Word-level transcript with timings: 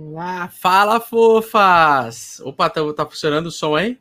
Olá, 0.00 0.46
fala 0.46 1.00
fofas! 1.00 2.40
Opa, 2.44 2.70
tá, 2.70 2.80
tá 2.92 3.04
funcionando 3.04 3.46
o 3.46 3.50
som 3.50 3.74
aí? 3.74 3.98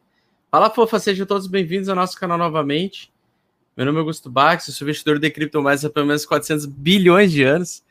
Fala 0.52 0.70
fofas, 0.70 1.02
sejam 1.02 1.26
todos 1.26 1.48
bem-vindos 1.48 1.90
ao 1.90 1.96
nosso 1.96 2.20
canal 2.20 2.38
novamente. 2.38 3.12
Meu 3.76 3.84
nome 3.84 3.98
é 3.98 4.02
Augusto 4.02 4.30
Bax, 4.30 4.66
sou 4.66 4.86
investidor 4.86 5.18
de 5.18 5.32
criptomoedas 5.32 5.84
há 5.84 5.90
pelo 5.90 6.06
menos 6.06 6.24
400 6.24 6.68
bilhões 6.68 7.32
de 7.32 7.42
anos. 7.42 7.84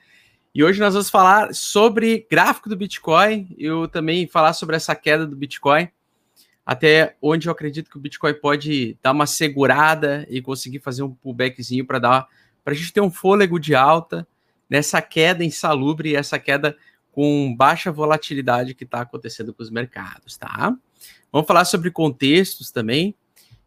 E 0.54 0.62
hoje 0.62 0.78
nós 0.78 0.94
vamos 0.94 1.10
falar 1.10 1.52
sobre 1.52 2.24
gráfico 2.30 2.68
do 2.68 2.76
Bitcoin 2.76 3.48
e 3.58 3.66
também 3.90 4.28
falar 4.28 4.52
sobre 4.52 4.76
essa 4.76 4.94
queda 4.94 5.26
do 5.26 5.34
Bitcoin, 5.34 5.88
até 6.64 7.16
onde 7.20 7.48
eu 7.48 7.52
acredito 7.52 7.90
que 7.90 7.96
o 7.96 8.00
Bitcoin 8.00 8.34
pode 8.34 8.96
dar 9.02 9.10
uma 9.10 9.26
segurada 9.26 10.24
e 10.30 10.40
conseguir 10.40 10.78
fazer 10.78 11.02
um 11.02 11.12
pullbackzinho 11.12 11.84
para 11.84 11.98
dar 11.98 12.28
para 12.62 12.72
a 12.72 12.76
gente 12.76 12.92
ter 12.92 13.00
um 13.00 13.10
fôlego 13.10 13.58
de 13.58 13.74
alta 13.74 14.24
nessa 14.70 15.02
queda 15.02 15.42
insalubre 15.42 16.14
essa 16.14 16.38
queda 16.38 16.76
com 17.16 17.56
baixa 17.56 17.90
volatilidade 17.90 18.74
que 18.74 18.84
está 18.84 19.00
acontecendo 19.00 19.54
com 19.54 19.62
os 19.62 19.70
mercados, 19.70 20.36
tá? 20.36 20.76
Vamos 21.32 21.48
falar 21.48 21.64
sobre 21.64 21.90
contextos 21.90 22.70
também 22.70 23.14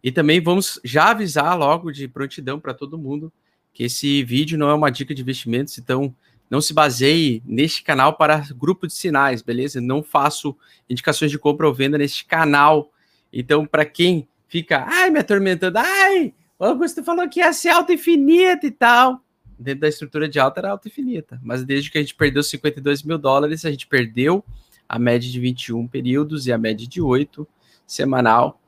e 0.03 0.11
também 0.11 0.39
vamos 0.39 0.79
já 0.83 1.09
avisar 1.09 1.57
logo 1.57 1.91
de 1.91 2.07
prontidão 2.07 2.59
para 2.59 2.75
todo 2.75 2.95
mundo 2.95 3.33
que 3.73 3.85
esse 3.85 4.23
vídeo 4.23 4.55
não 4.55 4.69
é 4.69 4.73
uma 4.75 4.91
dica 4.91 5.15
de 5.15 5.23
investimentos, 5.23 5.79
então 5.79 6.13
não 6.47 6.61
se 6.61 6.75
baseie 6.75 7.41
neste 7.43 7.81
canal 7.81 8.13
para 8.13 8.45
grupo 8.55 8.85
de 8.85 8.93
sinais, 8.93 9.41
beleza? 9.41 9.81
Não 9.81 10.03
faço 10.03 10.55
indicações 10.87 11.31
de 11.31 11.39
compra 11.39 11.67
ou 11.67 11.73
venda 11.73 11.97
neste 11.97 12.25
canal. 12.25 12.91
Então, 13.33 13.65
para 13.65 13.83
quem 13.83 14.27
fica, 14.47 14.85
ai, 14.87 15.09
me 15.09 15.17
atormentando, 15.17 15.79
ai, 15.79 16.35
o 16.59 16.65
Augusto 16.65 17.03
falou 17.03 17.27
que 17.27 17.39
ia 17.39 17.51
ser 17.51 17.69
alta 17.69 17.93
infinita 17.93 18.67
e 18.67 18.71
tal 18.71 19.23
dentro 19.59 19.81
da 19.81 19.89
estrutura 19.89 20.29
de 20.29 20.39
alta 20.39 20.61
era 20.61 20.71
alta 20.71 20.87
infinita. 20.87 21.39
Mas 21.43 21.65
desde 21.65 21.91
que 21.91 21.97
a 21.97 22.01
gente 22.01 22.15
perdeu 22.15 22.41
52 22.41 23.03
mil 23.03 23.17
dólares, 23.17 23.65
a 23.65 23.71
gente 23.71 23.85
perdeu 23.85 24.43
a 24.87 24.97
média 24.97 25.29
de 25.29 25.39
21 25.39 25.87
períodos 25.87 26.47
e 26.47 26.53
a 26.53 26.57
média 26.57 26.87
de 26.87 27.01
8 27.01 27.47
semanal. 27.85 28.59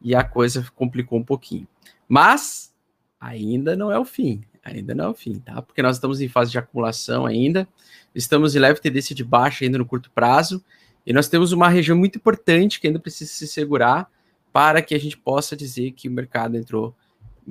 E 0.00 0.14
a 0.14 0.22
coisa 0.22 0.64
complicou 0.74 1.18
um 1.18 1.24
pouquinho. 1.24 1.66
Mas 2.08 2.72
ainda 3.20 3.74
não 3.74 3.90
é 3.90 3.98
o 3.98 4.04
fim. 4.04 4.42
Ainda 4.62 4.94
não 4.94 5.06
é 5.06 5.08
o 5.08 5.14
fim, 5.14 5.38
tá? 5.38 5.60
Porque 5.60 5.82
nós 5.82 5.96
estamos 5.96 6.20
em 6.20 6.28
fase 6.28 6.50
de 6.50 6.58
acumulação 6.58 7.26
ainda. 7.26 7.68
Estamos 8.14 8.54
em 8.54 8.58
leve 8.58 8.80
tendência 8.80 9.14
de 9.14 9.24
baixa 9.24 9.64
ainda 9.64 9.78
no 9.78 9.86
curto 9.86 10.10
prazo. 10.10 10.64
E 11.04 11.12
nós 11.12 11.28
temos 11.28 11.52
uma 11.52 11.68
região 11.68 11.96
muito 11.96 12.18
importante 12.18 12.80
que 12.80 12.86
ainda 12.86 12.98
precisa 12.98 13.30
se 13.30 13.46
segurar 13.46 14.10
para 14.52 14.80
que 14.80 14.94
a 14.94 14.98
gente 14.98 15.16
possa 15.16 15.56
dizer 15.56 15.92
que 15.92 16.08
o 16.08 16.10
mercado 16.10 16.56
entrou 16.56 16.94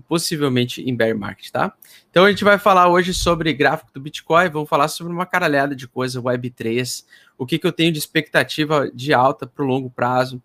possivelmente 0.02 0.82
em 0.82 0.96
bear 0.96 1.18
market, 1.18 1.50
tá? 1.50 1.74
Então 2.10 2.26
a 2.26 2.30
gente 2.30 2.44
vai 2.44 2.58
falar 2.58 2.90
hoje 2.90 3.14
sobre 3.14 3.54
gráfico 3.54 3.92
do 3.94 4.00
Bitcoin, 4.00 4.50
vamos 4.50 4.70
falar 4.70 4.88
sobre 4.88 5.14
uma 5.14 5.26
caralhada 5.26 5.76
de 5.76 5.88
coisa, 5.88 6.22
Web3, 6.22 7.06
o 7.38 7.46
que, 7.46 7.58
que 7.58 7.68
eu 7.68 7.72
tenho 7.72 7.92
de 7.92 8.00
expectativa 8.00 8.90
de 8.94 9.14
alta 9.14 9.46
para 9.48 9.64
o 9.64 9.68
longo 9.68 9.90
prazo, 9.90 10.42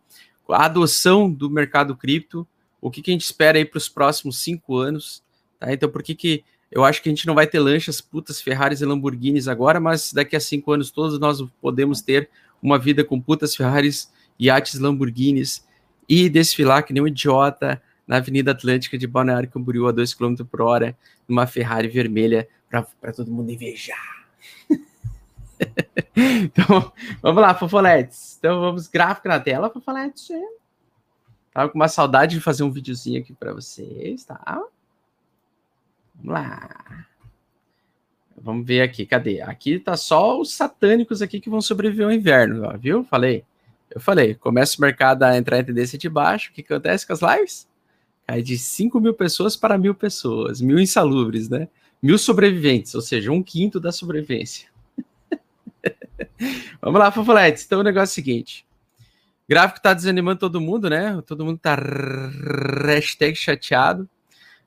a 0.48 0.65
adoção 0.65 1.31
do 1.31 1.48
mercado 1.48 1.97
cripto, 1.97 2.47
o 2.81 2.91
que, 2.91 3.03
que 3.03 3.11
a 3.11 3.15
gente 3.15 3.25
espera 3.25 3.59
aí 3.59 3.65
para 3.65 3.78
os 3.78 3.89
próximos 3.89 4.39
cinco 4.39 4.77
anos, 4.77 5.23
tá? 5.59 5.73
Então 5.73 5.89
por 5.89 6.03
que, 6.03 6.15
que 6.15 6.45
eu 6.71 6.84
acho 6.84 7.03
que 7.03 7.09
a 7.09 7.12
gente 7.12 7.27
não 7.27 7.34
vai 7.34 7.47
ter 7.47 7.59
lanchas, 7.59 8.01
putas, 8.01 8.41
Ferraris 8.41 8.81
e 8.81 8.84
Lamborghinis 8.87 9.48
agora, 9.48 9.81
mas 9.81 10.12
daqui 10.12 10.37
a 10.37 10.41
cinco 10.41 10.73
anos 10.73 10.91
todos 10.91 11.19
nós 11.19 11.43
podemos 11.61 12.01
ter 12.01 12.31
uma 12.62 12.78
vida 12.78 13.03
com 13.05 13.21
putas, 13.21 13.56
Ferraris, 13.56 14.11
iates, 14.39 14.78
Lamborghinis 14.78 15.67
e 16.09 16.28
desfilar 16.28 16.84
que 16.84 16.93
nem 16.93 17.03
um 17.03 17.09
idiota 17.09 17.81
na 18.11 18.16
Avenida 18.16 18.50
Atlântica 18.50 18.98
de 18.98 19.06
Balneário 19.06 19.48
Camboriú 19.48 19.86
a 19.86 19.92
2 19.92 20.14
km 20.14 20.34
por 20.44 20.62
hora, 20.62 20.98
numa 21.28 21.47
Ferrari 21.47 21.86
vermelha 21.86 22.48
para 22.69 23.12
todo 23.12 23.30
mundo 23.30 23.53
invejar. 23.53 24.27
então, 26.42 26.92
vamos 27.22 27.41
lá, 27.41 27.55
fofoletes. 27.55 28.36
Então, 28.36 28.61
vamos 28.61 28.88
gráfico 28.88 29.28
na 29.28 29.38
tela, 29.38 29.70
fofoletes. 29.70 30.28
Tava 31.53 31.69
com 31.69 31.78
uma 31.78 31.86
saudade 31.86 32.34
de 32.34 32.41
fazer 32.41 32.64
um 32.64 32.70
videozinho 32.72 33.20
aqui 33.20 33.33
para 33.33 33.53
vocês, 33.53 34.25
tá? 34.25 34.61
Vamos 36.16 36.32
lá. 36.32 37.06
Vamos 38.37 38.66
ver 38.66 38.81
aqui, 38.81 39.06
cadê? 39.06 39.41
Aqui 39.41 39.78
tá 39.78 39.97
só 39.97 40.41
os 40.41 40.53
satânicos 40.53 41.22
aqui 41.22 41.38
que 41.38 41.48
vão 41.48 41.62
sobreviver 41.62 42.06
ao 42.06 42.12
inverno, 42.12 42.65
ó, 42.65 42.77
viu? 42.77 43.04
Falei. 43.04 43.44
Eu 43.88 44.00
falei, 44.00 44.34
começa 44.34 44.77
o 44.78 44.81
mercado 44.81 45.22
a 45.22 45.37
entrar 45.37 45.60
em 45.60 45.65
tendência 45.65 45.97
de 45.97 46.09
baixo, 46.09 46.50
o 46.50 46.53
que 46.53 46.62
acontece 46.62 47.06
com 47.06 47.12
as 47.12 47.21
lives? 47.21 47.69
Cai 48.30 48.42
de 48.42 48.56
5 48.56 49.00
mil 49.00 49.12
pessoas 49.12 49.56
para 49.56 49.76
mil 49.76 49.92
pessoas, 49.92 50.60
mil 50.60 50.78
insalubres, 50.78 51.48
né? 51.48 51.68
Mil 52.00 52.16
sobreviventes, 52.16 52.94
ou 52.94 53.00
seja, 53.00 53.32
um 53.32 53.42
quinto 53.42 53.80
da 53.80 53.91
sobrevivência. 53.91 54.68
Vamos 56.80 57.00
lá, 57.00 57.10
Fofoletes. 57.10 57.64
Então 57.64 57.80
o 57.80 57.82
negócio 57.82 58.12
é 58.12 58.12
o 58.12 58.14
seguinte. 58.14 58.64
O 59.00 59.48
gráfico 59.48 59.78
está 59.78 59.92
desanimando 59.92 60.38
todo 60.38 60.60
mundo, 60.60 60.88
né? 60.88 61.20
Todo 61.26 61.44
mundo 61.44 61.56
está 61.56 61.74
hashtag 61.74 63.34
chateado. 63.34 64.08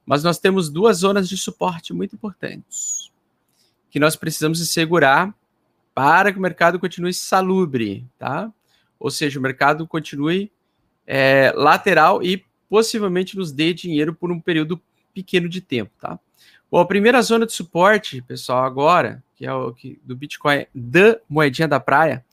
Mas 0.06 0.26
nós 0.26 0.40
temos 0.40 0.70
duas 0.70 0.98
zonas 0.98 1.30
de 1.30 1.38
suporte 1.38 1.94
muito 1.94 2.16
importantes 2.16 3.14
que 3.90 3.98
nós 3.98 4.18
precisamos 4.18 4.60
segurar 4.70 5.34
para 5.96 6.34
que 6.34 6.38
o 6.38 6.42
mercado 6.42 6.78
continue 6.78 7.14
salubre, 7.14 8.06
tá? 8.20 8.52
Ou 9.00 9.10
seja, 9.10 9.40
o 9.40 9.42
mercado 9.42 9.88
continue 9.88 10.52
é, 11.08 11.54
lateral 11.56 12.22
e 12.22 12.44
possivelmente 12.74 13.38
nos 13.38 13.52
dê 13.52 13.72
dinheiro 13.72 14.16
por 14.16 14.32
um 14.32 14.40
período 14.40 14.82
pequeno 15.14 15.48
de 15.48 15.62
tempo, 15.62 15.92
tá? 16.02 16.20
Bom, 16.72 16.80
a 16.80 16.86
primeira 16.88 17.22
zona 17.22 17.46
de 17.46 17.54
suporte, 17.54 18.20
pessoal, 18.24 18.64
agora, 18.64 19.24
que 19.36 19.46
é 19.46 19.54
o 19.54 19.72
que, 19.72 20.02
do 20.04 20.16
Bitcoin 20.16 20.66
da 20.74 21.20
moedinha 21.30 21.68
da 21.68 21.80
praia, 21.80 22.26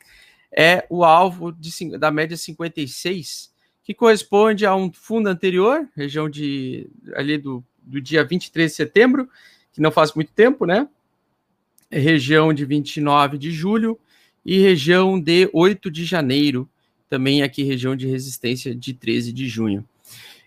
é 0.50 0.86
o 0.88 1.04
alvo 1.04 1.52
de, 1.52 1.98
da 1.98 2.10
média 2.10 2.38
56, 2.38 3.52
que 3.84 3.92
corresponde 3.92 4.64
a 4.64 4.74
um 4.74 4.90
fundo 4.90 5.28
anterior, 5.28 5.86
região 5.94 6.26
de 6.26 6.88
ali 7.12 7.36
do, 7.36 7.62
do 7.82 8.00
dia 8.00 8.24
23 8.24 8.70
de 8.70 8.74
setembro, 8.74 9.28
que 9.74 9.82
não 9.82 9.90
faz 9.90 10.14
muito 10.14 10.32
tempo, 10.32 10.64
né? 10.64 10.88
É 11.90 11.98
região 11.98 12.54
de 12.54 12.64
29 12.64 13.36
de 13.36 13.50
julho 13.52 14.00
e 14.42 14.58
região 14.58 15.20
de 15.20 15.50
8 15.52 15.90
de 15.90 16.06
janeiro, 16.06 16.66
também 17.10 17.42
aqui 17.42 17.62
região 17.62 17.94
de 17.94 18.06
resistência 18.06 18.74
de 18.74 18.94
13 18.94 19.34
de 19.34 19.46
junho. 19.46 19.86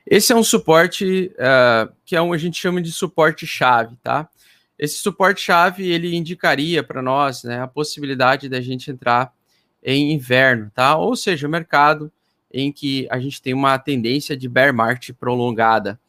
Esse 0.06 0.34
é 0.34 0.36
um 0.36 0.44
suporte 0.44 1.32
uh, 1.36 1.94
que 2.06 2.16
é 2.16 2.22
um, 2.22 2.34
a 2.34 2.38
gente 2.38 2.60
chama 2.60 2.82
de 2.82 2.92
suporte 2.92 3.48
chave, 3.48 3.96
tá? 4.04 4.30
Esse 4.78 4.96
suporte 4.96 5.42
chave 5.42 5.90
ele 5.90 6.16
indicaria 6.16 6.84
para 6.84 7.02
nós 7.02 7.44
né, 7.44 7.62
a 7.62 7.68
possibilidade 7.68 8.50
da 8.50 8.60
gente 8.60 8.92
entrar 8.92 9.34
em 9.82 10.12
inverno, 10.12 10.72
tá? 10.74 10.98
Ou 10.98 11.16
seja, 11.16 11.48
o 11.48 11.50
mercado 11.50 12.12
em 12.52 12.72
que 12.72 13.08
a 13.10 13.20
gente 13.20 13.42
tem 13.42 13.54
uma 13.54 13.78
tendência 13.80 14.36
de 14.36 14.48
bear 14.50 14.74
market 14.74 15.16
prolongada, 15.16 16.00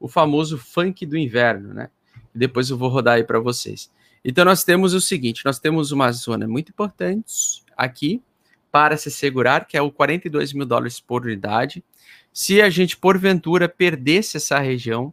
o 0.00 0.08
famoso 0.08 0.58
funk 0.58 1.04
do 1.06 1.16
inverno, 1.16 1.74
né? 1.74 1.90
Depois 2.34 2.70
eu 2.70 2.78
vou 2.78 2.88
rodar 2.88 3.16
aí 3.16 3.24
para 3.24 3.38
vocês. 3.38 3.90
Então 4.24 4.44
nós 4.44 4.64
temos 4.64 4.94
o 4.94 5.00
seguinte, 5.00 5.44
nós 5.44 5.58
temos 5.58 5.92
uma 5.92 6.10
zona 6.12 6.46
muito 6.48 6.70
importante 6.70 7.62
aqui 7.76 8.22
para 8.70 8.96
se 8.96 9.10
segurar, 9.10 9.66
que 9.66 9.76
é 9.76 9.82
o 9.82 9.90
42 9.90 10.52
mil 10.52 10.64
dólares 10.64 10.98
por 10.98 11.22
unidade. 11.22 11.84
Se 12.32 12.62
a 12.62 12.70
gente, 12.70 12.96
porventura, 12.96 13.68
perdesse 13.68 14.38
essa 14.38 14.58
região 14.58 15.12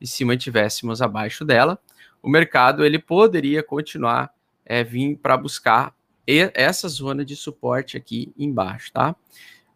e 0.00 0.06
se 0.06 0.24
mantivéssemos 0.24 1.02
abaixo 1.02 1.44
dela, 1.44 1.78
o 2.22 2.28
mercado 2.28 2.84
ele 2.84 2.98
poderia 2.98 3.62
continuar 3.62 4.32
é, 4.64 4.84
vir 4.84 5.16
para 5.16 5.36
buscar 5.36 5.94
essa 6.26 6.88
zona 6.88 7.24
de 7.24 7.34
suporte 7.34 7.96
aqui 7.96 8.32
embaixo, 8.38 8.92
tá? 8.92 9.16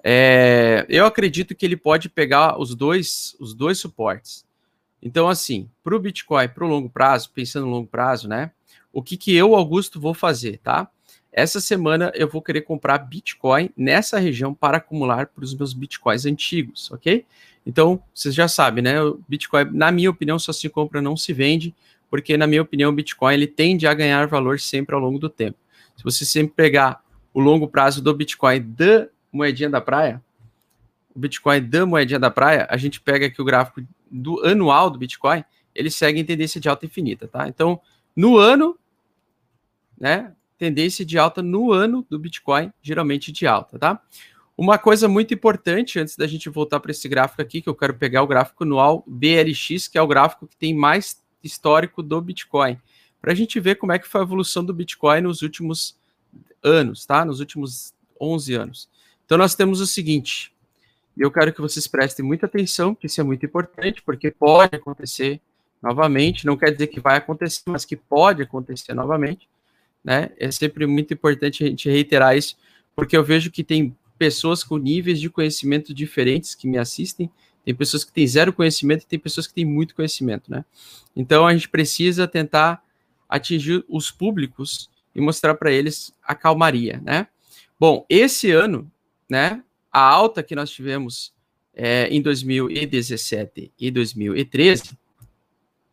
É, 0.03 0.87
eu 0.89 1.05
acredito 1.05 1.55
que 1.55 1.67
ele 1.67 1.77
pode 1.77 2.09
pegar 2.09 2.61
os 2.61 2.75
dois, 2.75 3.35
os 3.41 3.55
dois 3.55 3.79
suportes. 3.79 4.47
Então, 5.03 5.29
assim, 5.29 5.69
para 5.83 5.97
o 5.97 5.99
Bitcoin, 5.99 6.49
para 6.49 6.65
o 6.65 6.69
longo 6.69 6.89
prazo, 6.89 7.33
pensando 7.35 7.67
no 7.67 7.73
longo 7.73 7.89
prazo, 7.89 8.29
né? 8.29 8.53
O 8.93 9.03
que, 9.03 9.17
que 9.17 9.35
eu, 9.35 9.55
Augusto, 9.55 10.01
vou 10.01 10.15
fazer, 10.15 10.59
tá? 10.59 10.89
Essa 11.37 11.61
semana 11.61 12.13
eu 12.15 12.29
vou 12.29 12.41
querer 12.41 12.61
comprar 12.61 12.97
Bitcoin 12.99 13.69
nessa 13.77 14.21
região 14.21 14.55
para 14.55 14.77
acumular 14.77 15.27
para 15.27 15.43
os 15.43 15.53
meus 15.53 15.73
Bitcoins 15.73 16.25
antigos, 16.25 16.93
ok? 16.93 17.27
Então, 17.67 18.01
vocês 18.15 18.33
já 18.33 18.47
sabem, 18.47 18.85
né? 18.85 19.03
O 19.03 19.19
Bitcoin, 19.29 19.65
na 19.73 19.91
minha 19.91 20.11
opinião, 20.11 20.39
só 20.39 20.53
se 20.53 20.69
compra, 20.69 21.03
não 21.03 21.17
se 21.17 21.33
vende, 21.33 21.75
porque, 22.09 22.37
na 22.37 22.47
minha 22.47 22.63
opinião, 22.63 22.93
o 22.93 22.95
Bitcoin 22.95 23.35
ele 23.35 23.49
tende 23.49 23.85
a 23.85 23.93
ganhar 23.93 24.29
valor 24.29 24.61
sempre 24.61 24.95
ao 24.95 25.01
longo 25.01 25.19
do 25.19 25.29
tempo. 25.29 25.59
Se 25.97 26.05
você 26.05 26.25
sempre 26.25 26.55
pegar 26.55 27.03
o 27.33 27.41
longo 27.41 27.67
prazo 27.67 28.01
do 28.01 28.15
Bitcoin 28.15 28.63
da 28.63 29.09
moedinha 29.33 29.69
da 29.69 29.81
praia, 29.81 30.23
o 31.13 31.19
Bitcoin 31.19 31.61
da 31.61 31.85
moedinha 31.85 32.21
da 32.21 32.31
praia, 32.31 32.65
a 32.71 32.77
gente 32.77 33.01
pega 33.01 33.27
aqui 33.27 33.43
o 33.43 33.45
gráfico 33.45 33.83
do 34.09 34.41
anual 34.47 34.89
do 34.89 35.01
Bitcoin, 35.01 35.43
ele 35.75 35.91
segue 35.91 36.21
em 36.21 36.25
tendência 36.25 36.61
de 36.61 36.69
alta 36.69 36.87
infinita, 36.87 37.27
tá? 37.27 37.49
Então, 37.49 37.81
no 38.15 38.39
ano, 38.39 38.79
né, 39.99 40.33
tendência 40.65 41.05
de 41.05 41.19
alta 41.19 41.43
no 41.43 41.73
ano 41.73 42.07
do 42.09 42.19
Bitcoin, 42.19 42.73
geralmente 42.81 43.31
de 43.31 43.47
alta, 43.47 43.79
tá? 43.79 44.01
Uma 44.57 44.79
coisa 44.79 45.07
muito 45.07 45.35
importante, 45.35 45.99
antes 45.99 46.17
da 46.17 46.27
gente 46.27 46.49
voltar 46.49 46.81
para 46.81 46.91
esse 46.91 47.07
gráfico 47.07 47.43
aqui, 47.43 47.61
que 47.61 47.69
eu 47.69 47.75
quero 47.75 47.93
pegar 47.93 48.23
o 48.23 48.27
gráfico 48.27 48.65
anual 48.65 49.05
BLX, 49.07 49.89
que 49.89 49.99
é 49.99 50.03
o 50.03 50.07
gráfico 50.07 50.47
que 50.47 50.57
tem 50.57 50.73
mais 50.73 51.23
histórico 51.43 52.03
do 52.03 52.19
Bitcoin, 52.19 52.79
para 53.21 53.33
a 53.33 53.35
gente 53.35 53.61
ver 53.61 53.75
como 53.75 53.93
é 53.93 53.99
que 53.99 54.09
foi 54.09 54.23
a 54.23 54.25
evolução 54.25 54.65
do 54.65 54.73
Bitcoin 54.73 55.21
nos 55.21 55.43
últimos 55.43 55.99
anos, 56.63 57.05
tá? 57.05 57.25
Nos 57.27 57.41
últimos 57.41 57.93
11 58.19 58.55
anos. 58.55 58.89
Então 59.27 59.37
nós 59.37 59.55
temos 59.55 59.81
o 59.81 59.87
seguinte, 59.87 60.51
eu 61.15 61.31
quero 61.31 61.53
que 61.53 61.61
vocês 61.61 61.87
prestem 61.87 62.25
muita 62.25 62.47
atenção, 62.47 62.95
que 62.95 63.07
isso 63.07 63.21
é 63.21 63.25
muito 63.25 63.45
importante, 63.45 64.01
porque 64.03 64.31
pode 64.31 64.77
acontecer 64.77 65.43
novamente, 65.83 66.47
não 66.47 66.57
quer 66.57 66.71
dizer 66.71 66.87
que 66.87 67.01
vai 67.01 67.19
acontecer, 67.19 67.63
mas 67.67 67.85
que 67.85 67.97
pode 67.97 68.43
acontecer 68.43 68.95
novamente, 68.95 69.47
né? 70.05 70.31
É 70.39 70.51
sempre 70.51 70.87
muito 70.87 71.15
importante 71.15 71.65
a 71.65 71.67
gente 71.67 71.89
reiterar 71.89 72.37
isso, 72.37 72.57
porque 72.95 73.17
eu 73.17 73.25
vejo 73.25 73.51
que 73.51 73.65
tem 73.65 73.97
pessoas 74.19 74.63
com 74.63 74.77
níveis 74.77 75.21
de 75.21 75.31
conhecimento 75.31 75.95
diferentes 75.95 76.55
que 76.55 76.69
me 76.69 76.79
assistem, 76.79 77.31
tem 77.65 77.75
pessoas 77.75 78.05
que 78.05 78.13
têm 78.13 78.27
zero 78.27 78.53
conhecimento 78.53 79.03
e 79.03 79.07
tem 79.07 79.19
pessoas 79.19 79.47
que 79.47 79.55
têm 79.55 79.65
muito 79.65 79.95
conhecimento, 79.95 80.51
né? 80.51 80.65
Então 81.17 81.47
a 81.47 81.53
gente 81.55 81.69
precisa 81.69 82.29
tentar 82.29 82.85
atingir 83.29 83.85
os 83.89 84.11
públicos 84.11 84.91
e 85.15 85.21
mostrar 85.21 85.55
para 85.55 85.73
eles 85.73 86.13
a 86.23 86.35
calmaria, 86.35 87.01
né? 87.03 87.27
Bom, 87.81 88.05
esse 88.09 88.51
ano, 88.51 88.91
né, 89.29 89.63
a 89.91 90.01
alta 90.01 90.43
que 90.43 90.55
nós 90.55 90.71
tivemos 90.71 91.33
é, 91.75 92.07
em 92.09 92.21
2017 92.21 93.73
e 93.81 93.91
2013 93.91 94.97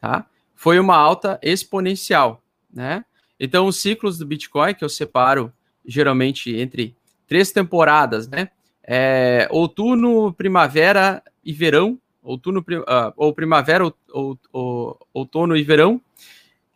tá? 0.02 0.25
Foi 0.56 0.80
uma 0.80 0.96
alta 0.96 1.40
exponencial, 1.42 2.44
né? 2.74 3.06
Então, 3.44 3.66
os 3.66 3.78
ciclos 3.78 4.20
do 4.20 4.26
Bitcoin, 4.26 4.76
que 4.76 4.84
eu 4.84 4.90
separo 4.90 5.52
geralmente 5.84 6.56
entre 6.56 6.96
três 7.28 7.52
temporadas, 7.52 8.28
né? 8.28 8.50
É, 8.84 9.48
outono, 9.50 10.32
primavera 10.32 11.24
e 11.44 11.52
verão, 11.52 12.00
outono, 12.22 12.60
uh, 12.60 13.14
ou 13.18 13.34
primavera, 13.34 13.84
ou, 13.84 13.98
ou, 14.12 14.40
ou, 14.54 15.08
outono 15.12 15.58
e 15.58 15.64
verão. 15.64 16.00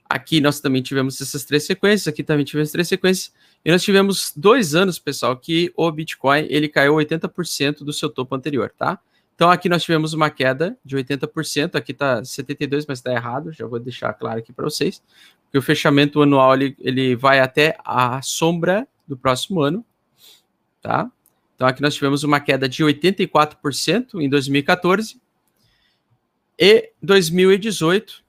Aqui 0.09 0.41
nós 0.41 0.59
também 0.59 0.81
tivemos 0.81 1.21
essas 1.21 1.45
três 1.45 1.65
sequências, 1.65 2.07
aqui 2.07 2.23
também 2.23 2.43
tivemos 2.43 2.71
três 2.71 2.87
sequências, 2.87 3.31
e 3.63 3.71
nós 3.71 3.83
tivemos 3.83 4.33
dois 4.35 4.73
anos, 4.73 4.97
pessoal, 4.97 5.37
que 5.37 5.71
o 5.75 5.91
Bitcoin 5.91 6.47
ele 6.49 6.67
caiu 6.67 6.95
80% 6.95 7.83
do 7.83 7.93
seu 7.93 8.09
topo 8.09 8.33
anterior, 8.33 8.71
tá? 8.75 8.99
Então 9.35 9.51
aqui 9.51 9.67
nós 9.67 9.83
tivemos 9.83 10.13
uma 10.13 10.29
queda 10.29 10.77
de 10.83 10.95
80%, 10.95 11.75
aqui 11.75 11.91
está 11.91 12.23
72, 12.23 12.85
mas 12.87 12.99
está 12.99 13.11
errado, 13.11 13.51
já 13.51 13.67
vou 13.67 13.79
deixar 13.79 14.13
claro 14.13 14.39
aqui 14.39 14.53
para 14.53 14.63
vocês, 14.63 15.03
que 15.55 15.59
o 15.59 15.61
fechamento 15.61 16.21
anual 16.21 16.53
ele, 16.53 16.75
ele 16.81 17.15
vai 17.15 17.39
até 17.39 17.77
a 17.85 18.21
sombra 18.21 18.85
do 19.07 19.15
próximo 19.15 19.61
ano, 19.61 19.85
tá? 20.81 21.09
Então 21.55 21.65
aqui 21.65 21.81
nós 21.81 21.95
tivemos 21.95 22.25
uma 22.25 22.41
queda 22.41 22.67
de 22.67 22.83
84% 22.83 24.19
em 24.19 24.27
2014 24.27 25.17
e 26.59 26.91
2018, 27.01 28.21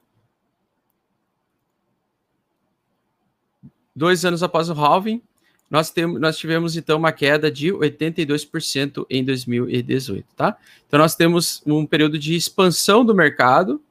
dois 3.93 4.23
anos 4.23 4.41
após 4.41 4.69
o 4.69 4.73
halving, 4.73 5.21
nós, 5.69 5.89
temos, 5.89 6.21
nós 6.21 6.37
tivemos 6.37 6.77
então 6.77 6.97
uma 6.97 7.11
queda 7.11 7.51
de 7.51 7.73
82% 7.73 9.05
em 9.09 9.21
2018, 9.21 10.25
tá? 10.33 10.55
Então 10.87 10.97
nós 10.97 11.13
temos 11.13 11.61
um 11.65 11.85
período 11.85 12.17
de 12.17 12.37
expansão 12.37 13.03
do 13.03 13.13
mercado, 13.13 13.83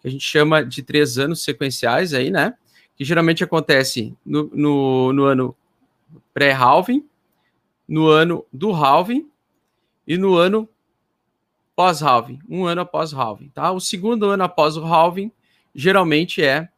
que 0.00 0.08
a 0.08 0.10
gente 0.10 0.24
chama 0.24 0.64
de 0.64 0.82
três 0.82 1.18
anos 1.18 1.44
sequenciais 1.44 2.12
aí, 2.12 2.32
né? 2.32 2.54
Que 2.96 3.04
geralmente 3.04 3.42
acontece 3.42 4.14
no, 4.24 4.50
no, 4.52 5.12
no 5.12 5.24
ano 5.24 5.56
pré-halving, 6.32 7.04
no 7.88 8.08
ano 8.08 8.44
do 8.52 8.72
halving 8.72 9.28
e 10.06 10.16
no 10.16 10.36
ano 10.36 10.68
pós-halving, 11.76 12.38
um 12.48 12.64
ano 12.66 12.82
após 12.82 13.12
halving, 13.12 13.48
tá? 13.48 13.72
O 13.72 13.80
segundo 13.80 14.26
ano 14.26 14.44
após 14.44 14.76
o 14.76 14.84
halving 14.84 15.30
geralmente 15.74 16.42
é 16.42 16.68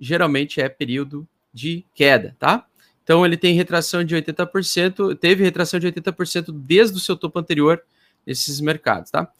geralmente 0.00 0.60
é 0.60 0.68
período 0.68 1.28
de 1.52 1.84
queda, 1.94 2.34
tá? 2.38 2.66
Então 3.04 3.24
ele 3.26 3.36
tem 3.36 3.54
retração 3.54 4.02
de 4.02 4.16
80%, 4.16 5.16
teve 5.18 5.44
retração 5.44 5.78
de 5.78 5.86
80% 5.86 6.50
desde 6.52 6.96
o 6.96 7.00
seu 7.00 7.16
topo 7.16 7.38
anterior 7.38 7.82
nesses 8.26 8.60
mercados, 8.60 9.10
tá? 9.10 9.30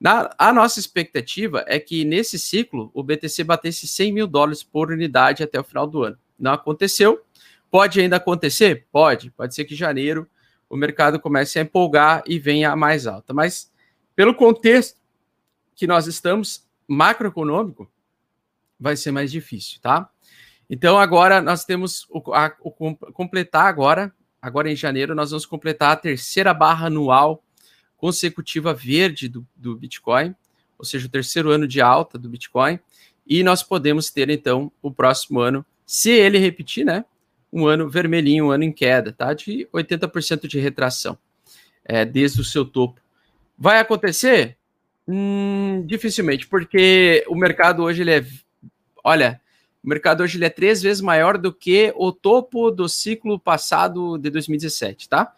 Na, 0.00 0.30
a 0.38 0.52
nossa 0.52 0.78
expectativa 0.78 1.64
é 1.66 1.80
que 1.80 2.04
nesse 2.04 2.38
ciclo 2.38 2.90
o 2.94 3.02
BTC 3.02 3.42
batesse 3.42 3.88
100 3.88 4.12
mil 4.12 4.26
dólares 4.26 4.62
por 4.62 4.90
unidade 4.90 5.42
até 5.42 5.58
o 5.58 5.64
final 5.64 5.86
do 5.86 6.04
ano. 6.04 6.18
Não 6.38 6.52
aconteceu. 6.52 7.24
Pode 7.70 8.00
ainda 8.00 8.16
acontecer? 8.16 8.86
Pode. 8.92 9.30
Pode 9.32 9.54
ser 9.54 9.64
que 9.64 9.74
em 9.74 9.76
janeiro 9.76 10.28
o 10.70 10.76
mercado 10.76 11.18
comece 11.18 11.58
a 11.58 11.62
empolgar 11.62 12.22
e 12.26 12.38
venha 12.38 12.70
a 12.70 12.76
mais 12.76 13.06
alta. 13.06 13.34
Mas 13.34 13.72
pelo 14.14 14.34
contexto 14.34 14.98
que 15.74 15.86
nós 15.86 16.06
estamos, 16.06 16.66
macroeconômico, 16.86 17.90
vai 18.78 18.96
ser 18.96 19.10
mais 19.10 19.30
difícil, 19.30 19.80
tá? 19.80 20.08
Então 20.70 20.98
agora 20.98 21.40
nós 21.40 21.64
temos 21.64 22.06
o, 22.10 22.32
a, 22.32 22.54
o 22.60 22.70
completar 23.12 23.66
agora, 23.66 24.12
agora 24.40 24.70
em 24.70 24.76
janeiro, 24.76 25.14
nós 25.14 25.30
vamos 25.30 25.46
completar 25.46 25.92
a 25.92 25.96
terceira 25.96 26.54
barra 26.54 26.86
anual 26.86 27.42
consecutiva 27.98 28.72
verde 28.72 29.28
do, 29.28 29.46
do 29.54 29.76
Bitcoin, 29.76 30.34
ou 30.78 30.84
seja, 30.84 31.06
o 31.06 31.10
terceiro 31.10 31.50
ano 31.50 31.66
de 31.66 31.80
alta 31.80 32.16
do 32.16 32.28
Bitcoin, 32.28 32.78
e 33.26 33.42
nós 33.42 33.62
podemos 33.62 34.10
ter 34.10 34.30
então 34.30 34.72
o 34.80 34.90
próximo 34.90 35.40
ano, 35.40 35.66
se 35.84 36.10
ele 36.10 36.38
repetir, 36.38 36.86
né, 36.86 37.04
um 37.52 37.66
ano 37.66 37.90
vermelhinho, 37.90 38.46
um 38.46 38.50
ano 38.50 38.64
em 38.64 38.72
queda, 38.72 39.12
tá, 39.12 39.34
de 39.34 39.68
80% 39.72 40.46
de 40.46 40.58
retração, 40.58 41.18
é, 41.84 42.04
desde 42.04 42.40
o 42.40 42.44
seu 42.44 42.64
topo. 42.64 43.00
Vai 43.58 43.80
acontecer? 43.80 44.56
Hum, 45.06 45.82
dificilmente, 45.86 46.46
porque 46.46 47.24
o 47.28 47.34
mercado 47.34 47.82
hoje 47.82 48.02
ele 48.02 48.12
é, 48.12 48.26
olha, 49.02 49.40
o 49.82 49.88
mercado 49.88 50.22
hoje 50.22 50.38
ele 50.38 50.44
é 50.44 50.50
três 50.50 50.80
vezes 50.82 51.00
maior 51.00 51.36
do 51.38 51.52
que 51.52 51.92
o 51.96 52.12
topo 52.12 52.70
do 52.70 52.88
ciclo 52.88 53.38
passado 53.38 54.18
de 54.18 54.30
2017, 54.30 55.08
tá? 55.08 55.32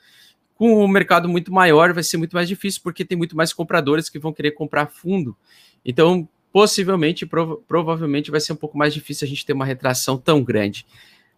Com 0.60 0.84
o 0.84 0.86
mercado 0.86 1.26
muito 1.26 1.50
maior, 1.50 1.94
vai 1.94 2.02
ser 2.02 2.18
muito 2.18 2.34
mais 2.34 2.46
difícil, 2.46 2.82
porque 2.84 3.02
tem 3.02 3.16
muito 3.16 3.34
mais 3.34 3.50
compradores 3.50 4.10
que 4.10 4.18
vão 4.18 4.30
querer 4.30 4.50
comprar 4.50 4.88
fundo. 4.88 5.34
Então, 5.82 6.28
possivelmente, 6.52 7.24
prov 7.24 7.62
provavelmente 7.66 8.30
vai 8.30 8.40
ser 8.40 8.52
um 8.52 8.56
pouco 8.56 8.76
mais 8.76 8.92
difícil 8.92 9.24
a 9.24 9.28
gente 9.30 9.46
ter 9.46 9.54
uma 9.54 9.64
retração 9.64 10.18
tão 10.18 10.44
grande 10.44 10.84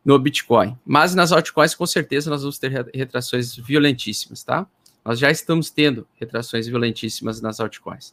no 0.04 0.19
Bitcoin. 0.19 0.76
Mas 0.84 1.14
nas 1.14 1.30
altcoins, 1.30 1.72
com 1.72 1.86
certeza, 1.86 2.28
nós 2.30 2.40
vamos 2.40 2.58
ter 2.58 2.90
retrações 2.92 3.54
violentíssimas, 3.54 4.42
tá? 4.42 4.66
Nós 5.04 5.20
já 5.20 5.30
estamos 5.30 5.70
tendo 5.70 6.04
retrações 6.19 6.66
violentíssimas 6.66 7.40
nas 7.40 7.60
altcoins. 7.60 8.12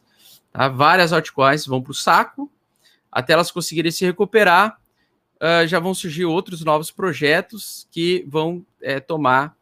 Tá? 0.52 0.68
Várias 0.68 1.12
altcoins 1.12 1.66
vão 1.66 1.82
para 1.82 1.90
o 1.90 1.94
saco, 1.94 2.48
até 3.10 3.32
elas 3.32 3.50
conseguirem 3.50 3.90
se 3.90 4.04
recuperar, 4.04 4.78
uh, 5.40 5.66
já 5.66 5.80
vão 5.80 5.92
surgir 5.92 6.24
outros 6.24 6.64
novos 6.64 6.92
projetos 6.92 7.88
que 7.90 8.24
vão 8.28 8.64
é, 8.80 9.00
tomar 9.00 9.56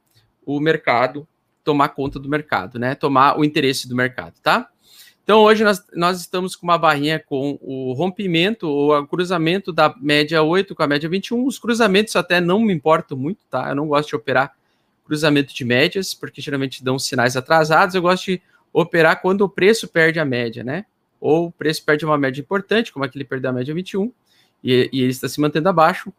o 0.45 0.61
mercado, 0.61 1.27
tomar 1.69 1.91
conta 1.91 2.19
do 2.19 2.29
mercado, 2.29 2.79
né? 2.79 2.95
Tomar 2.95 3.39
o 3.39 3.45
interesse 3.45 3.87
do 3.87 3.95
mercado, 3.95 4.35
tá? 4.43 4.69
Então, 5.23 5.41
hoje 5.41 5.63
nós, 5.63 5.85
nós 5.95 6.21
estamos 6.21 6.57
com 6.57 6.67
uma 6.67 6.79
barrinha 6.79 7.19
com 7.19 7.59
o 7.61 7.93
rompimento 7.93 8.67
ou 8.67 8.99
o 8.99 9.07
cruzamento 9.07 9.71
da 9.71 9.95
média 10.01 10.43
8 10.43 10.75
com 10.75 10.83
a 10.83 10.87
média 10.87 11.09
21. 11.09 11.45
Os 11.45 11.59
cruzamentos 11.59 12.17
até 12.17 12.41
não 12.41 12.61
me 12.61 12.73
importam 12.73 13.19
muito, 13.19 13.45
tá? 13.51 13.69
Eu 13.69 13.75
não 13.75 13.89
gosto 13.89 14.09
de 14.09 14.17
operar 14.17 14.55
cruzamento 15.05 15.55
de 15.55 15.65
médias, 15.65 16.15
porque 16.15 16.41
geralmente 16.41 16.83
dão 16.83 16.99
sinais 16.99 17.37
atrasados. 17.37 17.95
Eu 17.95 18.01
gosto 18.01 18.25
de 18.27 18.43
operar 18.73 19.21
quando 19.21 19.43
o 19.43 19.49
preço 19.49 19.87
perde 19.89 20.19
a 20.19 20.25
média, 20.25 20.65
né? 20.65 20.87
ou 21.21 21.47
o 21.47 21.53
preço 21.53 21.85
perde 21.85 22.05
uma 22.05 22.19
média 22.19 22.41
importante, 22.41 22.93
como 22.93 23.05
aquele 23.05 23.25
perdeu 23.25 23.51
a 23.51 23.53
média 23.53 23.75
21, 23.75 24.13
e, 24.63 24.89
e 24.93 25.01
ele 25.03 25.11
está 25.11 25.29
se 25.29 25.41
mantendo 25.41 25.69
abaixo, 25.69 26.13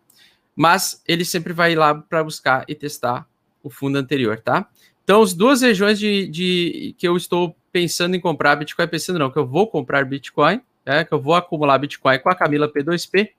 mas 0.56 1.02
ele 1.08 1.24
sempre 1.24 1.54
vai 1.54 1.76
lá 1.76 1.96
para 1.96 2.24
buscar 2.24 2.66
e 2.68 2.76
testar 2.76 3.28
o 3.64 3.70
fundo 3.70 3.98
anterior, 3.98 4.40
tá? 4.40 4.70
Então, 5.10 5.24
as 5.24 5.34
duas 5.34 5.64
regiões 5.64 5.98
de, 5.98 6.28
de, 6.28 6.96
que 6.96 7.08
eu 7.08 7.18
estou 7.18 7.56
pensando 7.72 8.16
em 8.16 8.20
comprar 8.20 8.56
Bitcoin, 8.56 8.88
pensando 8.88 9.18
não, 9.18 9.32
que 9.32 9.40
eu 9.40 9.48
vou 9.48 9.66
comprar 9.66 10.06
Bitcoin, 10.06 10.62
é, 10.86 11.04
que 11.04 11.12
eu 11.12 11.20
vou 11.20 11.34
acumular 11.34 11.80
Bitcoin 11.80 12.20
com 12.20 12.30
a 12.30 12.36
Camila 12.36 12.72
P2P, 12.72 13.32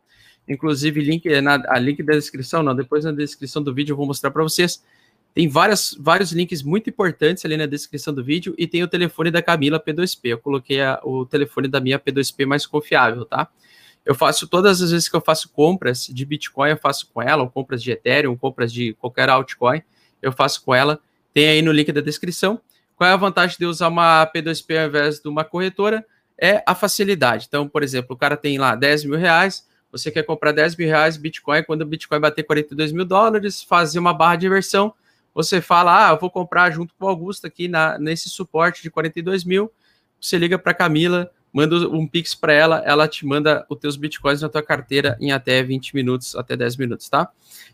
inclusive 0.48 1.00
link 1.00 1.28
na 1.40 1.62
a 1.68 1.78
link 1.78 2.02
da 2.02 2.14
descrição, 2.14 2.60
não, 2.64 2.74
depois 2.74 3.04
na 3.04 3.12
descrição 3.12 3.62
do 3.62 3.72
vídeo 3.72 3.92
eu 3.92 3.96
vou 3.96 4.04
mostrar 4.04 4.32
para 4.32 4.42
vocês. 4.42 4.82
Tem 5.32 5.46
várias, 5.46 5.96
vários 5.96 6.32
links 6.32 6.60
muito 6.60 6.90
importantes 6.90 7.44
ali 7.44 7.56
na 7.56 7.66
descrição 7.66 8.12
do 8.12 8.24
vídeo 8.24 8.52
e 8.58 8.66
tem 8.66 8.82
o 8.82 8.88
telefone 8.88 9.30
da 9.30 9.40
Camila 9.40 9.78
P2P. 9.78 10.18
Eu 10.24 10.38
coloquei 10.38 10.82
a, 10.82 10.98
o 11.04 11.24
telefone 11.24 11.68
da 11.68 11.78
minha 11.78 12.00
P2P 12.00 12.46
mais 12.46 12.66
confiável, 12.66 13.24
tá? 13.24 13.48
Eu 14.04 14.16
faço 14.16 14.48
todas 14.48 14.82
as 14.82 14.90
vezes 14.90 15.08
que 15.08 15.14
eu 15.14 15.20
faço 15.20 15.48
compras 15.50 16.08
de 16.08 16.24
Bitcoin, 16.24 16.70
eu 16.70 16.78
faço 16.78 17.08
com 17.14 17.22
ela, 17.22 17.44
ou 17.44 17.48
compras 17.48 17.80
de 17.80 17.92
Ethereum, 17.92 18.36
compras 18.36 18.72
de 18.72 18.92
qualquer 18.94 19.30
altcoin, 19.30 19.80
eu 20.20 20.32
faço 20.32 20.64
com 20.64 20.74
ela. 20.74 21.00
Tem 21.32 21.48
aí 21.48 21.62
no 21.62 21.72
link 21.72 21.90
da 21.92 22.00
descrição. 22.00 22.60
Qual 22.96 23.08
é 23.08 23.12
a 23.12 23.16
vantagem 23.16 23.56
de 23.58 23.64
usar 23.64 23.88
uma 23.88 24.26
P2P 24.26 24.78
ao 24.78 24.88
invés 24.88 25.20
de 25.20 25.28
uma 25.28 25.44
corretora? 25.44 26.04
É 26.38 26.62
a 26.66 26.74
facilidade. 26.74 27.46
Então, 27.48 27.68
por 27.68 27.82
exemplo, 27.82 28.14
o 28.14 28.18
cara 28.18 28.36
tem 28.36 28.58
lá 28.58 28.74
10 28.74 29.04
mil 29.04 29.18
reais, 29.18 29.66
você 29.92 30.10
quer 30.10 30.22
comprar 30.22 30.52
10 30.52 30.76
mil 30.76 30.86
reais 30.86 31.16
Bitcoin, 31.16 31.62
quando 31.64 31.82
o 31.82 31.86
Bitcoin 31.86 32.20
bater 32.20 32.42
42 32.42 32.92
mil 32.92 33.04
dólares, 33.04 33.62
fazer 33.62 33.98
uma 33.98 34.14
barra 34.14 34.36
de 34.36 34.46
inversão, 34.46 34.94
você 35.34 35.60
fala, 35.60 36.08
ah, 36.08 36.12
eu 36.12 36.18
vou 36.18 36.30
comprar 36.30 36.70
junto 36.70 36.94
com 36.94 37.04
o 37.04 37.08
Augusto 37.08 37.46
aqui 37.46 37.68
na, 37.68 37.98
nesse 37.98 38.28
suporte 38.28 38.82
de 38.82 38.90
42 38.90 39.44
mil. 39.44 39.72
Você 40.20 40.36
liga 40.36 40.58
para 40.58 40.74
Camila, 40.74 41.30
manda 41.52 41.88
um 41.88 42.06
Pix 42.06 42.34
para 42.34 42.52
ela, 42.52 42.82
ela 42.84 43.08
te 43.08 43.24
manda 43.24 43.64
os 43.68 43.78
teus 43.78 43.96
bitcoins 43.96 44.42
na 44.42 44.48
tua 44.48 44.62
carteira 44.62 45.16
em 45.20 45.32
até 45.32 45.62
20 45.62 45.94
minutos, 45.94 46.36
até 46.36 46.56
10 46.56 46.76
minutos, 46.76 47.08
tá? 47.08 47.30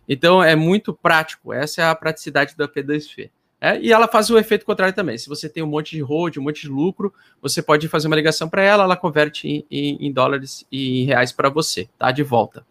Então 0.09 0.43
é 0.43 0.55
muito 0.55 0.95
prático, 0.95 1.53
essa 1.53 1.83
é 1.83 1.85
a 1.85 1.95
praticidade 1.95 2.57
da 2.57 2.69
P2F. 2.69 3.31
É, 3.67 3.81
e 3.81 3.93
ela 3.93 4.07
faz 4.07 4.31
o 4.31 4.39
efeito 4.39 4.65
contrário 4.65 4.95
também. 4.95 5.19
Se 5.19 5.29
você 5.29 5.49
tem 5.49 5.61
um 5.61 5.67
monte 5.67 5.97
de 5.97 6.01
hold, 6.01 6.37
um 6.37 6.43
monte 6.43 6.61
de 6.61 6.69
lucro, 6.69 7.13
você 7.43 7.61
pode 7.61 7.89
fazer 7.89 8.07
uma 8.07 8.15
ligação 8.15 8.49
para 8.49 8.63
ela, 8.63 8.85
ela 8.85 8.97
converte 8.97 9.49
em, 9.49 9.67
em, 9.69 10.07
em, 10.07 10.13
dólares 10.13 10.65
e 10.71 11.03
em 11.03 11.05
reais 11.05 11.33
para 11.33 11.49
você, 11.49 11.89
tá? 11.99 12.13
De 12.13 12.23
volta. 12.23 12.65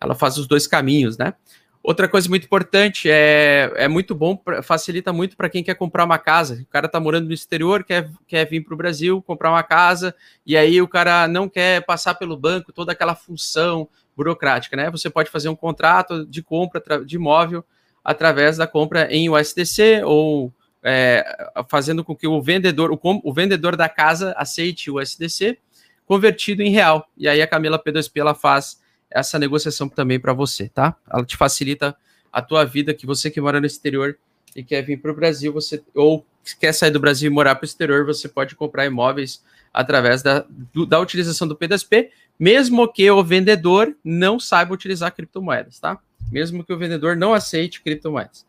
Ela 0.00 0.14
faz 0.14 0.38
os 0.38 0.46
dois 0.46 0.68
caminhos, 0.68 1.18
né? 1.18 1.34
Outra 1.82 2.08
coisa 2.08 2.28
muito 2.28 2.44
importante 2.44 3.10
é, 3.10 3.72
é 3.74 3.88
muito 3.88 4.14
bom, 4.14 4.40
facilita 4.62 5.12
muito 5.12 5.36
para 5.36 5.48
quem 5.48 5.64
quer 5.64 5.74
comprar 5.74 6.04
uma 6.04 6.18
casa. 6.18 6.62
O 6.62 6.66
cara 6.66 6.86
está 6.86 7.00
morando 7.00 7.26
no 7.26 7.32
exterior, 7.32 7.82
quer, 7.82 8.08
quer 8.24 8.44
vir 8.48 8.60
para 8.60 8.74
o 8.74 8.76
Brasil 8.76 9.20
comprar 9.22 9.50
uma 9.50 9.64
casa, 9.64 10.14
e 10.46 10.56
aí 10.56 10.80
o 10.80 10.86
cara 10.86 11.26
não 11.26 11.48
quer 11.48 11.84
passar 11.84 12.14
pelo 12.14 12.36
banco, 12.36 12.72
toda 12.72 12.92
aquela 12.92 13.16
função 13.16 13.88
burocrática, 14.16 14.76
né? 14.76 14.88
Você 14.88 15.10
pode 15.10 15.30
fazer 15.30 15.48
um 15.48 15.56
contrato 15.56 16.24
de 16.24 16.44
compra 16.44 17.04
de 17.04 17.16
imóvel 17.16 17.64
através 18.08 18.56
da 18.56 18.66
compra 18.66 19.06
em 19.14 19.28
USDC 19.28 20.02
ou 20.02 20.50
é, 20.82 21.22
fazendo 21.68 22.02
com 22.02 22.16
que 22.16 22.26
o 22.26 22.40
vendedor, 22.40 22.90
o, 22.90 22.98
o, 23.02 23.34
vendedor 23.34 23.76
da 23.76 23.86
casa 23.86 24.32
aceite 24.34 24.90
o 24.90 24.98
USDC 24.98 25.58
convertido 26.06 26.62
em 26.62 26.70
real. 26.70 27.06
E 27.18 27.28
aí 27.28 27.42
a 27.42 27.46
Camila 27.46 27.78
P2P 27.78 28.12
ela 28.14 28.34
faz 28.34 28.80
essa 29.10 29.38
negociação 29.38 29.90
também 29.90 30.18
para 30.18 30.32
você, 30.32 30.70
tá? 30.70 30.96
Ela 31.06 31.22
te 31.22 31.36
facilita 31.36 31.94
a 32.32 32.40
tua 32.40 32.64
vida, 32.64 32.94
que 32.94 33.04
você 33.04 33.30
que 33.30 33.42
mora 33.42 33.60
no 33.60 33.66
exterior 33.66 34.16
e 34.56 34.64
quer 34.64 34.80
vir 34.80 34.96
para 34.96 35.12
o 35.12 35.14
Brasil, 35.14 35.52
você 35.52 35.82
ou 35.94 36.24
quer 36.58 36.72
sair 36.72 36.90
do 36.90 36.98
Brasil 36.98 37.30
e 37.30 37.34
morar 37.34 37.56
para 37.56 37.64
o 37.64 37.66
exterior, 37.66 38.06
você 38.06 38.26
pode 38.26 38.54
comprar 38.54 38.86
imóveis 38.86 39.44
através 39.70 40.22
da, 40.22 40.46
do, 40.72 40.86
da 40.86 40.98
utilização 40.98 41.46
do 41.46 41.54
P2P, 41.54 42.08
mesmo 42.40 42.90
que 42.90 43.10
o 43.10 43.22
vendedor 43.22 43.94
não 44.02 44.40
saiba 44.40 44.72
utilizar 44.72 45.14
criptomoedas, 45.14 45.78
tá? 45.78 46.00
Mesmo 46.30 46.64
que 46.64 46.72
o 46.72 46.78
vendedor 46.78 47.16
não 47.16 47.34
aceite 47.34 47.80
criptomoedas. 47.80 48.46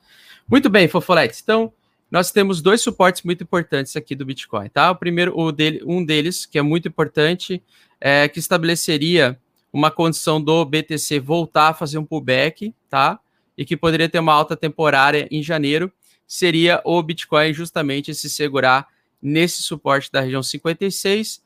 Muito 0.48 0.69
bem, 0.69 0.88
Fofoletes. 0.88 1.41
Então, 1.41 1.71
nós 2.09 2.31
temos 2.31 2.62
dois 2.62 2.81
suportes 2.81 3.21
muito 3.24 3.43
importantes 3.43 3.95
aqui 3.95 4.15
do 4.15 4.25
Bitcoin, 4.25 4.67
tá? 4.69 4.89
O 4.89 4.95
primeiro, 4.95 5.38
o 5.39 5.51
dele, 5.51 5.81
um 5.86 6.03
deles, 6.03 6.45
que 6.45 6.57
é 6.57 6.62
muito 6.62 6.88
importante, 6.88 7.62
é 8.01 8.27
que 8.27 8.39
estabeleceria 8.39 9.39
uma 9.71 9.91
condição 9.91 10.41
do 10.41 10.65
BTC 10.65 11.19
voltar 11.19 11.69
a 11.69 11.74
fazer 11.74 12.00
um 12.00 12.05
pullback, 12.05 12.74
tá? 12.89 13.19
E 13.55 13.63
que 13.63 13.77
poderia 13.77 14.09
ter 14.09 14.19
uma 14.19 14.33
alta 14.33 14.57
temporária 14.57 15.27
em 15.29 15.43
janeiro, 15.43 15.91
seria 16.25 16.81
o 16.83 17.01
Bitcoin 17.03 17.53
justamente 17.53 18.15
se 18.15 18.29
segurar 18.29 18.88
nesse 19.21 19.62
suporte 19.62 20.12
da 20.12 20.21
região 20.21 20.41
56, 20.41 21.43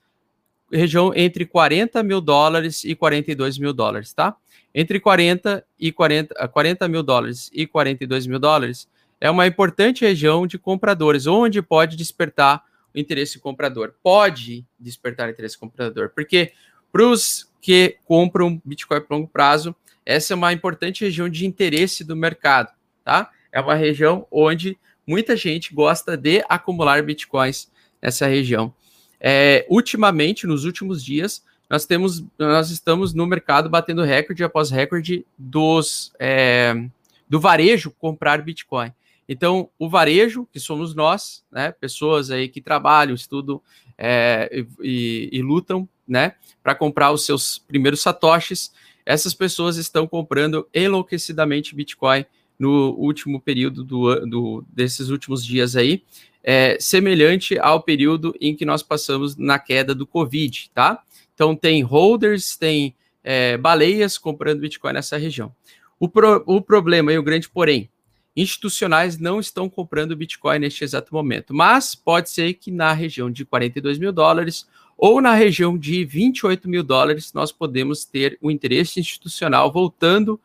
região 0.71 1.11
entre 1.15 1.45
40 1.45 2.01
mil 2.03 2.21
dólares 2.21 2.83
e 2.83 2.95
42 2.95 3.57
mil 3.57 3.73
dólares, 3.73 4.13
tá? 4.13 4.35
Entre 4.73 4.99
40 4.99 5.63
e 5.79 5.91
40, 5.91 6.47
40 6.47 6.87
mil 6.87 7.03
dólares 7.03 7.49
e 7.53 7.67
42 7.67 8.25
mil 8.25 8.39
dólares 8.39 8.87
é 9.21 9.29
uma 9.29 9.45
importante 9.45 10.03
região 10.03 10.47
de 10.47 10.57
compradores, 10.57 11.27
onde 11.27 11.61
pode 11.61 11.95
despertar 11.95 12.63
o 12.93 12.99
interesse 12.99 13.39
comprador. 13.39 13.93
Pode 14.01 14.65
despertar 14.79 15.29
interesse 15.29 15.57
comprador, 15.57 16.09
porque 16.09 16.51
para 16.91 17.05
os 17.07 17.49
que 17.61 17.97
compram 18.05 18.61
Bitcoin 18.65 19.01
por 19.01 19.15
longo 19.15 19.27
prazo, 19.27 19.75
essa 20.05 20.33
é 20.33 20.35
uma 20.35 20.51
importante 20.51 21.05
região 21.05 21.29
de 21.29 21.45
interesse 21.45 22.03
do 22.03 22.15
mercado, 22.15 22.73
tá? 23.03 23.31
É 23.51 23.61
uma 23.61 23.75
região 23.75 24.27
onde 24.29 24.77
muita 25.07 25.37
gente 25.37 25.73
gosta 25.73 26.17
de 26.17 26.43
acumular 26.49 27.01
Bitcoins 27.03 27.71
nessa 28.01 28.27
região. 28.27 28.73
É, 29.19 29.65
ultimamente, 29.69 30.45
nos 30.45 30.65
últimos 30.65 31.03
dias, 31.03 31.43
nós 31.69 31.85
temos, 31.85 32.23
nós 32.37 32.69
estamos 32.69 33.13
no 33.13 33.25
mercado 33.25 33.69
batendo 33.69 34.03
recorde 34.03 34.43
após 34.43 34.69
recorde 34.69 35.25
dos 35.37 36.11
é, 36.19 36.87
do 37.27 37.39
varejo 37.39 37.91
comprar 37.91 38.41
Bitcoin. 38.41 38.91
Então, 39.27 39.69
o 39.79 39.89
varejo, 39.89 40.47
que 40.51 40.59
somos 40.59 40.93
nós, 40.93 41.43
né, 41.51 41.71
pessoas 41.71 42.29
aí 42.29 42.47
que 42.47 42.61
trabalham, 42.61 43.15
estudam 43.15 43.61
é, 43.97 44.65
e, 44.81 45.29
e, 45.31 45.41
lutam, 45.41 45.87
né, 46.07 46.35
para 46.61 46.75
comprar 46.75 47.11
os 47.11 47.25
seus 47.25 47.57
primeiros 47.57 48.01
satoshis, 48.01 48.73
essas 49.05 49.33
pessoas 49.33 49.77
estão 49.77 50.07
comprando 50.07 50.67
enlouquecidamente 50.73 51.75
Bitcoin 51.75 52.25
no 52.59 52.91
último 52.91 53.41
período 53.41 53.83
do, 53.83 54.25
do 54.25 54.65
desses 54.69 55.09
últimos 55.09 55.43
dias 55.43 55.75
aí, 55.75 56.03
é, 56.43 56.77
semelhante 56.79 57.57
ao 57.57 57.81
período 57.81 58.35
em 58.39 58.55
que 58.55 58.65
nós 58.65 58.83
passamos 58.83 59.35
na 59.37 59.57
queda 59.57 59.95
do 59.95 60.05
Covid, 60.05 60.69
tá? 60.73 61.01
Então 61.33 61.55
tem 61.55 61.81
holders, 61.81 62.55
tem 62.55 62.95
é, 63.23 63.57
baleias 63.57 64.17
comprando 64.17 64.59
Bitcoin 64.59 64.93
nessa 64.93 65.17
região. 65.17 65.53
O, 65.99 66.07
pro, 66.09 66.43
o 66.45 66.61
problema 66.61 67.11
e 67.13 67.17
o 67.17 67.23
grande 67.23 67.49
porém, 67.49 67.89
institucionais 68.35 69.17
não 69.17 69.39
estão 69.39 69.69
comprando 69.69 70.15
Bitcoin 70.15 70.59
neste 70.59 70.83
exato 70.83 71.13
momento, 71.13 71.53
mas 71.53 71.95
pode 71.95 72.29
ser 72.29 72.53
que 72.55 72.71
na 72.71 72.91
região 72.91 73.31
de 73.31 73.45
42 73.45 73.97
mil 73.99 74.11
dólares 74.11 74.67
ou 74.97 75.21
na 75.21 75.33
região 75.33 75.77
de 75.77 76.03
28 76.03 76.67
mil 76.67 76.83
dólares 76.83 77.33
nós 77.33 77.51
podemos 77.51 78.05
ter 78.05 78.37
o 78.41 78.49
interesse 78.49 78.99
institucional 78.99 79.71
voltando 79.71 80.39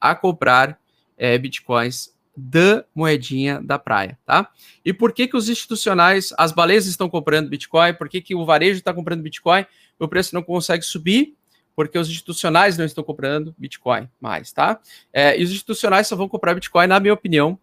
a 0.00 0.14
comprar 0.14 0.78
é, 1.16 1.36
Bitcoins 1.38 2.12
da 2.38 2.84
moedinha 2.94 3.60
da 3.60 3.78
praia, 3.78 4.16
tá? 4.24 4.48
E 4.84 4.92
por 4.92 5.12
que 5.12 5.26
que 5.26 5.36
os 5.36 5.48
institucionais, 5.48 6.32
as 6.38 6.52
baleias 6.52 6.86
estão 6.86 7.08
comprando 7.08 7.48
Bitcoin? 7.48 7.94
Por 7.94 8.08
que 8.08 8.20
que 8.20 8.34
o 8.34 8.44
varejo 8.44 8.78
está 8.78 8.94
comprando 8.94 9.22
Bitcoin? 9.22 9.66
O 9.98 10.06
preço 10.06 10.34
não 10.34 10.42
consegue 10.42 10.84
subir 10.84 11.34
porque 11.74 11.98
os 11.98 12.08
institucionais 12.08 12.78
não 12.78 12.84
estão 12.84 13.02
comprando 13.02 13.54
Bitcoin 13.58 14.08
mais, 14.20 14.52
tá? 14.52 14.80
É, 15.12 15.38
e 15.38 15.42
os 15.42 15.50
institucionais 15.50 16.06
só 16.06 16.16
vão 16.16 16.28
comprar 16.28 16.54
Bitcoin, 16.54 16.86
na 16.86 17.00
minha 17.00 17.14
opinião, 17.14 17.58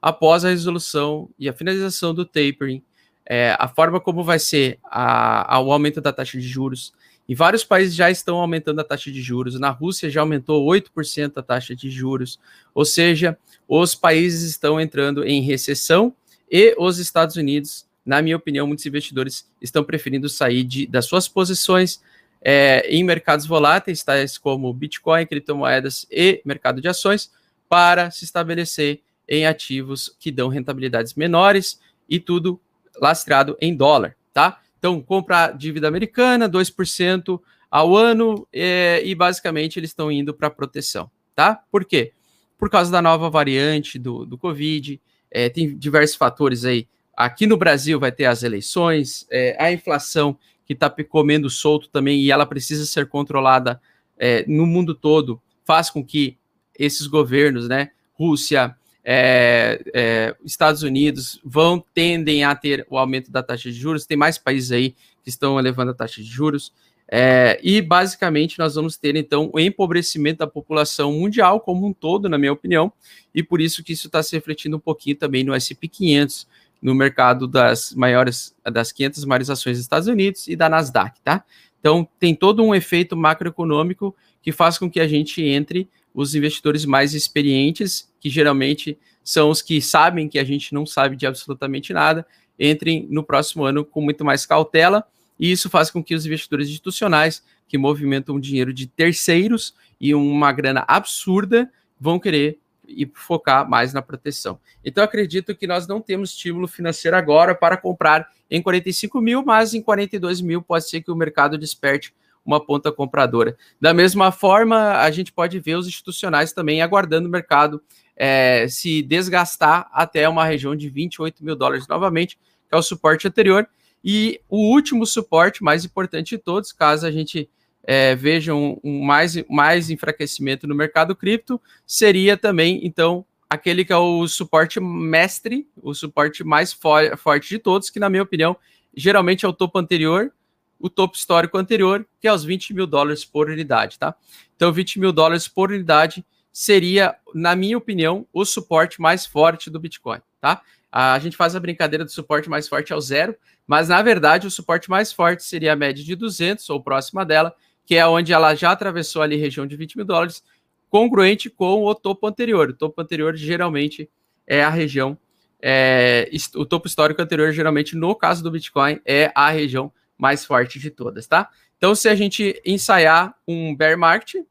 após 0.00 0.44
a 0.44 0.50
resolução 0.50 1.30
e 1.38 1.48
a 1.48 1.52
finalização 1.52 2.14
do 2.14 2.24
tapering, 2.24 2.82
é, 3.24 3.54
a 3.58 3.68
forma 3.68 4.00
como 4.00 4.22
vai 4.22 4.38
ser 4.38 4.78
a, 4.84 5.54
a, 5.56 5.60
o 5.60 5.72
aumento 5.72 6.00
da 6.00 6.12
taxa 6.12 6.38
de 6.38 6.46
juros. 6.46 6.92
E 7.28 7.34
vários 7.34 7.62
países 7.62 7.94
já 7.94 8.10
estão 8.10 8.38
aumentando 8.38 8.80
a 8.80 8.84
taxa 8.84 9.12
de 9.12 9.20
juros. 9.20 9.60
Na 9.60 9.70
Rússia 9.70 10.08
já 10.08 10.22
aumentou 10.22 10.66
8% 10.66 11.32
a 11.36 11.42
taxa 11.42 11.76
de 11.76 11.90
juros. 11.90 12.40
Ou 12.74 12.84
seja, 12.84 13.36
os 13.68 13.94
países 13.94 14.48
estão 14.48 14.80
entrando 14.80 15.24
em 15.24 15.42
recessão 15.42 16.14
e 16.50 16.74
os 16.78 16.98
Estados 16.98 17.36
Unidos, 17.36 17.86
na 18.04 18.22
minha 18.22 18.36
opinião, 18.36 18.66
muitos 18.66 18.86
investidores 18.86 19.46
estão 19.60 19.84
preferindo 19.84 20.28
sair 20.28 20.64
de, 20.64 20.86
das 20.86 21.04
suas 21.04 21.28
posições 21.28 22.00
é, 22.40 22.88
em 22.88 23.04
mercados 23.04 23.46
voláteis, 23.46 24.02
tais 24.02 24.38
como 24.38 24.72
Bitcoin, 24.72 25.26
criptomoedas 25.26 26.06
e 26.10 26.40
mercado 26.44 26.80
de 26.80 26.88
ações, 26.88 27.30
para 27.68 28.10
se 28.10 28.24
estabelecer 28.24 29.00
em 29.28 29.44
ativos 29.44 30.16
que 30.18 30.30
dão 30.30 30.48
rentabilidades 30.48 31.12
menores 31.12 31.78
e 32.08 32.18
tudo 32.18 32.58
lastreado 32.98 33.56
em 33.60 33.76
dólar, 33.76 34.16
tá? 34.32 34.60
Então, 34.78 35.00
compra 35.00 35.50
dívida 35.50 35.88
americana, 35.88 36.48
2% 36.48 37.40
ao 37.70 37.96
ano, 37.96 38.46
é, 38.52 39.02
e 39.04 39.14
basicamente 39.14 39.78
eles 39.78 39.90
estão 39.90 40.10
indo 40.10 40.32
para 40.32 40.48
proteção, 40.48 41.10
tá? 41.34 41.60
Por 41.70 41.84
quê? 41.84 42.12
Por 42.56 42.70
causa 42.70 42.90
da 42.90 43.02
nova 43.02 43.28
variante 43.28 43.98
do, 43.98 44.24
do 44.24 44.38
Covid, 44.38 45.00
é, 45.30 45.48
tem 45.48 45.76
diversos 45.76 46.16
fatores 46.16 46.64
aí. 46.64 46.88
Aqui 47.16 47.46
no 47.46 47.56
Brasil 47.56 47.98
vai 47.98 48.12
ter 48.12 48.26
as 48.26 48.42
eleições, 48.42 49.26
é, 49.30 49.56
a 49.58 49.72
inflação 49.72 50.38
que 50.64 50.72
está 50.72 50.88
comendo 50.90 51.50
solto 51.50 51.88
também 51.88 52.20
e 52.20 52.30
ela 52.30 52.46
precisa 52.46 52.86
ser 52.86 53.08
controlada 53.08 53.80
é, 54.18 54.44
no 54.46 54.66
mundo 54.66 54.94
todo, 54.94 55.40
faz 55.64 55.90
com 55.90 56.04
que 56.04 56.36
esses 56.78 57.06
governos, 57.06 57.68
né, 57.68 57.90
Rússia, 58.14 58.76
é, 59.04 59.82
é, 59.94 60.36
Estados 60.44 60.82
Unidos, 60.82 61.40
vão 61.44 61.82
tendem 61.94 62.44
a 62.44 62.54
ter 62.54 62.86
o 62.90 62.98
aumento 62.98 63.30
da 63.30 63.42
taxa 63.42 63.70
de 63.70 63.78
juros. 63.78 64.06
Tem 64.06 64.16
mais 64.16 64.38
países 64.38 64.72
aí 64.72 64.94
que 65.22 65.30
estão 65.30 65.58
elevando 65.58 65.90
a 65.90 65.94
taxa 65.94 66.22
de 66.22 66.28
juros. 66.28 66.72
É, 67.10 67.58
e 67.62 67.80
basicamente 67.80 68.58
nós 68.58 68.74
vamos 68.74 68.98
ter 68.98 69.16
então 69.16 69.50
o 69.54 69.58
empobrecimento 69.58 70.40
da 70.40 70.46
população 70.46 71.12
mundial 71.12 71.58
como 71.58 71.86
um 71.86 71.92
todo, 71.92 72.28
na 72.28 72.36
minha 72.36 72.52
opinião, 72.52 72.92
e 73.34 73.42
por 73.42 73.62
isso 73.62 73.82
que 73.82 73.94
isso 73.94 74.08
está 74.08 74.22
se 74.22 74.36
refletindo 74.36 74.76
um 74.76 74.80
pouquinho 74.80 75.16
também 75.16 75.42
no 75.42 75.58
SP 75.58 75.88
500, 75.88 76.46
no 76.82 76.94
mercado 76.94 77.48
das 77.48 77.94
maiores, 77.94 78.54
das 78.62 78.92
500 78.92 79.24
maiores 79.24 79.48
ações 79.48 79.78
dos 79.78 79.84
Estados 79.84 80.06
Unidos 80.06 80.48
e 80.48 80.54
da 80.54 80.68
Nasdaq, 80.68 81.18
tá? 81.24 81.42
Então, 81.80 82.06
tem 82.18 82.34
todo 82.34 82.62
um 82.62 82.74
efeito 82.74 83.16
macroeconômico 83.16 84.14
que 84.42 84.52
faz 84.52 84.78
com 84.78 84.90
que 84.90 85.00
a 85.00 85.08
gente 85.08 85.42
entre 85.42 85.88
os 86.14 86.34
investidores 86.34 86.84
mais 86.84 87.14
experientes, 87.14 88.12
que 88.20 88.28
geralmente 88.28 88.98
são 89.22 89.50
os 89.50 89.60
que 89.60 89.80
sabem 89.80 90.28
que 90.28 90.38
a 90.38 90.44
gente 90.44 90.72
não 90.72 90.86
sabe 90.86 91.16
de 91.16 91.26
absolutamente 91.26 91.92
nada, 91.92 92.26
entrem 92.58 93.06
no 93.10 93.22
próximo 93.22 93.64
ano 93.64 93.84
com 93.84 94.00
muito 94.00 94.24
mais 94.24 94.46
cautela, 94.46 95.04
e 95.38 95.50
isso 95.52 95.70
faz 95.70 95.90
com 95.90 96.02
que 96.02 96.14
os 96.14 96.26
investidores 96.26 96.68
institucionais, 96.68 97.42
que 97.68 97.78
movimentam 97.78 98.40
dinheiro 98.40 98.72
de 98.72 98.86
terceiros 98.86 99.74
e 100.00 100.14
uma 100.14 100.50
grana 100.50 100.84
absurda, 100.88 101.70
vão 102.00 102.18
querer 102.18 102.58
e 102.88 103.08
focar 103.14 103.68
mais 103.68 103.92
na 103.92 104.00
proteção. 104.00 104.58
Então, 104.84 105.04
acredito 105.04 105.54
que 105.54 105.66
nós 105.66 105.86
não 105.86 106.00
temos 106.00 106.30
estímulo 106.30 106.66
financeiro 106.66 107.16
agora 107.16 107.54
para 107.54 107.76
comprar 107.76 108.28
em 108.50 108.62
45 108.62 109.20
mil, 109.20 109.44
mas 109.44 109.74
em 109.74 109.82
42 109.82 110.40
mil 110.40 110.62
pode 110.62 110.88
ser 110.88 111.02
que 111.02 111.10
o 111.10 111.16
mercado 111.16 111.58
desperte 111.58 112.14
uma 112.48 112.64
ponta 112.64 112.90
compradora. 112.90 113.54
Da 113.78 113.92
mesma 113.92 114.32
forma, 114.32 114.92
a 114.92 115.10
gente 115.10 115.30
pode 115.30 115.60
ver 115.60 115.76
os 115.76 115.86
institucionais 115.86 116.50
também 116.50 116.80
aguardando 116.80 117.28
o 117.28 117.30
mercado 117.30 117.82
é, 118.16 118.66
se 118.68 119.02
desgastar 119.02 119.86
até 119.92 120.26
uma 120.26 120.46
região 120.46 120.74
de 120.74 120.88
28 120.88 121.44
mil 121.44 121.54
dólares 121.54 121.86
novamente, 121.86 122.38
que 122.66 122.74
é 122.74 122.78
o 122.78 122.82
suporte 122.82 123.28
anterior. 123.28 123.68
E 124.02 124.40
o 124.48 124.72
último 124.72 125.04
suporte, 125.04 125.62
mais 125.62 125.84
importante 125.84 126.30
de 126.30 126.38
todos, 126.38 126.72
caso 126.72 127.06
a 127.06 127.10
gente 127.10 127.50
é, 127.84 128.16
veja 128.16 128.54
um, 128.54 128.80
um, 128.82 129.02
mais, 129.02 129.36
mais 129.46 129.90
enfraquecimento 129.90 130.66
no 130.66 130.74
mercado 130.74 131.14
cripto, 131.14 131.60
seria 131.86 132.34
também, 132.34 132.80
então, 132.82 133.26
aquele 133.50 133.84
que 133.84 133.92
é 133.92 133.96
o 133.96 134.26
suporte 134.26 134.80
mestre, 134.80 135.68
o 135.82 135.92
suporte 135.92 136.42
mais 136.42 136.72
fo 136.72 136.88
forte 137.18 137.50
de 137.50 137.58
todos, 137.58 137.90
que, 137.90 138.00
na 138.00 138.08
minha 138.08 138.22
opinião, 138.22 138.56
geralmente 138.96 139.44
é 139.44 139.48
o 139.48 139.52
topo 139.52 139.78
anterior, 139.78 140.32
o 140.78 140.88
topo 140.88 141.16
histórico 141.16 141.58
anterior, 141.58 142.06
que 142.20 142.28
é 142.28 142.32
os 142.32 142.44
20 142.44 142.74
mil 142.74 142.86
dólares 142.86 143.24
por 143.24 143.48
unidade, 143.48 143.98
tá? 143.98 144.14
Então, 144.54 144.72
20 144.72 145.00
mil 145.00 145.12
dólares 145.12 145.48
por 145.48 145.70
unidade 145.70 146.24
seria, 146.52 147.16
na 147.34 147.54
minha 147.54 147.76
opinião, 147.76 148.26
o 148.32 148.44
suporte 148.44 149.00
mais 149.00 149.26
forte 149.26 149.70
do 149.70 149.78
Bitcoin, 149.78 150.20
tá? 150.40 150.62
A 150.90 151.18
gente 151.18 151.36
faz 151.36 151.54
a 151.54 151.60
brincadeira 151.60 152.04
do 152.04 152.10
suporte 152.10 152.48
mais 152.48 152.66
forte 152.66 152.92
ao 152.92 153.00
zero, 153.00 153.36
mas 153.66 153.88
na 153.88 154.00
verdade 154.00 154.46
o 154.46 154.50
suporte 154.50 154.88
mais 154.88 155.12
forte 155.12 155.44
seria 155.44 155.74
a 155.74 155.76
média 155.76 156.02
de 156.02 156.16
200 156.16 156.68
ou 156.70 156.82
próxima 156.82 157.24
dela, 157.24 157.54
que 157.84 157.94
é 157.94 158.06
onde 158.06 158.32
ela 158.32 158.54
já 158.54 158.72
atravessou 158.72 159.20
ali 159.20 159.36
região 159.36 159.66
de 159.66 159.76
20 159.76 159.96
mil 159.96 160.06
dólares, 160.06 160.42
congruente 160.88 161.50
com 161.50 161.84
o 161.84 161.94
topo 161.94 162.26
anterior. 162.26 162.70
O 162.70 162.74
topo 162.74 163.00
anterior 163.00 163.36
geralmente 163.36 164.10
é 164.46 164.64
a 164.64 164.70
região, 164.70 165.18
é, 165.60 166.30
o 166.54 166.64
topo 166.64 166.88
histórico 166.88 167.20
anterior 167.20 167.52
geralmente 167.52 167.94
no 167.94 168.14
caso 168.14 168.42
do 168.42 168.50
Bitcoin 168.50 169.00
é 169.04 169.30
a 169.34 169.50
região 169.50 169.92
mais 170.18 170.44
forte 170.44 170.78
de 170.78 170.90
todas, 170.90 171.26
tá? 171.26 171.48
Então, 171.76 171.94
se 171.94 172.08
a 172.08 172.14
gente 172.14 172.60
ensaiar 172.66 173.34
um 173.46 173.74
bear 173.74 173.96
market 173.96 174.44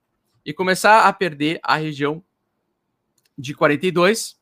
e 0.46 0.54
começar 0.54 1.06
a 1.06 1.12
perder 1.12 1.60
a 1.62 1.76
região 1.76 2.24
de 3.38 3.54
42, 3.54 4.40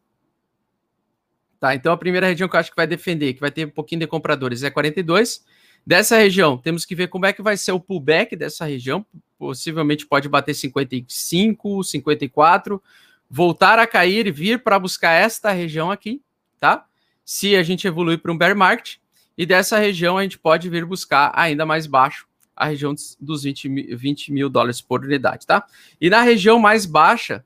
tá? 1.60 1.74
Então, 1.74 1.92
a 1.92 1.98
primeira 1.98 2.28
região 2.28 2.48
que 2.48 2.56
eu 2.56 2.60
acho 2.60 2.70
que 2.70 2.76
vai 2.76 2.86
defender, 2.86 3.34
que 3.34 3.40
vai 3.42 3.50
ter 3.50 3.66
um 3.66 3.72
pouquinho 3.72 4.02
de 4.02 4.08
compradores, 4.08 4.62
é 4.62 4.70
42. 4.70 5.44
Dessa 5.86 6.18
região, 6.18 6.58
temos 6.58 6.86
que 6.86 6.96
ver 6.96 7.08
como 7.08 7.26
é 7.26 7.34
que 7.34 7.42
vai 7.42 7.58
ser 7.58 7.72
o 7.72 7.80
pullback 7.80 8.36
dessa 8.36 8.66
região. 8.66 9.06
Possivelmente 9.38 10.06
pode 10.06 10.30
bater 10.30 10.54
55, 10.54 11.84
54, 11.84 12.82
voltar 13.30 13.80
a 13.80 13.88
cair 13.88 14.28
e 14.28 14.32
vir 14.32 14.64
para 14.64 14.80
buscar 14.80 15.12
esta 15.12 15.52
região 15.52 15.92
aqui, 15.92 16.22
tá? 16.60 16.86
Se 17.24 17.56
a 17.56 17.64
gente 17.64 17.88
evoluir 17.88 18.20
para 18.20 18.32
um 18.32 18.38
bear 18.38 18.56
market, 18.56 18.98
e 19.38 19.46
dessa 19.46 19.78
região 19.78 20.18
a 20.18 20.24
gente 20.24 20.40
pode 20.40 20.70
vir 20.70 20.86
buscar 20.86 21.32
ainda 21.36 21.66
mais 21.66 21.88
baixo, 21.88 22.28
a 22.56 22.66
região 22.66 22.96
dos 23.20 23.44
20 23.44 23.70
mil, 23.70 23.98
20 23.98 24.32
mil 24.32 24.50
dólares 24.50 24.80
por 24.80 25.04
unidade, 25.04 25.46
tá? 25.46 25.66
E 26.00 26.10
na 26.10 26.22
região 26.22 26.58
mais 26.58 26.86
baixa, 26.86 27.44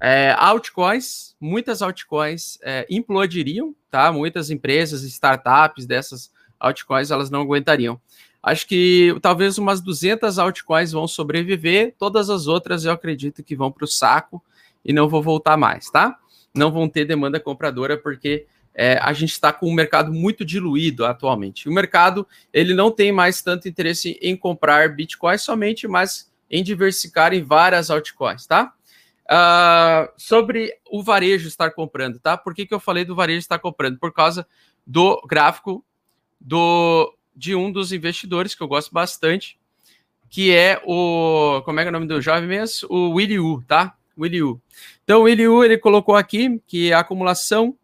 é, 0.00 0.34
altcoins, 0.36 1.36
muitas 1.40 1.80
altcoins 1.80 2.58
é, 2.62 2.86
implodiriam, 2.90 3.74
tá? 3.90 4.10
Muitas 4.10 4.50
empresas, 4.50 5.02
startups 5.02 5.86
dessas 5.86 6.32
altcoins, 6.58 7.10
elas 7.10 7.30
não 7.30 7.42
aguentariam. 7.42 8.00
Acho 8.42 8.66
que 8.66 9.16
talvez 9.20 9.58
umas 9.58 9.80
200 9.80 10.38
altcoins 10.38 10.92
vão 10.92 11.06
sobreviver, 11.06 11.94
todas 11.98 12.30
as 12.30 12.46
outras 12.46 12.84
eu 12.84 12.92
acredito 12.92 13.42
que 13.42 13.56
vão 13.56 13.70
para 13.70 13.84
o 13.84 13.88
saco 13.88 14.42
e 14.84 14.92
não 14.92 15.08
vou 15.08 15.22
voltar 15.22 15.56
mais, 15.56 15.90
tá? 15.90 16.16
Não 16.54 16.70
vão 16.70 16.88
ter 16.88 17.04
demanda 17.04 17.40
compradora 17.40 17.96
porque 17.96 18.46
é, 18.80 18.96
a 19.02 19.12
gente 19.12 19.32
está 19.32 19.52
com 19.52 19.68
um 19.68 19.74
mercado 19.74 20.12
muito 20.12 20.44
diluído 20.44 21.04
atualmente. 21.04 21.68
O 21.68 21.72
mercado 21.72 22.24
ele 22.52 22.72
não 22.74 22.92
tem 22.92 23.10
mais 23.10 23.42
tanto 23.42 23.68
interesse 23.68 24.16
em 24.22 24.36
comprar 24.36 24.94
Bitcoin 24.94 25.36
somente, 25.36 25.88
mas 25.88 26.30
em 26.48 26.62
diversificar 26.62 27.34
em 27.34 27.42
várias 27.42 27.90
altcoins, 27.90 28.46
tá? 28.46 28.72
Uh, 29.28 30.08
sobre 30.16 30.72
o 30.88 31.02
varejo 31.02 31.48
estar 31.48 31.72
comprando, 31.72 32.20
tá? 32.20 32.36
Por 32.36 32.54
que, 32.54 32.66
que 32.66 32.72
eu 32.72 32.78
falei 32.78 33.04
do 33.04 33.16
varejo 33.16 33.40
estar 33.40 33.58
comprando? 33.58 33.98
Por 33.98 34.12
causa 34.12 34.46
do 34.86 35.20
gráfico 35.26 35.84
do 36.40 37.12
de 37.34 37.56
um 37.56 37.72
dos 37.72 37.92
investidores 37.92 38.54
que 38.54 38.62
eu 38.62 38.68
gosto 38.68 38.92
bastante, 38.92 39.58
que 40.30 40.54
é 40.54 40.80
o 40.86 41.62
como 41.64 41.80
é, 41.80 41.84
é 41.84 41.88
o 41.88 41.92
nome 41.92 42.06
do 42.06 42.22
jovem 42.22 42.48
mesmo? 42.48 42.88
O 42.88 43.14
Willy 43.14 43.40
Wu, 43.40 43.60
tá? 43.66 43.96
Willy 44.16 44.40
Wu. 44.40 44.62
Então 45.02 45.22
o 45.22 45.24
Willy 45.24 45.48
Wu 45.48 45.64
ele 45.64 45.78
colocou 45.78 46.14
aqui 46.14 46.60
que 46.64 46.92
a 46.92 47.00
acumulação 47.00 47.76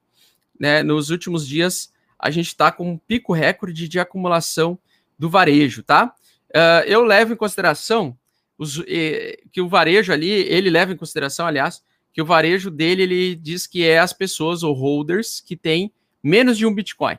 né, 0.58 0.82
nos 0.82 1.10
últimos 1.10 1.46
dias 1.46 1.92
a 2.18 2.30
gente 2.30 2.48
está 2.48 2.72
com 2.72 2.92
um 2.92 2.98
pico 2.98 3.32
recorde 3.32 3.88
de 3.88 4.00
acumulação 4.00 4.78
do 5.18 5.28
varejo, 5.28 5.82
tá? 5.82 6.14
Uh, 6.50 6.86
eu 6.86 7.04
levo 7.04 7.32
em 7.32 7.36
consideração 7.36 8.16
os, 8.56 8.82
eh, 8.86 9.40
que 9.52 9.60
o 9.60 9.68
varejo 9.68 10.12
ali, 10.12 10.30
ele 10.30 10.70
leva 10.70 10.92
em 10.92 10.96
consideração, 10.96 11.46
aliás, 11.46 11.82
que 12.12 12.22
o 12.22 12.24
varejo 12.24 12.70
dele 12.70 13.02
ele 13.02 13.34
diz 13.34 13.66
que 13.66 13.84
é 13.84 13.98
as 13.98 14.12
pessoas 14.12 14.62
ou 14.62 14.72
holders 14.72 15.40
que 15.40 15.56
têm 15.56 15.92
menos 16.22 16.56
de 16.56 16.64
um 16.64 16.72
Bitcoin, 16.72 17.18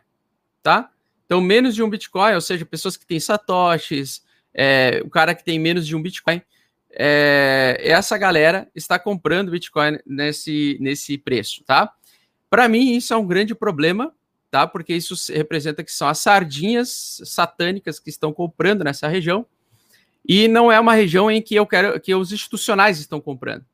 tá? 0.63 0.89
Então, 1.26 1.41
menos 1.41 1.76
de 1.76 1.84
um 1.84 1.89
Bitcoin, 1.89 2.34
ou 2.34 2.41
seja, 2.41 2.65
pessoas 2.65 2.95
que 2.95 3.06
têm 3.06 3.19
satoshis, 3.19 4.24
é, 4.54 5.02
o 5.04 5.10
cara 5.10 5.36
que 5.36 5.43
tem 5.43 5.60
menos 5.60 5.86
de 5.86 5.95
um 5.95 6.02
Bitcoin, 6.02 6.41
é, 6.91 7.78
essa 7.82 8.17
galera 8.17 8.69
está 8.74 8.98
comprando 8.98 9.52
Bitcoin 9.52 10.00
nesse, 10.06 10.78
nesse 10.80 11.17
preço, 11.17 11.63
tá? 11.65 11.91
Para 12.55 12.69
mim, 12.69 12.95
isso 12.95 13.13
é 13.13 13.17
um 13.17 13.27
grande 13.27 13.53
problema, 13.53 14.13
tá? 14.49 14.65
Porque 14.65 14.95
isso 14.95 15.13
representa 15.33 15.83
que 15.83 15.91
são 15.91 16.07
as 16.07 16.19
sardinhas 16.19 17.19
satânicas 17.25 17.99
que 17.99 18.09
estão 18.09 18.31
comprando 18.31 18.81
nessa 18.81 19.09
região 19.09 19.45
e 20.25 20.47
não 20.47 20.71
é 20.71 20.79
uma 20.79 20.93
região 20.93 21.29
em 21.29 21.41
que 21.41 21.53
eu 21.53 21.67
quero 21.67 21.99
que 21.99 22.15
os 22.15 22.31
institucionais 22.31 22.97
estão 22.97 23.19
comprando. 23.19 23.65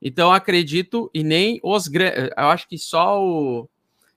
Então 0.00 0.32
acredito 0.32 1.10
e 1.12 1.22
nem 1.22 1.60
os 1.62 1.90
eu 1.92 2.48
acho 2.48 2.66
que 2.66 2.78
só 2.78 3.22
o, 3.22 3.68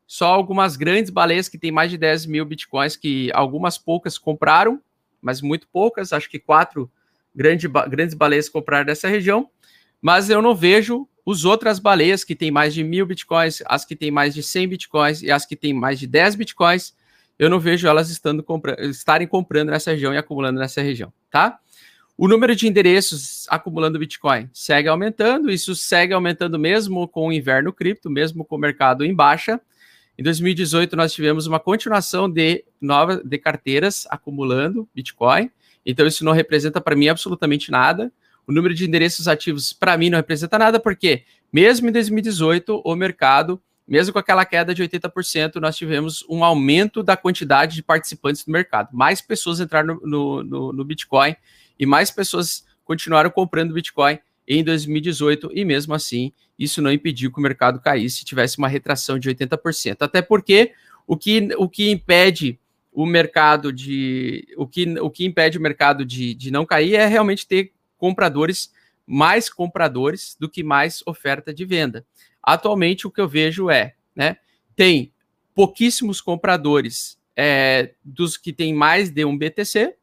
só 0.08 0.28
algumas 0.28 0.78
grandes 0.78 1.12
baleias 1.12 1.50
que 1.50 1.58
têm 1.58 1.74
mais 1.74 1.92
de 1.92 1.98
10 1.98 2.26
mil 2.26 2.46
bitcoins 2.46 2.96
que 2.96 3.30
algumas 3.34 3.78
poucas 3.78 4.18
compraram, 4.18 4.82
mas 5.22 5.42
muito 5.42 5.68
poucas, 5.68 6.14
acho 6.14 6.30
que 6.30 6.40
quatro 6.40 6.90
grande, 7.36 7.68
grandes 7.68 8.16
baleias 8.16 8.48
compraram 8.48 8.86
dessa 8.86 9.10
região, 9.10 9.50
mas 10.02 10.30
eu 10.30 10.42
não 10.42 10.56
vejo 10.56 11.06
os 11.26 11.44
outras 11.44 11.80
baleias 11.80 12.24
que 12.24 12.36
têm 12.36 12.52
mais 12.52 12.74
de 12.74 12.84
mil 12.84 13.06
bitcoins, 13.06 13.64
as 13.66 13.84
que 13.84 13.96
têm 13.96 14.12
mais 14.12 14.34
de 14.36 14.44
100 14.44 14.68
bitcoins 14.68 15.24
e 15.24 15.32
as 15.32 15.46
que 15.46 15.56
têm 15.56 15.74
mais 15.74 16.00
de 16.00 16.06
10 16.06 16.36
bitcoins, 16.36 16.94
eu 17.38 17.50
não 17.50 17.60
vejo 17.60 17.88
elas 17.88 18.10
estando 18.10 18.44
compra 18.44 18.78
estarem 18.86 19.28
comprando 19.28 19.70
nessa 19.70 19.92
região 19.92 20.14
e 20.14 20.18
acumulando 20.18 20.60
nessa 20.60 20.82
região, 20.82 21.12
tá? 21.32 21.60
O 22.18 22.30
número 22.30 22.56
de 22.56 22.66
endereços 22.66 23.46
acumulando 23.50 24.00
Bitcoin 24.00 24.50
segue 24.54 24.88
aumentando, 24.88 25.52
isso 25.52 25.76
segue 25.76 26.14
aumentando 26.14 26.58
mesmo 26.58 27.06
com 27.10 27.28
o 27.28 27.34
inverno 27.34 27.74
cripto, 27.74 28.10
mesmo 28.10 28.46
com 28.46 28.56
o 28.56 28.60
mercado 28.60 29.04
em 29.04 29.14
baixa. 29.14 29.60
Em 30.18 30.24
2018 30.24 30.96
nós 30.96 31.14
tivemos 31.14 31.46
uma 31.46 31.60
continuação 31.60 32.30
de 32.30 32.64
novas 32.80 33.22
de 33.22 33.38
carteiras 33.38 34.08
acumulando 34.10 34.88
Bitcoin. 34.96 35.52
Então 35.86 36.08
isso 36.08 36.24
não 36.24 36.32
representa 36.32 36.80
para 36.80 36.96
mim 36.96 37.10
absolutamente 37.10 37.70
nada. 37.70 38.10
O 38.48 38.54
número 38.54 38.74
de 38.74 38.86
endereços 38.86 39.28
ativos, 39.28 39.74
para 39.74 39.98
mim, 39.98 40.10
não 40.10 40.18
representa 40.18 40.58
nada, 40.58 40.80
porque 40.80 41.24
mesmo 41.52 41.88
em 41.88 41.92
2018, 41.92 42.82
o 42.84 42.96
mercado, 42.96 43.62
mesmo 43.88 44.14
com 44.14 44.20
aquela 44.20 44.46
queda 44.46 44.74
de 44.74 44.84
80%, 44.84 45.56
nós 45.56 45.76
tivemos 45.78 46.26
um 46.30 46.44
aumento 46.44 47.02
da 47.02 47.16
quantidade 47.16 47.76
de 47.76 47.84
participantes 47.84 48.44
do 48.44 48.52
mercado. 48.52 48.90
Mais 48.92 49.22
pessoas 49.22 49.60
entraram 49.60 50.00
no, 50.04 50.44
no, 50.44 50.74
no 50.74 50.86
Bitcoin 50.86 51.36
e 51.80 51.86
mais 51.86 52.12
pessoas 52.12 52.66
continuaram 52.84 53.30
comprando 53.30 53.74
Bitcoin 53.74 54.20
em 54.48 54.64
2018, 54.64 55.52
e 55.54 55.66
mesmo 55.66 55.94
assim, 55.94 56.32
isso 56.58 56.82
não 56.82 56.92
impediu 56.92 57.32
que 57.32 57.40
o 57.40 57.42
mercado 57.42 57.80
caísse 57.80 58.22
e 58.22 58.26
tivesse 58.26 58.58
uma 58.58 58.68
retração 58.68 59.18
de 59.18 59.30
80%. 59.30 59.98
Até 60.02 60.22
porque 60.22 60.72
o 61.08 61.18
que, 61.18 61.50
o 61.58 61.68
que 61.68 61.90
impede 61.90 62.60
o 62.92 63.06
mercado 63.06 63.74
de. 63.74 64.48
O 64.56 64.66
que, 64.66 65.00
o 65.00 65.10
que 65.10 65.26
impede 65.26 65.58
o 65.58 65.62
mercado 65.62 66.06
de, 66.06 66.34
de 66.34 66.50
não 66.50 66.66
cair 66.66 66.96
é 66.96 67.06
realmente 67.06 67.46
ter 67.46 67.74
compradores, 68.06 68.72
mais 69.04 69.50
compradores 69.50 70.38
do 70.40 70.48
que 70.48 70.64
mais 70.64 71.02
oferta 71.08 71.52
de 71.52 71.66
venda. 71.66 72.06
Atualmente, 72.42 73.08
o 73.08 73.12
que 73.12 73.20
eu 73.20 73.28
vejo 73.28 73.68
é, 73.68 73.96
né, 74.16 74.38
tem 74.76 75.12
pouquíssimos 75.56 76.22
compradores 76.22 77.18
é, 77.36 77.96
dos 78.04 78.38
que 78.38 78.54
têm 78.54 78.76
mais 78.76 79.10
de 79.10 79.26
um 79.26 79.36
BTC, 79.36 79.96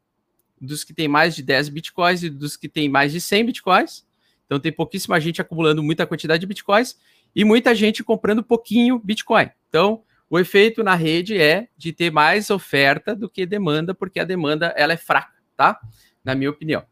dos 0.59 0.83
que 0.83 0.93
têm 0.93 1.07
mais 1.07 1.33
de 1.33 1.41
10 1.43 1.69
bitcoins 1.69 2.23
e 2.23 2.29
dos 2.29 2.57
que 2.57 2.67
têm 2.67 2.89
mais 2.89 3.13
de 3.13 3.21
100 3.21 3.45
bitcoins. 3.45 4.05
Então, 4.45 4.59
tem 4.59 4.71
pouquíssima 4.71 5.17
gente 5.21 5.39
acumulando 5.39 5.81
muita 5.81 6.05
quantidade 6.05 6.41
de 6.41 6.45
bitcoins 6.45 6.97
e 7.33 7.45
muita 7.45 7.73
gente 7.73 8.03
comprando 8.03 8.43
pouquinho 8.43 8.99
bitcoin. 8.99 9.49
Então, 9.69 10.03
o 10.29 10.37
efeito 10.37 10.83
na 10.83 10.95
rede 10.95 11.37
é 11.37 11.69
de 11.77 11.93
ter 11.93 12.11
mais 12.11 12.49
oferta 12.49 13.15
do 13.15 13.29
que 13.29 13.45
demanda, 13.45 13.93
porque 13.93 14.19
a 14.19 14.25
demanda 14.25 14.73
ela 14.75 14.91
é 14.91 14.97
fraca, 14.97 15.41
tá? 15.55 15.79
Na 16.21 16.35
minha 16.35 16.49
opinião. 16.49 16.85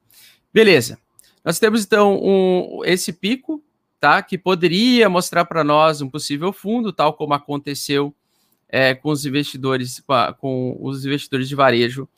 Beleza. 0.54 1.00
Nós 1.44 1.60
temos 1.60 1.84
então 1.84 2.20
um, 2.22 2.82
esse 2.86 3.12
pico 3.12 3.64
tá? 4.02 4.22
Que 4.24 4.36
poderia 4.36 5.08
mostrar 5.08 5.46
para 5.46 5.64
nós 5.64 6.02
um 6.02 6.10
possível 6.10 6.52
fundo, 6.52 6.92
tal 6.92 7.14
como 7.14 7.36
aconteceu 7.36 8.14
é, 8.68 8.96
com 8.96 9.10
os 9.12 9.26
investidores, 9.28 10.00
com, 10.00 10.12
a, 10.12 10.34
com, 10.34 10.76
os 10.82 11.06
investidores 11.06 11.48
de 11.48 11.56
varejo 11.56 12.10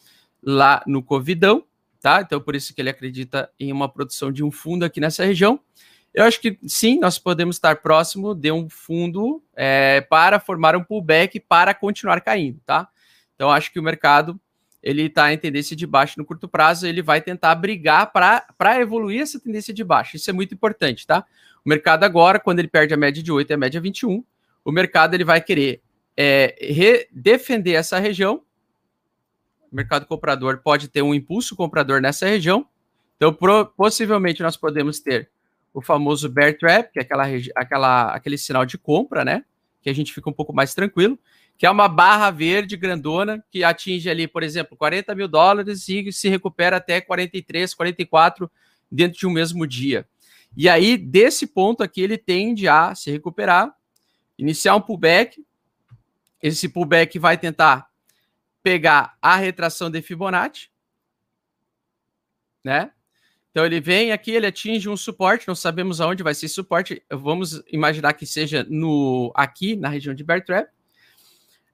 lá 0.42 0.82
no 0.88 1.04
Covidão, 1.04 1.66
tá? 2.00 2.22
Então, 2.22 2.40
por 2.40 2.56
isso 2.56 2.74
que 2.74 2.82
ele 2.82 2.90
acredita 2.90 3.52
em 3.60 3.72
uma 3.72 3.90
produção 3.90 4.32
de 4.32 4.44
um 4.44 4.50
fundo 4.50 4.86
aqui 4.86 5.02
nessa 5.02 5.26
região. 5.26 5.60
Eu 6.14 6.24
acho 6.24 6.40
que 6.40 6.58
sim, 6.66 7.00
nós 7.00 7.20
podemos 7.20 7.58
estar 7.58 7.82
próximo 7.82 8.34
de 8.34 8.52
um 8.52 8.70
fundo 8.70 9.44
é, 9.54 10.00
para 10.00 10.40
formar 10.40 10.76
um 10.78 10.84
pullback 10.84 11.38
para 11.42 11.74
continuar 11.74 12.22
caindo, 12.22 12.62
tá? 12.66 12.88
Então, 13.36 13.52
acho 13.52 13.74
que 13.74 13.80
o 13.80 13.84
mercado 13.84 14.40
ele 14.84 15.04
está 15.04 15.32
em 15.34 15.38
tendência 15.38 15.76
de 15.78 15.88
baixo 15.88 16.16
no 16.18 16.26
curto 16.26 16.48
prazo, 16.48 16.86
ele 16.86 17.02
vai 17.02 17.22
tentar 17.22 17.56
brigar 17.56 18.12
para 18.12 18.82
evoluir 18.82 19.22
essa 19.22 19.40
tendência 19.40 19.74
de 19.74 19.82
baixo. 19.82 20.18
Isso 20.18 20.30
é 20.30 20.34
muito 20.34 20.54
importante, 20.54 21.08
tá? 21.08 21.26
O 21.66 21.70
mercado 21.70 22.04
agora, 22.04 22.38
quando 22.38 22.60
ele 22.60 22.68
perde 22.68 22.94
a 22.94 22.98
média 22.98 23.24
de 23.24 23.32
8 23.32 23.50
e 23.50 23.54
a 23.54 23.58
média 23.58 23.80
21, 23.80 24.22
o 24.66 24.72
mercado 24.72 25.14
ele 25.14 25.24
vai 25.24 25.40
querer 25.40 25.82
é, 26.18 27.08
defender 27.10 27.72
essa 27.72 27.98
região. 27.98 28.44
O 29.72 29.76
mercado 29.76 30.06
comprador 30.06 30.60
pode 30.62 30.90
ter 30.90 31.02
um 31.02 31.14
impulso 31.14 31.56
comprador 31.56 32.02
nessa 32.02 32.28
região. 32.28 32.68
Então, 33.16 33.34
pro, 33.34 33.66
possivelmente, 33.66 34.44
nós 34.44 34.58
podemos 34.58 35.00
ter 35.00 35.30
o 35.74 35.82
famoso 35.82 36.28
bear 36.28 36.58
trap, 36.58 36.92
que 36.92 37.00
é 37.00 37.02
aquela, 37.02 37.24
aquela, 37.56 38.14
aquele 38.14 38.38
sinal 38.38 38.66
de 38.66 38.78
compra, 38.78 39.24
né? 39.24 39.46
Que 39.82 39.90
a 39.90 39.96
gente 39.96 40.14
fica 40.14 40.30
um 40.30 40.34
pouco 40.34 40.54
mais 40.54 40.74
tranquilo 40.74 41.18
que 41.58 41.66
é 41.66 41.70
uma 41.70 41.88
barra 41.88 42.32
verde 42.32 42.76
grandona 42.76 43.44
que 43.52 43.64
atinge 43.64 44.10
ali, 44.10 44.28
por 44.28 44.44
exemplo, 44.44 44.76
40 44.76 45.16
mil 45.16 45.28
dólares 45.28 45.88
e 45.88 46.12
se 46.12 46.30
recupera 46.30 46.78
até 46.78 47.00
43, 47.00 47.74
44 47.74 48.52
dentro 48.92 49.20
de 49.20 49.28
um 49.28 49.32
mesmo 49.32 49.66
dia. 49.66 50.08
E 50.56 50.70
aí, 50.70 50.98
desse 50.98 51.48
ponto 51.48 51.82
aqui, 51.82 52.02
ele 52.02 52.18
tende 52.18 52.68
a 52.68 52.94
se 52.94 53.10
recuperar, 53.10 53.74
iniciar 54.38 54.76
um 54.76 54.82
pullback. 54.82 55.44
Esse 56.42 56.70
pullback 56.70 57.18
vai 57.18 57.38
tentar 57.38 57.88
pegar 58.62 59.18
a 59.22 59.36
retração 59.36 59.90
de 59.90 60.02
Fibonacci, 60.02 60.70
né? 62.64 62.92
Então 63.52 63.66
ele 63.66 63.80
vem 63.80 64.12
aqui, 64.12 64.32
ele 64.32 64.48
atinge 64.48 64.90
um 64.90 64.98
suporte, 64.98 65.48
não 65.48 65.54
sabemos 65.54 66.02
aonde 66.02 66.24
vai 66.24 66.34
ser 66.34 66.48
esse 66.48 66.56
suporte. 66.56 67.04
Vamos 67.12 67.62
imaginar 67.72 68.14
que 68.14 68.26
seja 68.26 68.66
no 68.68 69.32
aqui 69.36 69.76
na 69.76 69.90
região 69.90 70.16
de 70.16 70.24
Bear 70.24 70.44
Trap. 70.44 70.68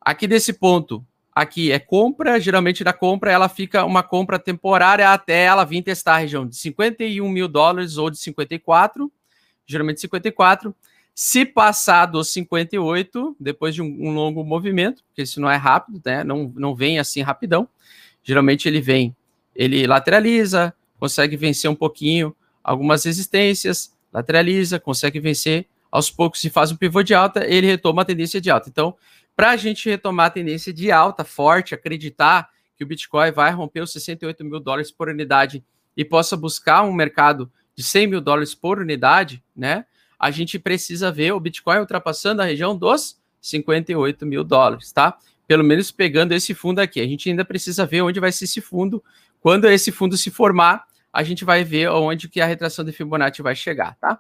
Aqui 0.10 0.26
desse 0.26 0.54
ponto, 0.54 1.06
aqui 1.32 1.72
é 1.72 1.78
compra, 1.78 2.39
geralmente 2.39 2.84
da 2.84 2.91
compra 2.91 3.32
ela 3.32 3.48
fica 3.48 3.86
uma 3.86 4.02
compra 4.02 4.39
temporária 4.39 5.08
até 5.13 5.43
ela 5.43 5.63
vir 5.63 5.84
testar 5.84 6.15
a 6.15 6.17
região 6.17 6.48
de 6.48 6.56
51 6.56 7.30
mil 7.30 7.48
dólares 7.48 7.95
ou 7.95 8.10
de 8.10 8.17
54, 8.17 9.12
geralmente 9.67 10.02
54. 10.02 10.76
Se 11.13 11.45
passar 11.45 12.08
dos 12.08 12.30
58, 12.30 13.36
depois 13.39 13.76
de 13.76 13.84
um, 13.84 13.86
um 13.86 14.12
longo 14.12 14.43
movimento, 14.43 15.04
porque 15.04 15.22
isso 15.22 15.39
não 15.39 15.48
é 15.48 15.58
rápido, 15.58 16.02
né? 16.04 16.24
Não, 16.24 16.52
não 16.56 16.74
vem 16.74 16.98
assim 16.98 17.22
rapidão. 17.22 17.69
Geralmente 18.24 18.67
ele 18.67 18.82
vem, 18.82 19.15
ele 19.56 19.86
lateraliza, 19.86 20.74
consegue 21.00 21.38
vencer 21.38 21.69
um 21.69 21.76
pouquinho 21.76 22.36
algumas 22.63 23.04
resistências, 23.04 23.95
lateraliza, 24.12 24.80
consegue 24.80 25.19
vencer 25.19 25.67
aos 25.91 26.10
poucos 26.10 26.43
e 26.43 26.50
faz 26.50 26.72
um 26.72 26.76
pivô 26.76 27.04
de 27.04 27.13
alta, 27.13 27.45
ele 27.45 27.67
retoma 27.67 28.02
a 28.02 28.06
tendência 28.06 28.41
de 28.41 28.50
alta. 28.50 28.69
Então, 28.69 28.95
para 29.39 29.52
a 29.52 29.56
gente 29.56 29.89
retomar 29.89 30.25
a 30.25 30.30
tendência 30.32 30.73
de 30.73 30.91
alta 30.91 31.23
forte, 31.23 31.73
acreditar 31.73 32.49
que 32.75 32.84
o 32.84 32.86
Bitcoin 32.86 33.32
vai 33.32 33.49
romper 33.52 33.80
os 33.80 33.93
68 33.93 34.43
mil 34.43 34.60
dólares 34.60 34.91
por 34.91 35.08
unidade 35.08 35.63
e 35.95 36.04
possa 36.04 36.36
buscar 36.36 36.84
um 36.84 36.91
mercado 36.91 37.49
de 37.73 37.82
100 37.82 38.08
mil 38.08 38.19
dólares 38.19 38.54
por 38.54 38.80
unidade, 38.80 39.41
né? 39.56 39.86
A 40.19 40.30
gente 40.30 40.60
precisa 40.60 41.10
ver 41.10 41.32
o 41.32 41.39
Bitcoin 41.39 41.78
ultrapassando 41.78 42.41
a 42.41 42.45
região 42.45 42.75
dos 42.75 43.17
58 43.39 44.25
mil 44.25 44.43
dólares, 44.43 44.91
tá? 44.91 45.17
Pelo 45.47 45.63
menos 45.63 45.89
pegando 45.89 46.34
esse 46.34 46.54
fundo 46.54 46.80
aqui. 46.80 46.99
A 46.99 47.08
gente 47.08 47.30
ainda 47.30 47.45
precisa 47.45 47.86
ver 47.86 48.02
onde 48.02 48.19
vai 48.19 48.34
ser 48.34 48.43
esse 48.43 48.60
fundo. 48.60 49.02
Quando 49.39 49.69
esse 49.69 49.89
fundo 49.89 50.17
se 50.17 50.30
formar, 50.30 50.84
a 51.13 51.23
gente 51.23 51.45
vai 51.45 51.63
ver 51.63 51.89
onde 51.91 52.28
que 52.28 52.41
a 52.41 52.45
retração 52.45 52.84
de 52.84 52.91
Fibonacci 52.91 53.41
vai 53.41 53.56
chegar, 53.56 53.95
tá? 54.02 54.19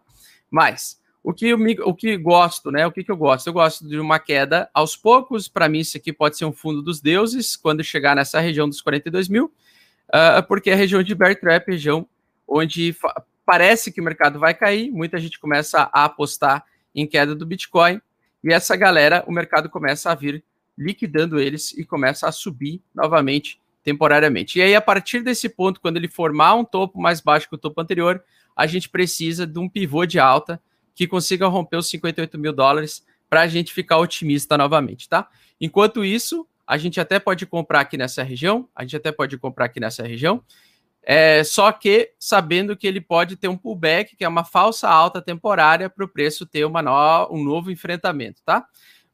Mas 0.49 0.97
o 1.23 1.33
que, 1.33 1.47
eu, 1.47 1.57
o 1.85 1.93
que 1.93 2.17
gosto, 2.17 2.71
né? 2.71 2.87
O 2.87 2.91
que, 2.91 3.03
que 3.03 3.11
eu 3.11 3.17
gosto? 3.17 3.47
Eu 3.47 3.53
gosto 3.53 3.87
de 3.87 3.99
uma 3.99 4.19
queda 4.19 4.69
aos 4.73 4.95
poucos. 4.95 5.47
Para 5.47 5.67
mim, 5.67 5.79
isso 5.79 5.97
aqui 5.97 6.13
pode 6.13 6.37
ser 6.37 6.45
um 6.45 6.53
fundo 6.53 6.81
dos 6.81 7.01
deuses 7.01 7.55
quando 7.55 7.83
chegar 7.83 8.15
nessa 8.15 8.39
região 8.39 8.67
dos 8.67 8.81
42 8.81 9.27
mil, 9.27 9.45
uh, 10.09 10.41
porque 10.47 10.69
é 10.69 10.73
a 10.73 10.77
região 10.77 11.03
de 11.03 11.13
Bear 11.13 11.39
Trap, 11.39 11.67
região 11.67 12.07
onde 12.47 12.95
parece 13.45 13.91
que 13.91 13.99
o 13.99 14.03
mercado 14.03 14.39
vai 14.39 14.53
cair. 14.53 14.89
Muita 14.91 15.17
gente 15.19 15.39
começa 15.39 15.89
a 15.93 16.05
apostar 16.05 16.63
em 16.95 17.05
queda 17.05 17.35
do 17.35 17.45
Bitcoin 17.45 18.01
e 18.43 18.53
essa 18.53 18.75
galera, 18.75 19.23
o 19.27 19.31
mercado 19.31 19.69
começa 19.69 20.11
a 20.11 20.15
vir 20.15 20.43
liquidando 20.77 21.39
eles 21.39 21.73
e 21.77 21.83
começa 21.83 22.27
a 22.27 22.31
subir 22.31 22.81
novamente 22.95 23.59
temporariamente. 23.83 24.59
E 24.59 24.61
aí, 24.61 24.75
a 24.75 24.81
partir 24.81 25.21
desse 25.21 25.49
ponto, 25.49 25.81
quando 25.81 25.97
ele 25.97 26.07
formar 26.07 26.55
um 26.55 26.63
topo 26.63 26.99
mais 26.99 27.19
baixo 27.19 27.49
que 27.49 27.55
o 27.55 27.57
topo 27.57 27.81
anterior, 27.81 28.23
a 28.55 28.65
gente 28.65 28.89
precisa 28.89 29.45
de 29.45 29.59
um 29.59 29.67
pivô 29.67 30.05
de 30.05 30.19
alta 30.19 30.61
que 30.99 31.07
consiga 31.07 31.47
romper 31.47 31.77
os 31.77 31.87
58 31.87 32.37
mil 32.37 32.51
dólares 32.51 33.05
para 33.29 33.39
a 33.39 33.47
gente 33.47 33.73
ficar 33.73 33.99
otimista 33.99 34.57
novamente, 34.57 35.07
tá? 35.07 35.29
Enquanto 35.61 36.03
isso, 36.03 36.45
a 36.67 36.77
gente 36.77 36.99
até 36.99 37.17
pode 37.17 37.45
comprar 37.45 37.79
aqui 37.79 37.95
nessa 37.95 38.21
região, 38.21 38.67
a 38.75 38.81
gente 38.81 38.97
até 38.97 39.09
pode 39.09 39.37
comprar 39.37 39.67
aqui 39.67 39.79
nessa 39.79 40.03
região, 40.05 40.43
é, 41.01 41.41
só 41.45 41.71
que 41.71 42.11
sabendo 42.19 42.75
que 42.75 42.85
ele 42.85 42.99
pode 42.99 43.37
ter 43.37 43.47
um 43.47 43.55
pullback, 43.55 44.17
que 44.17 44.25
é 44.25 44.27
uma 44.27 44.43
falsa 44.43 44.89
alta 44.89 45.21
temporária, 45.21 45.89
para 45.89 46.03
o 46.03 46.07
preço 46.07 46.45
ter 46.45 46.65
uma 46.65 46.81
no, 46.81 47.29
um 47.31 47.45
novo 47.45 47.71
enfrentamento, 47.71 48.41
tá? 48.45 48.65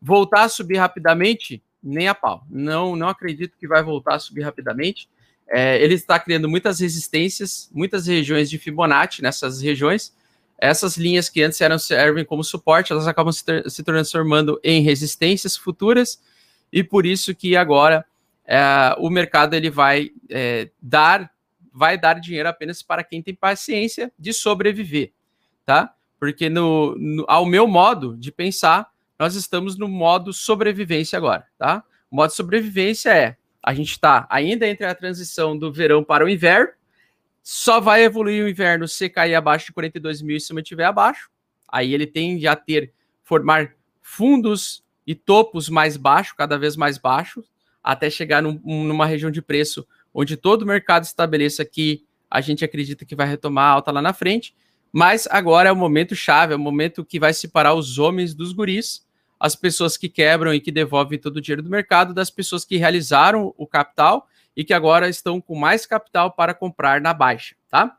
Voltar 0.01 0.45
a 0.45 0.49
subir 0.49 0.77
rapidamente, 0.77 1.61
nem 1.83 2.07
a 2.07 2.15
pau. 2.15 2.43
Não, 2.49 2.95
não 2.95 3.09
acredito 3.09 3.55
que 3.59 3.67
vai 3.67 3.83
voltar 3.83 4.15
a 4.15 4.19
subir 4.19 4.41
rapidamente. 4.41 5.07
É, 5.47 5.79
ele 5.83 5.93
está 5.93 6.19
criando 6.19 6.49
muitas 6.49 6.79
resistências, 6.79 7.69
muitas 7.71 8.07
regiões 8.07 8.49
de 8.49 8.57
Fibonacci 8.57 9.21
nessas 9.21 9.61
regiões, 9.61 10.15
essas 10.57 10.97
linhas 10.97 11.29
que 11.29 11.43
antes 11.43 11.59
eram 11.59 11.77
servem 11.77 12.23
como 12.23 12.43
suporte, 12.43 12.91
elas 12.91 13.07
acabam 13.07 13.31
se, 13.31 13.43
se 13.69 13.83
transformando 13.83 14.59
em 14.63 14.81
resistências 14.81 15.57
futuras 15.57 16.21
e 16.71 16.83
por 16.83 17.05
isso 17.05 17.35
que 17.35 17.55
agora 17.55 18.05
é, 18.45 18.59
o 18.99 19.09
mercado 19.09 19.53
ele 19.53 19.69
vai 19.69 20.11
é, 20.29 20.69
dar 20.81 21.31
vai 21.73 21.97
dar 21.97 22.13
dinheiro 22.21 22.47
apenas 22.47 22.81
para 22.81 23.03
quem 23.03 23.21
tem 23.21 23.35
paciência 23.35 24.09
de 24.17 24.31
sobreviver, 24.31 25.11
tá? 25.65 25.93
Porque 26.17 26.47
no, 26.47 26.95
no, 26.97 27.25
ao 27.27 27.45
meu 27.45 27.67
modo 27.67 28.15
de 28.15 28.31
pensar, 28.31 28.89
nós 29.19 29.35
estamos 29.35 29.77
no 29.77 29.89
modo 29.89 30.31
sobrevivência 30.31 31.17
agora, 31.17 31.45
tá? 31.57 31.83
O 32.09 32.15
modo 32.15 32.31
sobrevivência 32.31 33.09
é 33.09 33.35
a 33.61 33.73
gente 33.73 33.91
está 33.91 34.25
ainda 34.29 34.65
entre 34.65 34.85
a 34.85 34.95
transição 34.95 35.57
do 35.57 35.73
verão 35.73 36.01
para 36.01 36.23
o 36.23 36.29
inverno, 36.29 36.71
só 37.47 37.79
vai 37.79 38.03
evoluir 38.03 38.43
o 38.43 38.49
inverno 38.49 38.87
se 38.87 39.07
cair 39.07 39.35
abaixo 39.35 39.67
de 39.67 39.73
42 39.73 40.19
mil 40.23 40.35
e 40.35 40.41
se 40.41 40.51
mantiver 40.51 40.87
abaixo. 40.87 41.29
Aí 41.71 41.93
ele 41.93 42.07
tende 42.07 42.47
a 42.47 42.55
ter, 42.55 42.91
formar 43.23 43.75
fundos 44.01 44.83
e 45.05 45.13
topos 45.13 45.69
mais 45.69 45.95
baixos, 45.95 46.33
cada 46.33 46.57
vez 46.57 46.75
mais 46.75 46.97
baixos, 46.97 47.45
até 47.83 48.09
chegar 48.09 48.41
num, 48.41 48.59
numa 48.63 49.05
região 49.05 49.29
de 49.29 49.43
preço 49.43 49.87
onde 50.11 50.35
todo 50.35 50.63
o 50.63 50.65
mercado 50.65 51.03
estabeleça 51.03 51.63
que 51.63 52.03
a 52.31 52.41
gente 52.41 52.65
acredita 52.65 53.05
que 53.05 53.15
vai 53.15 53.27
retomar 53.27 53.73
alta 53.73 53.91
lá 53.91 54.01
na 54.01 54.11
frente. 54.11 54.55
Mas 54.91 55.27
agora 55.29 55.69
é 55.69 55.71
o 55.71 55.75
momento 55.75 56.15
chave, 56.15 56.53
é 56.53 56.55
o 56.55 56.59
momento 56.59 57.05
que 57.05 57.19
vai 57.19 57.31
separar 57.31 57.75
os 57.75 57.99
homens 57.99 58.33
dos 58.33 58.53
guris, 58.53 59.05
as 59.39 59.55
pessoas 59.55 59.97
que 59.97 60.09
quebram 60.09 60.51
e 60.51 60.59
que 60.59 60.71
devolvem 60.71 61.19
todo 61.19 61.37
o 61.37 61.41
dinheiro 61.41 61.61
do 61.61 61.69
mercado, 61.69 62.11
das 62.11 62.31
pessoas 62.31 62.65
que 62.65 62.77
realizaram 62.77 63.53
o 63.55 63.67
capital 63.67 64.27
e 64.55 64.63
que 64.63 64.73
agora 64.73 65.09
estão 65.09 65.41
com 65.41 65.55
mais 65.55 65.85
capital 65.85 66.31
para 66.31 66.53
comprar 66.53 67.01
na 67.01 67.13
baixa, 67.13 67.55
tá? 67.69 67.97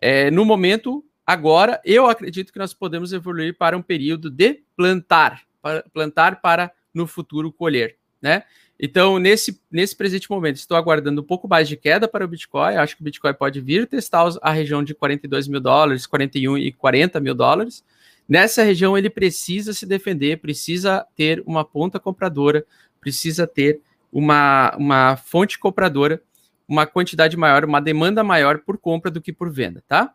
É, 0.00 0.30
no 0.30 0.44
momento, 0.44 1.04
agora, 1.26 1.80
eu 1.84 2.06
acredito 2.06 2.52
que 2.52 2.58
nós 2.58 2.72
podemos 2.72 3.12
evoluir 3.12 3.56
para 3.56 3.76
um 3.76 3.82
período 3.82 4.30
de 4.30 4.62
plantar, 4.76 5.42
para 5.60 5.84
plantar 5.92 6.40
para 6.40 6.70
no 6.94 7.06
futuro 7.06 7.52
colher, 7.52 7.96
né? 8.22 8.44
Então, 8.80 9.18
nesse, 9.18 9.60
nesse 9.70 9.96
presente 9.96 10.30
momento, 10.30 10.56
estou 10.56 10.76
aguardando 10.76 11.20
um 11.20 11.24
pouco 11.24 11.48
mais 11.48 11.68
de 11.68 11.76
queda 11.76 12.06
para 12.06 12.24
o 12.24 12.28
Bitcoin. 12.28 12.76
Acho 12.76 12.94
que 12.94 13.02
o 13.02 13.04
Bitcoin 13.04 13.34
pode 13.34 13.60
vir 13.60 13.88
testar 13.88 14.28
a 14.40 14.52
região 14.52 14.84
de 14.84 14.94
42 14.94 15.48
mil 15.48 15.60
dólares, 15.60 16.06
41 16.06 16.58
e 16.58 16.70
40 16.70 17.18
mil 17.18 17.34
dólares. 17.34 17.84
Nessa 18.28 18.62
região, 18.62 18.96
ele 18.96 19.10
precisa 19.10 19.72
se 19.72 19.84
defender, 19.84 20.38
precisa 20.38 21.04
ter 21.16 21.42
uma 21.44 21.64
ponta 21.64 21.98
compradora, 21.98 22.64
precisa 23.00 23.48
ter 23.48 23.80
uma, 24.12 24.74
uma 24.76 25.16
fonte 25.16 25.58
compradora, 25.58 26.22
uma 26.66 26.86
quantidade 26.86 27.36
maior, 27.36 27.64
uma 27.64 27.80
demanda 27.80 28.22
maior 28.22 28.58
por 28.58 28.78
compra 28.78 29.10
do 29.10 29.20
que 29.20 29.32
por 29.32 29.50
venda, 29.50 29.82
tá? 29.88 30.14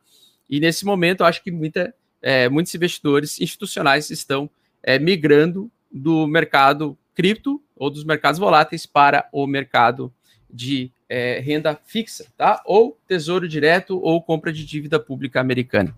E 0.49 0.59
nesse 0.59 0.85
momento, 0.85 1.21
eu 1.21 1.25
acho 1.25 1.43
que 1.43 1.51
muita, 1.51 1.93
é, 2.21 2.47
muitos 2.49 2.73
investidores 2.75 3.39
institucionais 3.39 4.09
estão 4.09 4.49
é, 4.81 4.99
migrando 4.99 5.71
do 5.91 6.27
mercado 6.27 6.97
cripto 7.15 7.61
ou 7.75 7.89
dos 7.89 8.03
mercados 8.03 8.39
voláteis 8.39 8.85
para 8.85 9.27
o 9.31 9.47
mercado 9.47 10.13
de 10.49 10.91
é, 11.09 11.39
renda 11.39 11.79
fixa, 11.85 12.25
tá? 12.37 12.61
Ou 12.65 12.97
tesouro 13.07 13.47
direto 13.47 13.99
ou 13.99 14.21
compra 14.21 14.51
de 14.51 14.65
dívida 14.65 14.99
pública 14.99 15.39
americana. 15.39 15.93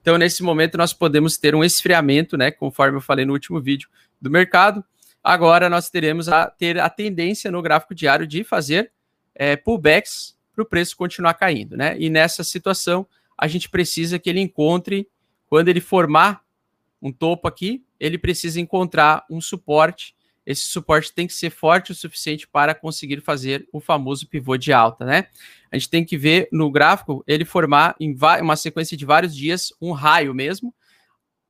Então, 0.00 0.16
nesse 0.16 0.42
momento, 0.42 0.78
nós 0.78 0.92
podemos 0.92 1.36
ter 1.36 1.54
um 1.54 1.64
esfriamento, 1.64 2.36
né? 2.36 2.50
Conforme 2.50 2.98
eu 2.98 3.00
falei 3.00 3.24
no 3.24 3.32
último 3.32 3.60
vídeo 3.60 3.88
do 4.20 4.30
mercado. 4.30 4.84
Agora 5.28 5.68
nós 5.68 5.90
teremos 5.90 6.28
a 6.28 6.48
ter 6.48 6.78
a 6.78 6.88
tendência 6.88 7.50
no 7.50 7.60
gráfico 7.60 7.92
diário 7.96 8.28
de 8.28 8.44
fazer 8.44 8.92
é, 9.34 9.56
pullbacks 9.56 10.38
para 10.54 10.62
o 10.62 10.64
preço 10.64 10.96
continuar 10.96 11.34
caindo, 11.34 11.76
né? 11.76 11.96
E 11.98 12.08
nessa 12.08 12.44
situação, 12.44 13.04
a 13.36 13.48
gente 13.48 13.68
precisa 13.68 14.20
que 14.20 14.30
ele 14.30 14.38
encontre, 14.38 15.08
quando 15.48 15.66
ele 15.66 15.80
formar 15.80 16.44
um 17.02 17.10
topo 17.10 17.48
aqui, 17.48 17.84
ele 17.98 18.16
precisa 18.16 18.60
encontrar 18.60 19.26
um 19.28 19.40
suporte. 19.40 20.14
Esse 20.46 20.68
suporte 20.68 21.12
tem 21.12 21.26
que 21.26 21.34
ser 21.34 21.50
forte 21.50 21.90
o 21.90 21.94
suficiente 21.96 22.46
para 22.46 22.72
conseguir 22.72 23.20
fazer 23.20 23.68
o 23.72 23.80
famoso 23.80 24.28
pivô 24.28 24.56
de 24.56 24.72
alta, 24.72 25.04
né? 25.04 25.26
A 25.72 25.76
gente 25.76 25.90
tem 25.90 26.04
que 26.04 26.16
ver 26.16 26.48
no 26.52 26.70
gráfico 26.70 27.24
ele 27.26 27.44
formar 27.44 27.96
em 27.98 28.16
uma 28.40 28.54
sequência 28.54 28.96
de 28.96 29.04
vários 29.04 29.34
dias 29.34 29.72
um 29.82 29.90
raio 29.90 30.32
mesmo, 30.32 30.72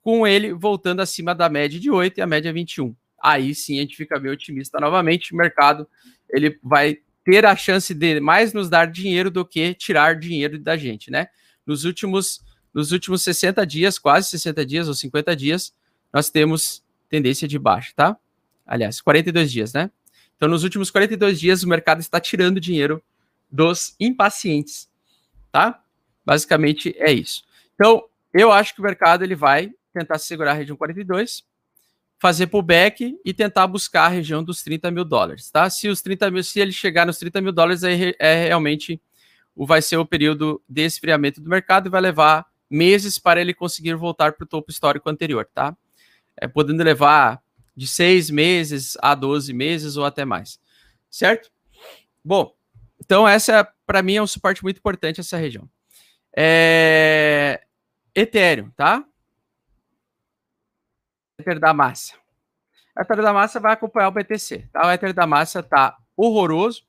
com 0.00 0.26
ele 0.26 0.54
voltando 0.54 1.00
acima 1.00 1.34
da 1.34 1.50
média 1.50 1.78
de 1.78 1.90
8 1.90 2.16
e 2.16 2.22
a 2.22 2.26
média 2.26 2.50
21. 2.50 2.96
Aí 3.22 3.55
sim 3.55 3.79
a 3.79 3.83
gente 3.83 3.96
fica 3.96 4.18
bem 4.18 4.31
otimista 4.31 4.79
novamente. 4.79 5.33
O 5.33 5.37
mercado 5.37 5.88
ele 6.29 6.59
vai 6.62 6.98
ter 7.24 7.44
a 7.44 7.57
chance 7.57 7.92
de 7.92 8.20
mais 8.20 8.52
nos 8.52 8.68
dar 8.68 8.87
dinheiro 8.87 9.31
do 9.31 9.44
que 9.44 9.74
tirar 9.74 10.18
dinheiro 10.18 10.59
da 10.59 10.76
gente, 10.76 11.11
né? 11.11 11.29
Nos 11.66 11.85
últimos, 11.85 12.44
nos 12.72 12.92
últimos 12.92 13.22
60 13.22 13.66
dias, 13.66 13.98
quase 13.98 14.29
60 14.29 14.64
dias 14.64 14.88
ou 14.88 14.94
50 14.94 15.35
dias, 15.35 15.72
nós 16.12 16.31
temos 16.31 16.85
tendência 17.09 17.48
de 17.48 17.59
baixa, 17.59 17.92
tá? 17.96 18.16
Aliás, 18.64 19.00
42 19.00 19.50
dias, 19.50 19.72
né? 19.72 19.90
Então, 20.37 20.48
nos 20.48 20.62
últimos 20.62 20.90
42 20.90 21.40
dias, 21.40 21.62
o 21.62 21.68
mercado 21.68 22.00
está 22.00 22.20
tirando 22.20 22.61
dinheiro 22.61 23.02
dos 23.50 23.96
impacientes, 23.98 24.88
tá? 25.50 25.83
Basicamente 26.24 26.94
é 26.98 27.12
isso. 27.12 27.44
Então, 27.74 28.05
eu 28.33 28.52
acho 28.52 28.74
que 28.74 28.81
o 28.81 28.85
mercado 28.85 29.24
ele 29.24 29.35
vai 29.35 29.72
tentar 29.92 30.18
segurar 30.18 30.52
a 30.52 30.55
região 30.55 30.76
42, 30.76 31.44
fazer 32.18 32.46
pullback 32.46 33.18
e 33.24 33.35
tentar 33.35 33.66
buscar 33.66 34.07
a 34.07 34.09
região 34.09 34.42
dos 34.42 34.62
30 34.62 34.90
mil 34.90 35.05
dólares, 35.05 35.50
tá? 35.50 35.68
Se 35.68 35.88
os 35.88 36.00
30 36.00 36.31
mil, 36.31 36.42
se 36.42 36.61
ele 36.61 36.72
chegar 36.72 37.07
nos 37.07 37.18
30 37.18 37.40
mil 37.40 37.52
dólares, 37.52 37.85
aí 37.85 38.14
é 38.18 38.46
realmente 38.46 39.00
o 39.55 39.66
vai 39.66 39.81
ser 39.81 39.96
o 39.96 40.07
período 40.07 40.62
de 40.68 40.83
esfriamento 40.83 41.40
do 41.40 41.48
mercado 41.48 41.87
e 41.87 41.90
vai 41.90 42.00
levar 42.00 42.46
meses 42.70 43.18
para 43.18 43.40
ele 43.40 43.55
conseguir 43.55 43.94
voltar 43.94 44.33
para 44.33 44.44
o 44.44 44.48
topo 44.48 44.70
histórico 44.70 45.09
anterior, 45.09 45.48
tá? 45.55 45.76
É, 46.37 46.48
podendo 46.48 46.83
levar 46.83 47.40
de 47.74 47.87
seis 47.87 48.31
meses 48.31 48.96
a 49.00 49.14
12 49.14 49.52
meses 49.52 49.96
ou 49.96 50.05
até 50.05 50.24
mais, 50.24 50.59
certo? 51.11 51.50
Bom, 52.24 52.55
então 52.98 53.29
essa 53.29 53.66
para 53.87 54.02
mim 54.02 54.16
é 54.16 54.22
um 54.22 54.26
suporte 54.26 54.62
muito 54.62 54.79
importante 54.79 55.20
essa 55.20 55.37
região. 55.37 55.68
É... 56.37 57.62
Ethereum, 58.14 58.70
tá? 58.70 59.05
Ether 61.38 61.61
da 61.61 61.75
Massa. 61.75 62.14
O 62.96 63.01
Ether 63.01 63.22
da 63.22 63.33
Massa 63.33 63.61
vai 63.61 63.72
acompanhar 63.72 64.09
o 64.09 64.12
BTC. 64.12 64.68
Tá? 64.72 64.87
O 64.87 64.90
Ether 64.90 65.12
da 65.12 65.27
Massa 65.27 65.61
está 65.61 65.96
horroroso, 66.16 66.83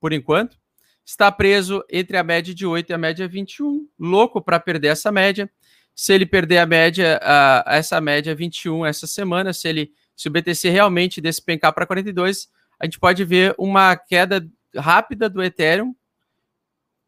por 0.00 0.12
enquanto. 0.12 0.56
Está 1.04 1.32
preso 1.32 1.84
entre 1.90 2.16
a 2.16 2.22
média 2.22 2.54
de 2.54 2.64
8 2.64 2.90
e 2.90 2.94
a 2.94 2.98
média 2.98 3.26
21. 3.26 3.88
Louco 3.98 4.40
para 4.40 4.60
perder 4.60 4.88
essa 4.88 5.10
média. 5.10 5.50
Se 5.94 6.12
ele 6.12 6.24
perder 6.24 6.58
a 6.58 6.66
média, 6.66 7.20
uh, 7.22 7.68
essa 7.68 8.00
média 8.00 8.34
21 8.34 8.86
essa 8.86 9.06
semana, 9.06 9.52
se 9.52 9.68
ele 9.68 9.92
se 10.16 10.28
o 10.28 10.30
BTC 10.30 10.70
realmente 10.70 11.20
despencar 11.20 11.72
para 11.72 11.86
42, 11.86 12.48
a 12.78 12.84
gente 12.84 12.98
pode 12.98 13.24
ver 13.24 13.54
uma 13.58 13.96
queda 13.96 14.46
rápida 14.76 15.28
do 15.28 15.42
Ethereum 15.42 15.94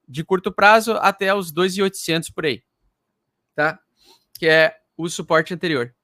de 0.07 0.25
curto 0.25 0.53
prazo 0.53 0.93
até 0.95 1.33
os 1.33 1.53
2.800 1.53 2.33
por 2.35 2.45
aí, 2.45 2.63
tá? 3.55 3.79
Que 4.39 4.47
é 4.47 4.77
o 4.97 5.09
suporte 5.09 5.55
anterior. 5.55 5.95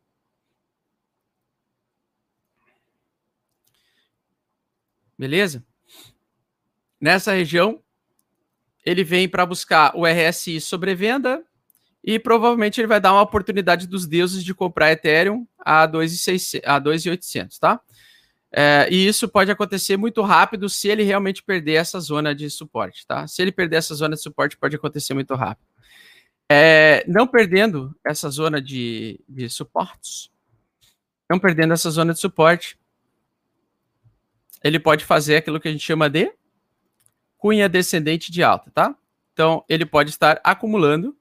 Beleza? 5.20 5.62
Nessa 6.98 7.32
região, 7.32 7.82
ele 8.86 9.04
vem 9.04 9.28
para 9.28 9.44
buscar 9.44 9.94
o 9.94 10.06
RSI 10.06 10.62
sobrevenda 10.62 11.44
e 12.02 12.18
provavelmente 12.18 12.80
ele 12.80 12.88
vai 12.88 12.98
dar 13.02 13.12
uma 13.12 13.20
oportunidade 13.20 13.86
dos 13.86 14.06
deuses 14.06 14.42
de 14.42 14.54
comprar 14.54 14.92
Ethereum 14.92 15.46
a 15.58 15.86
2.800, 15.86 17.58
tá? 17.58 17.78
É, 18.50 18.88
e 18.90 19.06
isso 19.06 19.28
pode 19.28 19.50
acontecer 19.50 19.98
muito 19.98 20.22
rápido 20.22 20.70
se 20.70 20.88
ele 20.88 21.02
realmente 21.02 21.42
perder 21.42 21.74
essa 21.74 22.00
zona 22.00 22.34
de 22.34 22.48
suporte, 22.48 23.06
tá? 23.06 23.26
Se 23.26 23.42
ele 23.42 23.52
perder 23.52 23.76
essa 23.76 23.94
zona 23.94 24.16
de 24.16 24.22
suporte, 24.22 24.56
pode 24.56 24.74
acontecer 24.74 25.12
muito 25.12 25.34
rápido. 25.34 25.68
É, 26.50 27.04
não 27.06 27.26
perdendo 27.26 27.94
essa 28.02 28.30
zona 28.30 28.58
de, 28.58 29.20
de 29.28 29.50
suportes, 29.50 30.30
não 31.28 31.38
perdendo 31.38 31.74
essa 31.74 31.90
zona 31.90 32.14
de 32.14 32.20
suporte, 32.20 32.79
ele 34.62 34.78
pode 34.78 35.04
fazer 35.04 35.36
aquilo 35.36 35.60
que 35.60 35.68
a 35.68 35.72
gente 35.72 35.84
chama 35.84 36.08
de 36.08 36.32
cunha 37.38 37.68
descendente 37.68 38.30
de 38.30 38.42
alta, 38.42 38.70
tá? 38.70 38.94
Então, 39.32 39.64
ele 39.68 39.86
pode 39.86 40.10
estar 40.10 40.40
acumulando 40.44 41.16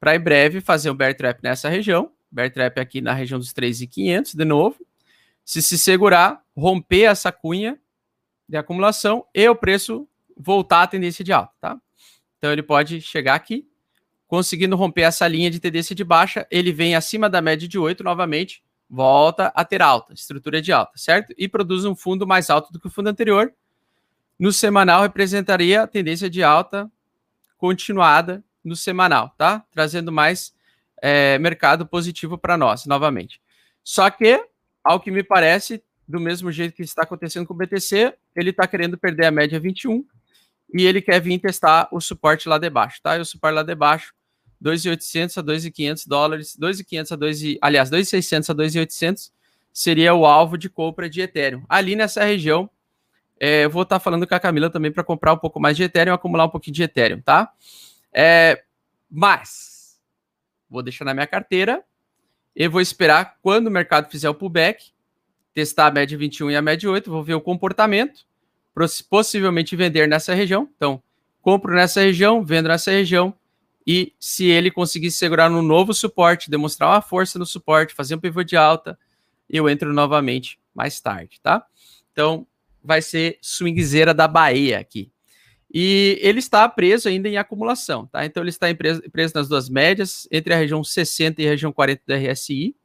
para 0.00 0.16
em 0.16 0.20
breve 0.20 0.60
fazer 0.60 0.90
um 0.90 0.94
bear 0.94 1.14
trap 1.14 1.42
nessa 1.42 1.68
região, 1.68 2.10
bear 2.30 2.50
trap 2.50 2.78
aqui 2.80 3.00
na 3.00 3.12
região 3.12 3.38
dos 3.38 3.52
3.500 3.52 4.34
de 4.34 4.44
novo. 4.44 4.76
Se 5.44 5.60
se 5.60 5.76
segurar, 5.76 6.42
romper 6.56 7.02
essa 7.02 7.30
cunha 7.30 7.78
de 8.48 8.56
acumulação 8.56 9.26
e 9.34 9.46
o 9.48 9.54
preço 9.54 10.08
voltar 10.36 10.82
à 10.82 10.86
tendência 10.86 11.22
de 11.22 11.32
alta, 11.32 11.52
tá? 11.60 11.78
Então, 12.38 12.50
ele 12.50 12.62
pode 12.62 13.00
chegar 13.00 13.34
aqui, 13.34 13.68
conseguindo 14.26 14.76
romper 14.76 15.02
essa 15.02 15.26
linha 15.28 15.50
de 15.50 15.60
tendência 15.60 15.94
de 15.94 16.04
baixa, 16.04 16.46
ele 16.50 16.72
vem 16.72 16.94
acima 16.94 17.28
da 17.28 17.42
média 17.42 17.68
de 17.68 17.78
8 17.78 18.02
novamente, 18.02 18.62
volta 18.88 19.52
a 19.54 19.64
ter 19.64 19.82
alta, 19.82 20.14
estrutura 20.14 20.62
de 20.62 20.72
alta, 20.72 20.92
certo? 20.96 21.34
E 21.36 21.48
produz 21.48 21.84
um 21.84 21.94
fundo 21.94 22.26
mais 22.26 22.48
alto 22.48 22.72
do 22.72 22.80
que 22.80 22.86
o 22.86 22.90
fundo 22.90 23.08
anterior. 23.08 23.52
No 24.38 24.52
semanal 24.52 25.02
representaria 25.02 25.82
a 25.82 25.86
tendência 25.86 26.30
de 26.30 26.42
alta 26.42 26.90
continuada 27.56 28.42
no 28.64 28.76
semanal, 28.76 29.34
tá? 29.36 29.64
Trazendo 29.70 30.12
mais 30.12 30.54
é, 31.02 31.38
mercado 31.38 31.86
positivo 31.86 32.38
para 32.38 32.56
nós, 32.56 32.86
novamente. 32.86 33.40
Só 33.82 34.08
que, 34.10 34.42
ao 34.82 35.00
que 35.00 35.10
me 35.10 35.22
parece, 35.22 35.82
do 36.06 36.18
mesmo 36.18 36.50
jeito 36.50 36.74
que 36.74 36.82
está 36.82 37.02
acontecendo 37.02 37.46
com 37.46 37.54
o 37.54 37.56
BTC, 37.56 38.14
ele 38.34 38.50
está 38.50 38.66
querendo 38.66 38.96
perder 38.96 39.26
a 39.26 39.30
média 39.30 39.60
21 39.60 40.04
e 40.74 40.86
ele 40.86 41.02
quer 41.02 41.20
vir 41.20 41.38
testar 41.38 41.88
o 41.92 42.00
suporte 42.00 42.48
lá 42.48 42.58
debaixo, 42.58 43.00
tá? 43.02 43.16
E 43.16 43.20
o 43.20 43.24
suporte 43.24 43.54
lá 43.54 43.62
debaixo 43.62 44.14
2.800 44.62 45.38
a 45.38 45.42
2.500 45.42 46.08
dólares, 46.08 46.56
2.500 46.60 47.12
a 47.12 47.16
2, 47.16 47.42
aliás, 47.60 47.90
2.600 47.90 48.50
a 48.50 48.54
2.800 48.54 49.30
seria 49.72 50.14
o 50.14 50.26
alvo 50.26 50.58
de 50.58 50.68
compra 50.68 51.08
de 51.08 51.20
Ethereum. 51.20 51.64
Ali 51.68 51.94
nessa 51.94 52.24
região, 52.24 52.68
é, 53.38 53.64
eu 53.64 53.70
vou 53.70 53.82
estar 53.82 53.96
tá 53.96 54.00
falando 54.00 54.26
com 54.26 54.34
a 54.34 54.40
Camila 54.40 54.68
também 54.68 54.90
para 54.90 55.04
comprar 55.04 55.32
um 55.32 55.38
pouco 55.38 55.60
mais 55.60 55.76
de 55.76 55.84
Ethereum, 55.84 56.14
acumular 56.14 56.46
um 56.46 56.50
pouquinho 56.50 56.74
de 56.74 56.82
Ethereum, 56.82 57.20
tá? 57.20 57.52
É, 58.12 58.62
mas 59.08 59.98
vou 60.68 60.82
deixar 60.82 61.04
na 61.04 61.14
minha 61.14 61.26
carteira 61.26 61.82
e 62.54 62.66
vou 62.66 62.80
esperar 62.80 63.36
quando 63.40 63.68
o 63.68 63.70
mercado 63.70 64.10
fizer 64.10 64.28
o 64.28 64.34
pullback, 64.34 64.90
testar 65.54 65.86
a 65.86 65.90
média 65.92 66.18
21 66.18 66.50
e 66.50 66.56
a 66.56 66.62
média 66.62 66.90
8, 66.90 67.08
vou 67.08 67.22
ver 67.22 67.34
o 67.34 67.40
comportamento, 67.40 68.26
possivelmente 69.08 69.76
vender 69.76 70.08
nessa 70.08 70.34
região. 70.34 70.68
Então, 70.76 71.00
compro 71.40 71.74
nessa 71.74 72.00
região, 72.00 72.44
vendo 72.44 72.68
nessa 72.68 72.90
região, 72.90 73.32
e 73.90 74.12
se 74.20 74.44
ele 74.44 74.70
conseguir 74.70 75.10
segurar 75.10 75.48
no 75.48 75.62
novo 75.62 75.94
suporte, 75.94 76.50
demonstrar 76.50 76.90
uma 76.90 77.00
força 77.00 77.38
no 77.38 77.46
suporte, 77.46 77.94
fazer 77.94 78.14
um 78.14 78.20
pivô 78.20 78.44
de 78.44 78.54
alta, 78.54 78.98
eu 79.48 79.66
entro 79.66 79.94
novamente 79.94 80.60
mais 80.74 81.00
tarde, 81.00 81.40
tá? 81.42 81.64
Então, 82.12 82.46
vai 82.84 83.00
ser 83.00 83.38
swingzeira 83.40 84.12
da 84.12 84.28
Bahia 84.28 84.78
aqui. 84.78 85.10
E 85.72 86.18
ele 86.20 86.38
está 86.38 86.68
preso 86.68 87.08
ainda 87.08 87.30
em 87.30 87.38
acumulação, 87.38 88.04
tá? 88.04 88.26
Então, 88.26 88.42
ele 88.42 88.50
está 88.50 88.66
preso, 88.74 89.00
preso 89.10 89.32
nas 89.34 89.48
duas 89.48 89.70
médias, 89.70 90.28
entre 90.30 90.52
a 90.52 90.58
região 90.58 90.84
60 90.84 91.40
e 91.40 91.46
a 91.46 91.50
região 91.50 91.72
40 91.72 92.02
do 92.06 92.14
RSI. 92.14 92.76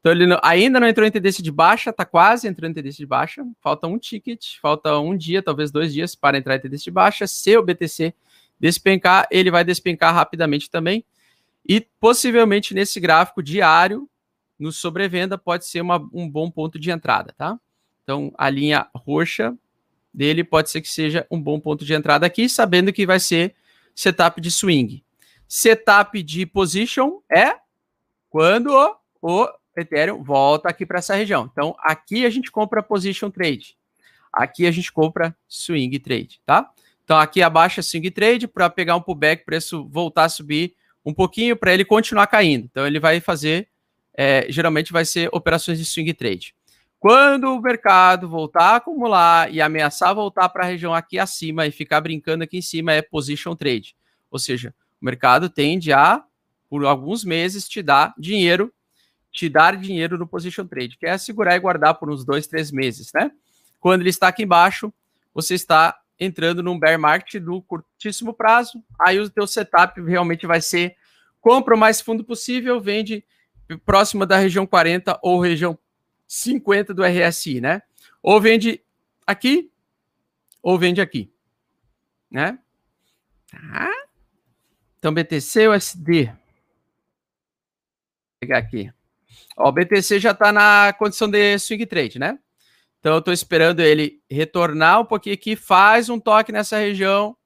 Então, 0.00 0.10
ele 0.10 0.26
não, 0.26 0.40
ainda 0.42 0.80
não 0.80 0.88
entrou 0.88 1.06
em 1.06 1.10
tendência 1.12 1.42
de 1.42 1.52
baixa, 1.52 1.92
tá 1.92 2.04
quase 2.04 2.48
entrando 2.48 2.72
em 2.72 2.74
tendência 2.74 2.98
de 2.98 3.06
baixa. 3.06 3.44
Falta 3.60 3.86
um 3.86 3.96
ticket, 3.96 4.58
falta 4.60 4.98
um 4.98 5.16
dia, 5.16 5.40
talvez 5.40 5.70
dois 5.70 5.92
dias 5.92 6.16
para 6.16 6.36
entrar 6.36 6.56
em 6.56 6.60
tendência 6.60 6.84
de 6.84 6.90
baixa. 6.90 7.28
Se 7.28 7.56
o 7.56 7.62
BTC 7.62 8.12
despencar, 8.58 9.26
ele 9.30 9.50
vai 9.50 9.64
despencar 9.64 10.14
rapidamente 10.14 10.70
também. 10.70 11.04
E 11.66 11.80
possivelmente 12.00 12.74
nesse 12.74 12.98
gráfico 12.98 13.42
diário, 13.42 14.08
no 14.58 14.72
sobrevenda, 14.72 15.38
pode 15.38 15.66
ser 15.66 15.80
uma, 15.80 15.96
um 16.12 16.28
bom 16.28 16.50
ponto 16.50 16.78
de 16.78 16.90
entrada, 16.90 17.32
tá? 17.36 17.58
Então, 18.02 18.32
a 18.36 18.48
linha 18.48 18.88
roxa 18.94 19.56
dele 20.12 20.42
pode 20.42 20.70
ser 20.70 20.80
que 20.80 20.88
seja 20.88 21.26
um 21.30 21.40
bom 21.40 21.60
ponto 21.60 21.84
de 21.84 21.92
entrada 21.94 22.26
aqui, 22.26 22.48
sabendo 22.48 22.92
que 22.92 23.06
vai 23.06 23.20
ser 23.20 23.54
setup 23.94 24.40
de 24.40 24.50
swing. 24.50 25.04
Setup 25.46 26.22
de 26.22 26.46
position 26.46 27.20
é 27.30 27.54
quando 28.28 28.68
o, 28.72 28.96
o 29.22 29.48
Ethereum 29.76 30.22
volta 30.22 30.68
aqui 30.68 30.84
para 30.84 30.98
essa 30.98 31.14
região. 31.14 31.48
Então, 31.52 31.76
aqui 31.78 32.24
a 32.26 32.30
gente 32.30 32.50
compra 32.50 32.82
position 32.82 33.30
trade. 33.30 33.76
Aqui 34.32 34.66
a 34.66 34.70
gente 34.70 34.92
compra 34.92 35.36
swing 35.46 35.98
trade, 35.98 36.40
tá? 36.44 36.70
Então 37.08 37.18
aqui 37.18 37.40
abaixa 37.40 37.80
swing 37.80 38.10
trade 38.10 38.46
para 38.46 38.68
pegar 38.68 38.94
um 38.94 39.00
pullback, 39.00 39.42
preço 39.42 39.88
voltar 39.88 40.24
a 40.24 40.28
subir 40.28 40.74
um 41.02 41.14
pouquinho 41.14 41.56
para 41.56 41.72
ele 41.72 41.82
continuar 41.82 42.26
caindo. 42.26 42.66
Então 42.66 42.86
ele 42.86 43.00
vai 43.00 43.18
fazer, 43.18 43.66
é, 44.12 44.44
geralmente 44.50 44.92
vai 44.92 45.06
ser 45.06 45.30
operações 45.32 45.78
de 45.78 45.86
swing 45.86 46.12
trade. 46.12 46.54
Quando 47.00 47.44
o 47.44 47.62
mercado 47.62 48.28
voltar 48.28 48.72
a 48.72 48.76
acumular 48.76 49.50
e 49.50 49.58
ameaçar 49.58 50.14
voltar 50.14 50.50
para 50.50 50.64
a 50.64 50.66
região 50.66 50.92
aqui 50.92 51.18
acima 51.18 51.66
e 51.66 51.70
ficar 51.70 52.02
brincando 52.02 52.44
aqui 52.44 52.58
em 52.58 52.62
cima, 52.62 52.92
é 52.92 53.00
position 53.00 53.56
trade. 53.56 53.96
Ou 54.30 54.38
seja, 54.38 54.74
o 55.00 55.04
mercado 55.06 55.48
tende 55.48 55.94
a, 55.94 56.22
por 56.68 56.84
alguns 56.84 57.24
meses, 57.24 57.66
te 57.66 57.80
dar 57.80 58.12
dinheiro, 58.18 58.70
te 59.32 59.48
dar 59.48 59.78
dinheiro 59.78 60.18
no 60.18 60.26
position 60.26 60.66
trade, 60.66 60.98
que 60.98 61.06
é 61.06 61.16
segurar 61.16 61.56
e 61.56 61.58
guardar 61.58 61.94
por 61.94 62.10
uns 62.10 62.22
dois, 62.22 62.46
três 62.46 62.70
meses, 62.70 63.10
né? 63.14 63.30
Quando 63.80 64.02
ele 64.02 64.10
está 64.10 64.28
aqui 64.28 64.42
embaixo, 64.42 64.92
você 65.32 65.54
está 65.54 65.98
entrando 66.18 66.62
num 66.62 66.78
bear 66.78 66.98
market 66.98 67.42
do 67.42 67.62
curtíssimo 67.62 68.34
prazo, 68.34 68.82
aí 68.98 69.18
o 69.20 69.30
teu 69.30 69.46
setup 69.46 70.00
realmente 70.02 70.46
vai 70.46 70.60
ser 70.60 70.96
compra 71.40 71.74
o 71.74 71.78
mais 71.78 72.00
fundo 72.00 72.24
possível, 72.24 72.80
vende 72.80 73.24
próximo 73.84 74.26
da 74.26 74.36
região 74.36 74.66
40 74.66 75.18
ou 75.22 75.40
região 75.40 75.78
50 76.26 76.92
do 76.92 77.02
RSI, 77.04 77.60
né? 77.60 77.82
Ou 78.22 78.40
vende 78.40 78.82
aqui, 79.26 79.70
ou 80.62 80.78
vende 80.78 81.00
aqui, 81.00 81.32
né? 82.30 82.58
Tá? 83.50 83.90
Então, 84.98 85.14
BTC 85.14 85.68
USD. 85.68 86.26
Vou 86.26 86.36
pegar 88.40 88.58
aqui. 88.58 88.92
Ó, 89.56 89.68
o 89.68 89.72
BTC 89.72 90.18
já 90.18 90.32
está 90.32 90.52
na 90.52 90.92
condição 90.92 91.30
de 91.30 91.58
swing 91.58 91.86
trade, 91.86 92.18
né? 92.18 92.38
Então 93.00 93.12
eu 93.12 93.18
estou 93.18 93.32
esperando 93.32 93.80
ele 93.80 94.20
retornar 94.30 95.00
um 95.00 95.04
pouquinho 95.04 95.34
aqui, 95.34 95.54
faz 95.54 96.08
um 96.08 96.18
toque 96.18 96.52
nessa 96.52 96.78
região. 96.78 97.36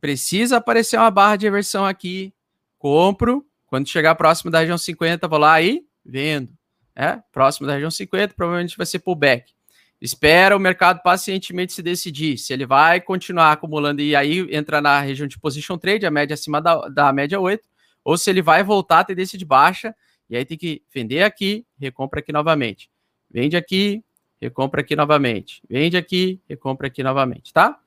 Precisa 0.00 0.58
aparecer 0.58 0.98
uma 0.98 1.10
barra 1.10 1.36
de 1.36 1.46
reversão 1.46 1.84
aqui. 1.84 2.32
Compro. 2.78 3.44
Quando 3.66 3.88
chegar 3.88 4.14
próximo 4.14 4.50
da 4.50 4.60
região 4.60 4.78
50, 4.78 5.26
vou 5.26 5.38
lá 5.38 5.60
e 5.60 5.84
vendo. 6.04 6.52
É, 6.94 7.20
próximo 7.32 7.66
da 7.66 7.74
região 7.74 7.90
50, 7.90 8.34
provavelmente 8.34 8.76
vai 8.76 8.86
ser 8.86 9.00
pullback. 9.00 9.52
Espera 10.00 10.56
o 10.56 10.60
mercado 10.60 11.02
pacientemente 11.02 11.72
se 11.72 11.82
decidir 11.82 12.38
se 12.38 12.52
ele 12.52 12.66
vai 12.66 13.00
continuar 13.00 13.52
acumulando 13.52 14.02
e 14.02 14.14
aí 14.14 14.46
entra 14.54 14.80
na 14.80 15.00
região 15.00 15.26
de 15.26 15.38
position 15.38 15.78
trade, 15.78 16.06
a 16.06 16.10
média 16.10 16.34
acima 16.34 16.60
da, 16.60 16.88
da 16.88 17.12
média 17.12 17.40
8, 17.40 17.66
ou 18.04 18.16
se 18.16 18.28
ele 18.30 18.42
vai 18.42 18.62
voltar 18.62 19.00
a 19.00 19.04
tendência 19.04 19.38
de 19.38 19.44
baixa 19.44 19.94
e 20.28 20.36
aí 20.36 20.44
tem 20.44 20.56
que 20.58 20.82
vender 20.92 21.22
aqui, 21.22 21.66
recompra 21.78 22.20
aqui 22.20 22.30
novamente. 22.30 22.90
Vende 23.36 23.54
aqui, 23.54 24.02
recompra 24.40 24.80
aqui 24.80 24.96
novamente. 24.96 25.60
Vende 25.68 25.94
aqui, 25.94 26.40
recompra 26.48 26.86
aqui 26.86 27.02
novamente, 27.02 27.52
tá? 27.52 27.78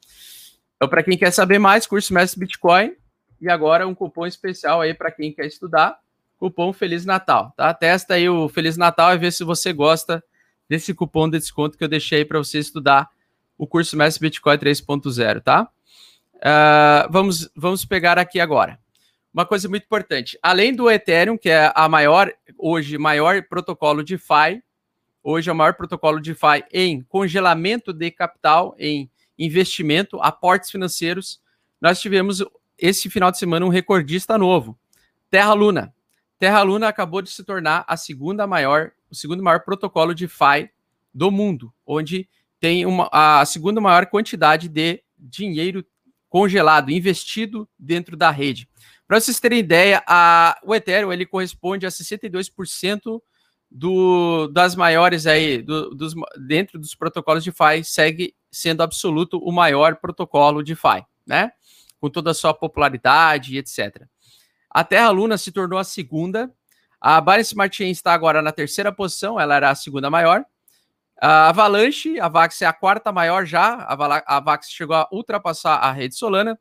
Então, 0.75 0.87
para 0.87 1.01
quem 1.01 1.17
quer 1.17 1.31
saber 1.31 1.57
mais, 1.57 1.87
curso 1.87 2.13
Mestre 2.13 2.39
Bitcoin. 2.39 2.95
E 3.41 3.49
agora 3.49 3.87
um 3.87 3.95
cupom 3.95 4.27
especial 4.27 4.79
aí 4.79 4.93
para 4.93 5.09
quem 5.09 5.33
quer 5.33 5.47
estudar. 5.47 5.97
Cupom 6.37 6.71
Feliz 6.71 7.03
Natal, 7.03 7.51
tá? 7.57 7.73
Testa 7.73 8.13
aí 8.13 8.29
o 8.29 8.47
Feliz 8.47 8.77
Natal 8.77 9.15
e 9.15 9.17
vê 9.17 9.31
se 9.31 9.43
você 9.43 9.73
gosta 9.73 10.23
desse 10.69 10.93
cupom 10.93 11.27
de 11.27 11.39
desconto 11.39 11.79
que 11.79 11.83
eu 11.83 11.87
deixei 11.87 12.23
para 12.23 12.37
você 12.37 12.59
estudar 12.59 13.09
o 13.57 13.65
curso 13.65 13.97
Mestre 13.97 14.21
Bitcoin 14.21 14.55
3.0, 14.55 15.41
tá? 15.41 15.67
Uh, 16.35 17.11
vamos, 17.11 17.49
vamos 17.55 17.83
pegar 17.85 18.19
aqui 18.19 18.39
agora. 18.39 18.79
Uma 19.33 19.47
coisa 19.47 19.67
muito 19.67 19.85
importante. 19.85 20.37
Além 20.43 20.75
do 20.75 20.91
Ethereum, 20.91 21.39
que 21.39 21.49
é 21.49 21.73
a 21.73 21.89
maior, 21.89 22.31
hoje, 22.55 22.99
maior 22.99 23.41
protocolo 23.49 24.03
de 24.03 24.15
DeFi, 24.15 24.61
hoje 25.29 25.49
é 25.49 25.53
o 25.53 25.55
maior 25.55 25.75
protocolo 25.75 26.19
de 26.19 26.31
DeFi 26.31 26.65
em 26.73 27.01
congelamento 27.01 27.93
de 27.93 28.09
capital, 28.09 28.75
em 28.79 29.09
investimento, 29.37 30.19
aportes 30.21 30.71
financeiros. 30.71 31.39
Nós 31.79 32.01
tivemos 32.01 32.43
esse 32.77 33.09
final 33.09 33.29
de 33.29 33.37
semana 33.37 33.65
um 33.65 33.69
recordista 33.69 34.37
novo, 34.37 34.77
Terra 35.29 35.53
Luna. 35.53 35.93
Terra 36.39 36.63
Luna 36.63 36.87
acabou 36.87 37.21
de 37.21 37.29
se 37.29 37.43
tornar 37.43 37.85
a 37.87 37.95
segunda 37.95 38.47
maior, 38.47 38.91
o 39.09 39.15
segundo 39.15 39.43
maior 39.43 39.59
protocolo 39.59 40.15
de 40.15 40.25
DeFi 40.25 40.71
do 41.13 41.29
mundo, 41.29 41.71
onde 41.85 42.27
tem 42.59 42.85
uma, 42.85 43.07
a 43.11 43.45
segunda 43.45 43.79
maior 43.79 44.07
quantidade 44.07 44.67
de 44.67 45.03
dinheiro 45.17 45.85
congelado, 46.27 46.89
investido 46.89 47.69
dentro 47.77 48.17
da 48.17 48.31
rede. 48.31 48.67
Para 49.07 49.19
vocês 49.19 49.39
terem 49.39 49.59
ideia, 49.59 50.03
a, 50.07 50.59
o 50.63 50.73
Ethereum 50.73 51.11
ele 51.11 51.25
corresponde 51.25 51.85
a 51.85 51.89
62% 51.89 53.21
do, 53.69 54.47
das 54.47 54.75
maiores 54.75 55.27
aí, 55.27 55.61
do, 55.61 55.91
dos, 55.91 56.13
dentro 56.47 56.79
dos 56.79 56.95
protocolos 56.95 57.43
de 57.43 57.51
DeFi, 57.51 57.83
segue 57.83 58.35
sendo 58.51 58.81
absoluto 58.81 59.37
o 59.37 59.51
maior 59.51 59.97
protocolo 59.97 60.63
de 60.63 60.73
DeFi, 60.73 61.05
né? 61.25 61.51
Com 61.99 62.09
toda 62.09 62.31
a 62.31 62.33
sua 62.33 62.53
popularidade 62.53 63.57
etc. 63.57 64.03
A 64.69 64.83
Terra 64.83 65.09
Luna 65.09 65.37
se 65.37 65.51
tornou 65.51 65.77
a 65.77 65.83
segunda. 65.83 66.51
A 67.01 67.21
Binance 67.21 67.51
Smart 67.51 67.75
Chain 67.75 67.91
está 67.91 68.13
agora 68.13 68.41
na 68.41 68.51
terceira 68.51 68.91
posição, 68.91 69.39
ela 69.39 69.55
era 69.55 69.69
a 69.69 69.75
segunda 69.75 70.09
maior. 70.09 70.43
A 71.21 71.49
Avalanche, 71.49 72.19
a 72.19 72.29
Vax 72.29 72.61
é 72.61 72.65
a 72.65 72.73
quarta 72.73 73.11
maior 73.11 73.45
já. 73.45 73.85
A, 74.25 74.39
Vax 74.39 74.69
chegou 74.69 74.95
a 74.95 75.07
ultrapassar 75.11 75.75
a 75.75 75.91
rede 75.91 76.15
Solana. 76.15 76.57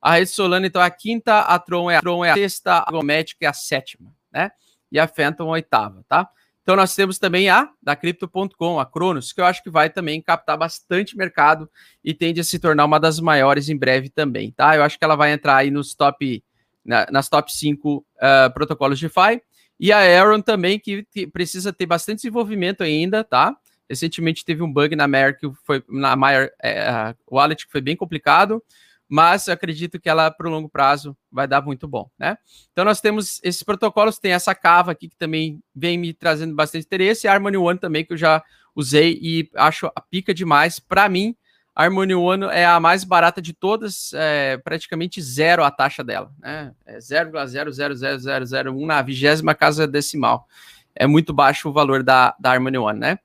A 0.00 0.12
rede 0.12 0.30
Solana, 0.30 0.66
então, 0.66 0.80
é 0.80 0.86
a 0.86 0.90
quinta, 0.90 1.40
a 1.40 1.58
Tron 1.58 1.90
é 1.90 1.96
a, 1.96 2.00
Tron 2.00 2.24
é 2.24 2.30
a 2.30 2.34
sexta, 2.34 2.84
a 2.86 2.90
Gomatic 2.90 3.36
é 3.40 3.46
a 3.46 3.52
sétima, 3.52 4.14
né? 4.30 4.50
E 4.92 4.98
a 4.98 5.08
Phantom 5.08 5.48
a 5.48 5.52
oitava, 5.52 6.04
tá? 6.08 6.28
Então 6.66 6.74
nós 6.74 6.96
temos 6.96 7.16
também 7.16 7.48
a 7.48 7.70
da 7.80 7.94
Crypto.com, 7.94 8.80
a 8.80 8.84
Cronos, 8.84 9.32
que 9.32 9.40
eu 9.40 9.44
acho 9.44 9.62
que 9.62 9.70
vai 9.70 9.88
também 9.88 10.20
captar 10.20 10.58
bastante 10.58 11.16
mercado 11.16 11.70
e 12.02 12.12
tende 12.12 12.40
a 12.40 12.44
se 12.44 12.58
tornar 12.58 12.84
uma 12.84 12.98
das 12.98 13.20
maiores 13.20 13.68
em 13.68 13.76
breve 13.76 14.08
também, 14.08 14.50
tá? 14.50 14.74
Eu 14.74 14.82
acho 14.82 14.98
que 14.98 15.04
ela 15.04 15.14
vai 15.14 15.30
entrar 15.30 15.58
aí 15.58 15.70
nos 15.70 15.94
top, 15.94 16.42
na, 16.84 17.06
nas 17.08 17.28
top 17.28 17.54
5 17.54 17.98
uh, 17.98 18.04
ah, 18.20 18.50
protocolos 18.52 18.98
de 18.98 19.06
DeFi. 19.06 19.40
E 19.78 19.92
a 19.92 19.98
Aaron 19.98 20.40
também, 20.40 20.76
que, 20.76 21.04
que, 21.04 21.24
precisa 21.24 21.72
ter 21.72 21.86
bastante 21.86 22.16
desenvolvimento 22.16 22.82
ainda, 22.82 23.22
tá? 23.22 23.56
Recentemente 23.88 24.44
teve 24.44 24.60
um 24.60 24.72
bug 24.72 24.96
na 24.96 25.06
Mer 25.06 25.38
que 25.38 25.48
foi 25.64 25.84
na 25.88 26.16
Maior 26.16 26.50
é, 26.60 27.14
Wallet 27.30 27.64
que 27.64 27.70
foi 27.70 27.80
bem 27.80 27.94
complicado 27.94 28.60
mas 29.08 29.46
eu 29.46 29.54
acredito 29.54 30.00
que 30.00 30.08
ela, 30.08 30.30
para 30.30 30.48
o 30.48 30.50
longo 30.50 30.68
prazo, 30.68 31.16
vai 31.30 31.46
dar 31.46 31.62
muito 31.62 31.86
bom, 31.86 32.10
né? 32.18 32.36
Então, 32.72 32.84
nós 32.84 33.00
temos 33.00 33.40
esses 33.42 33.62
protocolos, 33.62 34.18
tem 34.18 34.32
essa 34.32 34.54
cava 34.54 34.92
aqui 34.92 35.08
que 35.08 35.16
também 35.16 35.60
vem 35.74 35.96
me 35.96 36.12
trazendo 36.12 36.54
bastante 36.54 36.84
interesse, 36.84 37.26
e 37.26 37.28
a 37.28 37.32
Harmony 37.32 37.56
One 37.56 37.78
também, 37.78 38.04
que 38.04 38.12
eu 38.12 38.16
já 38.16 38.42
usei 38.74 39.18
e 39.22 39.50
acho 39.54 39.86
a 39.86 40.00
pica 40.00 40.34
demais. 40.34 40.78
Para 40.78 41.08
mim, 41.08 41.36
a 41.74 41.84
Harmony 41.84 42.14
One 42.14 42.46
é 42.46 42.64
a 42.64 42.80
mais 42.80 43.04
barata 43.04 43.40
de 43.40 43.52
todas, 43.52 44.12
é, 44.14 44.56
praticamente 44.58 45.20
zero 45.20 45.62
a 45.62 45.70
taxa 45.70 46.02
dela, 46.02 46.32
né? 46.40 46.72
É 46.86 46.98
0,00001 46.98 48.86
na 48.86 49.02
vigésima 49.02 49.54
casa 49.54 49.86
decimal. 49.86 50.46
É 50.94 51.06
muito 51.06 51.34
baixo 51.34 51.68
o 51.68 51.72
valor 51.72 52.02
da, 52.02 52.34
da 52.40 52.52
Harmony 52.52 52.78
One, 52.78 52.98
né? 52.98 53.18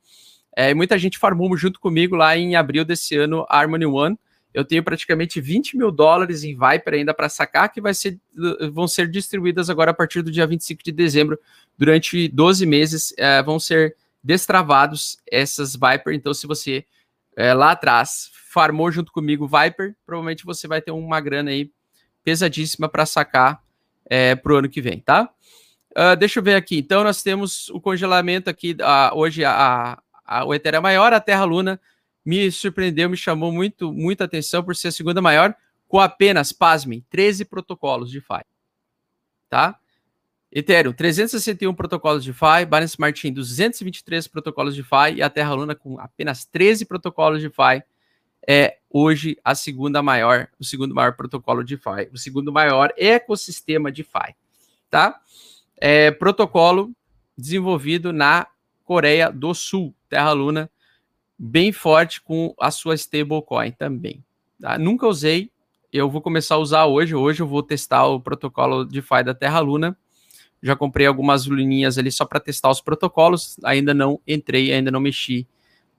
É, 0.54 0.74
muita 0.74 0.98
gente 1.00 1.18
farmou 1.18 1.56
junto 1.56 1.80
comigo 1.80 2.16
lá 2.16 2.36
em 2.38 2.58
abril 2.58 2.84
desse 2.84 3.16
ano 3.16 3.46
a 3.50 3.58
Harmony 3.58 3.86
One, 3.86 4.20
eu 4.54 4.66
tenho 4.66 4.84
praticamente 4.84 5.40
20 5.40 5.78
mil 5.78 5.92
dólares 5.92 6.44
em 6.44 6.54
Viper 6.54 6.94
ainda 6.94 7.14
para 7.14 7.30
sacar, 7.30 7.72
que 7.72 7.82
ser, 7.94 8.20
vão 8.74 8.88
ser 8.88 9.10
distribuídas 9.10 9.70
agora 9.70 9.92
a 9.92 9.94
partir 9.94 10.22
do 10.22 10.32
dia 10.32 10.46
25 10.46 10.84
de 10.84 10.92
dezembro. 10.92 11.40
Durante 11.78 12.28
12 12.28 12.66
meses 12.66 13.14
é, 13.18 13.42
vão 13.42 13.60
ser 13.60 13.96
destravados 14.22 15.20
essas 15.30 15.74
Viper. 15.74 16.14
Então, 16.14 16.34
se 16.34 16.46
você 16.46 16.86
é, 17.36 17.54
lá 17.54 17.72
atrás 17.72 18.30
farmou 18.50 18.92
junto 18.92 19.12
comigo 19.12 19.48
Viper, 19.48 19.96
provavelmente 20.06 20.46
você 20.46 20.68
vai 20.68 20.82
ter 20.82 20.92
uma 20.92 21.22
grana 21.22 21.52
aí 21.52 21.72
pesadíssima 22.24 22.90
para 22.90 23.06
sacar 23.06 23.64
é, 24.06 24.36
para 24.36 24.54
o 24.54 24.58
ano 24.58 24.70
que 24.70 24.82
vem, 24.82 25.00
tá? 25.00 25.30
Uh, 25.92 26.16
deixa 26.18 26.40
eu 26.40 26.44
ver 26.44 26.56
aqui. 26.56 26.78
Então, 26.78 27.04
nós 27.04 27.22
temos 27.22 27.70
o 27.70 27.80
congelamento 27.80 28.50
aqui. 28.50 28.76
Uh, 28.80 29.18
hoje, 29.18 29.44
a, 29.44 30.02
a, 30.26 30.46
o 30.46 30.54
Ethereum 30.54 30.80
é 30.80 30.82
maior, 30.82 31.12
a 31.12 31.20
Terra 31.20 31.44
Luna 31.44 31.80
me 32.26 32.52
surpreendeu, 32.52 33.10
me 33.10 33.18
chamou 33.18 33.52
muito, 33.52 33.92
muita 33.92 34.26
atenção 34.26 34.64
por 34.64 34.76
ser 34.76 34.90
a 34.90 34.92
segunda 34.92 35.22
maior, 35.22 35.56
com 35.88 36.00
apenas, 36.00 36.52
pasmem, 36.52 37.06
13 37.10 37.46
protocolos 37.46 38.10
de 38.10 38.22
FI. 38.22 38.46
Tá? 39.50 39.78
Ethereum, 40.52 40.94
361 40.94 41.74
protocolos 41.74 42.24
de 42.24 42.34
FI, 42.34 42.66
Binance 42.66 42.94
Smart 42.94 43.20
Chain, 43.20 43.34
223 43.34 44.28
protocolos 44.28 44.76
de 44.76 44.84
FI 44.84 45.16
e 45.16 45.22
a 45.22 45.30
Terra 45.30 45.54
Luna 45.54 45.76
com 45.76 46.00
apenas 46.00 46.46
13 46.46 46.86
protocolos 46.86 47.42
de 47.42 47.50
FI 47.50 47.84
é 48.48 48.78
hoje 48.90 49.38
a 49.44 49.56
segunda 49.56 50.02
maior, 50.02 50.50
o 50.60 50.64
segundo 50.64 50.94
maior 50.94 51.16
protocolo 51.16 51.64
de 51.64 51.78
FI, 51.78 52.10
o 52.12 52.18
segundo 52.18 52.52
maior 52.52 52.92
ecossistema 52.98 53.92
de 53.92 54.04
FI, 54.04 54.36
tá? 54.90 55.22
É 55.78 56.12
protocolo 56.12 56.92
desenvolvido 57.38 58.12
na 58.12 58.48
Coreia 58.84 59.32
do 59.32 59.54
Sul, 59.54 59.96
Terra 60.10 60.32
Luna 60.34 60.70
bem 61.44 61.72
forte 61.72 62.22
com 62.22 62.54
a 62.60 62.70
sua 62.70 62.94
stablecoin 62.94 63.72
também. 63.72 64.24
Tá? 64.60 64.78
Nunca 64.78 65.08
usei, 65.08 65.50
eu 65.92 66.08
vou 66.08 66.22
começar 66.22 66.54
a 66.54 66.60
usar 66.60 66.86
hoje. 66.86 67.16
Hoje 67.16 67.42
eu 67.42 67.48
vou 67.48 67.64
testar 67.64 68.06
o 68.06 68.20
protocolo 68.20 68.86
DeFi 68.86 69.24
da 69.26 69.34
Terra 69.34 69.60
Luna. 69.60 69.98
Já 70.62 70.76
comprei 70.76 71.08
algumas 71.08 71.48
luninhas 71.48 71.98
ali 71.98 72.12
só 72.12 72.26
para 72.26 72.40
testar 72.40 72.70
os 72.70 72.80
protocolos. 72.80 73.58
Ainda 73.64 73.92
não 73.92 74.22
entrei, 74.28 74.72
ainda 74.72 74.92
não 74.92 75.00
mexi 75.00 75.48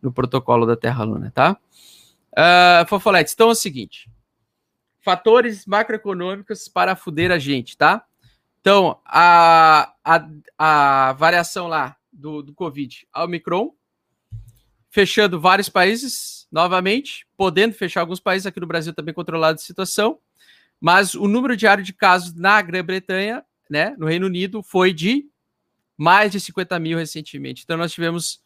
no 0.01 0.13
protocolo 0.13 0.65
da 0.65 0.77
Terra 0.77 1.03
Luna, 1.03 1.33
tá? 1.35 1.59
Uh, 2.33 2.87
Fofoletes, 2.89 3.35
então 3.35 3.49
é 3.49 3.53
o 3.53 3.57
seguinte. 3.57 4.09
fatores 5.01 5.67
macroeconômicos 5.67 6.69
para 6.69 6.95
fuder 6.95 7.33
a 7.33 7.39
gente, 7.39 7.77
tá? 7.77 8.05
Então, 8.61 9.01
a, 9.05 9.93
a, 10.05 10.29
a 10.57 11.13
variação 11.15 11.67
lá 11.67 11.97
do, 12.13 12.43
do 12.43 12.55
Covid, 12.55 13.09
a 13.13 13.25
Omicron, 13.25 13.73
fechando 14.93 15.41
vários 15.41 15.71
países 15.71 16.47
novamente, 16.53 17.27
podendo 17.35 17.75
fechar 17.75 18.03
alguns 18.03 18.21
países, 18.21 18.47
aqui 18.47 18.61
no 18.61 18.67
Brasil 18.67 18.93
também 18.93 19.15
controlado 19.15 19.55
a 19.55 19.59
situação, 19.59 20.19
mas 20.79 21.15
o 21.15 21.27
número 21.27 21.57
diário 21.57 21.83
de 21.83 21.95
casos 21.95 22.35
na 22.35 22.61
Grã-Bretanha, 22.61 23.43
né, 23.71 23.97
no 23.99 24.07
Reino 24.07 24.27
Unido, 24.27 24.63
foi 24.63 24.93
de 24.93 25.27
mais 25.97 26.31
de 26.31 26.39
50 26.39 26.79
mil 26.79 26.99
recentemente. 26.99 27.63
Então, 27.65 27.79
nós 27.79 27.91
tivemos 27.91 28.43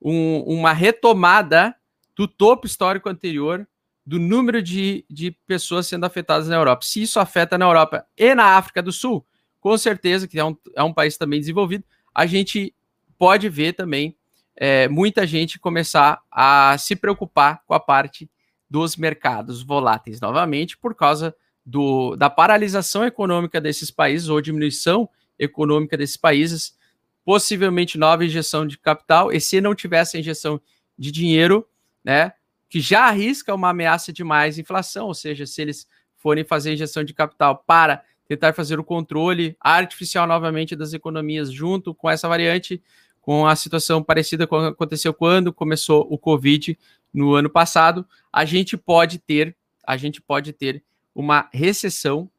um, 0.00 0.40
uma 0.40 0.74
retomada 0.74 1.74
do 2.14 2.28
topo 2.28 2.66
histórico 2.66 3.08
anterior 3.08 3.66
do 4.04 4.18
número 4.20 4.60
de, 4.60 5.02
de 5.08 5.30
pessoas 5.46 5.86
sendo 5.86 6.04
afetadas 6.04 6.46
na 6.46 6.56
Europa. 6.56 6.84
Se 6.84 7.00
isso 7.00 7.18
afeta 7.18 7.56
na 7.56 7.64
Europa 7.64 8.06
e 8.18 8.34
na 8.34 8.56
África 8.56 8.82
do 8.82 8.92
Sul, 8.92 9.24
com 9.60 9.78
certeza, 9.78 10.28
que 10.28 10.38
é 10.38 10.44
um, 10.44 10.54
é 10.74 10.82
um 10.82 10.92
país 10.92 11.16
também 11.16 11.40
desenvolvido, 11.40 11.84
a 12.14 12.26
gente 12.26 12.74
pode 13.18 13.48
ver 13.48 13.72
também 13.72 14.14
é, 14.56 14.88
muita 14.88 15.26
gente 15.26 15.58
começar 15.58 16.20
a 16.30 16.76
se 16.78 16.96
preocupar 16.96 17.62
com 17.66 17.74
a 17.74 17.80
parte 17.80 18.30
dos 18.68 18.96
mercados 18.96 19.62
voláteis 19.62 20.20
novamente, 20.20 20.76
por 20.76 20.94
causa 20.94 21.34
do, 21.64 22.16
da 22.16 22.30
paralisação 22.30 23.04
econômica 23.04 23.60
desses 23.60 23.90
países 23.90 24.28
ou 24.28 24.40
diminuição 24.40 25.08
econômica 25.38 25.96
desses 25.96 26.16
países, 26.16 26.76
possivelmente 27.24 27.98
nova 27.98 28.24
injeção 28.24 28.66
de 28.66 28.78
capital, 28.78 29.32
e 29.32 29.40
se 29.40 29.60
não 29.60 29.74
tivesse 29.74 30.16
a 30.16 30.20
injeção 30.20 30.60
de 30.98 31.10
dinheiro, 31.10 31.66
né, 32.02 32.32
que 32.68 32.80
já 32.80 33.06
arrisca 33.06 33.54
uma 33.54 33.70
ameaça 33.70 34.12
de 34.12 34.24
mais 34.24 34.58
inflação, 34.58 35.08
ou 35.08 35.14
seja, 35.14 35.44
se 35.44 35.60
eles 35.60 35.86
forem 36.16 36.44
fazer 36.44 36.72
injeção 36.72 37.04
de 37.04 37.12
capital 37.12 37.62
para 37.66 38.02
tentar 38.26 38.52
fazer 38.52 38.78
o 38.80 38.84
controle 38.84 39.56
artificial 39.60 40.26
novamente 40.26 40.74
das 40.74 40.92
economias 40.92 41.52
junto 41.52 41.94
com 41.94 42.10
essa 42.10 42.28
variante, 42.28 42.82
com 43.26 43.44
a 43.44 43.56
situação 43.56 44.04
parecida 44.04 44.46
com 44.46 44.56
o 44.56 44.60
que 44.60 44.66
aconteceu 44.68 45.12
quando 45.12 45.52
começou 45.52 46.06
o 46.08 46.16
Covid 46.16 46.78
no 47.12 47.34
ano 47.34 47.50
passado, 47.50 48.06
a 48.32 48.44
gente 48.44 48.76
pode 48.76 49.18
ter, 49.18 49.56
a 49.84 49.96
gente 49.96 50.22
pode 50.22 50.52
ter 50.52 50.84
uma 51.12 51.50
recessão 51.52 52.30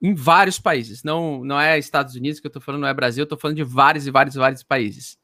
em 0.00 0.14
vários 0.14 0.58
países. 0.58 1.02
Não, 1.02 1.44
não 1.44 1.60
é 1.60 1.78
Estados 1.78 2.14
Unidos 2.14 2.40
que 2.40 2.46
eu 2.46 2.48
estou 2.48 2.62
falando, 2.62 2.80
não 2.80 2.88
é 2.88 2.94
Brasil, 2.94 3.20
eu 3.20 3.24
estou 3.26 3.36
falando 3.36 3.58
de 3.58 3.62
vários 3.62 4.06
e 4.06 4.10
vários 4.10 4.34
vários 4.36 4.62
países. 4.62 5.18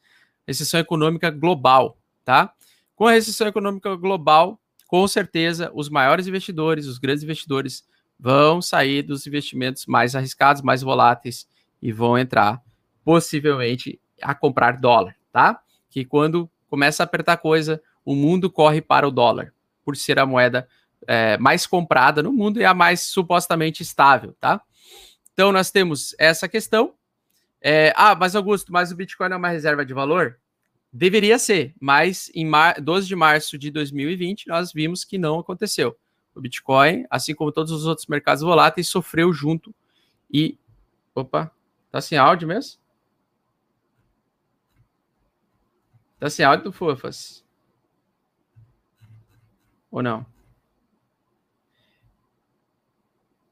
Recessão 0.47 0.79
econômica 0.79 1.31
global, 1.31 1.97
tá? 2.23 2.53
Com 2.95 3.07
a 3.07 3.13
recessão 3.13 3.49
econômica 3.49 3.97
global, 3.97 4.61
com 4.87 5.09
certeza, 5.09 5.73
os 5.73 5.89
maiores 5.89 6.27
investidores, 6.27 6.87
os 6.87 6.99
grandes 6.99 7.25
investidores, 7.25 7.83
vão 8.21 8.61
sair 8.61 9.01
dos 9.01 9.27
investimentos 9.27 9.87
mais 9.87 10.15
arriscados, 10.15 10.61
mais 10.61 10.83
voláteis 10.83 11.49
e 11.81 11.91
vão 11.91 12.19
entrar 12.19 12.63
possivelmente 13.03 13.99
a 14.23 14.35
comprar 14.35 14.79
dólar, 14.79 15.17
tá? 15.33 15.61
Que 15.91 16.05
quando 16.05 16.51
começa 16.69 17.03
a 17.03 17.05
apertar 17.05 17.37
coisa, 17.37 17.83
o 18.05 18.15
mundo 18.15 18.51
corre 18.51 18.81
para 18.81 19.07
o 19.07 19.11
dólar, 19.11 19.53
por 19.85 19.97
ser 19.97 20.19
a 20.19 20.27
moeda 20.27 20.69
é, 21.07 21.37
mais 21.39 21.67
comprada 21.67 22.23
no 22.23 22.33
mundo 22.33 22.61
e 22.61 22.65
a 22.65 22.75
mais 22.75 23.01
supostamente 23.01 23.83
estável, 23.83 24.35
tá? 24.41 24.61
Então 25.33 25.53
nós 25.53 25.71
temos 25.71 26.15
essa 26.19 26.49
questão. 26.49 26.95
É, 27.61 27.93
ah, 27.97 28.15
mas 28.15 28.35
Augusto, 28.35 28.73
mas 28.73 28.91
o 28.91 28.97
Bitcoin 28.97 29.33
é 29.33 29.37
uma 29.37 29.49
reserva 29.49 29.85
de 29.85 29.95
valor? 29.95 30.39
Deveria 30.93 31.39
ser, 31.39 31.75
mas 31.81 32.31
em 32.35 32.51
12 32.83 33.07
de 33.07 33.17
março 33.17 33.57
de 33.57 33.71
2020 33.71 34.49
nós 34.49 34.73
vimos 34.73 35.05
que 35.05 35.17
não 35.17 35.39
aconteceu. 35.39 35.97
O 36.35 36.41
Bitcoin, 36.41 37.05
assim 37.11 37.35
como 37.35 37.53
todos 37.53 37.73
os 37.73 37.87
outros 37.87 38.07
mercados 38.07 38.43
voláteis, 38.43 38.89
sofreu 38.89 39.33
junto 39.33 39.75
e. 40.31 40.59
Opa, 41.15 41.51
tá 41.91 42.01
sem 42.01 42.17
áudio 42.19 42.49
mesmo? 42.49 42.82
Tá 46.23 46.31
sem 46.31 46.45
áudio, 46.47 46.71
fofas? 46.71 47.45
Ou 49.91 50.01
não? 50.01 50.25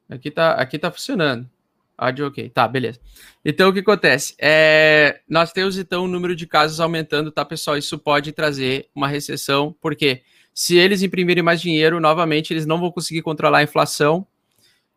Aqui 0.09 0.31
tá, 0.31 0.53
aqui 0.53 0.79
tá 0.79 0.89
funcionando. 0.89 1.51
Áudio 1.99 2.29
ok. 2.29 2.49
Tá, 2.49 2.69
beleza. 2.69 3.01
Então, 3.45 3.71
o 3.71 3.73
que 3.73 3.81
acontece? 3.81 4.37
É, 4.39 5.21
nós 5.29 5.53
temos, 5.53 5.77
então, 5.79 6.05
o 6.05 6.07
número 6.07 6.37
de 6.37 6.47
casos 6.47 6.79
aumentando, 6.79 7.33
tá, 7.33 7.45
pessoal? 7.45 7.77
Isso 7.77 7.99
pode 7.99 8.31
trazer 8.31 8.89
uma 8.95 9.09
recessão, 9.09 9.75
porque 9.81 10.23
se 10.55 10.77
eles 10.77 11.03
imprimirem 11.03 11.43
mais 11.43 11.61
dinheiro, 11.61 11.99
novamente, 11.99 12.53
eles 12.53 12.67
não 12.67 12.79
vão 12.79 12.93
conseguir 12.93 13.23
controlar 13.23 13.59
a 13.59 13.65
inflação 13.65 14.25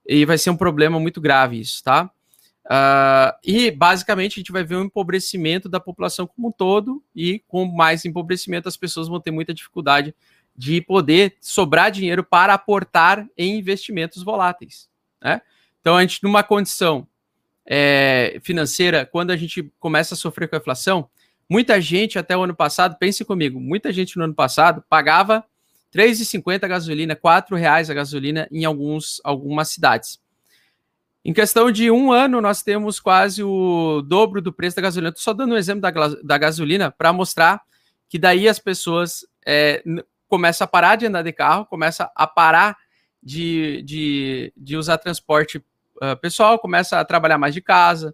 e 0.07 0.25
vai 0.25 0.37
ser 0.37 0.51
um 0.51 0.57
problema 0.57 0.99
muito 0.99 1.19
grave 1.19 1.59
isso, 1.59 1.83
tá? 1.83 2.11
Uh, 2.65 3.35
e 3.43 3.69
basicamente 3.71 4.33
a 4.33 4.39
gente 4.39 4.51
vai 4.51 4.63
ver 4.63 4.77
um 4.77 4.83
empobrecimento 4.83 5.67
da 5.67 5.79
população 5.79 6.25
como 6.25 6.47
um 6.47 6.51
todo, 6.51 7.03
e 7.15 7.39
com 7.47 7.65
mais 7.65 8.05
empobrecimento, 8.05 8.67
as 8.67 8.77
pessoas 8.77 9.07
vão 9.07 9.19
ter 9.19 9.31
muita 9.31 9.53
dificuldade 9.53 10.15
de 10.55 10.81
poder 10.81 11.35
sobrar 11.41 11.91
dinheiro 11.91 12.23
para 12.23 12.53
aportar 12.53 13.27
em 13.37 13.57
investimentos 13.57 14.23
voláteis. 14.23 14.87
Né? 15.21 15.41
Então, 15.81 15.97
a 15.97 16.01
gente, 16.01 16.23
numa 16.23 16.43
condição 16.43 17.07
é, 17.65 18.39
financeira, 18.43 19.05
quando 19.05 19.31
a 19.31 19.37
gente 19.37 19.71
começa 19.79 20.13
a 20.13 20.17
sofrer 20.17 20.47
com 20.47 20.55
a 20.55 20.59
inflação, 20.59 21.09
muita 21.49 21.81
gente 21.81 22.17
até 22.19 22.37
o 22.37 22.43
ano 22.43 22.55
passado, 22.55 22.97
pense 22.97 23.25
comigo, 23.25 23.59
muita 23.59 23.91
gente 23.91 24.17
no 24.17 24.23
ano 24.23 24.33
passado 24.33 24.83
pagava 24.87 25.43
R$ 25.93 26.03
3,50 26.03 26.63
a 26.63 26.67
gasolina, 26.67 27.13
R$ 27.13 27.57
reais 27.57 27.89
a 27.89 27.93
gasolina 27.93 28.47
em 28.51 28.63
alguns, 28.63 29.19
algumas 29.23 29.69
cidades. 29.69 30.22
Em 31.25 31.31
questão 31.31 31.71
de 31.71 31.89
um 31.89 32.11
ano, 32.11 32.41
nós 32.41 32.61
temos 32.61 32.99
quase 32.99 33.41
o 33.41 34.01
dobro 34.01 34.41
do 34.41 34.51
preço 34.51 34.75
da 34.75 34.81
gasolina. 34.81 35.09
Estou 35.09 35.23
só 35.23 35.33
dando 35.33 35.53
um 35.53 35.57
exemplo 35.57 35.81
da, 35.81 35.91
da 36.21 36.37
gasolina 36.37 36.91
para 36.91 37.13
mostrar 37.13 37.61
que 38.09 38.19
daí 38.19 38.47
as 38.47 38.59
pessoas 38.59 39.25
é, 39.45 39.81
começam 40.27 40.65
a 40.65 40.67
parar 40.67 40.97
de 40.97 41.05
andar 41.05 41.21
de 41.21 41.31
carro, 41.31 41.65
começam 41.65 42.09
a 42.13 42.27
parar 42.27 42.75
de, 43.21 43.81
de, 43.83 44.53
de 44.57 44.75
usar 44.75 44.97
transporte 44.97 45.57
uh, 45.57 46.17
pessoal, 46.21 46.59
começa 46.59 46.99
a 46.99 47.05
trabalhar 47.05 47.37
mais 47.37 47.53
de 47.53 47.61
casa, 47.61 48.13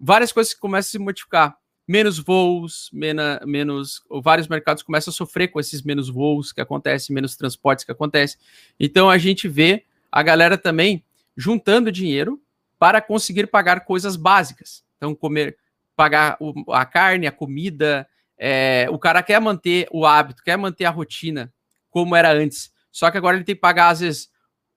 várias 0.00 0.32
coisas 0.32 0.54
começam 0.54 0.88
a 0.88 0.92
se 0.92 0.98
modificar. 0.98 1.58
Menos 1.86 2.18
voos, 2.18 2.90
mena, 2.92 3.40
menos. 3.44 4.02
Vários 4.10 4.48
mercados 4.48 4.82
começam 4.82 5.12
a 5.12 5.14
sofrer 5.14 5.48
com 5.48 5.60
esses 5.60 5.82
menos 5.82 6.08
voos 6.08 6.52
que 6.52 6.60
acontecem, 6.60 7.14
menos 7.14 7.36
transportes 7.36 7.84
que 7.84 7.92
acontecem. 7.92 8.40
Então 8.80 9.08
a 9.08 9.18
gente 9.18 9.46
vê 9.46 9.84
a 10.10 10.20
galera 10.20 10.58
também 10.58 11.04
juntando 11.36 11.92
dinheiro 11.92 12.40
para 12.78 13.00
conseguir 13.00 13.46
pagar 13.46 13.84
coisas 13.84 14.16
básicas. 14.16 14.84
Então, 14.96 15.14
comer, 15.14 15.56
pagar 15.94 16.36
o, 16.40 16.72
a 16.72 16.84
carne, 16.84 17.26
a 17.26 17.32
comida. 17.32 18.06
É, 18.38 18.86
o 18.90 18.98
cara 18.98 19.22
quer 19.22 19.40
manter 19.40 19.88
o 19.90 20.04
hábito, 20.04 20.42
quer 20.42 20.56
manter 20.56 20.84
a 20.84 20.90
rotina 20.90 21.52
como 21.90 22.14
era 22.14 22.32
antes. 22.32 22.70
Só 22.92 23.10
que 23.10 23.18
agora 23.18 23.36
ele 23.36 23.44
tem 23.44 23.54
que 23.54 23.60
pagar, 23.60 23.88
às 23.88 24.00
vezes, 24.00 24.30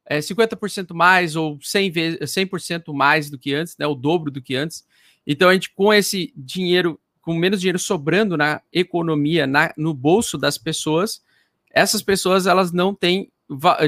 é, 0.06 0.20
50% 0.20 0.94
mais 0.94 1.36
ou 1.36 1.58
100%, 1.58 1.94
vezes, 1.94 2.32
100 2.32 2.50
mais 2.88 3.30
do 3.30 3.38
que 3.38 3.54
antes, 3.54 3.78
né, 3.78 3.86
o 3.86 3.96
dobro 3.96 4.32
do 4.32 4.42
que 4.42 4.56
antes. 4.56 4.86
Então, 5.26 5.50
a 5.50 5.54
gente, 5.54 5.70
com 5.74 5.94
esse 5.94 6.34
dinheiro, 6.36 7.00
com 7.22 7.34
menos 7.34 7.60
dinheiro 7.60 7.78
sobrando 7.78 8.36
na 8.36 8.62
economia, 8.74 9.46
na, 9.46 9.74
no 9.78 9.94
bolso 9.94 10.38
das 10.38 10.58
pessoas, 10.58 11.22
essas 11.70 12.02
pessoas 12.02 12.48
elas 12.48 12.72
não 12.72 12.96
têm 12.96 13.32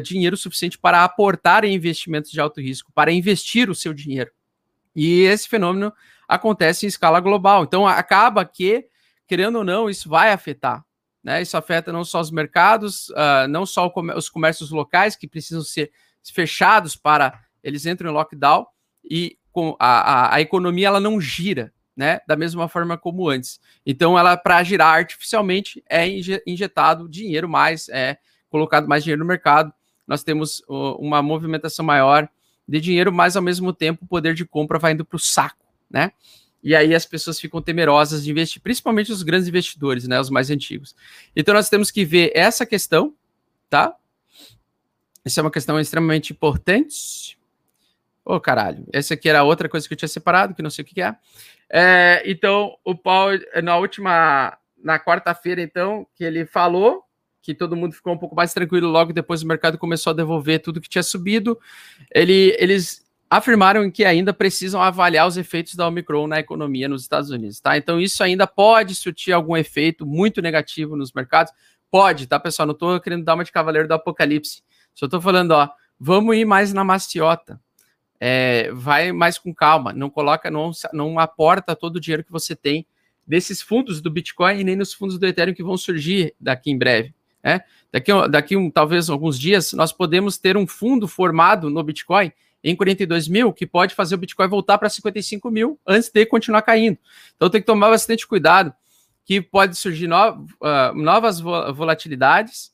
dinheiro 0.02 0.36
suficiente 0.36 0.78
para 0.78 1.04
aportar 1.04 1.64
em 1.64 1.74
investimentos 1.74 2.32
de 2.32 2.40
alto 2.40 2.60
risco, 2.60 2.92
para 2.94 3.12
investir 3.12 3.70
o 3.70 3.76
seu 3.76 3.94
dinheiro. 3.94 4.32
E 4.96 5.22
esse 5.22 5.48
fenômeno 5.48 5.94
acontece 6.28 6.86
em 6.86 6.90
escala 6.90 7.20
global. 7.20 7.64
Então, 7.64 7.88
acaba 7.88 8.44
que, 8.44 8.88
querendo 9.28 9.60
ou 9.60 9.64
não, 9.64 9.90
isso 9.90 10.10
vai 10.10 10.32
afetar. 10.32 10.84
Né? 11.24 11.42
Isso 11.42 11.56
afeta 11.56 11.94
não 11.94 12.04
só 12.04 12.20
os 12.20 12.32
mercados, 12.32 13.10
uh, 13.10 13.48
não 13.50 13.66
só 13.66 13.92
os 14.16 14.30
comércios 14.30 14.72
locais, 14.72 15.16
que 15.16 15.28
precisam 15.28 15.64
ser 15.64 15.92
fechados 16.34 16.96
para 16.96 17.40
eles 17.64 17.86
entram 17.86 18.10
em 18.10 18.14
lockdown, 18.14 18.66
e 19.04 19.38
com 19.52 19.76
a, 19.80 20.30
a, 20.30 20.36
a 20.36 20.42
economia 20.42 20.88
ela 20.88 21.00
não 21.00 21.20
gira 21.22 21.74
né, 21.96 22.20
da 22.28 22.36
mesma 22.36 22.68
forma 22.68 22.98
como 22.98 23.30
antes. 23.30 23.60
Então, 23.86 24.18
ela 24.18 24.36
para 24.38 24.64
girar 24.64 24.96
artificialmente 24.96 25.84
é 25.90 26.06
injetado 26.48 27.10
dinheiro 27.10 27.48
mais, 27.48 27.90
é 27.90 28.18
colocado 28.52 28.88
mais 28.88 29.04
dinheiro 29.04 29.22
no 29.22 29.28
mercado, 29.28 29.74
nós 30.06 30.24
temos 30.24 30.62
uma 30.68 31.22
movimentação 31.22 31.84
maior 31.86 32.30
de 32.68 32.80
dinheiro, 32.80 33.12
mas 33.12 33.36
ao 33.36 33.42
mesmo 33.42 33.74
tempo 33.74 34.04
o 34.04 34.08
poder 34.08 34.34
de 34.36 34.46
compra 34.46 34.78
vai 34.78 34.92
indo 34.92 35.06
para 35.06 35.16
o 35.16 35.20
saco, 35.20 35.66
né? 35.90 36.12
E 36.64 36.76
aí 36.76 36.94
as 36.94 37.06
pessoas 37.06 37.40
ficam 37.40 37.62
temerosas 37.62 38.24
de 38.24 38.30
investir, 38.30 38.62
principalmente 38.62 39.12
os 39.12 39.24
grandes 39.24 39.48
investidores, 39.48 40.08
né, 40.08 40.20
os 40.20 40.30
mais 40.30 40.52
antigos. 40.52 40.96
Então 41.36 41.56
nós 41.56 41.70
temos 41.70 41.90
que 41.90 42.06
ver 42.06 42.32
essa 42.36 42.66
questão, 42.66 43.16
tá? 43.68 43.96
Essa 45.26 45.42
é 45.42 45.44
uma 45.44 45.52
questão 45.52 45.80
extremamente 45.80 46.34
importante. 46.34 47.38
Ô, 48.24 48.36
oh, 48.36 48.40
caralho, 48.40 48.86
essa 48.94 49.16
aqui 49.16 49.28
era 49.28 49.44
outra 49.44 49.68
coisa 49.68 49.88
que 49.88 49.94
eu 49.94 49.98
tinha 49.98 50.10
separado, 50.10 50.54
que 50.54 50.62
não 50.62 50.70
sei 50.70 50.84
o 50.84 50.86
que 50.86 51.02
é. 51.02 51.16
é 51.70 52.22
então, 52.26 52.78
o 52.84 52.96
Paulo, 52.96 53.40
na 53.64 53.78
última, 53.78 54.56
na 54.84 55.00
quarta-feira, 55.00 55.62
então, 55.62 56.06
que 56.16 56.24
ele 56.24 56.46
falou, 56.46 57.04
que 57.42 57.56
todo 57.56 57.76
mundo 57.76 57.94
ficou 57.94 58.14
um 58.14 58.18
pouco 58.18 58.36
mais 58.36 58.54
tranquilo 58.54 58.88
logo 58.88 59.14
depois 59.14 59.42
o 59.42 59.48
mercado 59.48 59.78
começou 59.78 60.12
a 60.12 60.14
devolver 60.14 60.62
tudo 60.62 60.80
que 60.80 60.90
tinha 60.90 61.04
subido. 61.04 61.60
Ele, 62.14 62.56
eles 62.60 63.04
afirmaram 63.30 63.90
que 63.90 64.04
ainda 64.04 64.34
precisam 64.34 64.82
avaliar 64.82 65.28
os 65.28 65.38
efeitos 65.38 65.76
da 65.76 65.88
Omicron 65.88 66.28
na 66.28 66.40
economia 66.40 66.90
nos 66.90 67.02
Estados 67.02 67.30
Unidos, 67.30 67.60
tá? 67.60 67.78
Então 67.78 68.00
isso 68.00 68.22
ainda 68.24 68.46
pode 68.46 68.94
surtir 68.94 69.34
algum 69.34 69.56
efeito 69.56 70.06
muito 70.06 70.42
negativo 70.42 70.96
nos 70.96 71.14
mercados. 71.14 71.54
Pode, 71.90 72.28
tá, 72.28 72.40
pessoal? 72.40 72.66
Não 72.68 72.74
estou 72.74 73.00
querendo 73.00 73.24
dar 73.24 73.34
uma 73.34 73.44
de 73.44 73.52
cavaleiro 73.52 73.88
do 73.88 73.94
apocalipse. 73.94 74.62
Só 74.94 75.06
estou 75.06 75.22
falando, 75.22 75.52
ó, 75.52 75.70
vamos 76.00 76.36
ir 76.36 76.46
mais 76.46 76.74
na 76.74 76.84
maciota. 76.84 77.60
É, 78.20 78.72
vai 78.74 79.12
mais 79.12 79.38
com 79.38 79.54
calma. 79.54 79.94
Não 79.94 80.10
coloca, 80.10 80.52
não, 80.52 80.72
não 80.94 81.18
aporta 81.18 81.76
todo 81.76 81.96
o 81.96 82.00
dinheiro 82.00 82.24
que 82.24 82.32
você 82.32 82.56
tem 82.56 82.86
desses 83.26 83.62
fundos 83.62 84.02
do 84.02 84.12
Bitcoin 84.12 84.60
e 84.60 84.64
nem 84.64 84.76
nos 84.76 84.94
fundos 84.94 85.18
do 85.18 85.26
Ethereum 85.26 85.54
que 85.54 85.64
vão 85.64 85.78
surgir 85.78 86.36
daqui 86.40 86.70
em 86.70 86.78
breve. 86.78 87.16
Né? 87.44 87.62
Daqui, 87.92 88.12
daqui 88.30 88.56
um, 88.56 88.70
talvez 88.70 89.10
alguns 89.10 89.40
dias, 89.40 89.74
nós 89.74 89.92
podemos 89.92 90.38
ter 90.38 90.56
um 90.56 90.68
fundo 90.68 91.08
formado 91.08 91.70
no 91.70 91.84
Bitcoin 91.84 92.32
em 92.64 92.76
42 92.76 93.28
mil 93.28 93.52
que 93.52 93.66
pode 93.66 93.96
fazer 93.96 94.16
o 94.16 94.18
Bitcoin 94.18 94.48
voltar 94.48 94.78
para 94.78 94.90
55 94.90 95.50
mil 95.50 95.80
antes 95.86 96.10
de 96.10 96.26
continuar 96.26 96.62
caindo. 96.62 96.98
Então 97.36 97.50
tem 97.50 97.62
que 97.62 97.68
tomar 97.68 97.90
bastante 97.90 98.28
cuidado, 98.28 98.74
que 99.26 99.42
pode 99.42 99.76
surgir 99.76 100.08
no, 100.08 100.16
uh, 100.18 100.94
novas 100.96 101.40
volatilidades 101.40 102.72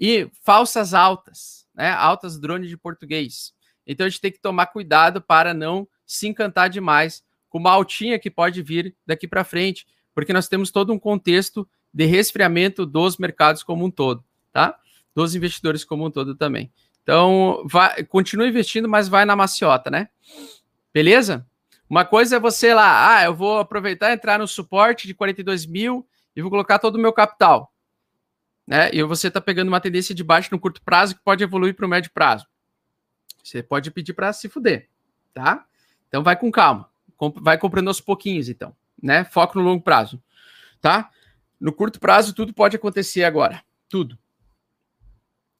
e 0.00 0.30
falsas 0.42 0.94
altas, 0.94 1.66
né? 1.74 1.90
Altas 1.90 2.38
drone 2.38 2.68
de 2.68 2.76
português. 2.76 3.52
Então 3.86 4.06
a 4.06 4.08
gente 4.08 4.20
tem 4.20 4.32
que 4.32 4.40
tomar 4.40 4.66
cuidado 4.66 5.20
para 5.20 5.52
não 5.52 5.86
se 6.06 6.26
encantar 6.26 6.70
demais 6.70 7.22
com 7.48 7.58
uma 7.58 7.70
altinha 7.70 8.18
que 8.18 8.30
pode 8.30 8.62
vir 8.62 8.94
daqui 9.06 9.26
para 9.26 9.44
frente, 9.44 9.86
porque 10.14 10.32
nós 10.32 10.48
temos 10.48 10.70
todo 10.70 10.92
um 10.92 10.98
contexto 10.98 11.68
de 11.92 12.04
resfriamento 12.04 12.84
dos 12.84 13.16
mercados 13.16 13.62
como 13.62 13.84
um 13.84 13.90
todo, 13.90 14.24
tá? 14.52 14.78
Dos 15.14 15.34
investidores 15.34 15.84
como 15.84 16.06
um 16.06 16.10
todo 16.10 16.34
também. 16.34 16.72
Então, 17.02 17.62
vai, 17.64 18.04
continua 18.04 18.46
investindo, 18.46 18.88
mas 18.88 19.08
vai 19.08 19.24
na 19.24 19.34
maciota, 19.34 19.90
né? 19.90 20.08
Beleza? 20.92 21.46
Uma 21.88 22.04
coisa 22.04 22.36
é 22.36 22.40
você 22.40 22.74
lá, 22.74 23.16
ah, 23.16 23.24
eu 23.24 23.34
vou 23.34 23.58
aproveitar 23.58 24.12
entrar 24.12 24.38
no 24.38 24.46
suporte 24.46 25.06
de 25.06 25.14
42 25.14 25.64
mil 25.64 26.06
e 26.36 26.42
vou 26.42 26.50
colocar 26.50 26.78
todo 26.78 26.96
o 26.96 27.00
meu 27.00 27.12
capital. 27.12 27.72
Né? 28.66 28.90
E 28.92 29.02
você 29.02 29.28
está 29.28 29.40
pegando 29.40 29.68
uma 29.68 29.80
tendência 29.80 30.14
de 30.14 30.22
baixo 30.22 30.50
no 30.52 30.60
curto 30.60 30.82
prazo 30.82 31.14
que 31.14 31.22
pode 31.22 31.42
evoluir 31.42 31.74
para 31.74 31.86
o 31.86 31.88
médio 31.88 32.10
prazo. 32.12 32.46
Você 33.42 33.62
pode 33.62 33.90
pedir 33.90 34.12
para 34.12 34.30
se 34.34 34.46
fuder, 34.46 34.90
tá? 35.32 35.64
Então 36.06 36.22
vai 36.22 36.36
com 36.36 36.50
calma. 36.50 36.90
Vai 37.36 37.56
comprando 37.56 37.88
aos 37.88 38.00
pouquinhos, 38.00 38.50
então. 38.50 38.76
Né? 39.02 39.24
Foco 39.24 39.58
no 39.58 39.64
longo 39.64 39.82
prazo. 39.82 40.22
Tá? 40.82 41.10
No 41.60 41.72
curto 41.72 41.98
prazo, 41.98 42.34
tudo 42.34 42.54
pode 42.54 42.76
acontecer 42.76 43.24
agora. 43.24 43.62
Tudo. 43.88 44.18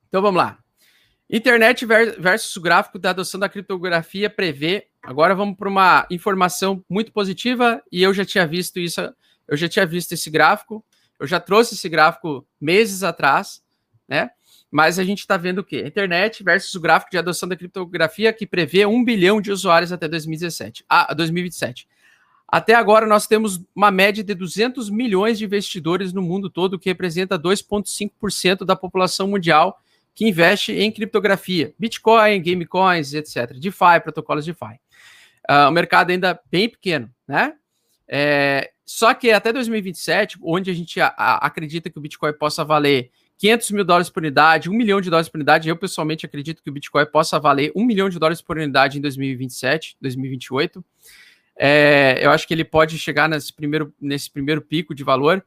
Então 0.09 0.22
vamos 0.22 0.38
lá. 0.38 0.59
Internet 1.30 1.84
versus 1.84 2.57
o 2.57 2.61
gráfico 2.61 2.99
da 2.99 3.11
adoção 3.11 3.38
da 3.38 3.49
criptografia 3.49 4.30
prevê. 4.30 4.86
Agora 5.03 5.34
vamos 5.34 5.57
para 5.57 5.68
uma 5.68 6.07
informação 6.11 6.82
muito 6.88 7.12
positiva 7.12 7.82
e 7.92 8.03
eu 8.03 8.14
já 8.14 8.24
tinha 8.24 8.46
visto 8.46 8.78
isso, 8.78 9.01
eu 9.46 9.57
já 9.57 9.68
tinha 9.68 9.84
visto 9.84 10.12
esse 10.12 10.30
gráfico, 10.30 10.82
eu 11.20 11.26
já 11.26 11.38
trouxe 11.38 11.74
esse 11.74 11.88
gráfico 11.88 12.46
meses 12.59 13.03
atrás, 13.03 13.62
né? 14.09 14.30
Mas 14.70 14.99
a 14.99 15.05
gente 15.05 15.20
está 15.20 15.36
vendo 15.36 15.59
o 15.59 15.64
quê? 15.64 15.84
Internet 15.86 16.42
versus 16.42 16.74
o 16.74 16.80
gráfico 16.80 17.11
de 17.11 17.18
adoção 17.18 17.49
da 17.49 17.57
criptografia 17.57 18.32
que 18.32 18.46
prevê 18.46 18.86
um 18.86 19.05
bilhão 19.05 19.40
de 19.40 19.51
usuários 19.51 19.92
até 19.92 20.09
2017, 20.09 20.84
ah, 20.88 21.12
2027. 21.12 21.88
Até 22.49 22.74
agora, 22.74 23.07
nós 23.07 23.26
temos 23.26 23.61
uma 23.74 23.90
média 23.90 24.24
de 24.24 24.34
200 24.34 24.88
milhões 24.88 25.38
de 25.38 25.44
investidores 25.44 26.14
no 26.14 26.22
mundo 26.22 26.49
todo, 26.49 26.78
que 26.78 26.88
representa 26.88 27.38
2,5% 27.38 28.64
da 28.64 28.74
população 28.74 29.28
mundial 29.28 29.78
que 30.14 30.26
investe 30.26 30.72
em 30.72 30.90
criptografia, 30.90 31.72
Bitcoin, 31.78 32.42
Gamecoins, 32.42 33.12
etc. 33.12 33.53
DeFi, 33.53 34.01
protocolos 34.03 34.44
DeFi. 34.44 34.80
Uh, 35.49 35.68
o 35.68 35.70
mercado 35.70 36.11
ainda 36.11 36.40
bem 36.51 36.68
pequeno, 36.68 37.09
né? 37.26 37.55
É, 38.09 38.72
só 38.84 39.12
que 39.12 39.30
até 39.30 39.53
2027, 39.53 40.38
onde 40.42 40.70
a 40.70 40.74
gente 40.74 40.99
a, 41.01 41.09
a, 41.09 41.46
acredita 41.46 41.90
que 41.90 41.99
o 41.99 42.01
Bitcoin 42.01 42.32
possa 42.32 42.64
valer 42.64 43.11
500 43.36 43.70
mil 43.70 43.84
dólares 43.84 44.11
por 44.11 44.22
unidade, 44.22 44.70
1 44.70 44.72
milhão 44.72 45.01
de 45.01 45.11
dólares 45.11 45.28
por 45.28 45.36
unidade, 45.36 45.68
eu 45.68 45.76
pessoalmente 45.76 46.24
acredito 46.24 46.62
que 46.62 46.70
o 46.70 46.72
Bitcoin 46.72 47.07
possa 47.07 47.38
valer 47.38 47.70
1 47.76 47.84
milhão 47.84 48.09
de 48.09 48.18
dólares 48.18 48.40
por 48.40 48.57
unidade 48.57 48.99
em 48.99 49.01
2027, 49.01 49.96
2028. 50.01 50.82
É, 51.59 52.18
eu 52.22 52.30
acho 52.30 52.46
que 52.46 52.54
ele 52.54 52.64
pode 52.64 52.96
chegar 52.98 53.28
nesse 53.28 53.52
primeiro, 53.52 53.92
nesse 54.00 54.30
primeiro 54.30 54.62
pico 54.62 54.94
de 54.94 55.02
valor. 55.02 55.44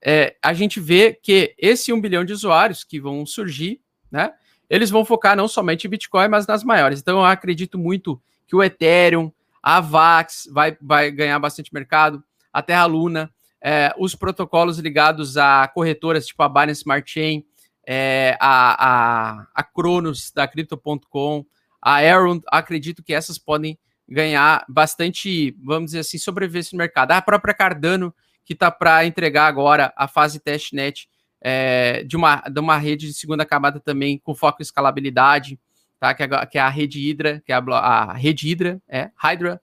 É, 0.00 0.36
a 0.42 0.52
gente 0.52 0.78
vê 0.78 1.12
que 1.12 1.54
esse 1.58 1.92
1 1.92 2.00
bilhão 2.00 2.24
de 2.24 2.32
usuários 2.32 2.84
que 2.84 3.00
vão 3.00 3.26
surgir, 3.26 3.80
né? 4.10 4.32
Eles 4.70 4.88
vão 4.88 5.04
focar 5.04 5.36
não 5.36 5.48
somente 5.48 5.86
em 5.86 5.90
Bitcoin, 5.90 6.28
mas 6.28 6.46
nas 6.46 6.64
maiores. 6.64 7.00
Então, 7.00 7.18
eu 7.18 7.24
acredito 7.24 7.78
muito 7.78 8.20
que 8.46 8.56
o 8.56 8.62
Ethereum, 8.62 9.30
a 9.62 9.80
VAX 9.80 10.48
vai, 10.50 10.76
vai 10.80 11.10
ganhar 11.10 11.38
bastante 11.38 11.74
mercado, 11.74 12.22
a 12.52 12.62
Terra 12.62 12.86
Luna, 12.86 13.32
é, 13.60 13.94
os 13.98 14.14
protocolos 14.14 14.78
ligados 14.78 15.36
a 15.36 15.68
corretoras 15.68 16.26
tipo 16.26 16.42
a 16.42 16.48
Binance 16.48 16.80
Smart 16.80 17.08
Chain, 17.10 17.44
é, 17.86 18.36
a, 18.40 19.40
a, 19.40 19.46
a 19.54 19.62
Cronos 19.62 20.32
da 20.32 20.48
Crypto.com, 20.48 21.44
a 21.80 21.96
Aaron, 21.96 22.40
acredito 22.48 23.02
que 23.02 23.14
essas 23.14 23.38
podem 23.38 23.78
ganhar 24.12 24.64
bastante, 24.68 25.56
vamos 25.62 25.86
dizer 25.86 26.00
assim, 26.00 26.18
sobrevivência 26.18 26.76
no 26.76 26.78
mercado. 26.78 27.12
A 27.12 27.22
própria 27.22 27.54
Cardano, 27.54 28.14
que 28.44 28.52
está 28.52 28.70
para 28.70 29.04
entregar 29.06 29.46
agora 29.46 29.92
a 29.96 30.06
fase 30.06 30.38
testnet 30.38 31.08
é, 31.40 32.04
de, 32.04 32.16
uma, 32.16 32.36
de 32.36 32.60
uma 32.60 32.76
rede 32.76 33.08
de 33.08 33.14
segunda 33.14 33.44
camada 33.44 33.80
também 33.80 34.18
com 34.18 34.34
foco 34.34 34.60
em 34.60 34.64
escalabilidade, 34.64 35.58
tá? 35.98 36.14
que, 36.14 36.22
é, 36.22 36.46
que 36.46 36.58
é 36.58 36.60
a 36.60 36.68
rede 36.68 37.00
Hydra, 37.00 37.42
que 37.44 37.52
é 37.52 37.54
a, 37.54 37.58
a 37.58 38.12
rede 38.12 38.48
Hydra, 38.48 38.80
é, 38.88 39.10
Hydra, 39.16 39.60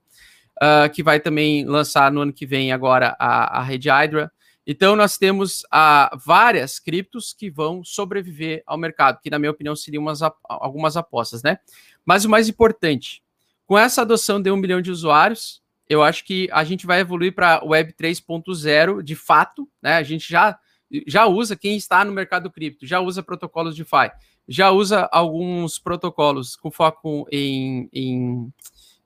uh, 0.60 0.90
que 0.92 1.02
vai 1.02 1.18
também 1.18 1.64
lançar 1.64 2.12
no 2.12 2.20
ano 2.20 2.32
que 2.32 2.46
vem 2.46 2.72
agora 2.72 3.16
a, 3.18 3.60
a 3.60 3.62
rede 3.62 3.88
Hydra. 3.88 4.30
Então, 4.66 4.94
nós 4.94 5.16
temos 5.16 5.62
uh, 5.62 6.16
várias 6.24 6.78
criptos 6.78 7.32
que 7.32 7.50
vão 7.50 7.82
sobreviver 7.82 8.62
ao 8.66 8.76
mercado, 8.76 9.18
que, 9.20 9.30
na 9.30 9.38
minha 9.38 9.50
opinião, 9.50 9.74
seriam 9.74 10.02
umas, 10.02 10.20
algumas 10.44 10.96
apostas, 10.96 11.42
né? 11.42 11.58
Mas 12.04 12.24
o 12.24 12.30
mais 12.30 12.48
importante, 12.48 13.22
com 13.70 13.78
essa 13.78 14.02
adoção 14.02 14.42
de 14.42 14.50
um 14.50 14.56
milhão 14.56 14.80
de 14.82 14.90
usuários, 14.90 15.62
eu 15.88 16.02
acho 16.02 16.24
que 16.24 16.48
a 16.50 16.64
gente 16.64 16.88
vai 16.88 16.98
evoluir 16.98 17.32
para 17.32 17.62
Web 17.64 17.92
3.0 17.92 19.00
de 19.00 19.14
fato, 19.14 19.68
né? 19.80 19.94
A 19.94 20.02
gente 20.02 20.28
já, 20.28 20.58
já 21.06 21.24
usa, 21.26 21.54
quem 21.54 21.76
está 21.76 22.04
no 22.04 22.10
mercado 22.10 22.50
cripto, 22.50 22.84
já 22.84 22.98
usa 22.98 23.22
protocolos 23.22 23.76
de 23.76 23.84
DeFi, 23.84 24.10
já 24.48 24.72
usa 24.72 25.08
alguns 25.12 25.78
protocolos 25.78 26.56
com 26.56 26.68
foco 26.68 27.28
em, 27.30 27.88
em, 27.92 28.52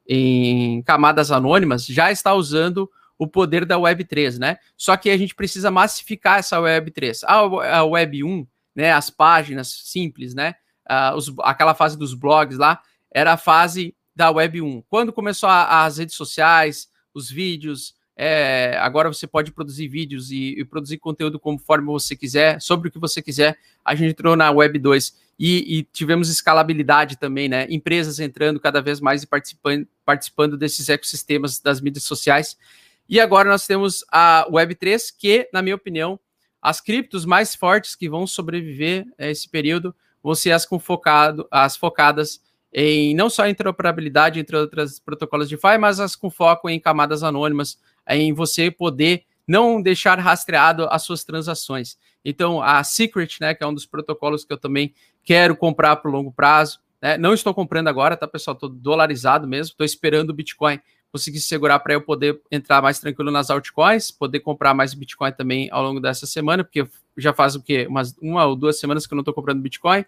em 0.09 0.83
camadas 0.85 1.31
anônimas, 1.31 1.85
já 1.85 2.11
está 2.11 2.33
usando 2.33 2.91
o 3.19 3.29
poder 3.29 3.67
da 3.67 3.77
Web 3.77 4.03
3, 4.05 4.39
né? 4.39 4.57
Só 4.79 4.97
que 4.97 5.11
a 5.11 5.19
gente 5.19 5.35
precisa 5.35 5.71
massificar 5.71 6.39
essa 6.39 6.59
Web 6.59 6.91
3. 6.91 7.23
A, 7.25 7.35
a 7.35 7.85
Web 7.85 8.25
1, 8.25 8.47
né? 8.75 8.93
As 8.93 9.11
páginas 9.11 9.83
simples, 9.85 10.35
né? 10.35 10.55
Uh, 10.91 11.17
os, 11.17 11.35
aquela 11.41 11.75
fase 11.75 11.99
dos 11.99 12.15
blogs 12.15 12.57
lá, 12.57 12.81
era 13.11 13.35
a 13.35 13.37
fase 13.37 13.95
da 14.15 14.31
Web 14.31 14.61
1. 14.61 14.83
Quando 14.89 15.13
começou 15.13 15.49
a, 15.49 15.85
as 15.85 15.99
redes 15.99 16.15
sociais, 16.15 16.89
os 17.13 17.31
vídeos, 17.31 17.95
é, 18.17 18.77
agora 18.81 19.13
você 19.13 19.27
pode 19.27 19.51
produzir 19.51 19.89
vídeos 19.89 20.31
e, 20.31 20.61
e, 20.61 20.65
produzir 20.65 20.99
conteúdo 20.99 21.39
conforme 21.39 21.87
você 21.87 22.15
quiser, 22.15 22.61
sobre 22.61 22.89
o 22.89 22.93
que 22.93 22.99
você 22.99 23.21
quiser. 23.21 23.59
A 23.85 23.95
gente 23.95 24.11
entrou 24.11 24.37
na 24.37 24.51
Web 24.51 24.79
2 24.79 25.15
e, 25.39 25.79
e 25.79 25.83
tivemos 25.83 26.29
escalabilidade 26.29 27.17
também, 27.17 27.49
né? 27.49 27.67
Empresas 27.69 28.21
entrando 28.21 28.61
cada 28.61 28.81
vez 28.81 29.01
mais 29.01 29.25
e 29.25 29.27
participando, 29.27 29.87
participando 30.05 30.57
desses 30.57 30.89
ecossistemas 30.89 31.59
das 31.59 31.81
mídias 31.81 32.05
sociais. 32.05 32.57
E 33.09 33.21
agora 33.21 33.51
nós 33.51 33.67
temos 33.67 34.05
a 34.11 34.47
Web 34.51 34.77
3, 34.77 35.11
que, 35.11 35.49
na 35.53 35.61
minha 35.61 35.75
opinião, 35.75 36.19
as 36.63 36.81
criptos 36.81 37.25
mais 37.27 37.55
fortes 37.55 37.95
que 37.95 38.09
vão 38.09 38.27
sobreviver 38.27 39.05
a 39.19 39.27
esse 39.27 39.49
período 39.49 39.95
vão 40.23 40.35
ser 40.35 40.53
as, 40.53 40.65
com 40.65 40.79
focado, 40.79 41.47
as 41.51 41.77
focadas 41.77 42.41
em 42.75 43.15
não 43.15 43.31
só 43.31 43.47
interoperabilidade 43.47 44.41
entre 44.41 44.57
outros 44.57 44.99
protocolos 44.99 45.49
de 45.49 45.55
DeFi, 45.55 45.79
mas 45.79 46.01
as 46.01 46.17
com 46.17 46.29
foco 46.29 46.69
em 46.69 46.81
camadas 46.81 47.23
anônimas, 47.23 47.79
em 48.09 48.33
você 48.33 48.69
poder 48.69 49.25
não 49.47 49.81
deixar 49.81 50.19
rastreado 50.19 50.89
as 50.91 51.03
suas 51.03 51.23
transações. 51.23 51.97
Então, 52.25 52.61
a 52.61 52.83
Secret, 52.83 53.37
né, 53.41 53.55
que 53.55 53.63
é 53.63 53.67
um 53.67 53.75
dos 53.75 53.87
protocolos 53.87 54.45
que 54.45 54.53
eu 54.53 54.59
também 54.59 54.93
quero 55.23 55.55
comprar 55.55 55.97
para 55.97 56.11
o 56.11 56.13
longo 56.13 56.33
prazo, 56.33 56.81
né, 57.01 57.17
não 57.17 57.33
estou 57.33 57.55
comprando 57.55 57.89
agora, 57.89 58.17
tá, 58.17 58.27
pessoal? 58.27 58.55
Estou 58.55 58.69
dolarizado 58.69 59.47
mesmo, 59.47 59.73
estou 59.73 59.85
esperando 59.85 60.31
o 60.31 60.35
Bitcoin 60.35 60.81
conseguir 61.13 61.39
se 61.39 61.47
segurar 61.47 61.79
para 61.79 61.95
eu 61.95 62.01
poder 62.01 62.41
entrar 62.51 62.83
mais 62.83 62.99
tranquilo 62.99 63.31
nas 63.31 63.49
altcoins, 63.51 64.11
poder 64.11 64.41
comprar 64.41 64.75
mais 64.75 64.95
Bitcoin 64.95 65.31
também 65.31 65.69
ao 65.71 65.81
longo 65.81 66.01
dessa 66.01 66.27
semana, 66.27 66.65
porque 66.65 66.89
já 67.17 67.33
faz 67.33 67.55
o 67.55 67.63
quê? 67.63 67.87
Umas, 67.89 68.17
uma 68.21 68.45
ou 68.47 68.57
duas 68.57 68.81
semanas 68.81 69.07
que 69.07 69.15
eu 69.15 69.17
não 69.17 69.21
estou 69.21 69.33
comprando 69.33 69.61
Bitcoin. 69.61 70.05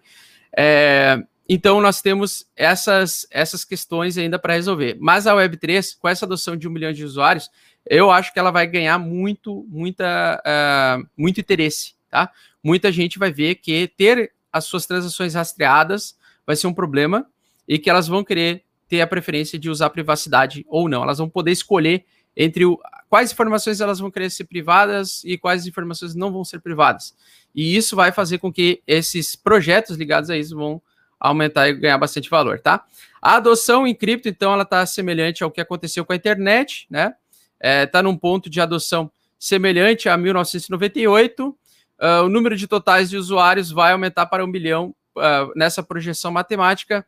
É, 0.57 1.23
então, 1.49 1.81
nós 1.81 2.01
temos 2.01 2.45
essas, 2.55 3.27
essas 3.31 3.63
questões 3.63 4.17
ainda 4.17 4.37
para 4.37 4.53
resolver. 4.53 4.97
Mas 4.99 5.27
a 5.27 5.33
Web3, 5.33 5.97
com 5.99 6.07
essa 6.07 6.25
adoção 6.25 6.55
de 6.55 6.67
um 6.67 6.71
milhão 6.71 6.91
de 6.91 7.03
usuários, 7.03 7.49
eu 7.85 8.11
acho 8.11 8.33
que 8.33 8.39
ela 8.39 8.51
vai 8.51 8.67
ganhar 8.67 8.97
muito, 8.97 9.65
muita, 9.69 10.41
uh, 10.45 11.07
muito 11.15 11.39
interesse 11.39 11.97
tá? 12.09 12.31
Muita 12.63 12.91
gente 12.91 13.19
vai 13.19 13.31
ver 13.31 13.55
que 13.55 13.87
ter 13.95 14.31
as 14.51 14.65
suas 14.65 14.85
transações 14.85 15.33
rastreadas 15.35 16.17
vai 16.45 16.55
ser 16.55 16.67
um 16.67 16.73
problema 16.73 17.27
e 17.67 17.77
que 17.77 17.89
elas 17.89 18.07
vão 18.07 18.23
querer 18.23 18.63
ter 18.87 19.01
a 19.01 19.07
preferência 19.07 19.59
de 19.59 19.69
usar 19.69 19.89
privacidade 19.89 20.65
ou 20.67 20.87
não. 20.87 21.03
Elas 21.03 21.17
vão 21.17 21.29
poder 21.29 21.51
escolher 21.51 22.05
entre 22.35 22.65
o, 22.65 22.79
quais 23.09 23.31
informações 23.31 23.81
elas 23.81 23.99
vão 23.99 24.09
querer 24.09 24.29
ser 24.29 24.45
privadas 24.45 25.23
e 25.23 25.37
quais 25.37 25.67
informações 25.67 26.15
não 26.15 26.31
vão 26.31 26.45
ser 26.45 26.59
privadas. 26.59 27.13
E 27.53 27.75
isso 27.75 27.95
vai 27.95 28.11
fazer 28.11 28.37
com 28.37 28.51
que 28.51 28.81
esses 28.87 29.35
projetos 29.35 29.97
ligados 29.97 30.29
a 30.29 30.37
isso 30.37 30.55
vão 30.55 30.81
aumentar 31.19 31.69
e 31.69 31.73
ganhar 31.73 31.97
bastante 31.97 32.29
valor, 32.29 32.59
tá? 32.59 32.85
A 33.21 33.35
adoção 33.35 33.87
em 33.87 33.95
cripto, 33.95 34.29
então, 34.29 34.53
ela 34.53 34.63
está 34.63 34.85
semelhante 34.85 35.43
ao 35.43 35.51
que 35.51 35.61
aconteceu 35.61 36.05
com 36.05 36.13
a 36.13 36.15
internet, 36.15 36.87
né? 36.89 37.15
Está 37.55 37.69
é, 37.69 37.85
tá 37.85 38.03
num 38.03 38.15
ponto 38.15 38.49
de 38.49 38.61
adoção 38.61 39.11
semelhante 39.39 40.09
a 40.09 40.17
1998. 40.17 41.49
Uh, 41.49 41.55
ah, 41.99 42.21
o 42.21 42.29
número 42.29 42.55
de 42.55 42.67
totais 42.67 43.09
de 43.09 43.17
usuários 43.17 43.71
vai 43.71 43.91
aumentar 43.91 44.27
para 44.27 44.45
um 44.45 44.51
bilhão 44.51 44.95
uh, 45.15 45.51
nessa 45.55 45.81
projeção 45.81 46.31
matemática 46.31 47.05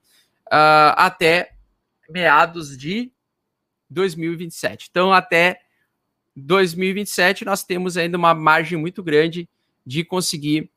uh, 0.47 0.93
até 0.95 1.51
meados 2.09 2.75
de 2.75 3.11
2027. 3.89 4.87
Então, 4.89 5.13
até 5.13 5.61
2027, 6.35 7.45
nós 7.45 7.63
temos 7.63 7.97
ainda 7.97 8.17
uma 8.17 8.33
margem 8.33 8.77
muito 8.77 9.03
grande 9.03 9.47
de 9.85 10.03
conseguir, 10.03 10.71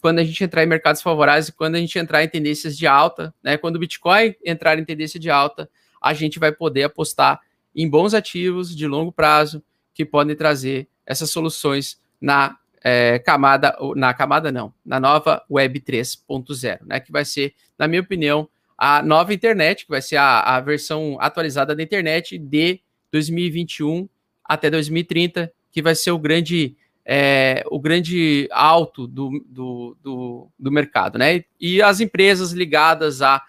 quando 0.00 0.20
a 0.20 0.24
gente 0.24 0.42
entrar 0.44 0.62
em 0.62 0.66
mercados 0.66 1.02
favoráveis, 1.02 1.50
quando 1.50 1.74
a 1.74 1.78
gente 1.78 1.98
entrar 1.98 2.22
em 2.22 2.28
tendências 2.28 2.76
de 2.76 2.86
alta, 2.86 3.34
né? 3.42 3.56
Quando 3.56 3.76
o 3.76 3.78
Bitcoin 3.78 4.34
entrar 4.44 4.78
em 4.78 4.84
tendência 4.84 5.18
de 5.18 5.28
alta, 5.28 5.68
a 6.00 6.14
gente 6.14 6.38
vai 6.38 6.52
poder 6.52 6.84
apostar 6.84 7.40
em 7.74 7.88
bons 7.88 8.14
ativos 8.14 8.74
de 8.74 8.86
longo 8.86 9.12
prazo 9.12 9.62
que 9.92 10.04
podem 10.04 10.36
trazer 10.36 10.88
essas 11.04 11.30
soluções 11.30 12.00
na 12.20 12.56
é, 12.82 13.18
camada, 13.18 13.76
na 13.96 14.14
camada 14.14 14.52
não, 14.52 14.72
na 14.84 15.00
nova 15.00 15.44
Web 15.50 15.80
3.0, 15.80 16.80
né? 16.86 17.00
Que 17.00 17.10
vai 17.10 17.24
ser, 17.24 17.54
na 17.78 17.88
minha 17.88 18.00
opinião, 18.00 18.48
a 18.78 19.02
nova 19.02 19.34
internet, 19.34 19.84
que 19.84 19.90
vai 19.90 20.00
ser 20.00 20.16
a, 20.16 20.40
a 20.40 20.60
versão 20.60 21.18
atualizada 21.20 21.74
da 21.74 21.82
internet 21.82 22.38
de 22.38 22.80
2021 23.12 24.08
até 24.44 24.70
2030, 24.70 25.52
que 25.70 25.82
vai 25.82 25.94
ser 25.94 26.12
o 26.12 26.18
grande 26.18 26.76
é, 27.04 27.64
o 27.70 27.80
grande 27.80 28.48
alto 28.52 29.06
do, 29.06 29.44
do, 29.46 29.96
do, 30.02 30.48
do, 30.58 30.70
mercado, 30.72 31.18
né? 31.18 31.44
E 31.58 31.82
as 31.82 32.00
empresas 32.00 32.52
ligadas 32.52 33.22
a 33.22 33.42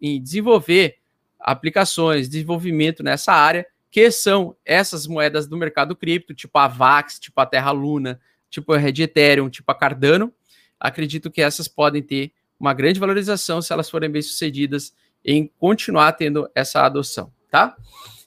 em 0.00 0.20
desenvolver 0.20 0.96
aplicações, 1.38 2.28
desenvolvimento 2.28 3.02
nessa 3.02 3.32
área, 3.32 3.66
que 3.90 4.10
são 4.10 4.56
essas 4.64 5.06
moedas 5.06 5.46
do 5.46 5.56
mercado 5.56 5.94
cripto, 5.94 6.34
tipo 6.34 6.58
a 6.58 6.66
Vax, 6.66 7.18
tipo 7.18 7.40
a 7.40 7.46
Terra 7.46 7.70
Luna, 7.70 8.20
tipo 8.50 8.72
a 8.72 8.78
Red 8.78 9.02
Ethereum, 9.02 9.48
tipo 9.48 9.70
a 9.70 9.74
Cardano, 9.74 10.32
acredito 10.80 11.30
que 11.30 11.42
essas 11.42 11.68
podem 11.68 12.02
ter 12.02 12.32
uma 12.58 12.74
grande 12.74 12.98
valorização 12.98 13.60
se 13.60 13.72
elas 13.72 13.90
forem 13.90 14.10
bem 14.10 14.22
sucedidas 14.22 14.94
em 15.24 15.50
continuar 15.58 16.12
tendo 16.12 16.48
essa 16.54 16.82
adoção, 16.82 17.32
tá? 17.50 17.76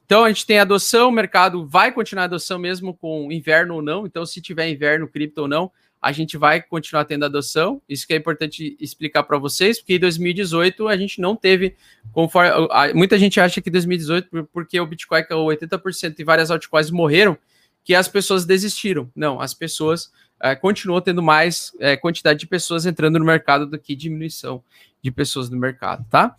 Então 0.07 0.23
a 0.23 0.29
gente 0.29 0.45
tem 0.45 0.57
adoção, 0.57 1.09
o 1.09 1.11
mercado 1.11 1.67
vai 1.67 1.91
continuar 1.91 2.23
adoção 2.23 2.57
mesmo 2.57 2.93
com 2.93 3.29
inverno 3.29 3.75
ou 3.75 3.81
não. 3.81 4.07
Então, 4.07 4.25
se 4.25 4.39
tiver 4.41 4.69
inverno, 4.69 5.05
cripto 5.05 5.41
ou 5.41 5.47
não, 5.49 5.69
a 6.01 6.13
gente 6.13 6.37
vai 6.37 6.61
continuar 6.61 7.03
tendo 7.03 7.25
adoção. 7.25 7.81
Isso 7.89 8.07
que 8.07 8.13
é 8.13 8.15
importante 8.15 8.77
explicar 8.79 9.23
para 9.23 9.37
vocês, 9.37 9.79
porque 9.79 9.95
em 9.95 9.99
2018 9.99 10.87
a 10.87 10.95
gente 10.95 11.19
não 11.19 11.35
teve, 11.35 11.75
conforme 12.13 12.49
muita 12.93 13.19
gente 13.19 13.37
acha 13.41 13.59
que 13.59 13.69
2018 13.69 14.47
porque 14.53 14.79
o 14.79 14.85
Bitcoin 14.85 15.25
caiu 15.25 15.39
80% 15.39 16.15
e 16.17 16.23
várias 16.23 16.49
altcoins 16.49 16.89
morreram, 16.89 17.37
que 17.83 17.93
as 17.93 18.07
pessoas 18.07 18.45
desistiram. 18.45 19.11
Não, 19.13 19.41
as 19.41 19.53
pessoas 19.53 20.09
é, 20.41 20.55
continuou 20.55 21.01
tendo 21.01 21.21
mais 21.21 21.73
é, 21.81 21.97
quantidade 21.97 22.39
de 22.39 22.47
pessoas 22.47 22.85
entrando 22.85 23.19
no 23.19 23.25
mercado 23.25 23.65
do 23.65 23.77
que 23.77 23.93
diminuição 23.93 24.63
de 25.01 25.11
pessoas 25.11 25.49
no 25.49 25.57
mercado, 25.57 26.05
tá? 26.09 26.33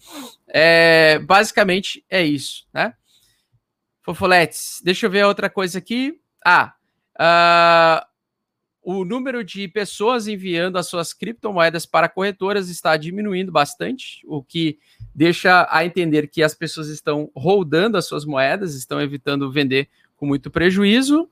É, 0.49 1.19
basicamente 1.19 2.03
é 2.09 2.25
isso, 2.25 2.67
né? 2.73 2.95
Fofoletes, 4.09 4.81
deixa 4.83 5.05
eu 5.05 5.11
ver 5.11 5.27
outra 5.27 5.51
coisa 5.51 5.77
aqui. 5.77 6.19
Ah, 6.43 6.73
uh, 7.21 8.07
o 8.83 9.05
número 9.05 9.45
de 9.45 9.69
pessoas 9.69 10.27
enviando 10.27 10.79
as 10.79 10.87
suas 10.87 11.13
criptomoedas 11.13 11.85
para 11.85 12.09
corretoras 12.09 12.71
está 12.71 12.97
diminuindo 12.97 13.53
bastante, 13.53 14.23
o 14.27 14.43
que 14.43 14.79
deixa 15.15 15.69
a 15.71 15.85
entender 15.85 16.27
que 16.27 16.43
as 16.43 16.55
pessoas 16.55 16.89
estão 16.89 17.31
rodando 17.37 17.99
as 17.99 18.07
suas 18.07 18.25
moedas, 18.25 18.75
estão 18.75 18.99
evitando 18.99 19.53
vender 19.53 19.91
com 20.17 20.25
muito 20.25 20.51
prejuízo. 20.51 21.29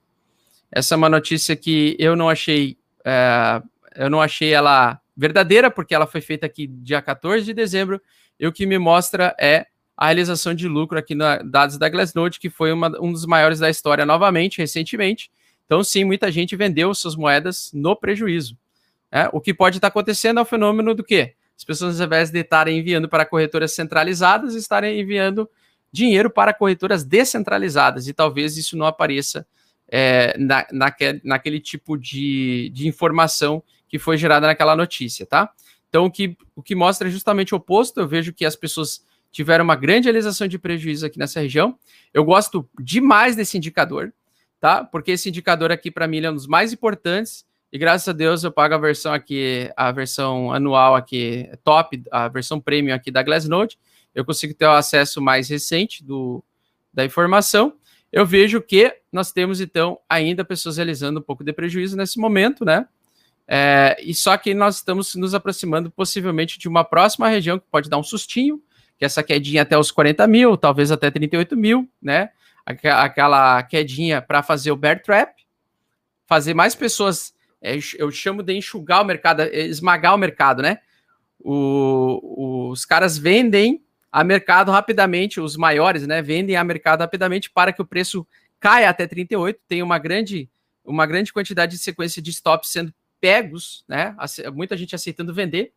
Essa 0.71 0.97
é 0.97 0.99
uma 0.99 1.09
notícia 1.09 1.57
que 1.57 1.97
eu 1.99 2.15
não 2.15 2.29
achei, 2.29 2.77
é, 3.03 3.63
eu 3.95 4.11
não 4.11 4.21
achei 4.21 4.53
ela 4.53 5.01
verdadeira, 5.17 5.71
porque 5.71 5.95
ela 5.95 6.07
foi 6.07 6.21
feita 6.21 6.45
aqui 6.45 6.67
dia 6.67 7.01
14 7.01 7.43
de 7.43 7.55
dezembro, 7.55 8.03
e 8.39 8.47
o 8.47 8.53
que 8.53 8.67
me 8.67 8.79
mostra 8.79 9.35
é 9.41 9.67
a 9.97 10.07
realização 10.07 10.55
de 10.55 10.69
lucro 10.69 10.99
aqui 10.99 11.15
na 11.15 11.39
dados 11.39 11.79
da 11.79 11.89
Glassnode, 11.89 12.39
que 12.39 12.51
foi 12.51 12.73
uma, 12.73 12.89
um 13.01 13.11
dos 13.11 13.25
maiores 13.25 13.59
da 13.59 13.71
história 13.71 14.05
novamente, 14.05 14.59
recentemente. 14.59 15.31
Então, 15.65 15.83
sim, 15.83 16.05
muita 16.05 16.31
gente 16.31 16.55
vendeu 16.55 16.95
suas 16.95 17.17
moedas 17.17 17.71
no 17.73 17.97
prejuízo. 17.97 18.57
É, 19.11 19.29
o 19.33 19.41
que 19.41 19.55
pode 19.55 19.79
estar 19.79 19.89
acontecendo 19.89 20.39
é 20.39 20.43
o 20.43 20.47
fenômeno 20.47 20.95
do 20.95 21.03
quê? 21.03 21.35
As 21.57 21.65
pessoas, 21.65 22.01
ao 22.01 22.07
invés 22.07 22.31
de 22.31 22.41
estarem 22.41 22.79
enviando 22.79 23.09
para 23.09 23.25
corretoras 23.25 23.73
centralizadas, 23.75 24.55
estarem 24.55 25.01
enviando 25.01 25.49
dinheiro 25.91 26.29
para 26.29 26.53
corretoras 26.53 27.03
descentralizadas, 27.03 28.07
e 28.07 28.13
talvez 28.13 28.59
isso 28.59 28.77
não 28.77 28.85
apareça 28.85 29.47
é, 29.89 30.37
na, 30.39 30.67
naquele, 30.71 31.21
naquele 31.25 31.61
tipo 31.61 31.97
de, 31.97 32.71
de 32.75 32.87
informação 32.87 33.63
que 33.89 33.99
foi 33.99 34.19
gerada 34.19 34.47
naquela 34.47 34.77
notícia, 34.77 35.25
tá? 35.25 35.51
Então, 35.89 36.05
o 36.05 36.11
que, 36.11 36.37
o 36.55 36.63
que 36.63 36.75
mostra 36.75 37.09
justamente 37.09 37.55
o 37.55 37.59
oposto, 37.59 38.01
eu 38.01 38.09
vejo 38.09 38.33
que 38.33 38.45
as 38.45 38.57
pessoas 38.57 39.06
tiveram 39.37 39.65
uma 39.65 39.77
grande 39.77 40.07
realização 40.07 40.49
de 40.49 40.59
prejuízo 40.59 41.07
aqui 41.07 41.19
nessa 41.19 41.41
região. 41.41 41.79
Eu 42.13 42.25
gosto 42.25 42.69
demais 42.81 43.37
desse 43.37 43.57
indicador, 43.57 44.13
tá? 44.59 44.85
Porque 44.85 45.13
esse 45.13 45.29
indicador 45.29 45.71
aqui, 45.71 45.91
para 45.91 46.09
mim, 46.09 46.25
é 46.25 46.31
um 46.31 46.35
dos 46.35 46.47
mais 46.47 46.73
importantes. 46.73 47.45
E 47.73 47.79
graças 47.79 48.09
a 48.09 48.13
Deus 48.13 48.45
eu 48.45 48.51
pago 48.51 48.75
a 48.75 48.79
versão 48.79 49.13
aqui, 49.13 49.71
a 49.77 49.93
versão 49.93 50.53
anual 50.53 50.95
aqui, 50.95 51.51
top, 51.63 52.03
a 52.11 52.29
versão 52.29 52.61
premium 52.61 52.95
aqui 52.95 53.11
da 53.11 53.23
Glassnode. 53.23 53.79
Eu 54.15 54.25
consigo 54.25 54.55
ter 54.55 54.67
o 54.67 54.73
acesso 54.73 55.21
mais 55.21 55.49
recente 55.49 56.03
do, 56.03 56.43
da 56.93 57.05
informação 57.05 57.75
eu 58.13 58.25
vejo 58.25 58.63
que 58.63 58.95
nós 59.13 59.33
temos, 59.33 59.61
então, 59.61 59.99
ainda 60.09 60.45
pessoas 60.45 60.77
realizando 60.77 61.21
um 61.21 61.23
pouco 61.23 61.45
de 61.45 61.53
prejuízo 61.53 61.97
nesse 61.97 62.19
momento, 62.19 62.65
né? 62.65 62.87
É, 63.49 63.97
e 64.01 64.15
só 64.15 64.37
que 64.37 64.55
nós 64.55 64.77
estamos 64.77 65.15
nos 65.15 65.35
aproximando 65.35 65.91
possivelmente 65.91 66.59
de 66.59 66.67
uma 66.67 66.83
próxima 66.83 67.29
região 67.29 67.59
que 67.59 67.67
pode 67.71 67.89
dar 67.89 67.99
um 67.99 68.03
sustinho, 68.03 68.61
que 68.99 69.05
essa 69.05 69.23
quedinha 69.23 69.63
até 69.63 69.77
os 69.77 69.91
40 69.91 70.27
mil, 70.27 70.57
talvez 70.57 70.91
até 70.91 71.11
38 71.11 71.57
mil, 71.57 71.89
né? 72.01 72.31
Aquela 72.65 73.63
quedinha 73.63 74.21
para 74.21 74.43
fazer 74.43 74.73
o 74.73 74.77
bear 74.77 75.01
trap, 75.01 75.33
fazer 76.27 76.55
mais 76.55 76.75
pessoas, 76.75 77.33
é, 77.63 77.79
eu 77.99 78.11
chamo 78.11 78.43
de 78.43 78.55
enxugar 78.55 79.03
o 79.03 79.05
mercado, 79.05 79.43
é, 79.43 79.67
esmagar 79.67 80.15
o 80.15 80.19
mercado, 80.19 80.63
né? 80.63 80.79
O, 81.39 82.71
os 82.71 82.85
caras 82.85 83.17
vendem 83.17 83.83
a 84.11 84.25
mercado 84.25 84.71
rapidamente, 84.71 85.41
os 85.41 85.57
maiores, 85.57 86.07
né, 86.07 86.23
vendem 86.23 86.57
a 86.57 86.65
mercado 86.65 87.01
rapidamente 87.01 87.51
para 87.51 87.73
que 87.73 87.83
o 87.83 87.87
preço 87.87 88.27
caia 88.59 88.89
até 88.89 89.07
38, 89.07 89.61
tem 89.69 89.83
uma 89.83 89.99
grande, 89.99 90.49
uma 90.85 91.07
grande 91.07 91.33
quantidade 91.33 91.73
de 91.73 91.79
sequência 91.79 92.23
de 92.23 92.31
stops 92.31 92.71
sendo 92.71 92.95
pegos, 93.21 93.85
né, 93.87 94.17
muita 94.55 94.77
gente 94.77 94.95
aceitando 94.95 95.35
vender, 95.35 95.73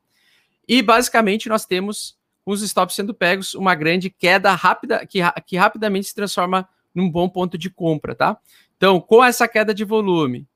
e 0.67 0.81
basicamente 0.81 1.49
nós 1.49 1.65
temos, 1.65 2.17
com 2.43 2.51
os 2.51 2.61
stops 2.61 2.95
sendo 2.95 3.13
pegos, 3.13 3.53
uma 3.53 3.75
grande 3.75 4.09
queda 4.09 4.53
rápida, 4.53 5.05
que, 5.05 5.19
que 5.45 5.57
rapidamente 5.57 6.07
se 6.07 6.15
transforma 6.15 6.67
num 6.93 7.09
bom 7.09 7.29
ponto 7.29 7.57
de 7.57 7.69
compra, 7.69 8.15
tá? 8.15 8.37
Então, 8.77 8.99
com 8.99 9.23
essa 9.23 9.47
queda 9.47 9.73
de 9.73 9.83
volume, 9.83 10.47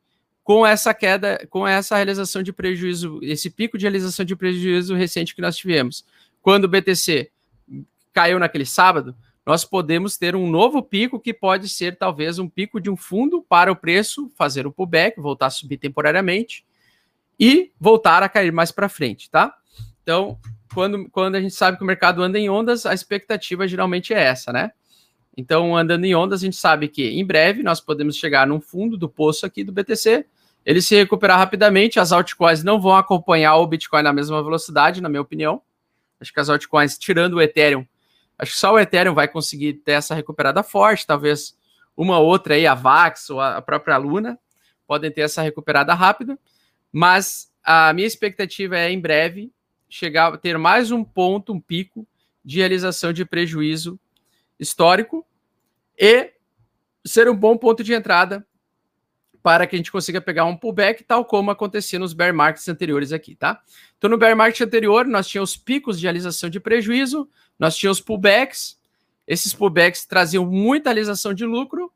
com 0.44 0.66
essa 0.66 0.94
queda, 0.94 1.46
com 1.50 1.68
essa 1.68 1.96
realização 1.96 2.44
de 2.44 2.52
prejuízo, 2.52 3.20
esse 3.22 3.50
pico 3.50 3.78
de 3.78 3.84
realização 3.84 4.26
de 4.26 4.36
prejuízo 4.36 4.96
recente 4.96 5.36
que 5.36 5.42
nós 5.42 5.56
tivemos, 5.56 6.06
quando 6.42 6.66
o 6.66 6.68
BTC 6.68 7.32
caiu 8.12 8.40
naquele 8.40 8.66
sábado, 8.66 9.16
nós 9.46 9.66
podemos 9.66 10.18
ter 10.18 10.36
um 10.36 10.50
novo 10.50 10.82
pico 10.82 11.20
que 11.20 11.34
pode 11.34 11.68
ser 11.68 11.98
talvez 11.98 12.40
um 12.40 12.48
pico 12.48 12.80
de 12.80 12.90
um 12.90 12.96
fundo 12.96 13.42
para 13.42 13.72
o 13.72 13.76
preço 13.76 14.32
fazer 14.36 14.66
um 14.66 14.72
pullback, 14.72 15.20
voltar 15.20 15.48
a 15.48 15.50
subir 15.50 15.78
temporariamente 15.78 16.66
e 17.40 17.72
voltar 17.80 18.24
a 18.24 18.30
cair 18.30 18.52
mais 18.52 18.72
para 18.72 18.88
frente, 18.88 19.30
tá? 19.30 19.54
Então, 20.02 20.40
quando, 20.74 21.10
quando 21.10 21.36
a 21.36 21.42
gente 21.42 21.54
sabe 21.54 21.78
que 21.78 21.84
o 21.84 21.88
mercado 21.88 22.22
anda 22.22 22.40
em 22.40 22.50
ondas, 22.50 22.86
a 22.86 22.94
expectativa 22.94 23.68
geralmente 23.68 24.14
é 24.14 24.22
essa, 24.22 24.52
né? 24.52 24.72
Então, 25.36 25.76
andando 25.76 26.06
em 26.06 26.14
ondas, 26.14 26.42
a 26.42 26.46
gente 26.46 26.58
sabe 26.58 26.88
que 26.88 27.10
em 27.10 27.26
breve 27.26 27.64
nós 27.64 27.82
podemos 27.82 28.16
chegar 28.16 28.46
num 28.46 28.62
fundo 28.62 28.98
do 28.98 29.10
poço 29.10 29.46
aqui 29.46 29.64
do 29.64 29.72
BTC, 29.72 30.26
ele 30.66 30.82
se 30.82 30.96
recuperar 30.96 31.38
rapidamente, 31.38 32.00
as 32.00 32.12
altcoins 32.12 32.64
não 32.64 32.80
vão 32.80 32.96
acompanhar 32.96 33.56
o 33.56 33.68
Bitcoin 33.68 34.04
na 34.04 34.14
mesma 34.14 34.42
velocidade, 34.42 35.02
na 35.02 35.10
minha 35.10 35.22
opinião. 35.22 35.62
Acho 36.20 36.32
que 36.32 36.40
as 36.40 36.50
altcoins, 36.50 36.98
tirando 36.98 37.34
o 37.34 37.42
Ethereum, 37.42 37.86
Acho 38.38 38.52
que 38.52 38.58
só 38.58 38.74
o 38.74 38.80
Ethereum 38.80 39.14
vai 39.14 39.28
conseguir 39.28 39.74
ter 39.74 39.94
essa 39.94 40.16
recuperada 40.16 40.64
forte, 40.64 41.06
talvez 41.06 41.56
uma 41.96 42.20
outra 42.20 42.56
aí, 42.56 42.66
a 42.66 42.74
Vax 42.74 43.30
ou 43.30 43.40
a 43.40 43.62
própria 43.62 43.98
Luna, 43.98 44.40
podem 44.88 45.12
ter 45.12 45.22
essa 45.22 45.42
recuperada 45.42 45.94
rápida. 45.94 46.38
mas 46.92 47.52
a 47.64 47.94
minha 47.94 48.06
expectativa 48.06 48.78
é 48.78 48.92
em 48.92 49.00
breve 49.00 49.50
chegar 49.94 50.36
ter 50.40 50.58
mais 50.58 50.90
um 50.90 51.04
ponto, 51.04 51.54
um 51.54 51.60
pico 51.60 52.08
de 52.44 52.58
realização 52.58 53.14
de 53.14 53.24
prejuízo 53.24 54.00
histórico 54.60 55.24
e 55.96 56.34
ser 57.06 57.30
um 57.30 57.36
bom 57.36 57.56
ponto 57.56 57.84
de 57.84 57.94
entrada 57.94 58.44
para 59.44 59.68
que 59.68 59.76
a 59.76 59.78
gente 59.78 59.92
consiga 59.92 60.20
pegar 60.20 60.46
um 60.46 60.58
pullback, 60.58 61.04
tal 61.04 61.24
como 61.24 61.52
acontecia 61.52 62.00
nos 62.00 62.12
bear 62.12 62.34
markets 62.34 62.68
anteriores 62.68 63.12
aqui, 63.12 63.36
tá? 63.36 63.62
Então, 63.96 64.10
no 64.10 64.18
bear 64.18 64.36
market 64.36 64.62
anterior, 64.62 65.06
nós 65.06 65.28
tínhamos 65.28 65.56
picos 65.56 66.00
de 66.00 66.08
realização 66.08 66.50
de 66.50 66.60
prejuízo, 66.60 67.30
nós 67.60 67.76
tínhamos 67.76 68.02
pullbacks, 68.02 68.80
esses 69.28 69.54
pullbacks 69.54 70.06
traziam 70.06 70.44
muita 70.44 70.90
realização 70.90 71.36
de 71.36 71.46
lucro, 71.46 71.94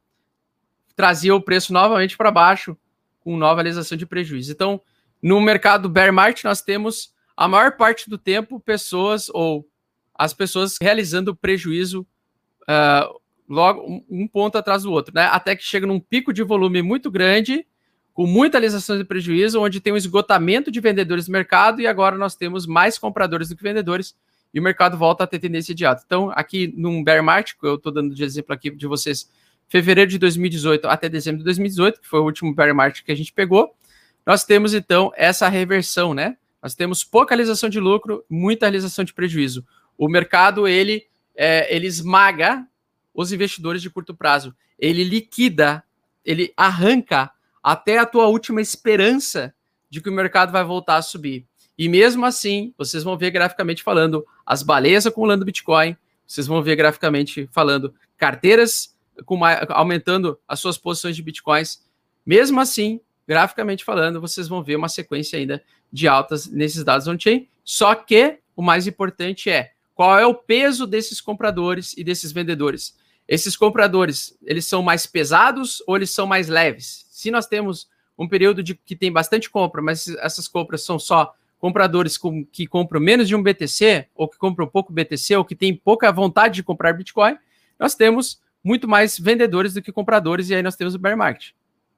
traziam 0.96 1.38
o 1.38 1.42
preço 1.42 1.74
novamente 1.74 2.16
para 2.16 2.30
baixo, 2.30 2.78
com 3.22 3.36
nova 3.36 3.62
realização 3.62 3.98
de 3.98 4.06
prejuízo. 4.06 4.52
Então, 4.52 4.80
no 5.20 5.42
mercado 5.42 5.90
bear 5.90 6.14
market, 6.14 6.44
nós 6.44 6.62
temos 6.62 7.17
a 7.38 7.48
maior 7.48 7.74
parte 7.74 8.10
do 8.10 8.18
tempo 8.18 8.60
pessoas 8.60 9.30
ou 9.30 9.70
as 10.16 10.34
pessoas 10.34 10.76
realizando 10.82 11.36
prejuízo 11.36 12.02
uh, 12.64 13.20
logo 13.48 14.04
um, 14.10 14.28
ponto 14.28 14.58
atrás 14.58 14.82
do 14.82 14.92
outro, 14.92 15.14
né? 15.14 15.26
Até 15.32 15.56
que 15.56 15.64
chega 15.64 15.86
num 15.86 16.00
pico 16.00 16.34
de 16.34 16.42
volume 16.42 16.82
muito 16.82 17.12
grande, 17.12 17.66
com 18.12 18.26
muita 18.26 18.58
realização 18.58 18.98
de 18.98 19.04
prejuízo, 19.04 19.62
onde 19.62 19.80
tem 19.80 19.94
um 19.94 19.98
esgotamento 19.98 20.72
de 20.72 20.80
vendedores 20.82 21.28
no 21.28 21.32
mercado 21.32 21.80
e 21.80 21.86
agora 21.86 22.18
nós 22.18 22.36
temos 22.36 22.66
mais 22.66 22.98
compradores 22.98 23.50
do 23.50 23.56
que 23.56 23.62
vendedores 23.62 24.18
e 24.52 24.60
o 24.60 24.64
mercado 24.64 24.98
volta 24.98 25.24
a 25.24 25.28
ter 25.28 25.38
tendência 25.38 25.76
de 25.76 25.86
alta. 25.86 26.02
Então, 26.04 26.32
aqui 26.32 26.74
num 26.76 27.04
bear 27.04 27.24
market, 27.24 27.56
eu 27.62 27.76
estou 27.76 27.92
dando 27.92 28.16
de 28.16 28.24
exemplo 28.24 28.54
aqui 28.54 28.72
de 28.72 28.88
vocês, 28.88 29.30
fevereiro 29.68 30.10
de 30.10 30.18
2018 30.18 30.88
até 30.88 31.08
dezembro 31.08 31.40
de 31.40 31.46
2018, 31.46 32.02
que 32.02 32.08
foi 32.08 32.20
o 32.20 32.24
último 32.24 32.56
bear 32.56 32.74
market 32.74 33.06
que 33.06 33.12
a 33.12 33.16
gente 33.16 33.32
pegou, 33.32 33.76
nós 34.26 34.44
temos 34.44 34.74
então 34.74 35.12
essa 35.16 35.48
reversão, 35.48 36.14
né? 36.16 36.36
Nós 36.68 36.76
temos 36.76 37.02
pouca 37.02 37.34
realização 37.34 37.70
de 37.70 37.80
lucro, 37.80 38.26
muita 38.30 38.66
realização 38.66 39.06
de 39.06 39.14
prejuízo. 39.14 39.66
O 39.98 40.10
mercado 40.10 40.68
ele 40.68 41.08
é, 41.34 41.74
ele 41.74 41.88
esmaga 41.88 42.68
os 43.14 43.32
investidores 43.32 43.82
de 43.82 43.90
curto 43.90 44.14
prazo. 44.14 44.54
Ele 44.78 45.02
liquida, 45.06 45.82
ele 46.26 46.52
arranca 46.58 47.32
até 47.64 48.00
a 48.00 48.06
tua 48.06 48.28
última 48.28 48.62
esperança 48.62 49.56
de 49.90 50.02
que 50.02 50.10
o 50.10 50.12
mercado 50.12 50.52
vai 50.52 50.62
voltar 50.62 50.98
a 50.98 51.02
subir. 51.02 51.48
E 51.78 51.88
mesmo 51.88 52.26
assim, 52.26 52.74
vocês 52.78 53.02
vão 53.02 53.18
ver 53.18 53.32
graficamente 53.32 53.82
falando 53.82 54.28
as 54.46 54.62
baleias 54.62 55.08
acumulando 55.08 55.46
Bitcoin, 55.46 55.96
vocês 56.28 56.48
vão 56.48 56.62
ver 56.62 56.76
graficamente 56.76 57.48
falando 57.54 57.96
carteiras 58.18 58.94
com 59.26 59.40
aumentando 59.70 60.38
as 60.46 60.60
suas 60.60 60.78
posições 60.78 61.16
de 61.16 61.24
Bitcoins. 61.24 61.82
Mesmo 62.26 62.60
assim, 62.60 63.00
graficamente 63.28 63.84
falando, 63.84 64.22
vocês 64.22 64.48
vão 64.48 64.64
ver 64.64 64.76
uma 64.76 64.88
sequência 64.88 65.38
ainda 65.38 65.62
de 65.92 66.08
altas 66.08 66.48
nesses 66.48 66.84
dados 66.84 67.08
on-chain. 67.08 67.48
Só 67.64 67.94
que 67.94 68.40
o 68.56 68.62
mais 68.62 68.88
importante 68.88 69.50
é 69.50 69.72
qual 69.94 70.18
é 70.18 70.26
o 70.26 70.34
peso 70.34 70.88
desses 70.88 71.20
compradores 71.20 71.94
e 71.98 72.04
desses 72.04 72.32
vendedores. 72.32 72.96
Esses 73.28 73.58
compradores, 73.58 74.38
eles 74.44 74.66
são 74.66 74.82
mais 74.82 75.06
pesados 75.06 75.84
ou 75.86 75.98
eles 75.98 76.12
são 76.12 76.26
mais 76.26 76.48
leves? 76.48 77.06
Se 77.10 77.30
nós 77.30 77.46
temos 77.46 77.90
um 78.18 78.28
período 78.28 78.64
de 78.64 78.74
que 78.74 78.96
tem 78.96 79.12
bastante 79.12 79.50
compra, 79.50 79.82
mas 79.82 80.08
essas 80.08 80.48
compras 80.48 80.84
são 80.84 80.98
só 80.98 81.34
compradores 81.60 82.18
com, 82.18 82.46
que 82.46 82.66
compram 82.66 83.02
menos 83.02 83.28
de 83.28 83.36
um 83.36 83.44
BTC, 83.44 84.08
ou 84.16 84.28
que 84.28 84.38
compram 84.38 84.68
pouco 84.68 84.94
BTC, 84.94 85.36
ou 85.36 85.44
que 85.46 85.56
têm 85.56 85.76
pouca 85.76 86.12
vontade 86.12 86.56
de 86.56 86.64
comprar 86.64 86.94
Bitcoin, 86.94 87.38
nós 87.80 87.96
temos 87.96 88.40
muito 88.64 88.88
mais 88.88 89.18
vendedores 89.18 89.74
do 89.74 89.82
que 89.82 89.92
compradores, 89.92 90.50
e 90.50 90.56
aí 90.56 90.64
nós 90.64 90.76
temos 90.76 90.96
o 90.96 91.00
bear 91.00 91.18
market. 91.18 91.52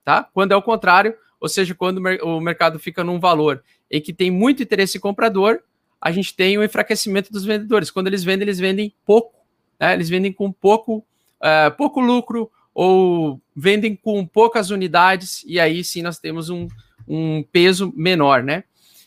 Tá? 0.03 0.23
Quando 0.33 0.51
é 0.51 0.55
o 0.55 0.61
contrário, 0.61 1.15
ou 1.39 1.47
seja, 1.47 1.75
quando 1.75 1.99
o 2.23 2.39
mercado 2.39 2.79
fica 2.79 3.03
num 3.03 3.19
valor 3.19 3.63
em 3.89 4.01
que 4.01 4.13
tem 4.13 4.29
muito 4.31 4.63
interesse 4.63 4.99
comprador, 4.99 5.59
a 6.01 6.11
gente 6.11 6.35
tem 6.35 6.57
o 6.57 6.61
um 6.61 6.63
enfraquecimento 6.63 7.31
dos 7.31 7.45
vendedores. 7.45 7.91
Quando 7.91 8.07
eles 8.07 8.23
vendem, 8.23 8.43
eles 8.43 8.59
vendem 8.59 8.93
pouco, 9.05 9.35
né? 9.79 9.93
eles 9.93 10.09
vendem 10.09 10.31
com 10.31 10.51
pouco 10.51 11.05
uh, 11.39 11.75
pouco 11.75 11.99
lucro 11.99 12.51
ou 12.73 13.41
vendem 13.55 13.95
com 13.95 14.25
poucas 14.25 14.69
unidades, 14.69 15.43
e 15.45 15.59
aí 15.59 15.83
sim 15.83 16.01
nós 16.01 16.19
temos 16.19 16.49
um, 16.49 16.67
um 17.07 17.43
peso 17.43 17.91
menor, 17.95 18.43
né? 18.43 18.63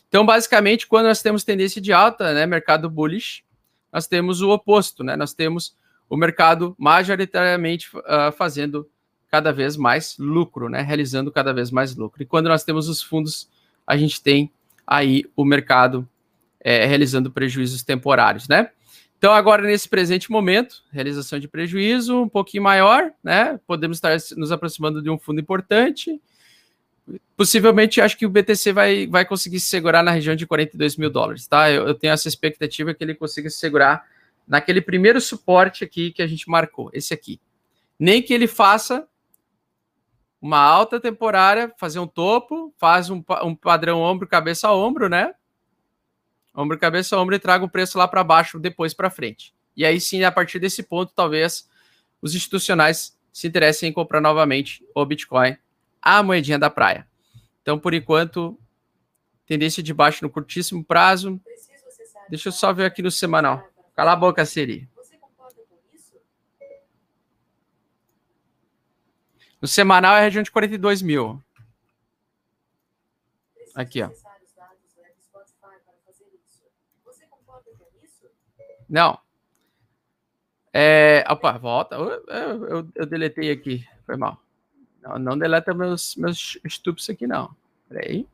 Então, 0.07 0.23
basicamente, 0.23 0.85
quando 0.85 1.07
nós 1.07 1.23
temos 1.23 1.43
tendência 1.43 1.81
de 1.81 1.91
alta, 1.91 2.33
né, 2.33 2.45
mercado 2.45 2.87
bullish, 2.87 3.43
nós 3.91 4.05
temos 4.05 4.41
o 4.41 4.51
oposto, 4.51 5.03
né? 5.03 5.15
Nós 5.15 5.33
temos 5.33 5.75
o 6.07 6.15
mercado 6.15 6.75
majoritariamente 6.77 7.89
uh, 7.97 8.31
fazendo 8.37 8.87
cada 9.33 9.51
vez 9.51 9.75
mais 9.75 10.15
lucro, 10.19 10.69
né? 10.69 10.81
Realizando 10.81 11.31
cada 11.31 11.51
vez 11.51 11.71
mais 11.71 11.95
lucro. 11.95 12.21
E 12.21 12.25
quando 12.25 12.49
nós 12.49 12.63
temos 12.63 12.87
os 12.87 13.01
fundos, 13.01 13.49
a 13.87 13.97
gente 13.97 14.21
tem 14.21 14.51
aí 14.85 15.25
o 15.35 15.43
mercado 15.43 16.07
é, 16.59 16.85
realizando 16.85 17.31
prejuízos 17.31 17.81
temporários, 17.81 18.47
né? 18.47 18.69
Então, 19.17 19.33
agora, 19.33 19.63
nesse 19.63 19.89
presente 19.89 20.29
momento, 20.29 20.83
realização 20.91 21.39
de 21.39 21.47
prejuízo 21.47 22.21
um 22.21 22.29
pouquinho 22.29 22.61
maior, 22.61 23.11
né? 23.23 23.59
Podemos 23.65 23.97
estar 23.97 24.15
nos 24.37 24.51
aproximando 24.51 25.01
de 25.01 25.09
um 25.09 25.17
fundo 25.17 25.41
importante. 25.41 26.21
Possivelmente, 27.35 28.01
acho 28.01 28.15
que 28.15 28.27
o 28.27 28.29
BTC 28.29 28.71
vai, 28.71 29.07
vai 29.07 29.25
conseguir 29.25 29.59
se 29.59 29.67
segurar 29.67 30.03
na 30.03 30.11
região 30.11 30.35
de 30.35 30.45
42 30.45 30.95
mil 30.95 31.09
dólares, 31.09 31.47
tá? 31.47 31.71
Eu, 31.71 31.87
eu 31.87 31.95
tenho 31.95 32.13
essa 32.13 32.27
expectativa 32.27 32.93
que 32.93 33.03
ele 33.03 33.15
consiga 33.15 33.49
se 33.49 33.57
segurar 33.57 34.05
naquele 34.47 34.79
primeiro 34.79 35.19
suporte 35.19 35.83
aqui 35.83 36.11
que 36.11 36.21
a 36.21 36.27
gente 36.27 36.47
marcou, 36.47 36.91
esse 36.93 37.15
aqui. 37.15 37.39
Nem 37.99 38.21
que 38.21 38.31
ele 38.31 38.45
faça 38.45 39.07
uma 40.43 40.59
alta 40.59 40.99
temporária, 40.99 41.73
fazer 41.77 41.99
um 41.99 42.05
topo, 42.05 42.73
faz 42.77 43.09
um, 43.09 43.23
um 43.43 43.55
padrão 43.55 44.01
ombro, 44.01 44.27
cabeça 44.27 44.67
a 44.67 44.75
ombro, 44.75 45.07
né? 45.07 45.33
ombro, 46.53 46.77
cabeça, 46.77 47.17
ombro 47.17 47.33
e 47.33 47.39
traga 47.39 47.63
o 47.63 47.69
preço 47.69 47.97
lá 47.97 48.09
para 48.09 48.25
baixo, 48.25 48.59
depois 48.59 48.93
para 48.93 49.09
frente. 49.09 49.55
E 49.73 49.85
aí 49.85 50.01
sim, 50.01 50.21
a 50.21 50.31
partir 50.31 50.59
desse 50.59 50.83
ponto, 50.83 51.13
talvez 51.15 51.69
os 52.21 52.35
institucionais 52.35 53.17
se 53.31 53.47
interessem 53.47 53.89
em 53.89 53.93
comprar 53.93 54.19
novamente 54.19 54.85
o 54.93 55.05
Bitcoin, 55.05 55.55
a 56.01 56.21
moedinha 56.21 56.59
da 56.59 56.69
praia. 56.69 57.07
Então, 57.61 57.79
por 57.79 57.93
enquanto, 57.93 58.59
tendência 59.45 59.81
de 59.81 59.93
baixo 59.93 60.25
no 60.25 60.29
curtíssimo 60.29 60.83
prazo. 60.83 61.39
Deixa 62.29 62.49
eu 62.49 62.51
só 62.51 62.73
ver 62.73 62.83
aqui 62.83 63.01
no 63.01 63.09
semanal. 63.09 63.65
Cala 63.95 64.11
a 64.11 64.15
boca, 64.15 64.45
Siri. 64.45 64.89
No 69.63 69.67
semanal 69.69 70.17
é 70.17 70.19
a 70.19 70.23
região 70.23 70.43
de 70.43 70.51
42 70.51 71.01
mil. 71.01 71.41
Aqui, 73.73 74.01
ó. 74.01 74.09
Não. 78.89 79.17
É, 80.73 81.23
opa, 81.29 81.57
volta. 81.57 81.95
Eu, 81.95 82.25
eu, 82.27 82.89
eu, 82.93 83.05
deletei 83.05 83.51
aqui. 83.51 83.87
Foi 84.05 84.17
mal. 84.17 84.37
Não, 85.01 85.17
não 85.17 85.37
deleta 85.37 85.73
meus, 85.73 86.17
meus 86.17 86.59
estupros 86.65 87.09
aqui, 87.09 87.25
não. 87.25 87.55
Peraí. 87.87 88.27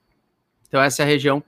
Então, 0.68 0.80
essa 0.80 1.02
é 1.02 1.04
a 1.04 1.08
região 1.08 1.42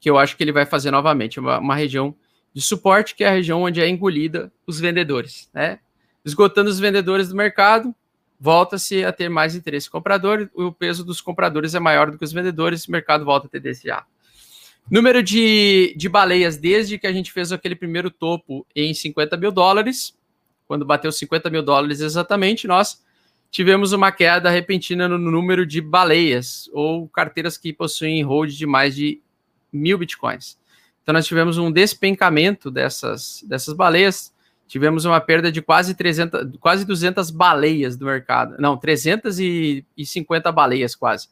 que 0.00 0.08
eu 0.08 0.18
acho 0.18 0.36
que 0.36 0.42
ele 0.42 0.52
vai 0.52 0.64
fazer 0.64 0.90
novamente. 0.90 1.40
Uma, 1.40 1.58
uma 1.58 1.74
região 1.74 2.14
de 2.54 2.62
suporte, 2.62 3.14
que 3.14 3.24
é 3.24 3.28
a 3.28 3.32
região 3.32 3.62
onde 3.62 3.80
é 3.80 3.88
engolida 3.88 4.52
os 4.66 4.80
vendedores, 4.80 5.48
né? 5.52 5.80
Esgotando 6.24 6.70
os 6.70 6.78
vendedores 6.78 7.28
do 7.28 7.36
mercado, 7.36 7.94
volta-se 8.38 9.04
a 9.04 9.12
ter 9.12 9.28
mais 9.28 9.54
interesse 9.54 9.90
comprador, 9.90 10.48
o 10.54 10.72
peso 10.72 11.04
dos 11.04 11.20
compradores 11.20 11.74
é 11.74 11.80
maior 11.80 12.10
do 12.10 12.18
que 12.18 12.24
os 12.24 12.32
vendedores, 12.32 12.86
o 12.86 12.92
mercado 12.92 13.24
volta 13.24 13.46
a 13.46 13.50
ter 13.50 13.60
DCA. 13.60 14.04
Número 14.90 15.22
de, 15.22 15.94
de 15.96 16.08
baleias 16.08 16.56
desde 16.56 16.98
que 16.98 17.06
a 17.06 17.12
gente 17.12 17.32
fez 17.32 17.52
aquele 17.52 17.74
primeiro 17.74 18.10
topo 18.10 18.66
em 18.74 18.94
50 18.94 19.36
mil 19.36 19.50
dólares, 19.50 20.16
quando 20.66 20.84
bateu 20.84 21.10
50 21.10 21.50
mil 21.50 21.62
dólares 21.62 22.00
exatamente, 22.00 22.66
nós 22.66 23.02
tivemos 23.50 23.92
uma 23.92 24.12
queda 24.12 24.50
repentina 24.50 25.08
no 25.08 25.18
número 25.18 25.66
de 25.66 25.80
baleias 25.80 26.68
ou 26.72 27.08
carteiras 27.08 27.56
que 27.56 27.72
possuem 27.72 28.22
hold 28.22 28.50
de 28.50 28.66
mais 28.66 28.94
de 28.94 29.20
mil 29.72 29.98
bitcoins. 29.98 30.58
Então 31.02 31.12
nós 31.12 31.26
tivemos 31.26 31.56
um 31.56 31.72
despencamento 31.72 32.70
dessas, 32.70 33.42
dessas 33.48 33.74
baleias, 33.74 34.32
tivemos 34.66 35.04
uma 35.04 35.20
perda 35.20 35.50
de 35.50 35.62
quase 35.62 35.94
300, 35.94 36.56
quase 36.60 36.84
200 36.84 37.30
baleias 37.30 37.96
do 37.96 38.04
mercado. 38.04 38.56
Não, 38.58 38.76
350 38.76 40.52
baleias 40.52 40.94
quase. 40.94 41.28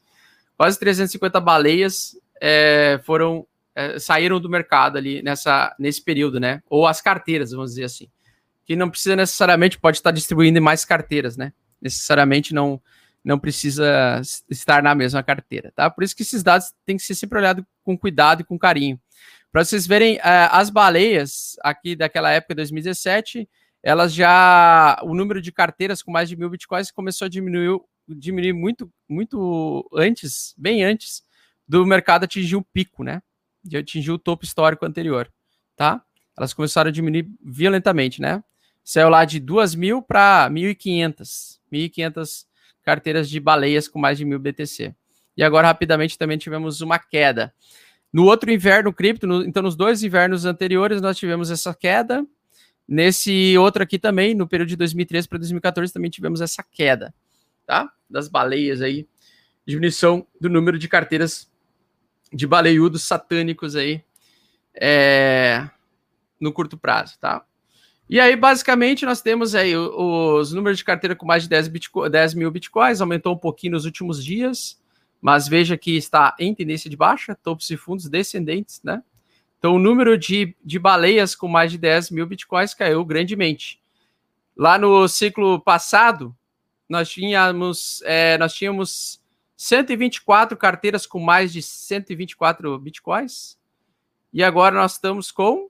Quase 0.57 0.79
350 0.79 1.39
baleias 1.41 2.19
é, 2.41 2.99
foram 3.05 3.47
é, 3.75 3.99
saíram 3.99 4.41
do 4.41 4.49
mercado 4.49 4.97
ali 4.97 5.23
nessa, 5.23 5.77
nesse 5.79 6.03
período, 6.03 6.41
né? 6.41 6.63
Ou 6.71 6.87
as 6.87 7.03
carteiras, 7.03 7.51
vamos 7.51 7.73
dizer 7.73 7.85
assim. 7.85 8.09
Que 8.65 8.75
não 8.75 8.89
precisa 8.89 9.15
necessariamente, 9.15 9.79
pode 9.79 9.99
estar 9.99 10.11
distribuindo 10.11 10.61
mais 10.63 10.83
carteiras, 10.83 11.37
né? 11.37 11.53
Necessariamente 11.81 12.55
não, 12.55 12.81
não 13.25 13.39
precisa 13.39 14.21
estar 14.51 14.83
na 14.83 14.95
mesma 14.95 15.23
carteira, 15.23 15.73
tá? 15.75 15.91
Por 15.91 16.05
isso 16.05 16.15
que 16.15 16.23
esses 16.23 16.43
dados 16.43 16.73
têm 16.85 16.97
que 16.97 17.03
ser 17.03 17.15
sempre 17.15 17.39
olhados 17.39 17.65
com 17.83 17.97
cuidado 17.99 18.43
e 18.43 18.45
com 18.45 18.59
carinho. 18.59 19.01
Para 19.51 19.65
vocês 19.65 19.87
verem, 19.87 20.17
uh, 20.19 20.51
as 20.51 20.71
baleias 20.71 21.57
aqui 21.63 21.97
daquela 21.97 22.31
época, 22.31 22.55
2017, 22.55 23.49
elas 23.83 24.13
já. 24.13 24.99
O 25.03 25.15
número 25.15 25.41
de 25.41 25.51
carteiras 25.53 26.03
com 26.03 26.11
mais 26.11 26.29
de 26.29 26.37
mil 26.37 26.51
bitcoins 26.51 26.91
começou 26.91 27.27
a 27.27 27.29
diminuir, 27.29 27.81
diminuir 28.09 28.53
muito, 28.53 28.93
muito 29.09 29.89
antes, 29.95 30.55
bem 30.59 30.85
antes 30.85 31.23
do 31.69 31.87
mercado 31.87 32.25
atingir 32.25 32.57
o 32.57 32.63
pico, 32.63 33.03
né? 33.03 33.23
De 33.63 33.77
atingir 33.77 34.11
o 34.11 34.19
topo 34.19 34.45
histórico 34.45 34.85
anterior, 34.85 35.33
tá? 35.75 36.03
Elas 36.37 36.53
começaram 36.53 36.89
a 36.89 36.93
diminuir 36.93 37.29
violentamente, 37.43 38.21
né? 38.21 38.43
Saiu 38.85 39.09
lá 39.09 39.25
de 39.25 39.41
2 39.41 39.75
mil 39.75 40.03
para 40.03 40.49
1.500. 40.51 41.56
1.500 41.73 42.47
carteiras 42.83 43.29
de 43.29 43.41
baleias 43.41 43.89
com 43.89 43.99
mais 43.99 44.19
de 44.19 44.25
1.000 44.25 44.39
BTC. 44.39 44.95
E 45.37 45.43
agora, 45.43 45.67
rapidamente, 45.67 46.17
também 46.17 46.39
tivemos 46.39 46.81
uma 46.81 46.99
queda. 46.99 47.53
No 48.13 48.25
outro 48.25 48.51
inverno 48.51 48.93
cripto, 48.93 49.27
no, 49.27 49.45
então 49.45 49.63
nos 49.63 49.77
dois 49.77 50.03
invernos 50.03 50.45
anteriores, 50.45 51.03
nós 51.03 51.19
tivemos 51.19 51.51
essa 51.51 51.75
queda. 51.75 52.27
Nesse 52.89 53.59
outro 53.59 53.83
aqui 53.83 53.99
também, 53.99 54.35
no 54.35 54.47
período 54.47 54.69
de 54.69 54.77
2013 54.77 55.29
para 55.29 55.39
2014, 55.39 55.93
também 55.93 56.11
tivemos 56.11 56.41
essa 56.41 56.63
queda, 56.63 57.13
tá? 57.67 57.93
Das 58.09 58.29
baleias 58.29 58.81
aí. 58.81 59.07
Diminuição 59.67 60.27
do 60.41 60.49
número 60.49 60.79
de 60.79 60.89
carteiras 60.89 61.51
de 62.33 62.47
baleiudos 62.47 63.03
satânicos 63.03 63.75
aí 63.75 64.03
é, 64.75 65.69
no 66.41 66.53
curto 66.53 66.79
prazo, 66.79 67.19
tá? 67.19 67.45
E 68.09 68.21
aí, 68.21 68.37
basicamente, 68.37 69.05
nós 69.05 69.21
temos 69.21 69.55
aí 69.57 69.77
os 69.77 70.53
números 70.53 70.79
de 70.79 70.85
carteira 70.85 71.17
com 71.17 71.27
mais 71.27 71.43
de 71.43 71.49
10, 71.49 71.69
bitco 71.69 72.09
10 72.09 72.35
mil 72.35 72.51
bitcoins, 72.53 73.01
aumentou 73.01 73.35
um 73.35 73.39
pouquinho 73.39 73.73
nos 73.73 73.85
últimos 73.85 74.25
dias, 74.25 74.81
mas 75.21 75.49
veja 75.49 75.77
que 75.77 75.97
está 75.97 76.35
em 76.39 76.55
tendência 76.55 76.89
de 76.89 76.97
baixa, 76.97 77.35
topos 77.35 77.69
e 77.69 77.77
fundos 77.77 78.09
descendentes, 78.09 78.81
né? 78.85 79.03
Então, 79.59 79.75
o 79.75 79.79
número 79.81 80.17
de, 80.17 80.55
de 80.65 80.79
baleias 80.79 81.35
com 81.35 81.49
mais 81.49 81.73
de 81.73 81.79
10 81.79 82.13
mil 82.13 82.27
bitcoins 82.27 82.75
caiu 82.75 83.05
grandemente. 83.05 83.83
Lá 84.57 84.79
no 84.79 85.09
ciclo 85.09 85.61
passado, 85.61 86.35
nós 86.89 87.09
tínhamos, 87.11 88.03
é, 88.05 88.39
nós 88.39 88.55
tínhamos 88.55 89.21
124 89.57 90.57
carteiras 90.57 91.07
com 91.07 91.19
mais 91.19 91.53
de 91.53 91.61
124 91.61 92.79
bitcoins, 92.79 93.59
e 94.33 94.45
agora 94.45 94.77
nós 94.77 94.93
estamos 94.93 95.33
com 95.33 95.69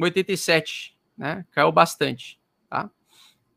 87 0.00 0.91
né? 1.16 1.44
Caiu 1.52 1.70
bastante, 1.70 2.38
tá? 2.68 2.90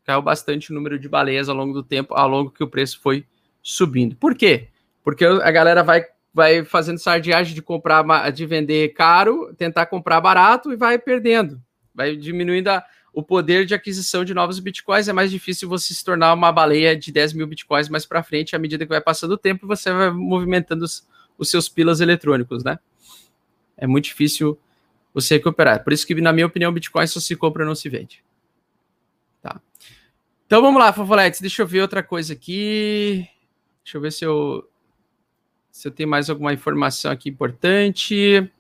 Caiu 0.03 0.22
bastante 0.22 0.72
o 0.72 0.76
número 0.76 0.99
de 0.99 1.10
baleias 1.10 1.49
ao 1.49 1.56
longo 1.56 1.74
do 1.74 1.84
tempo, 1.84 2.14
ao 2.14 2.28
longo 2.28 2.51
que 2.51 2.64
o 2.64 2.68
preço 2.68 2.99
foi 3.01 3.26
subindo. 3.62 4.16
Por 4.16 4.36
quê? 4.36 4.70
Porque 5.03 5.26
a 5.26 5.51
galera 5.51 5.84
vai 5.84 6.06
vai 6.36 6.66
fazendo 6.66 6.97
sardiagem 6.97 7.56
de 7.56 7.62
comprar, 7.62 8.30
de 8.30 8.45
vender 8.45 8.89
caro, 8.89 9.56
tentar 9.56 9.86
comprar 9.86 10.20
barato 10.20 10.74
e 10.74 10.76
vai 10.76 10.99
perdendo, 10.99 11.62
vai 11.93 12.14
diminuindo 12.18 12.68
a, 12.68 12.84
o 13.14 13.24
poder 13.24 13.66
de 13.66 13.74
aquisição 13.74 14.26
de 14.26 14.34
novos 14.34 14.60
bitcoins. 14.60 15.08
É 15.08 15.14
mais 15.14 15.32
difícil 15.32 15.70
você 15.70 15.93
se 15.93 16.03
tornar 16.03 16.34
uma 16.34 16.51
baleia 16.51 16.93
de 16.93 17.10
10 17.10 17.32
mil 17.32 17.47
bitcoins 17.47 17.88
mais 17.88 18.06
para 18.06 18.22
frente, 18.22 18.53
à 18.53 18.60
medida 18.60 18.86
que 18.86 18.89
vai 18.89 18.99
passando 18.99 19.32
o 19.32 19.38
tempo, 19.38 19.66
você 19.66 19.93
vai 19.93 20.12
movimentando 20.12 20.84
os, 20.84 21.08
os 21.38 21.49
seus 21.49 21.70
pilas 21.70 22.01
eletrônicos, 22.01 22.66
né? 22.66 22.78
É 23.78 23.88
muito 23.88 24.03
difícil 24.03 24.60
você 25.16 25.36
recuperar. 25.36 25.82
Por 25.82 25.93
isso 25.93 26.05
que, 26.05 26.13
na 26.16 26.34
minha 26.34 26.45
opinião, 26.45 26.74
Bitcoin 26.74 27.07
só 27.07 27.22
se 27.22 27.38
compra, 27.38 27.63
não 27.63 27.74
se 27.74 27.88
vende. 27.88 28.22
Tá. 29.41 29.61
Então 30.45 30.61
vamos 30.61 30.80
lá, 30.80 30.91
Fofoletes. 30.91 31.39
Deixa 31.39 31.61
eu 31.61 31.68
ver 31.68 31.82
outra 31.82 32.03
coisa 32.03 32.34
aqui. 32.34 33.26
Deixa 33.82 33.97
eu 33.97 34.01
ver 34.01 34.11
se 34.11 34.26
eu 34.26 34.70
se 35.72 35.88
eu 35.88 35.91
tenho 35.91 36.09
mais 36.09 36.30
alguma 36.30 36.53
informação 36.53 37.11
aqui 37.11 37.30
importante. 37.30 38.51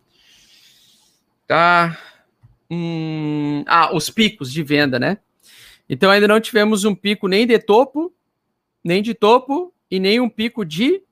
Tá. 1.45 1.99
Hum, 2.71 3.63
ah, 3.67 3.93
os 3.93 4.09
picos 4.09 4.51
de 4.51 4.63
venda, 4.63 4.97
né? 4.97 5.17
Então 5.89 6.09
ainda 6.09 6.27
não 6.27 6.39
tivemos 6.39 6.85
um 6.85 6.95
pico 6.95 7.27
nem 7.27 7.45
de 7.45 7.59
topo, 7.59 8.13
nem 8.83 9.03
de 9.03 9.13
topo 9.13 9.73
e 9.91 9.99
nem 9.99 10.19
um 10.21 10.29
pico 10.29 10.65
de 10.65 11.03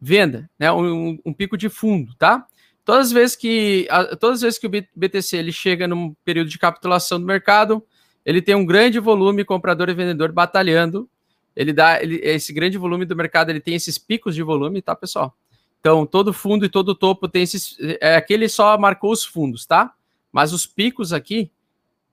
venda, 0.00 0.48
né? 0.58 0.70
Um, 0.70 1.18
um 1.24 1.32
pico 1.32 1.56
de 1.56 1.68
fundo, 1.68 2.14
tá? 2.14 2.46
Todas 2.84 3.06
as 3.06 3.12
vezes 3.12 3.36
que, 3.36 3.88
todas 4.20 4.36
as 4.36 4.42
vezes 4.42 4.58
que 4.58 4.66
o 4.66 4.70
BTC 4.70 5.36
ele 5.36 5.52
chega 5.52 5.88
num 5.88 6.14
período 6.24 6.50
de 6.50 6.58
capitulação 6.58 7.18
do 7.18 7.26
mercado, 7.26 7.82
ele 8.24 8.42
tem 8.42 8.54
um 8.54 8.64
grande 8.64 8.98
volume 8.98 9.44
comprador 9.44 9.88
e 9.88 9.94
vendedor 9.94 10.32
batalhando. 10.32 11.08
Ele 11.56 11.72
dá 11.72 12.02
ele, 12.02 12.16
esse 12.22 12.52
grande 12.52 12.76
volume 12.76 13.04
do 13.06 13.16
mercado, 13.16 13.50
ele 13.50 13.60
tem 13.60 13.74
esses 13.74 13.96
picos 13.96 14.34
de 14.34 14.42
volume, 14.42 14.82
tá, 14.82 14.94
pessoal? 14.94 15.34
Então, 15.80 16.04
todo 16.04 16.32
fundo 16.32 16.64
e 16.64 16.68
todo 16.68 16.94
topo 16.94 17.28
tem 17.28 17.42
esses. 17.42 17.76
É, 18.00 18.16
aqui 18.16 18.34
ele 18.34 18.48
só 18.48 18.76
marcou 18.76 19.12
os 19.12 19.24
fundos, 19.24 19.64
tá? 19.64 19.94
Mas 20.32 20.52
os 20.52 20.66
picos 20.66 21.12
aqui, 21.12 21.50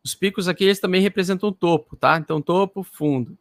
os 0.03 0.13
picos 0.13 0.47
aqui, 0.47 0.65
eles 0.65 0.79
também 0.79 1.01
representam 1.01 1.51
topo, 1.51 1.95
tá? 1.95 2.17
Então, 2.17 2.41
topo, 2.41 2.83
fundo. 2.83 3.37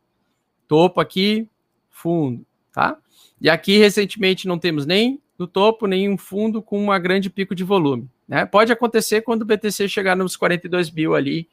Topo 0.66 1.00
aqui, 1.00 1.48
fundo, 1.90 2.46
tá? 2.72 2.96
E 3.40 3.50
aqui, 3.50 3.76
recentemente, 3.76 4.46
não 4.48 4.58
temos 4.58 4.86
nem 4.86 5.20
no 5.40 5.46
topo, 5.46 5.86
nenhum 5.86 6.18
fundo 6.18 6.60
com 6.60 6.78
uma 6.78 6.98
grande 6.98 7.30
pico 7.30 7.54
de 7.54 7.64
volume. 7.64 8.10
Né? 8.28 8.44
Pode 8.44 8.70
acontecer 8.70 9.22
quando 9.22 9.40
o 9.40 9.46
BTC 9.46 9.88
chegar 9.88 10.14
nos 10.14 10.36
42 10.36 10.90
mil 10.90 11.14
ali, 11.14 11.48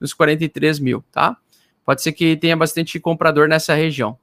nos 0.00 0.12
43 0.12 0.80
mil, 0.80 1.04
tá? 1.12 1.36
Pode 1.84 2.02
ser 2.02 2.10
que 2.12 2.36
tenha 2.36 2.56
bastante 2.56 2.98
comprador 2.98 3.46
nessa 3.48 3.74
região. 3.74 4.18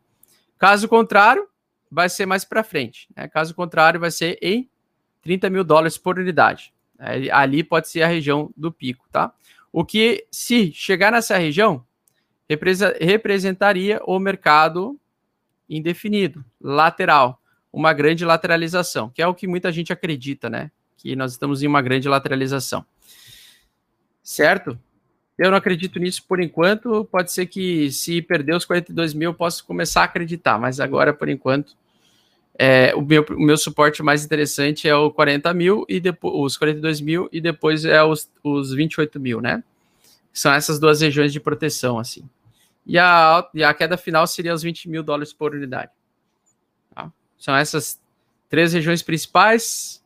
Caso 0.58 0.90
contrário, 0.90 1.48
vai 1.90 2.10
ser 2.10 2.26
mais 2.26 2.44
para 2.44 2.62
frente. 2.62 3.08
Né? 3.16 3.26
Caso 3.30 3.56
contrário, 3.56 4.02
vai 4.02 4.12
ser 4.12 4.38
em 4.42 4.70
30 5.22 5.50
mil 5.50 5.64
dólares 5.64 5.98
por 5.98 6.20
unidade. 6.20 6.74
Ali 7.32 7.64
pode 7.64 7.88
ser 7.88 8.02
a 8.02 8.08
região 8.08 8.52
do 8.56 8.70
pico, 8.70 9.08
tá? 9.10 9.34
O 9.72 9.86
que, 9.86 10.28
se 10.30 10.74
chegar 10.74 11.14
nessa 11.14 11.38
região, 11.38 11.86
representaria 13.00 14.02
o 14.06 14.20
mercado 14.20 15.00
indefinido, 15.70 16.44
lateral 16.60 17.42
uma 17.76 17.92
grande 17.92 18.24
lateralização, 18.24 19.10
que 19.10 19.22
é 19.22 19.28
o 19.28 19.34
que 19.36 19.46
muita 19.46 19.70
gente 19.70 19.92
acredita, 19.92 20.50
né? 20.50 20.72
Que 20.96 21.14
nós 21.14 21.34
estamos 21.34 21.62
em 21.62 21.68
uma 21.68 21.82
grande 21.82 22.08
lateralização. 22.08 22.86
Certo? 24.24 24.80
Eu 25.38 25.52
não 25.52 25.58
acredito 25.58 26.00
nisso 26.00 26.24
por 26.26 26.42
enquanto. 26.42 27.04
Pode 27.12 27.34
ser 27.34 27.48
que 27.48 27.92
se 27.92 28.22
perder 28.22 28.56
os 28.56 28.64
42 28.64 29.14
mil, 29.14 29.32
eu 29.32 29.34
possa 29.34 29.62
começar 29.62 30.02
a 30.02 30.06
acreditar, 30.06 30.58
mas 30.58 30.80
agora, 30.80 31.14
por 31.14 31.28
enquanto, 31.28 31.76
é, 32.58 32.96
o, 32.96 33.02
meu, 33.02 33.26
o 33.32 33.42
meu 33.42 33.58
suporte 33.58 34.02
mais 34.02 34.24
interessante 34.24 34.88
é 34.88 34.96
o 34.96 35.12
40 35.12 35.54
mil 35.54 35.86
e 35.90 36.00
depois 36.00 36.34
os 36.34 36.58
42 36.58 37.02
mil 37.02 37.28
e 37.30 37.42
depois 37.42 37.84
é 37.84 38.02
os, 38.02 38.32
os 38.42 38.74
28 38.74 39.20
mil, 39.20 39.42
né? 39.42 39.62
São 40.32 40.54
essas 40.54 40.80
duas 40.80 41.02
regiões 41.02 41.34
de 41.34 41.42
proteção, 41.42 42.00
assim. 42.00 42.24
E 42.86 42.98
a, 42.98 43.46
e 43.54 43.66
a 43.66 43.74
queda 43.74 43.98
final 43.98 44.26
seria 44.26 44.54
os 44.54 44.64
20 44.64 44.88
mil 44.90 45.04
dólares 45.04 45.34
por 45.34 45.54
unidade. 45.54 45.92
São 47.38 47.56
essas 47.56 48.00
três 48.50 48.74
regiões 48.74 49.02
principais. 49.02 50.04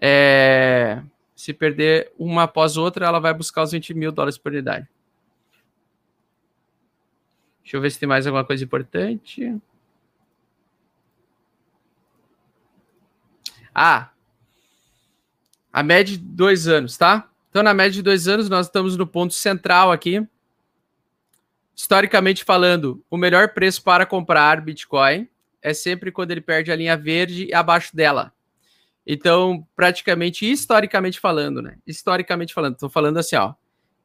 É, 0.00 1.02
se 1.34 1.52
perder 1.52 2.12
uma 2.18 2.44
após 2.44 2.76
outra, 2.76 3.06
ela 3.06 3.18
vai 3.18 3.34
buscar 3.34 3.62
os 3.62 3.72
20 3.72 3.94
mil 3.94 4.12
dólares 4.12 4.38
por 4.38 4.52
unidade. 4.52 4.88
Deixa 7.62 7.76
eu 7.76 7.80
ver 7.80 7.90
se 7.90 7.98
tem 7.98 8.08
mais 8.08 8.26
alguma 8.26 8.44
coisa 8.44 8.64
importante. 8.64 9.60
Ah, 13.74 14.10
a 15.72 15.82
média 15.82 16.16
de 16.16 16.24
dois 16.24 16.66
anos, 16.66 16.96
tá? 16.96 17.28
Então, 17.50 17.62
na 17.62 17.72
média 17.72 17.92
de 17.92 18.02
dois 18.02 18.26
anos, 18.26 18.48
nós 18.48 18.66
estamos 18.66 18.96
no 18.96 19.06
ponto 19.06 19.34
central 19.34 19.92
aqui. 19.92 20.26
Historicamente 21.74 22.42
falando, 22.42 23.04
o 23.08 23.16
melhor 23.16 23.50
preço 23.50 23.82
para 23.82 24.04
comprar 24.04 24.60
Bitcoin 24.60 25.28
é 25.62 25.74
sempre 25.74 26.12
quando 26.12 26.30
ele 26.30 26.40
perde 26.40 26.70
a 26.70 26.76
linha 26.76 26.96
verde 26.96 27.52
abaixo 27.52 27.94
dela. 27.94 28.32
Então, 29.06 29.66
praticamente, 29.74 30.50
historicamente 30.50 31.18
falando, 31.18 31.62
né? 31.62 31.78
Historicamente 31.86 32.52
falando, 32.52 32.74
estou 32.74 32.90
falando 32.90 33.16
assim, 33.16 33.36
ó, 33.36 33.54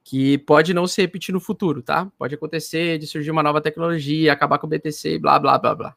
que 0.04 0.38
pode 0.39 0.74
não 0.74 0.88
se 0.88 1.01
repetir 1.01 1.34
no 1.34 1.39
futuro, 1.39 1.82
tá? 1.82 2.12
Pode 2.18 2.36
acontecer 2.36 2.97
de 2.97 3.08
surgir 3.08 3.32
uma 3.32 3.43
nova 3.43 3.62
tecnologia, 3.62 4.32
acabar 4.32 4.60
com 4.60 4.68
o 4.68 4.70
BTC 4.70 5.16
e 5.16 5.20
blá, 5.20 5.39
blá, 5.39 5.58
blá, 5.58 5.76
blá. 5.76 5.95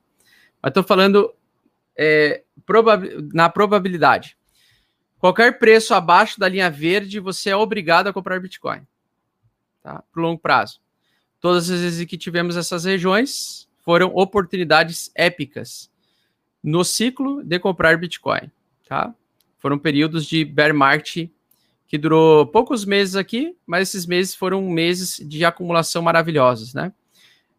Mas 0.62 0.70
estou 0.70 0.82
falando 0.82 1.32
é, 1.96 2.42
probab 2.64 3.08
na 3.32 3.48
probabilidade. 3.48 4.36
Qualquer 5.18 5.58
preço 5.58 5.94
abaixo 5.94 6.38
da 6.38 6.48
linha 6.48 6.70
verde, 6.70 7.18
você 7.18 7.50
é 7.50 7.56
obrigado 7.56 8.08
a 8.08 8.12
comprar 8.12 8.40
Bitcoin, 8.40 8.86
tá? 9.82 10.02
Por 10.12 10.20
longo 10.20 10.40
prazo. 10.40 10.80
Todas 11.40 11.70
as 11.70 11.80
vezes 11.80 12.06
que 12.06 12.18
tivemos 12.18 12.56
essas 12.56 12.84
regiões, 12.84 13.65
foram 13.86 14.08
oportunidades 14.14 15.10
épicas 15.14 15.90
no 16.62 16.84
ciclo 16.84 17.42
de 17.42 17.58
comprar 17.58 17.96
Bitcoin 17.96 18.50
tá? 18.86 19.14
Foram 19.58 19.78
períodos 19.78 20.24
de 20.24 20.44
bear 20.44 20.72
market 20.72 21.28
que 21.88 21.98
durou 21.98 22.46
poucos 22.46 22.84
meses 22.84 23.14
aqui, 23.14 23.56
mas 23.66 23.88
esses 23.88 24.06
meses 24.06 24.34
foram 24.34 24.62
meses 24.62 25.20
de 25.28 25.44
acumulação 25.44 26.02
maravilhosos, 26.02 26.72
né? 26.72 26.92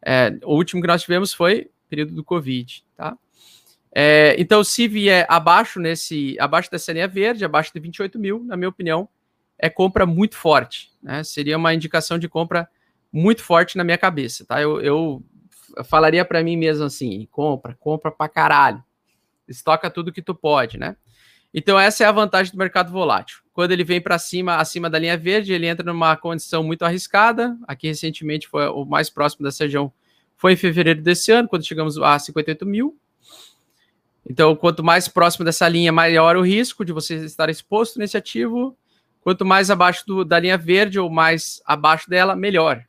É, 0.05 0.37
o 0.43 0.55
último 0.55 0.81
que 0.81 0.87
nós 0.87 1.01
tivemos 1.01 1.33
foi 1.33 1.69
período 1.89 2.13
do 2.13 2.23
Covid, 2.23 2.83
tá? 2.95 3.17
É, 3.93 4.35
então, 4.37 4.63
se 4.63 4.87
vier 4.87 5.25
abaixo 5.29 5.79
nesse, 5.79 6.35
abaixo 6.39 6.69
dessa 6.69 6.91
linha 6.91 7.07
verde, 7.07 7.45
abaixo 7.45 7.71
de 7.73 7.79
28 7.79 8.19
mil, 8.19 8.43
na 8.43 8.57
minha 8.57 8.69
opinião, 8.69 9.07
é 9.57 9.69
compra 9.69 10.05
muito 10.05 10.35
forte, 10.35 10.91
né? 11.01 11.23
Seria 11.23 11.57
uma 11.57 11.73
indicação 11.73 12.19
de 12.19 12.27
compra 12.27 12.69
muito 13.11 13.41
forte 13.41 13.77
na 13.77 13.83
minha 13.83 13.97
cabeça, 13.97 14.45
tá? 14.45 14.61
Eu, 14.61 14.81
eu 14.81 15.23
falaria 15.83 16.23
para 16.25 16.43
mim 16.43 16.55
mesmo 16.55 16.85
assim: 16.85 17.27
compra, 17.31 17.75
compra 17.79 18.11
para 18.11 18.29
caralho, 18.29 18.83
estoca 19.47 19.89
tudo 19.89 20.11
que 20.11 20.21
tu 20.21 20.35
pode, 20.35 20.77
né? 20.77 20.95
Então, 21.53 21.79
essa 21.79 22.03
é 22.03 22.07
a 22.07 22.11
vantagem 22.11 22.51
do 22.51 22.57
mercado 22.57 22.91
volátil. 22.91 23.39
Quando 23.53 23.71
ele 23.71 23.83
vem 23.83 24.01
para 24.01 24.19
cima, 24.19 24.57
acima 24.57 24.89
da 24.89 24.99
linha 24.99 25.17
verde, 25.17 25.53
ele 25.53 25.65
entra 25.65 25.85
numa 25.85 26.15
condição 26.15 26.61
muito 26.61 26.83
arriscada. 26.83 27.57
Aqui, 27.67 27.87
recentemente, 27.87 28.47
foi 28.47 28.67
o 28.67 28.85
mais 28.85 29.09
próximo 29.09 29.43
dessa 29.43 29.63
região 29.63 29.91
foi 30.37 30.53
em 30.53 30.55
fevereiro 30.55 31.01
desse 31.01 31.31
ano, 31.31 31.47
quando 31.47 31.65
chegamos 31.65 31.97
a 31.97 32.17
58 32.17 32.65
mil. 32.65 32.95
Então, 34.29 34.55
quanto 34.55 34.83
mais 34.83 35.07
próximo 35.07 35.43
dessa 35.43 35.67
linha, 35.67 35.91
maior 35.91 36.37
o 36.37 36.41
risco 36.41 36.85
de 36.85 36.93
você 36.93 37.15
estar 37.15 37.49
exposto 37.49 37.97
nesse 37.97 38.15
ativo. 38.15 38.77
Quanto 39.21 39.43
mais 39.43 39.71
abaixo 39.71 40.05
do, 40.05 40.23
da 40.23 40.39
linha 40.39 40.57
verde 40.57 40.99
ou 40.99 41.09
mais 41.09 41.61
abaixo 41.65 42.09
dela, 42.09 42.35
melhor. 42.35 42.85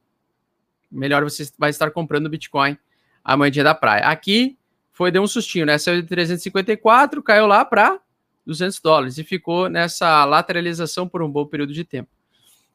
Melhor 0.90 1.24
você 1.24 1.50
vai 1.58 1.70
estar 1.70 1.90
comprando 1.90 2.28
Bitcoin 2.28 2.76
a 3.24 3.36
moedinha 3.36 3.64
da 3.64 3.74
praia. 3.74 4.06
Aqui 4.06 4.56
foi, 4.92 5.10
deu 5.10 5.22
um 5.22 5.26
sustinho, 5.26 5.66
né? 5.66 5.78
Saiu 5.78 6.02
de 6.02 6.08
354, 6.08 7.22
caiu 7.22 7.46
lá 7.46 7.64
para 7.64 7.98
200 8.46 8.80
dólares 8.80 9.18
e 9.18 9.24
ficou 9.24 9.68
nessa 9.68 10.24
lateralização 10.24 11.06
por 11.06 11.22
um 11.22 11.30
bom 11.30 11.46
período 11.46 11.72
de 11.72 11.84
tempo. 11.84 12.08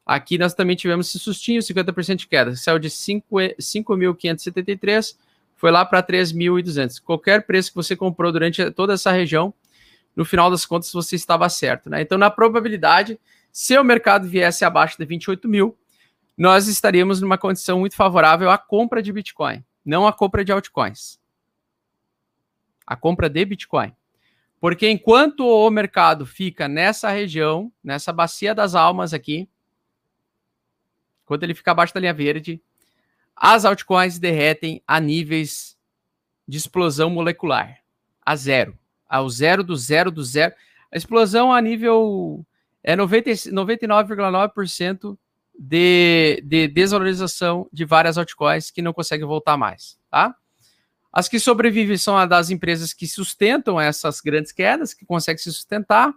Aqui 0.06 0.38
nós 0.38 0.54
também 0.54 0.76
tivemos 0.76 1.08
esse 1.08 1.18
sustinho, 1.18 1.60
50% 1.60 2.16
de 2.16 2.26
queda. 2.26 2.54
Saiu 2.54 2.78
de 2.78 2.88
5.573, 2.88 5.16
foi 5.56 5.70
lá 5.70 5.84
para 5.84 6.02
3.200. 6.02 7.02
Qualquer 7.02 7.46
preço 7.46 7.70
que 7.70 7.76
você 7.76 7.96
comprou 7.96 8.30
durante 8.30 8.70
toda 8.70 8.94
essa 8.94 9.10
região, 9.10 9.52
no 10.14 10.24
final 10.24 10.50
das 10.50 10.64
contas 10.64 10.92
você 10.92 11.16
estava 11.16 11.48
certo. 11.48 11.90
Né? 11.90 12.02
Então, 12.02 12.16
na 12.16 12.30
probabilidade, 12.30 13.18
se 13.50 13.76
o 13.78 13.84
mercado 13.84 14.28
viesse 14.28 14.64
abaixo 14.64 14.96
de 14.98 15.04
28 15.04 15.48
mil, 15.48 15.76
nós 16.36 16.66
estaríamos 16.66 17.20
numa 17.20 17.38
condição 17.38 17.80
muito 17.80 17.94
favorável 17.94 18.50
à 18.50 18.58
compra 18.58 19.02
de 19.02 19.12
Bitcoin, 19.12 19.64
não 19.84 20.06
à 20.06 20.12
compra 20.12 20.44
de 20.44 20.52
altcoins. 20.52 21.20
A 22.86 22.96
compra 22.96 23.30
de 23.30 23.44
Bitcoin. 23.44 23.94
Porque 24.60 24.90
enquanto 24.90 25.46
o 25.46 25.70
mercado 25.70 26.26
fica 26.26 26.66
nessa 26.66 27.10
região, 27.10 27.72
nessa 27.82 28.12
bacia 28.12 28.54
das 28.54 28.74
almas 28.74 29.14
aqui, 29.14 29.48
enquanto 31.22 31.42
ele 31.42 31.54
fica 31.54 31.70
abaixo 31.70 31.94
da 31.94 32.00
linha 32.00 32.14
verde, 32.14 32.62
as 33.36 33.64
altcoins 33.64 34.18
derretem 34.18 34.82
a 34.86 35.00
níveis 35.00 35.76
de 36.46 36.58
explosão 36.58 37.10
molecular, 37.10 37.78
a 38.24 38.36
zero, 38.36 38.78
ao 39.08 39.28
zero 39.28 39.62
do 39.62 39.76
zero 39.76 40.10
do 40.10 40.24
zero. 40.24 40.54
A 40.92 40.96
explosão 40.96 41.52
a 41.52 41.60
nível 41.60 42.44
é 42.82 42.96
99,9% 42.96 45.18
de, 45.58 46.42
de 46.44 46.68
desvalorização 46.68 47.68
de 47.72 47.84
várias 47.84 48.18
altcoins 48.18 48.70
que 48.70 48.82
não 48.82 48.92
conseguem 48.92 49.26
voltar 49.26 49.56
mais, 49.56 49.98
tá? 50.10 50.34
As 51.12 51.28
que 51.28 51.38
sobrevivem 51.38 51.96
são 51.96 52.18
as 52.18 52.28
das 52.28 52.50
empresas 52.50 52.92
que 52.92 53.06
sustentam 53.06 53.80
essas 53.80 54.20
grandes 54.20 54.50
quedas, 54.50 54.92
que 54.92 55.06
conseguem 55.06 55.38
se 55.38 55.52
sustentar. 55.52 56.12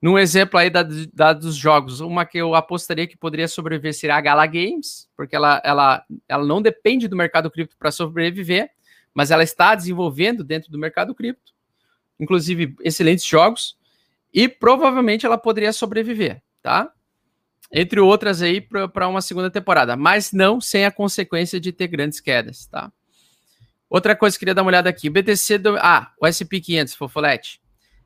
Num 0.00 0.16
exemplo 0.16 0.60
aí 0.60 0.70
da, 0.70 0.86
da, 1.12 1.32
dos 1.32 1.56
jogos, 1.56 1.98
uma 1.98 2.24
que 2.24 2.38
eu 2.38 2.54
apostaria 2.54 3.08
que 3.08 3.16
poderia 3.16 3.48
sobreviver 3.48 3.92
seria 3.92 4.14
a 4.14 4.20
Gala 4.20 4.46
Games, 4.46 5.08
porque 5.16 5.34
ela, 5.34 5.60
ela, 5.64 6.04
ela 6.28 6.44
não 6.44 6.62
depende 6.62 7.08
do 7.08 7.16
mercado 7.16 7.50
cripto 7.50 7.76
para 7.76 7.90
sobreviver, 7.90 8.70
mas 9.12 9.32
ela 9.32 9.42
está 9.42 9.74
desenvolvendo 9.74 10.44
dentro 10.44 10.70
do 10.70 10.78
mercado 10.78 11.12
cripto, 11.12 11.52
inclusive 12.20 12.76
excelentes 12.82 13.24
jogos, 13.24 13.76
e 14.32 14.46
provavelmente 14.46 15.26
ela 15.26 15.38
poderia 15.38 15.72
sobreviver, 15.72 16.42
tá? 16.62 16.92
Entre 17.72 18.00
outras 18.00 18.42
aí 18.42 18.60
para 18.60 19.08
uma 19.08 19.20
segunda 19.20 19.50
temporada, 19.50 19.96
mas 19.96 20.32
não 20.32 20.60
sem 20.60 20.84
a 20.84 20.90
consequência 20.90 21.58
de 21.58 21.72
ter 21.72 21.88
grandes 21.88 22.20
quedas, 22.20 22.66
tá? 22.66 22.92
Outra 23.88 24.16
coisa 24.16 24.36
que 24.36 24.40
queria 24.40 24.54
dar 24.54 24.62
uma 24.62 24.68
olhada 24.68 24.88
aqui. 24.88 25.08
BTC 25.08 25.58
do. 25.58 25.76
Ah, 25.78 26.12
o 26.20 26.26
SP500, 26.26 26.96
Fofolete. 26.96 27.60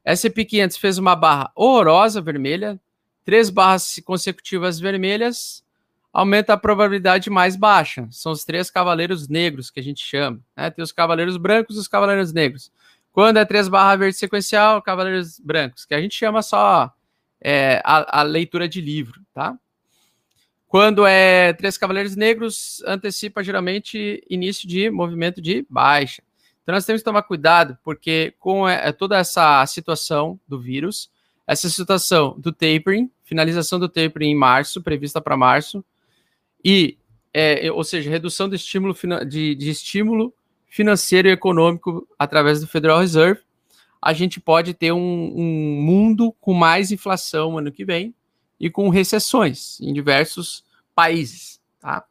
SP500 0.06 0.78
fez 0.78 0.98
uma 0.98 1.14
barra 1.14 1.50
horrorosa 1.54 2.20
vermelha, 2.20 2.80
três 3.24 3.50
barras 3.50 4.00
consecutivas 4.04 4.80
vermelhas, 4.80 5.64
aumenta 6.12 6.52
a 6.54 6.56
probabilidade 6.56 7.30
mais 7.30 7.56
baixa. 7.56 8.06
São 8.10 8.32
os 8.32 8.44
três 8.44 8.70
cavaleiros 8.70 9.28
negros 9.28 9.70
que 9.70 9.80
a 9.80 9.82
gente 9.82 10.04
chama. 10.04 10.40
Né? 10.56 10.70
Tem 10.70 10.82
os 10.82 10.92
cavaleiros 10.92 11.36
brancos 11.36 11.76
e 11.76 11.80
os 11.80 11.88
cavaleiros 11.88 12.32
negros. 12.32 12.72
Quando 13.12 13.38
é 13.38 13.44
três 13.44 13.68
barras 13.68 13.98
verde 13.98 14.16
sequencial, 14.16 14.80
cavaleiros 14.82 15.38
brancos, 15.40 15.84
que 15.84 15.94
a 15.94 16.00
gente 16.00 16.14
chama 16.14 16.42
só 16.42 16.92
é, 17.40 17.80
a, 17.84 18.20
a 18.20 18.22
leitura 18.22 18.68
de 18.68 18.80
livro, 18.80 19.20
tá? 19.32 19.58
Quando 20.68 21.04
é 21.04 21.52
Três 21.54 21.76
Cavaleiros 21.76 22.14
Negros, 22.14 22.80
antecipa 22.86 23.42
geralmente 23.42 24.24
início 24.30 24.68
de 24.68 24.88
movimento 24.88 25.40
de 25.40 25.66
baixa. 25.68 26.22
Então 26.62 26.74
nós 26.74 26.84
temos 26.84 27.00
que 27.00 27.04
tomar 27.04 27.22
cuidado, 27.22 27.76
porque 27.82 28.34
com 28.38 28.68
é, 28.68 28.88
é 28.88 28.92
toda 28.92 29.18
essa 29.18 29.66
situação 29.66 30.38
do 30.46 30.60
vírus, 30.60 31.10
essa 31.44 31.68
situação 31.68 32.38
do 32.38 32.52
tapering, 32.52 33.10
finalização 33.24 33.80
do 33.80 33.88
tapering 33.88 34.30
em 34.30 34.36
março, 34.36 34.80
prevista 34.80 35.20
para 35.20 35.36
março, 35.36 35.84
e, 36.64 36.96
é, 37.34 37.72
ou 37.72 37.82
seja, 37.82 38.08
redução 38.08 38.48
do 38.48 38.54
estímulo, 38.54 38.94
de, 39.26 39.56
de 39.56 39.70
estímulo 39.70 40.32
financeiro 40.68 41.26
e 41.26 41.32
econômico 41.32 42.06
através 42.16 42.60
do 42.60 42.68
Federal 42.68 43.00
Reserve, 43.00 43.40
a 44.00 44.12
gente 44.12 44.40
pode 44.40 44.74
ter 44.74 44.92
um, 44.92 45.32
um 45.34 45.82
mundo 45.82 46.34
com 46.40 46.54
mais 46.54 46.90
inflação 46.90 47.58
ano 47.58 47.72
que 47.72 47.84
vem, 47.84 48.14
e 48.60 48.68
com 48.68 48.90
recessões 48.90 49.80
em 49.80 49.92
diversos 49.92 50.62
países, 50.94 51.58
tá? 51.80 52.04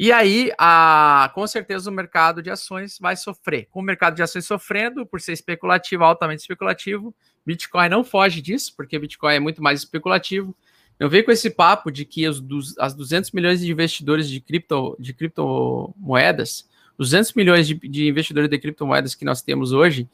E 0.00 0.12
aí, 0.12 0.52
a, 0.56 1.28
com 1.34 1.44
certeza, 1.44 1.90
o 1.90 1.92
mercado 1.92 2.40
de 2.40 2.48
ações 2.48 2.96
vai 3.00 3.16
sofrer. 3.16 3.66
Com 3.68 3.80
o 3.80 3.82
mercado 3.82 4.14
de 4.14 4.22
ações 4.22 4.46
sofrendo, 4.46 5.04
por 5.04 5.20
ser 5.20 5.32
especulativo, 5.32 6.04
altamente 6.04 6.42
especulativo, 6.42 7.12
Bitcoin 7.44 7.88
não 7.88 8.04
foge 8.04 8.40
disso, 8.40 8.72
porque 8.76 8.96
Bitcoin 8.96 9.34
é 9.34 9.40
muito 9.40 9.60
mais 9.60 9.80
especulativo. 9.80 10.56
Eu 11.00 11.10
venho 11.10 11.24
com 11.24 11.32
esse 11.32 11.50
papo 11.50 11.90
de 11.90 12.04
que 12.04 12.28
os, 12.28 12.40
dos, 12.40 12.78
as 12.78 12.94
200 12.94 13.32
milhões 13.32 13.60
de 13.60 13.72
investidores 13.72 14.28
de, 14.28 14.40
cripto, 14.40 14.96
de 15.00 15.12
criptomoedas, 15.12 16.68
200 16.96 17.32
milhões 17.32 17.66
de, 17.66 17.74
de 17.74 18.06
investidores 18.06 18.48
de 18.48 18.58
criptomoedas 18.58 19.16
que 19.16 19.24
nós 19.24 19.42
temos 19.42 19.72
hoje, 19.72 20.08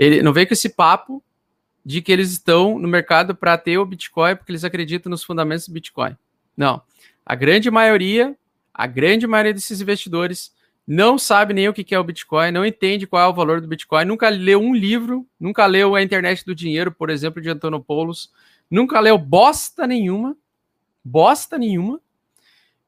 ele 0.00 0.22
não 0.22 0.32
vem 0.32 0.46
com 0.46 0.54
esse 0.54 0.70
papo 0.70 1.22
de 1.84 2.00
que 2.00 2.10
eles 2.10 2.30
estão 2.30 2.78
no 2.78 2.88
mercado 2.88 3.34
para 3.34 3.58
ter 3.58 3.76
o 3.76 3.84
Bitcoin 3.84 4.34
porque 4.34 4.50
eles 4.50 4.64
acreditam 4.64 5.10
nos 5.10 5.22
fundamentos 5.22 5.68
do 5.68 5.74
Bitcoin. 5.74 6.16
Não. 6.56 6.80
A 7.24 7.34
grande 7.34 7.70
maioria, 7.70 8.34
a 8.72 8.86
grande 8.86 9.26
maioria 9.26 9.52
desses 9.52 9.78
investidores 9.82 10.54
não 10.86 11.18
sabe 11.18 11.52
nem 11.52 11.68
o 11.68 11.74
que 11.74 11.94
é 11.94 11.98
o 11.98 12.04
Bitcoin, 12.04 12.50
não 12.50 12.64
entende 12.64 13.06
qual 13.06 13.22
é 13.22 13.30
o 13.30 13.34
valor 13.34 13.60
do 13.60 13.68
Bitcoin, 13.68 14.06
nunca 14.06 14.30
leu 14.30 14.58
um 14.58 14.74
livro, 14.74 15.26
nunca 15.38 15.66
leu 15.66 15.94
a 15.94 16.02
Internet 16.02 16.46
do 16.46 16.54
Dinheiro, 16.54 16.90
por 16.90 17.10
exemplo, 17.10 17.42
de 17.42 17.50
Antonopoulos, 17.50 18.32
nunca 18.70 18.98
leu 19.00 19.18
bosta 19.18 19.86
nenhuma, 19.86 20.34
bosta 21.04 21.58
nenhuma, 21.58 22.00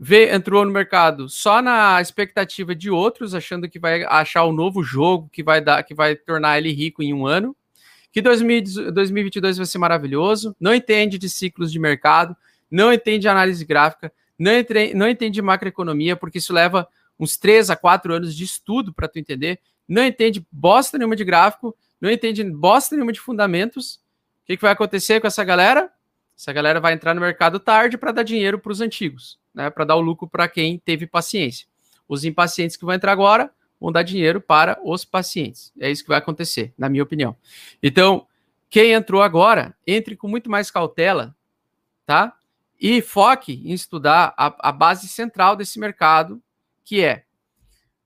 vê, 0.04 0.34
entrou 0.34 0.64
no 0.64 0.72
mercado 0.72 1.28
só 1.28 1.62
na 1.62 2.00
expectativa 2.00 2.74
de 2.74 2.90
outros, 2.90 3.36
achando 3.36 3.68
que 3.68 3.78
vai 3.78 4.02
achar 4.02 4.42
o 4.42 4.52
novo 4.52 4.82
jogo 4.82 5.30
que 5.32 5.44
vai 5.44 5.60
dar, 5.60 5.80
que 5.84 5.94
vai 5.94 6.16
tornar 6.16 6.58
ele 6.58 6.72
rico 6.72 7.04
em 7.04 7.14
um 7.14 7.24
ano, 7.24 7.54
que 8.10 8.20
2022 8.20 9.58
vai 9.58 9.66
ser 9.66 9.78
maravilhoso, 9.78 10.56
não 10.58 10.74
entende 10.74 11.18
de 11.18 11.30
ciclos 11.30 11.70
de 11.70 11.78
mercado, 11.78 12.36
não 12.68 12.92
entende 12.92 13.28
análise 13.28 13.64
gráfica, 13.64 14.12
não, 14.36 14.50
entre, 14.50 14.92
não 14.92 15.08
entende 15.08 15.40
macroeconomia, 15.40 16.16
porque 16.16 16.38
isso 16.38 16.52
leva 16.52 16.88
uns 17.16 17.36
3 17.36 17.70
a 17.70 17.76
4 17.76 18.12
anos 18.12 18.34
de 18.34 18.42
estudo 18.42 18.92
para 18.92 19.06
tu 19.06 19.20
entender, 19.20 19.60
não 19.86 20.04
entende 20.04 20.44
bosta 20.50 20.98
nenhuma 20.98 21.14
de 21.14 21.24
gráfico, 21.24 21.76
não 22.00 22.10
entende 22.10 22.42
bosta 22.42 22.96
nenhuma 22.96 23.12
de 23.12 23.20
fundamentos. 23.20 24.00
O 24.42 24.46
que, 24.46 24.56
que 24.56 24.62
vai 24.62 24.72
acontecer 24.72 25.20
com 25.20 25.28
essa 25.28 25.44
galera? 25.44 25.92
Essa 26.36 26.52
galera 26.52 26.80
vai 26.80 26.92
entrar 26.92 27.14
no 27.14 27.20
mercado 27.20 27.60
tarde 27.60 27.96
para 27.96 28.10
dar 28.10 28.24
dinheiro 28.24 28.58
para 28.58 28.72
os 28.72 28.80
antigos, 28.80 29.38
né? 29.54 29.70
Para 29.70 29.84
dar 29.84 29.96
o 29.96 30.00
lucro 30.00 30.28
para 30.28 30.48
quem 30.48 30.78
teve 30.78 31.06
paciência. 31.06 31.66
Os 32.08 32.24
impacientes 32.24 32.76
que 32.76 32.84
vão 32.84 32.94
entrar 32.94 33.12
agora 33.12 33.50
vão 33.80 33.90
dar 33.90 34.02
dinheiro 34.02 34.40
para 34.40 34.78
os 34.84 35.04
pacientes. 35.04 35.72
É 35.80 35.90
isso 35.90 36.02
que 36.02 36.08
vai 36.08 36.18
acontecer, 36.18 36.72
na 36.78 36.88
minha 36.88 37.02
opinião. 37.02 37.36
Então, 37.82 38.26
quem 38.70 38.92
entrou 38.92 39.22
agora, 39.22 39.74
entre 39.86 40.16
com 40.16 40.28
muito 40.28 40.50
mais 40.50 40.70
cautela, 40.70 41.34
tá? 42.06 42.34
E 42.80 43.02
foque 43.02 43.62
em 43.64 43.72
estudar 43.72 44.34
a, 44.36 44.68
a 44.68 44.72
base 44.72 45.08
central 45.08 45.56
desse 45.56 45.78
mercado, 45.78 46.40
que 46.84 47.02
é 47.02 47.24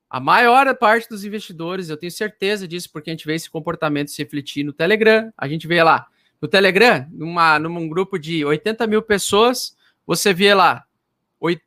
a 0.08 0.20
maior 0.20 0.74
parte 0.76 1.08
dos 1.08 1.24
investidores, 1.24 1.88
eu 1.88 1.96
tenho 1.96 2.12
certeza 2.12 2.66
disso, 2.66 2.90
porque 2.90 3.10
a 3.10 3.12
gente 3.12 3.26
vê 3.26 3.34
esse 3.34 3.50
comportamento 3.50 4.10
se 4.10 4.22
refletir 4.22 4.64
no 4.64 4.72
Telegram, 4.72 5.32
a 5.36 5.48
gente 5.48 5.66
vê 5.66 5.82
lá 5.82 6.06
no 6.40 6.48
Telegram, 6.48 7.06
numa, 7.10 7.58
num 7.58 7.88
grupo 7.88 8.18
de 8.18 8.44
80 8.44 8.86
mil 8.86 9.02
pessoas, 9.02 9.76
você 10.06 10.32
vê 10.32 10.54
lá 10.54 10.85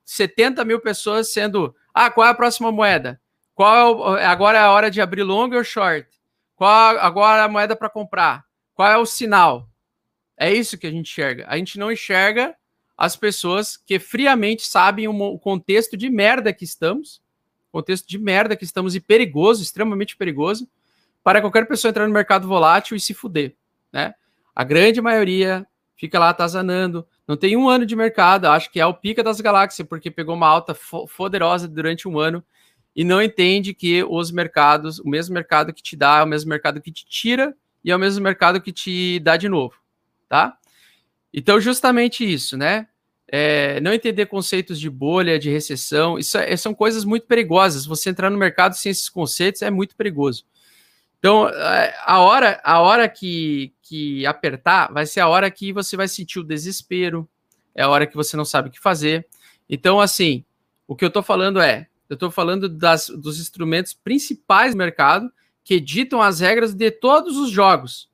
70 0.03 0.63
mil 0.65 0.79
pessoas 0.79 1.31
sendo. 1.31 1.75
Ah, 1.93 2.09
qual 2.09 2.27
é 2.27 2.29
a 2.29 2.35
próxima 2.35 2.71
moeda? 2.71 3.19
Qual 3.53 4.17
é, 4.17 4.25
agora 4.25 4.57
é 4.57 4.61
a 4.61 4.71
hora 4.71 4.89
de 4.89 5.01
abrir 5.01 5.23
long 5.23 5.53
ou 5.53 5.63
short? 5.63 6.07
Qual 6.55 6.97
agora 6.99 7.41
é 7.41 7.45
a 7.45 7.49
moeda 7.49 7.75
para 7.75 7.89
comprar? 7.89 8.45
Qual 8.73 8.89
é 8.89 8.97
o 8.97 9.05
sinal? 9.05 9.69
É 10.37 10.53
isso 10.53 10.77
que 10.77 10.87
a 10.87 10.91
gente 10.91 11.11
enxerga. 11.11 11.45
A 11.47 11.57
gente 11.57 11.77
não 11.77 11.91
enxerga 11.91 12.55
as 12.97 13.15
pessoas 13.15 13.77
que 13.77 13.99
friamente 13.99 14.65
sabem 14.65 15.07
o 15.07 15.39
contexto 15.39 15.95
de 15.95 16.09
merda 16.09 16.53
que 16.53 16.63
estamos, 16.63 17.21
contexto 17.71 18.07
de 18.07 18.17
merda 18.17 18.55
que 18.55 18.63
estamos 18.63 18.95
e 18.95 18.99
perigoso, 18.99 19.61
extremamente 19.61 20.17
perigoso, 20.17 20.69
para 21.23 21.41
qualquer 21.41 21.67
pessoa 21.67 21.89
entrar 21.89 22.07
no 22.07 22.13
mercado 22.13 22.47
volátil 22.47 22.95
e 22.95 22.99
se 22.99 23.13
fuder, 23.13 23.55
né? 23.91 24.13
A 24.55 24.63
grande 24.63 25.01
maioria 25.01 25.65
fica 25.95 26.17
lá 26.17 26.29
atazanando. 26.29 27.07
Não 27.29 27.37
tem 27.37 27.55
um 27.55 27.69
ano 27.69 27.85
de 27.85 27.95
mercado, 27.95 28.45
acho 28.45 28.71
que 28.71 28.79
é 28.79 28.85
o 28.87 28.91
pica 28.91 29.21
das 29.21 29.39
galáxias, 29.39 29.87
porque 29.87 30.09
pegou 30.09 30.33
uma 30.33 30.47
alta 30.47 30.75
poderosa 31.15 31.67
durante 31.67 32.07
um 32.07 32.17
ano 32.17 32.43
e 32.95 33.03
não 33.03 33.21
entende 33.21 33.71
que 33.71 34.03
os 34.03 34.31
mercados, 34.31 34.97
o 34.97 35.07
mesmo 35.07 35.35
mercado 35.35 35.71
que 35.71 35.83
te 35.83 35.95
dá, 35.95 36.17
é 36.17 36.23
o 36.23 36.27
mesmo 36.27 36.49
mercado 36.49 36.81
que 36.81 36.91
te 36.91 37.05
tira 37.05 37.55
e 37.85 37.91
é 37.91 37.95
o 37.95 37.99
mesmo 37.99 38.23
mercado 38.23 38.59
que 38.59 38.71
te 38.71 39.19
dá 39.19 39.37
de 39.37 39.47
novo, 39.47 39.75
tá? 40.27 40.57
Então, 41.31 41.61
justamente 41.61 42.25
isso, 42.25 42.57
né? 42.57 42.87
É, 43.27 43.79
não 43.79 43.93
entender 43.93 44.25
conceitos 44.25 44.79
de 44.79 44.89
bolha, 44.89 45.37
de 45.37 45.51
recessão, 45.51 46.17
isso 46.17 46.35
é, 46.35 46.57
são 46.57 46.73
coisas 46.73 47.05
muito 47.05 47.27
perigosas. 47.27 47.85
Você 47.85 48.09
entrar 48.09 48.31
no 48.31 48.39
mercado 48.39 48.73
sem 48.73 48.89
esses 48.89 49.07
conceitos 49.07 49.61
é 49.61 49.69
muito 49.69 49.95
perigoso. 49.95 50.45
Então, 51.19 51.49
é, 51.49 51.93
a 52.05 52.19
hora, 52.19 52.59
a 52.63 52.79
hora 52.79 53.07
que, 53.07 53.73
que 53.81 54.25
apertar 54.25 54.91
vai 54.91 55.05
ser 55.05 55.19
a 55.19 55.27
hora 55.27 55.51
que 55.51 55.73
você 55.73 55.95
vai 55.97 56.07
sentir 56.07 56.39
o 56.39 56.43
desespero, 56.43 57.29
é 57.75 57.83
a 57.83 57.89
hora 57.89 58.07
que 58.07 58.15
você 58.15 58.35
não 58.35 58.45
sabe 58.45 58.69
o 58.69 58.71
que 58.71 58.79
fazer. 58.79 59.27
Então, 59.69 59.99
assim, 59.99 60.43
o 60.87 60.95
que 60.95 61.03
eu 61.03 61.09
estou 61.09 61.21
falando 61.21 61.59
é, 61.59 61.87
eu 62.09 62.15
estou 62.15 62.31
falando 62.31 62.67
das, 62.67 63.09
dos 63.09 63.39
instrumentos 63.39 63.93
principais 63.93 64.73
do 64.73 64.77
mercado 64.77 65.31
que 65.63 65.79
ditam 65.79 66.21
as 66.21 66.39
regras 66.39 66.73
de 66.73 66.89
todos 66.89 67.37
os 67.37 67.51
jogos, 67.51 68.09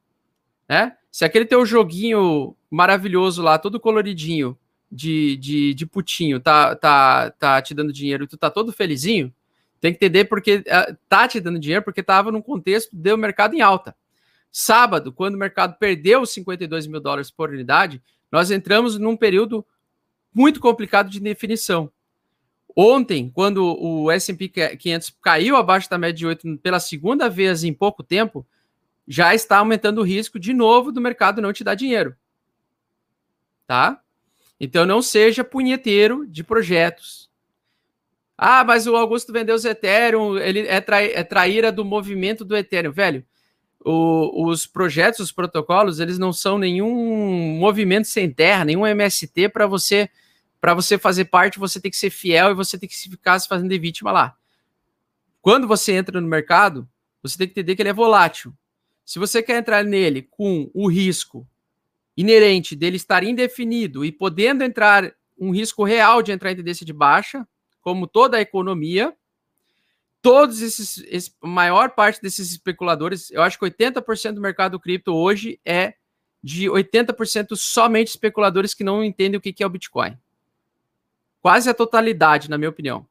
né? 0.68 0.97
Se 1.10 1.24
aquele 1.24 1.45
teu 1.45 1.66
joguinho 1.66 2.58
maravilhoso 2.70 3.41
lá, 3.41 3.58
todo 3.58 3.80
coloridinho, 3.80 4.58
de, 4.91 5.38
de, 5.38 5.74
de 5.74 5.86
putinho, 5.86 6.39
tá, 6.39 6.76
tá, 6.76 7.32
tá 7.32 7.62
te 7.62 7.74
dando 7.74 7.93
dinheiro 7.93 8.24
e 8.24 8.28
tu 8.28 8.38
tá 8.38 8.49
todo 8.49 8.74
felizinho, 8.74 9.34
tem 9.86 9.93
que 9.93 10.03
entender 10.03 10.25
porque 10.25 10.55
uh, 10.55 10.97
tá 11.07 11.27
te 11.27 11.39
dando 11.39 11.59
dinheiro 11.59 11.83
porque 11.83 12.01
estava 12.01 12.31
num 12.31 12.41
contexto 12.41 12.89
do 12.91 13.17
mercado 13.17 13.53
em 13.53 13.61
alta. 13.61 13.95
Sábado, 14.51 15.13
quando 15.13 15.36
o 15.36 15.38
mercado 15.38 15.77
perdeu 15.77 16.21
os 16.21 16.31
52 16.31 16.88
mil 16.88 16.99
dólares 16.99 17.29
por 17.29 17.51
unidade, 17.51 18.01
nós 18.31 18.49
entramos 18.49 18.97
num 18.97 19.15
período 19.15 19.63
muito 20.33 20.59
complicado 20.59 21.07
de 21.07 21.19
definição. 21.19 21.91
Ontem, 22.75 23.29
quando 23.29 23.63
o 23.79 24.09
S&P 24.09 24.49
500 24.75 25.15
caiu 25.21 25.55
abaixo 25.55 25.88
da 25.88 25.99
média 25.99 26.17
de 26.17 26.25
8 26.25 26.57
pela 26.63 26.79
segunda 26.79 27.29
vez 27.29 27.63
em 27.63 27.73
pouco 27.73 28.01
tempo, 28.01 28.45
já 29.07 29.36
está 29.36 29.59
aumentando 29.59 30.01
o 30.01 30.03
risco 30.03 30.39
de 30.39 30.51
novo 30.51 30.91
do 30.91 30.99
mercado 30.99 31.41
não 31.41 31.53
te 31.53 31.63
dar 31.63 31.75
dinheiro. 31.75 32.15
Tá? 33.67 34.01
Então 34.59 34.83
não 34.83 35.01
seja 35.01 35.43
punheteiro 35.43 36.25
de 36.25 36.43
projetos. 36.43 37.24
Ah, 38.38 38.63
mas 38.63 38.86
o 38.86 38.95
Augusto 38.95 39.31
vendeu 39.31 39.55
os 39.55 39.63
Ethereum, 39.63 40.38
ele 40.38 40.61
é, 40.61 40.81
trai, 40.81 41.11
é 41.13 41.23
traíra 41.23 41.71
do 41.71 41.86
movimento 41.86 42.43
do 42.43 42.55
Ethereum. 42.55 42.91
Velho, 42.91 43.25
o, 43.79 44.47
os 44.49 44.65
projetos, 44.65 45.19
os 45.19 45.31
protocolos, 45.31 45.99
eles 45.99 46.17
não 46.17 46.33
são 46.33 46.57
nenhum 46.57 47.57
movimento 47.57 48.07
sem 48.07 48.31
terra, 48.31 48.65
nenhum 48.65 48.86
MST 48.86 49.49
para 49.49 49.67
você 49.67 50.09
para 50.59 50.73
você 50.73 50.97
fazer 50.97 51.25
parte, 51.25 51.59
você 51.59 51.79
tem 51.79 51.91
que 51.91 51.97
ser 51.97 52.09
fiel 52.09 52.49
e 52.49 52.55
você 52.55 52.75
tem 52.75 52.89
que 52.89 52.95
ficar 52.95 53.38
se 53.38 53.47
fazendo 53.47 53.69
de 53.69 53.77
vítima 53.77 54.11
lá. 54.11 54.36
Quando 55.39 55.67
você 55.67 55.93
entra 55.93 56.19
no 56.19 56.27
mercado, 56.27 56.89
você 57.21 57.38
tem 57.38 57.45
que 57.45 57.51
entender 57.51 57.75
que 57.75 57.83
ele 57.83 57.89
é 57.89 57.93
volátil. 57.93 58.51
Se 59.05 59.19
você 59.19 59.43
quer 59.43 59.59
entrar 59.59 59.83
nele 59.83 60.23
com 60.23 60.71
o 60.73 60.89
risco 60.89 61.47
inerente 62.17 62.75
dele 62.75 62.95
estar 62.95 63.23
indefinido 63.23 64.03
e 64.03 64.11
podendo 64.11 64.63
entrar 64.63 65.13
um 65.39 65.51
risco 65.51 65.83
real 65.83 66.23
de 66.23 66.31
entrar 66.31 66.51
em 66.51 66.55
tendência 66.55 66.83
de 66.83 66.93
baixa, 66.93 67.47
como 67.86 68.07
toda 68.07 68.38
a 68.38 68.41
economia, 68.41 69.15
todos 70.19 70.59
esses, 70.63 70.97
esse, 71.07 71.31
maior 71.39 71.91
parte 71.91 72.19
desses 72.19 72.49
especuladores, 72.49 73.29
eu 73.29 73.43
acho 73.43 73.59
que 73.59 73.65
80% 73.65 74.31
do 74.31 74.41
mercado 74.41 74.79
cripto 74.79 75.13
hoje 75.13 75.59
é 75.63 75.93
de 76.41 76.65
80% 76.65 77.55
somente 77.55 78.07
especuladores 78.07 78.73
que 78.73 78.83
não 78.83 79.03
entendem 79.03 79.38
o 79.38 79.41
que 79.41 79.61
é 79.61 79.65
o 79.67 79.69
Bitcoin. 79.69 80.17
Quase 81.43 81.69
a 81.69 81.75
totalidade, 81.75 82.49
na 82.49 82.57
minha 82.57 82.71
opinião. 82.71 83.07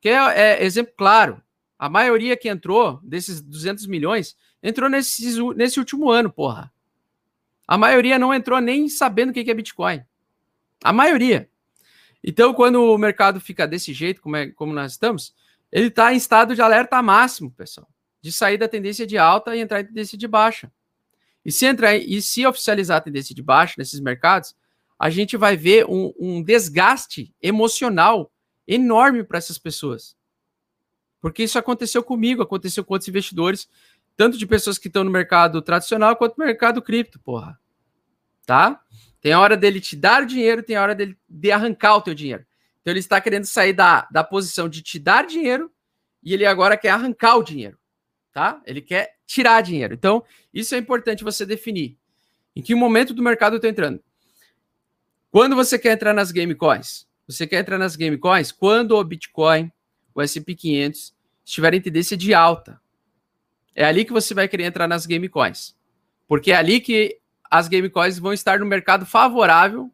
Que 0.00 0.08
é, 0.08 0.40
é 0.40 0.64
exemplo 0.64 0.92
claro. 0.96 1.40
A 1.78 1.88
maioria 1.88 2.36
que 2.36 2.48
entrou, 2.48 2.98
desses 3.04 3.40
200 3.40 3.86
milhões, 3.86 4.36
entrou 4.60 4.90
nesse, 4.90 5.40
nesse 5.54 5.78
último 5.78 6.10
ano, 6.10 6.32
porra. 6.32 6.72
A 7.64 7.78
maioria 7.78 8.18
não 8.18 8.34
entrou 8.34 8.60
nem 8.60 8.88
sabendo 8.88 9.30
o 9.30 9.32
que 9.32 9.48
é 9.48 9.54
Bitcoin. 9.54 10.02
A 10.82 10.92
maioria. 10.92 11.48
Então, 12.22 12.52
quando 12.52 12.82
o 12.82 12.98
mercado 12.98 13.40
fica 13.40 13.66
desse 13.66 13.92
jeito, 13.92 14.20
como, 14.20 14.36
é, 14.36 14.50
como 14.50 14.72
nós 14.72 14.92
estamos, 14.92 15.34
ele 15.72 15.86
está 15.86 16.12
em 16.12 16.16
estado 16.16 16.54
de 16.54 16.60
alerta 16.60 17.02
máximo, 17.02 17.50
pessoal, 17.50 17.88
de 18.20 18.30
sair 18.32 18.58
da 18.58 18.68
tendência 18.68 19.06
de 19.06 19.16
alta 19.16 19.56
e 19.56 19.60
entrar 19.60 19.80
em 19.80 19.86
tendência 19.86 20.18
de 20.18 20.28
baixa. 20.28 20.70
E 21.44 21.50
se 21.50 21.64
entrar 21.64 21.96
e 21.96 22.20
se 22.20 22.46
oficializar 22.46 22.98
a 22.98 23.00
tendência 23.00 23.34
de 23.34 23.42
baixa 23.42 23.74
nesses 23.78 24.00
mercados, 24.00 24.54
a 24.98 25.08
gente 25.08 25.36
vai 25.36 25.56
ver 25.56 25.86
um, 25.86 26.12
um 26.18 26.42
desgaste 26.42 27.34
emocional 27.40 28.30
enorme 28.68 29.24
para 29.24 29.38
essas 29.38 29.58
pessoas. 29.58 30.14
Porque 31.20 31.42
isso 31.42 31.58
aconteceu 31.58 32.02
comigo, 32.02 32.42
aconteceu 32.42 32.84
com 32.84 32.94
outros 32.94 33.08
investidores, 33.08 33.68
tanto 34.16 34.36
de 34.36 34.46
pessoas 34.46 34.76
que 34.76 34.88
estão 34.88 35.02
no 35.02 35.10
mercado 35.10 35.62
tradicional 35.62 36.16
quanto 36.16 36.36
no 36.36 36.44
mercado 36.44 36.82
cripto, 36.82 37.18
porra. 37.18 37.58
Tá? 38.44 38.82
Tem 39.20 39.32
a 39.32 39.40
hora 39.40 39.56
dele 39.56 39.80
te 39.80 39.96
dar 39.96 40.22
o 40.22 40.26
dinheiro, 40.26 40.62
tem 40.62 40.76
a 40.76 40.82
hora 40.82 40.94
dele 40.94 41.16
de 41.28 41.50
arrancar 41.52 41.96
o 41.96 42.02
teu 42.02 42.14
dinheiro. 42.14 42.44
Então 42.80 42.92
ele 42.92 43.00
está 43.00 43.20
querendo 43.20 43.44
sair 43.44 43.72
da, 43.72 44.08
da 44.10 44.24
posição 44.24 44.68
de 44.68 44.82
te 44.82 44.98
dar 44.98 45.26
dinheiro 45.26 45.70
e 46.22 46.32
ele 46.34 46.46
agora 46.46 46.76
quer 46.76 46.90
arrancar 46.90 47.36
o 47.36 47.42
dinheiro, 47.42 47.78
tá? 48.32 48.60
Ele 48.66 48.80
quer 48.80 49.16
tirar 49.26 49.60
dinheiro. 49.62 49.94
Então, 49.94 50.24
isso 50.52 50.74
é 50.74 50.78
importante 50.78 51.24
você 51.24 51.46
definir. 51.46 51.96
Em 52.54 52.62
que 52.62 52.74
momento 52.74 53.14
do 53.14 53.22
mercado 53.22 53.54
eu 53.54 53.56
estou 53.58 53.70
entrando? 53.70 54.02
Quando 55.30 55.54
você 55.54 55.78
quer 55.78 55.92
entrar 55.92 56.12
nas 56.12 56.32
game 56.32 56.54
coins? 56.54 57.06
Você 57.26 57.46
quer 57.46 57.60
entrar 57.60 57.78
nas 57.78 57.94
game 57.94 58.18
coins 58.18 58.50
quando 58.50 58.96
o 58.96 59.04
Bitcoin, 59.04 59.70
o 60.14 60.20
S&P 60.20 60.54
500 60.54 61.14
estiver 61.44 61.74
em 61.74 61.80
tendência 61.80 62.16
de 62.16 62.34
alta. 62.34 62.80
É 63.74 63.84
ali 63.84 64.04
que 64.04 64.12
você 64.12 64.34
vai 64.34 64.48
querer 64.48 64.64
entrar 64.64 64.88
nas 64.88 65.06
game 65.06 65.28
coins. 65.28 65.76
Porque 66.26 66.50
é 66.50 66.56
ali 66.56 66.80
que 66.80 67.20
as 67.50 67.66
game 67.66 67.90
coins 67.90 68.18
vão 68.18 68.32
estar 68.32 68.60
no 68.60 68.66
mercado 68.66 69.04
favorável, 69.04 69.92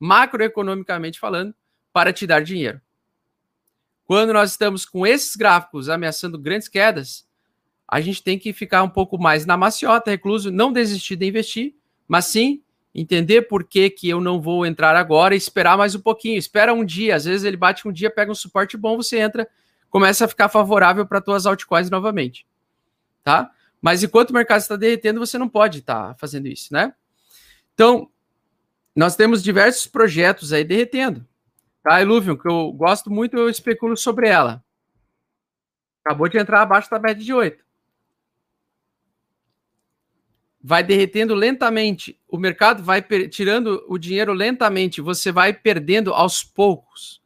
macroeconomicamente 0.00 1.20
falando, 1.20 1.54
para 1.92 2.12
te 2.12 2.26
dar 2.26 2.42
dinheiro. 2.42 2.80
Quando 4.06 4.32
nós 4.32 4.52
estamos 4.52 4.84
com 4.84 5.06
esses 5.06 5.36
gráficos 5.36 5.88
ameaçando 5.88 6.38
grandes 6.38 6.68
quedas, 6.68 7.26
a 7.86 8.00
gente 8.00 8.22
tem 8.22 8.38
que 8.38 8.52
ficar 8.52 8.82
um 8.82 8.88
pouco 8.88 9.18
mais 9.18 9.44
na 9.46 9.56
maciota, 9.56 10.10
recluso, 10.10 10.50
não 10.50 10.72
desistir 10.72 11.16
de 11.16 11.26
investir, 11.26 11.74
mas 12.08 12.26
sim 12.26 12.62
entender 12.94 13.42
por 13.42 13.64
que, 13.64 13.90
que 13.90 14.08
eu 14.08 14.20
não 14.20 14.40
vou 14.40 14.64
entrar 14.64 14.96
agora 14.96 15.34
e 15.34 15.38
esperar 15.38 15.76
mais 15.76 15.94
um 15.94 16.00
pouquinho. 16.00 16.38
Espera 16.38 16.72
um 16.72 16.84
dia, 16.84 17.16
às 17.16 17.24
vezes 17.24 17.44
ele 17.44 17.56
bate 17.56 17.86
um 17.86 17.92
dia, 17.92 18.10
pega 18.10 18.30
um 18.30 18.34
suporte 18.34 18.76
bom, 18.76 18.96
você 18.96 19.18
entra, 19.18 19.48
começa 19.90 20.24
a 20.24 20.28
ficar 20.28 20.48
favorável 20.48 21.06
para 21.06 21.20
tuas 21.20 21.44
altcoins 21.44 21.90
novamente. 21.90 22.46
Tá? 23.22 23.50
Mas 23.84 24.02
enquanto 24.02 24.30
o 24.30 24.32
mercado 24.32 24.62
está 24.62 24.76
derretendo, 24.76 25.20
você 25.20 25.36
não 25.36 25.46
pode 25.46 25.80
estar 25.80 26.08
tá 26.08 26.14
fazendo 26.14 26.48
isso, 26.48 26.72
né? 26.72 26.94
Então, 27.74 28.10
nós 28.96 29.14
temos 29.14 29.42
diversos 29.42 29.86
projetos 29.86 30.54
aí 30.54 30.64
derretendo. 30.64 31.22
Tá, 31.82 32.00
Illuvium, 32.00 32.34
que 32.34 32.48
eu 32.48 32.72
gosto 32.72 33.10
muito, 33.10 33.36
eu 33.36 33.46
especulo 33.46 33.94
sobre 33.94 34.26
ela. 34.26 34.64
Acabou 36.02 36.30
de 36.30 36.38
entrar 36.38 36.62
abaixo 36.62 36.90
da 36.90 36.98
média 36.98 37.22
de 37.22 37.34
8. 37.34 37.62
Vai 40.62 40.82
derretendo 40.82 41.34
lentamente. 41.34 42.18
O 42.26 42.38
mercado 42.38 42.82
vai 42.82 43.02
tirando 43.28 43.84
o 43.86 43.98
dinheiro 43.98 44.32
lentamente. 44.32 45.02
Você 45.02 45.30
vai 45.30 45.52
perdendo 45.52 46.14
aos 46.14 46.42
poucos. 46.42 47.20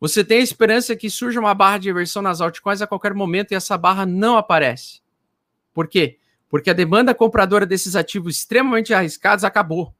Você 0.00 0.24
tem 0.24 0.38
a 0.38 0.42
esperança 0.42 0.96
que 0.96 1.10
surja 1.10 1.38
uma 1.38 1.52
barra 1.52 1.76
de 1.76 1.88
reversão 1.88 2.22
nas 2.22 2.40
altcoins 2.40 2.80
a 2.80 2.86
qualquer 2.86 3.12
momento 3.12 3.52
e 3.52 3.54
essa 3.54 3.76
barra 3.76 4.06
não 4.06 4.38
aparece. 4.38 5.06
Por 5.78 5.86
quê? 5.86 6.18
Porque 6.48 6.70
a 6.70 6.72
demanda 6.72 7.14
compradora 7.14 7.64
desses 7.64 7.94
ativos 7.94 8.34
extremamente 8.34 8.92
arriscados 8.92 9.44
acabou. 9.44 9.94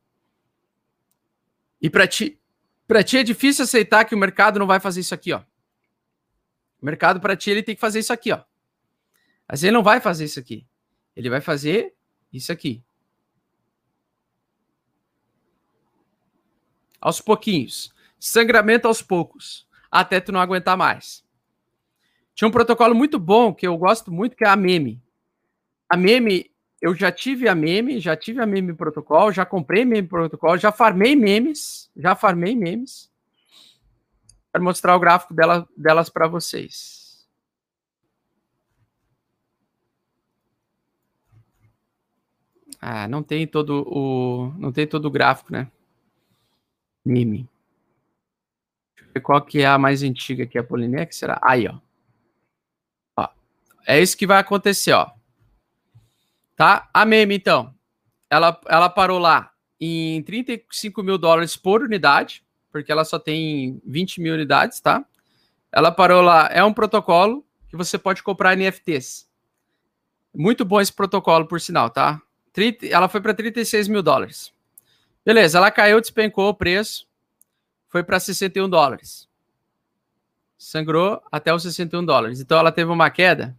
E 1.81 1.89
para 1.89 2.05
ti, 2.09 2.37
para 2.85 3.05
ti 3.05 3.19
é 3.19 3.23
difícil 3.23 3.63
aceitar 3.63 4.05
que 4.05 4.13
o 4.13 4.19
mercado 4.19 4.59
não 4.59 4.67
vai 4.67 4.81
fazer 4.81 4.99
isso 4.99 5.15
aqui, 5.15 5.33
ó. 5.33 5.39
O 6.83 6.85
mercado 6.85 7.21
para 7.21 7.37
ti 7.37 7.51
ele 7.51 7.63
tem 7.63 7.77
que 7.77 7.81
fazer 7.81 8.01
isso 8.01 8.13
aqui, 8.13 8.33
ó. 8.33 8.43
Mas 9.49 9.63
ele 9.63 9.71
não 9.71 9.85
vai 9.85 10.01
fazer 10.01 10.25
isso 10.25 10.41
aqui. 10.41 10.67
Ele 11.15 11.31
vai 11.31 11.41
fazer 11.41 11.95
isso 12.33 12.51
aqui. 12.51 12.83
Aos 17.01 17.21
pouquinhos. 17.21 17.95
Sangramento 18.19 18.89
aos 18.89 19.01
poucos. 19.01 19.65
Até 19.89 20.19
tu 20.19 20.33
não 20.33 20.41
aguentar 20.41 20.77
mais. 20.77 21.25
Tinha 22.35 22.49
um 22.49 22.51
protocolo 22.51 22.97
muito 22.97 23.17
bom 23.17 23.55
que 23.55 23.65
eu 23.65 23.79
gosto 23.79 24.11
muito, 24.11 24.35
que 24.35 24.43
é 24.45 24.49
a 24.49 24.57
meme. 24.57 25.01
A 25.89 25.97
meme 25.97 26.51
eu 26.81 26.95
já 26.95 27.11
tive 27.11 27.49
a 27.49 27.55
meme, 27.55 27.99
já 27.99 28.17
tive 28.17 28.41
a 28.41 28.47
meme 28.47 28.73
protocolo, 28.73 29.33
já 29.33 29.45
comprei 29.45 29.85
meme 29.85 30.07
protocolo, 30.07 30.57
já 30.57 30.71
farmei 30.71 31.17
memes, 31.17 31.91
já 31.97 32.15
farmei 32.15 32.55
memes. 32.55 33.11
Quero 34.53 34.65
mostrar 34.65 34.95
o 34.95 35.01
gráfico 35.01 35.35
dela, 35.35 35.69
delas 35.77 36.09
para 36.09 36.29
vocês. 36.29 37.29
Ah, 42.81 43.09
não 43.09 43.25
tem 43.25 43.47
todo 43.47 43.85
o, 43.89 44.53
não 44.57 44.71
tem 44.71 44.87
todo 44.87 45.07
o 45.07 45.11
gráfico, 45.11 45.53
né? 45.53 45.69
Meme. 47.05 47.49
Deixa 48.95 49.11
eu 49.11 49.13
ver 49.15 49.21
qual 49.21 49.43
que 49.43 49.63
é 49.63 49.67
a 49.67 49.77
mais 49.79 50.05
antiga 50.05 50.45
aqui, 50.45 50.57
a 50.57 50.63
Polinex, 50.63 51.17
será? 51.17 51.41
Aí, 51.43 51.67
ó. 51.67 51.81
ó. 53.17 53.29
É 53.85 54.01
isso 54.01 54.17
que 54.17 54.27
vai 54.29 54.39
acontecer, 54.39 54.93
ó. 54.93 55.18
Tá? 56.59 56.91
A 56.93 57.05
meme, 57.07 57.37
então, 57.37 57.73
ela, 58.29 58.61
ela 58.67 58.89
parou 58.89 59.21
lá 59.21 59.53
em 59.81 60.21
35 60.25 61.05
mil 61.05 61.17
dólares 61.17 61.57
por 61.57 61.83
unidade, 61.83 62.45
porque 62.73 62.91
ela 62.91 63.05
só 63.05 63.17
tem 63.17 63.81
20 63.87 64.21
mil 64.21 64.35
unidades, 64.35 64.81
tá? 64.81 65.07
Ela 65.71 65.93
parou 65.93 66.21
lá, 66.21 66.49
é 66.51 66.65
um 66.65 66.73
protocolo 66.73 67.47
que 67.69 67.77
você 67.77 67.97
pode 67.97 68.25
comprar 68.25 68.57
NFTs. 68.57 69.29
Muito 70.35 70.65
bom 70.65 70.81
esse 70.81 70.93
protocolo, 70.93 71.47
por 71.47 71.61
sinal, 71.61 71.91
tá? 71.91 72.21
30, 72.53 72.87
ela 72.87 73.09
foi 73.09 73.21
para 73.21 73.35
36 73.35 73.87
mil 73.87 74.03
dólares. 74.03 74.53
Beleza, 75.25 75.59
ela 75.59 75.71
caiu, 75.71 76.01
despencou 76.01 76.49
o 76.49 76.55
preço, 76.55 77.07
foi 77.89 78.03
para 78.03 78.19
61 78.19 78.69
dólares. 78.69 79.29
Sangrou 80.59 81.23
até 81.31 81.55
os 81.55 81.63
61 81.63 82.05
dólares. 82.05 82.41
Então 82.41 82.59
ela 82.59 82.73
teve 82.73 82.91
uma 82.91 83.11
queda 83.11 83.57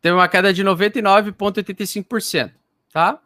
Teve 0.00 0.14
uma 0.14 0.28
queda 0.28 0.52
de 0.52 0.64
99,85%, 0.64 2.52
tá? 2.92 3.20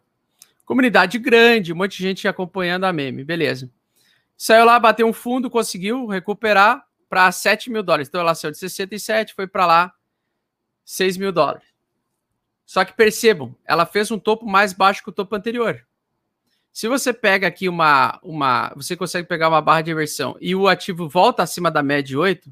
Comunidade 0.65 1.17
grande, 1.17 1.71
um 1.71 1.75
monte 1.75 1.97
de 1.97 2.03
gente 2.03 2.27
acompanhando 2.27 2.83
a 2.85 2.93
meme, 2.93 3.23
beleza. 3.23 3.69
Saiu 4.35 4.65
lá, 4.65 4.77
bateu 4.79 5.07
um 5.07 5.13
fundo, 5.13 5.49
conseguiu 5.49 6.05
recuperar 6.07 6.85
para 7.07 7.31
7 7.31 7.69
mil 7.69 7.81
dólares. 7.81 8.09
Então 8.09 8.19
ela 8.19 8.35
saiu 8.35 8.51
de 8.51 8.57
67, 8.57 9.33
foi 9.33 9.47
para 9.47 9.65
lá 9.65 9.93
6 10.83 11.17
mil 11.17 11.31
dólares. 11.31 11.63
Só 12.65 12.83
que 12.83 12.93
percebam, 12.93 13.55
ela 13.63 13.85
fez 13.85 14.11
um 14.11 14.19
topo 14.19 14.45
mais 14.45 14.73
baixo 14.73 15.03
que 15.03 15.09
o 15.09 15.13
topo 15.13 15.35
anterior. 15.35 15.85
Se 16.73 16.89
você 16.89 17.13
pega 17.13 17.47
aqui 17.47 17.69
uma, 17.69 18.19
uma. 18.21 18.73
Você 18.75 18.97
consegue 18.97 19.27
pegar 19.27 19.47
uma 19.47 19.61
barra 19.61 19.81
de 19.81 19.91
inversão 19.91 20.35
e 20.41 20.53
o 20.53 20.67
ativo 20.67 21.07
volta 21.07 21.41
acima 21.41 21.71
da 21.71 21.81
média 21.81 22.03
de 22.03 22.17
8, 22.17 22.51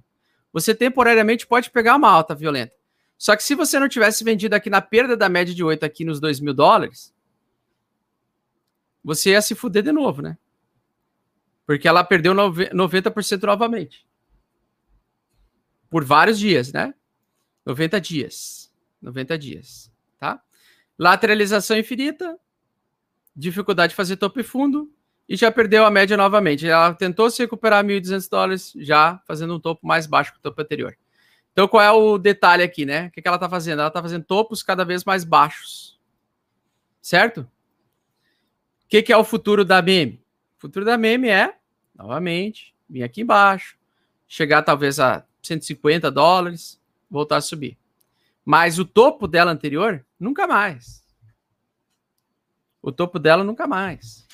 você 0.54 0.74
temporariamente 0.74 1.46
pode 1.46 1.70
pegar 1.70 1.98
uma 1.98 2.10
alta 2.10 2.34
violenta. 2.34 2.74
Só 3.24 3.38
que 3.38 3.44
se 3.44 3.56
você 3.56 3.80
não 3.80 3.88
tivesse 3.88 4.22
vendido 4.22 4.54
aqui 4.54 4.70
na 4.70 4.82
perda 4.82 5.16
da 5.16 5.30
média 5.30 5.56
de 5.56 5.64
8 5.64 5.86
aqui 5.86 6.04
nos 6.04 6.20
2 6.20 6.42
mil 6.42 6.54
dólares, 6.54 7.16
você 9.02 9.30
ia 9.30 9.42
se 9.42 9.56
fuder 9.56 9.82
de 9.82 9.94
novo, 9.94 10.22
né? 10.22 10.38
Porque 11.66 11.88
ela 11.88 12.04
perdeu 12.04 12.34
90% 12.34 13.44
novamente. 13.44 14.06
Por 15.90 16.04
vários 16.04 16.38
dias, 16.38 16.74
né? 16.74 16.94
90 17.66 18.02
dias. 18.02 18.70
90 19.02 19.38
dias, 19.38 19.90
tá? 20.20 20.44
Lateralização 21.00 21.78
infinita, 21.78 22.38
dificuldade 23.34 23.92
de 23.92 23.96
fazer 23.96 24.18
topo 24.18 24.42
e 24.42 24.44
fundo, 24.44 24.94
e 25.30 25.38
já 25.38 25.50
perdeu 25.50 25.86
a 25.86 25.90
média 25.90 26.18
novamente. 26.18 26.68
Ela 26.68 26.94
tentou 26.94 27.32
se 27.32 27.42
recuperar 27.42 27.86
1.200 27.86 28.30
dólares, 28.30 28.74
já 28.76 29.24
fazendo 29.26 29.56
um 29.56 29.62
topo 29.62 29.88
mais 29.88 30.08
baixo 30.08 30.34
que 30.34 30.40
o 30.40 30.42
topo 30.42 30.62
anterior. 30.62 30.98
Então, 31.54 31.68
qual 31.68 31.84
é 31.84 31.92
o 31.92 32.18
detalhe 32.18 32.64
aqui, 32.64 32.84
né? 32.84 33.08
O 33.08 33.12
que, 33.12 33.22
ela 33.24 33.38
está 33.38 33.48
fazendo? 33.48 33.80
Ela 33.80 33.88
está 33.88 34.02
fazendo 34.02 34.26
topos 34.26 34.64
cada 34.64 34.84
vez 34.84 35.06
mais 35.06 35.24
baixos. 35.24 36.00
Certo? 37.00 37.42
O 37.42 38.88
que, 38.90 39.04
que 39.04 39.14
é 39.14 39.18
o 39.18 39.24
futuro 39.24 39.64
da 39.64 39.82
meme? 39.82 40.24
O 40.58 40.62
futuro 40.62 40.84
da 40.84 40.98
meme 40.98 41.30
é, 41.30 41.56
novamente, 41.96 42.74
vir 42.90 43.04
aqui 43.04 43.22
embaixo, 43.22 43.78
chegar 44.28 44.64
talvez 44.64 45.00
a 45.00 45.24
150 45.44 46.10
dólares, 46.10 46.82
voltar 47.10 47.38
a 47.38 47.42
subir. 47.42 47.78
Mas 48.44 48.80
o 48.80 48.86
topo 48.86 49.28
dela 49.28 49.52
anterior, 49.52 50.04
nunca 50.20 50.48
mais. 50.48 51.04
O 52.82 52.92
topo 52.92 53.20
dela 53.20 53.44
nunca 53.44 53.68
mais. 53.68 54.28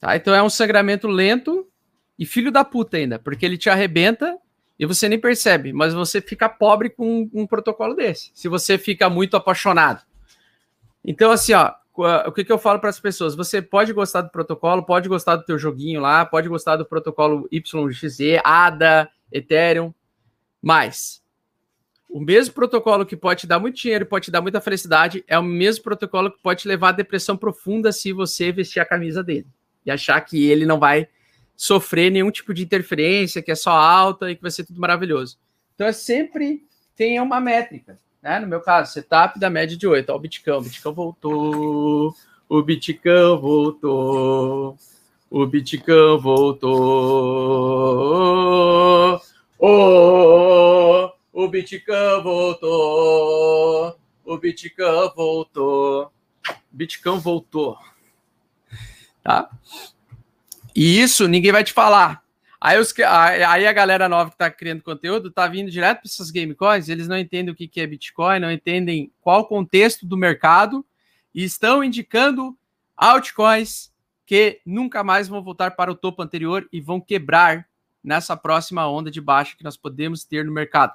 Tá? 0.00 0.16
Então 0.16 0.34
é 0.34 0.42
um 0.42 0.48
sangramento 0.48 1.08
lento 1.08 1.68
e 2.16 2.24
filho 2.24 2.52
da 2.52 2.64
puta 2.64 2.96
ainda, 2.96 3.18
porque 3.18 3.44
ele 3.44 3.58
te 3.58 3.68
arrebenta 3.68 4.38
e 4.78 4.86
você 4.86 5.08
nem 5.08 5.18
percebe, 5.18 5.72
mas 5.72 5.92
você 5.92 6.20
fica 6.20 6.48
pobre 6.48 6.88
com 6.88 7.22
um, 7.22 7.30
um 7.42 7.46
protocolo 7.46 7.94
desse. 7.94 8.30
Se 8.34 8.48
você 8.48 8.78
fica 8.78 9.10
muito 9.10 9.36
apaixonado. 9.36 10.02
Então, 11.04 11.30
assim, 11.30 11.52
ó, 11.52 11.72
o 12.26 12.32
que, 12.32 12.44
que 12.44 12.52
eu 12.52 12.58
falo 12.58 12.78
para 12.78 12.90
as 12.90 13.00
pessoas? 13.00 13.34
Você 13.34 13.60
pode 13.60 13.92
gostar 13.92 14.22
do 14.22 14.30
protocolo, 14.30 14.84
pode 14.84 15.08
gostar 15.08 15.36
do 15.36 15.44
teu 15.44 15.58
joguinho 15.58 16.00
lá, 16.00 16.24
pode 16.24 16.48
gostar 16.48 16.76
do 16.76 16.84
protocolo 16.86 17.48
YXZ, 17.50 18.40
ADA, 18.44 19.10
Ethereum, 19.32 19.92
mas 20.62 21.20
o 22.08 22.20
mesmo 22.20 22.54
protocolo 22.54 23.04
que 23.04 23.16
pode 23.16 23.40
te 23.40 23.46
dar 23.46 23.58
muito 23.58 23.76
dinheiro 23.76 24.06
pode 24.06 24.26
te 24.26 24.30
dar 24.30 24.40
muita 24.40 24.60
felicidade 24.60 25.24
é 25.26 25.38
o 25.38 25.42
mesmo 25.42 25.84
protocolo 25.84 26.30
que 26.30 26.38
pode 26.40 26.62
te 26.62 26.68
levar 26.68 26.90
à 26.90 26.92
depressão 26.92 27.36
profunda 27.36 27.92
se 27.92 28.12
você 28.12 28.50
vestir 28.50 28.80
a 28.80 28.84
camisa 28.84 29.22
dele 29.22 29.46
e 29.84 29.90
achar 29.90 30.20
que 30.20 30.48
ele 30.48 30.64
não 30.64 30.78
vai 30.78 31.08
sofrer 31.58 32.10
nenhum 32.12 32.30
tipo 32.30 32.54
de 32.54 32.62
interferência, 32.62 33.42
que 33.42 33.50
é 33.50 33.54
só 33.56 33.72
alta 33.72 34.30
e 34.30 34.36
que 34.36 34.42
vai 34.42 34.52
ser 34.52 34.64
tudo 34.64 34.80
maravilhoso. 34.80 35.36
Então 35.74 35.88
é 35.88 35.92
sempre 35.92 36.62
tem 36.94 37.20
uma 37.20 37.40
métrica, 37.40 37.98
né? 38.22 38.38
No 38.38 38.46
meu 38.46 38.60
caso, 38.60 38.92
setup 38.92 39.40
da 39.40 39.50
média 39.50 39.76
de 39.76 39.84
8. 39.84 40.08
Ó, 40.08 40.16
o 40.16 40.20
Bitcão, 40.20 40.58
o 40.58 40.62
Bitcão 40.62 40.94
voltou, 40.94 42.14
o 42.48 42.62
Bitcão 42.62 43.40
voltou, 43.40 44.78
o 45.28 45.46
Bitcão 45.46 46.20
voltou, 46.20 46.70
oh, 49.58 51.10
o 51.32 51.48
Bitcão 51.48 52.22
voltou, 52.22 53.98
o 54.24 54.38
Bitcão 54.38 55.12
voltou, 55.12 56.12
Bitcão 56.70 57.18
voltou, 57.18 57.76
tá? 59.24 59.50
E 60.78 61.00
isso 61.00 61.26
ninguém 61.26 61.50
vai 61.50 61.64
te 61.64 61.72
falar. 61.72 62.22
Aí, 62.60 62.78
os, 62.78 62.94
aí 63.00 63.66
a 63.66 63.72
galera 63.72 64.08
nova 64.08 64.30
que 64.30 64.36
está 64.36 64.48
criando 64.48 64.80
conteúdo 64.80 65.26
está 65.26 65.48
vindo 65.48 65.72
direto 65.72 66.02
para 66.02 66.08
essas 66.08 66.30
game 66.30 66.54
coins, 66.54 66.88
eles 66.88 67.08
não 67.08 67.18
entendem 67.18 67.52
o 67.52 67.56
que, 67.56 67.66
que 67.66 67.80
é 67.80 67.86
Bitcoin, 67.86 68.38
não 68.38 68.52
entendem 68.52 69.10
qual 69.20 69.40
o 69.40 69.44
contexto 69.44 70.06
do 70.06 70.16
mercado 70.16 70.86
e 71.34 71.42
estão 71.42 71.82
indicando 71.82 72.56
altcoins 72.96 73.92
que 74.24 74.60
nunca 74.64 75.02
mais 75.02 75.26
vão 75.26 75.42
voltar 75.42 75.72
para 75.72 75.90
o 75.90 75.96
topo 75.96 76.22
anterior 76.22 76.68
e 76.72 76.80
vão 76.80 77.00
quebrar 77.00 77.66
nessa 78.00 78.36
próxima 78.36 78.88
onda 78.88 79.10
de 79.10 79.20
baixa 79.20 79.56
que 79.56 79.64
nós 79.64 79.76
podemos 79.76 80.24
ter 80.24 80.44
no 80.44 80.52
mercado. 80.52 80.94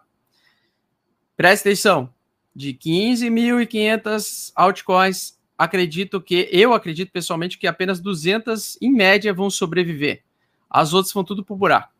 Presta 1.35 1.68
atenção, 1.68 2.10
de 2.55 2.73
15.500 2.73 4.53
altcoins 4.55 5.38
acredito 5.64 6.22
que, 6.22 6.49
eu 6.52 6.73
acredito 6.73 7.11
pessoalmente 7.11 7.57
que 7.57 7.68
apenas 7.68 7.99
200 7.99 8.77
em 8.81 8.91
média 8.91 9.34
vão 9.34 9.49
sobreviver. 9.49 10.23
As 10.69 10.94
outras 10.94 11.14
vão 11.14 11.23
tudo 11.23 11.44
pro 11.44 11.56
buraco. 11.56 11.94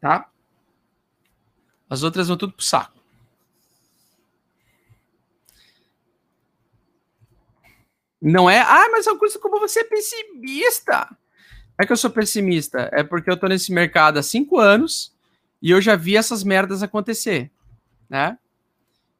Tá? 0.00 0.30
As 1.88 2.02
outras 2.02 2.28
vão 2.28 2.36
tudo 2.36 2.52
pro 2.52 2.64
saco. 2.64 2.98
Não 8.20 8.50
é, 8.50 8.60
ah, 8.60 8.88
mas 8.90 9.06
Augusto, 9.06 9.38
como 9.38 9.60
você 9.60 9.80
é 9.80 9.84
pessimista? 9.84 11.16
É 11.78 11.86
que 11.86 11.92
eu 11.92 11.96
sou 11.96 12.10
pessimista, 12.10 12.90
é 12.92 13.04
porque 13.04 13.30
eu 13.30 13.36
tô 13.36 13.46
nesse 13.46 13.72
mercado 13.72 14.18
há 14.18 14.22
cinco 14.22 14.58
anos 14.58 15.14
e 15.62 15.70
eu 15.70 15.80
já 15.80 15.94
vi 15.94 16.16
essas 16.16 16.42
merdas 16.42 16.82
acontecer, 16.82 17.50
né? 18.08 18.36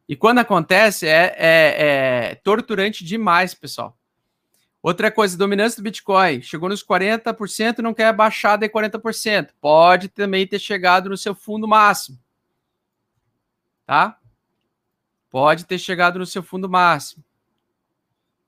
E 0.08 0.16
quando 0.16 0.38
acontece, 0.38 1.06
é, 1.06 1.34
é, 1.36 2.30
é 2.30 2.34
torturante 2.36 3.04
demais, 3.04 3.54
pessoal. 3.54 3.98
Outra 4.82 5.10
coisa, 5.10 5.36
dominância 5.36 5.76
do 5.76 5.84
Bitcoin. 5.84 6.40
Chegou 6.40 6.68
nos 6.68 6.82
40% 6.82 7.78
e 7.78 7.82
não 7.82 7.92
quer 7.92 8.12
baixar 8.14 8.56
de 8.56 8.68
40%. 8.68 9.50
Pode 9.60 10.08
também 10.08 10.46
ter 10.46 10.58
chegado 10.58 11.10
no 11.10 11.16
seu 11.16 11.34
fundo 11.34 11.68
máximo. 11.68 12.18
Tá? 13.84 14.18
Pode 15.30 15.66
ter 15.66 15.78
chegado 15.78 16.18
no 16.18 16.26
seu 16.26 16.42
fundo 16.42 16.68
máximo. 16.68 17.22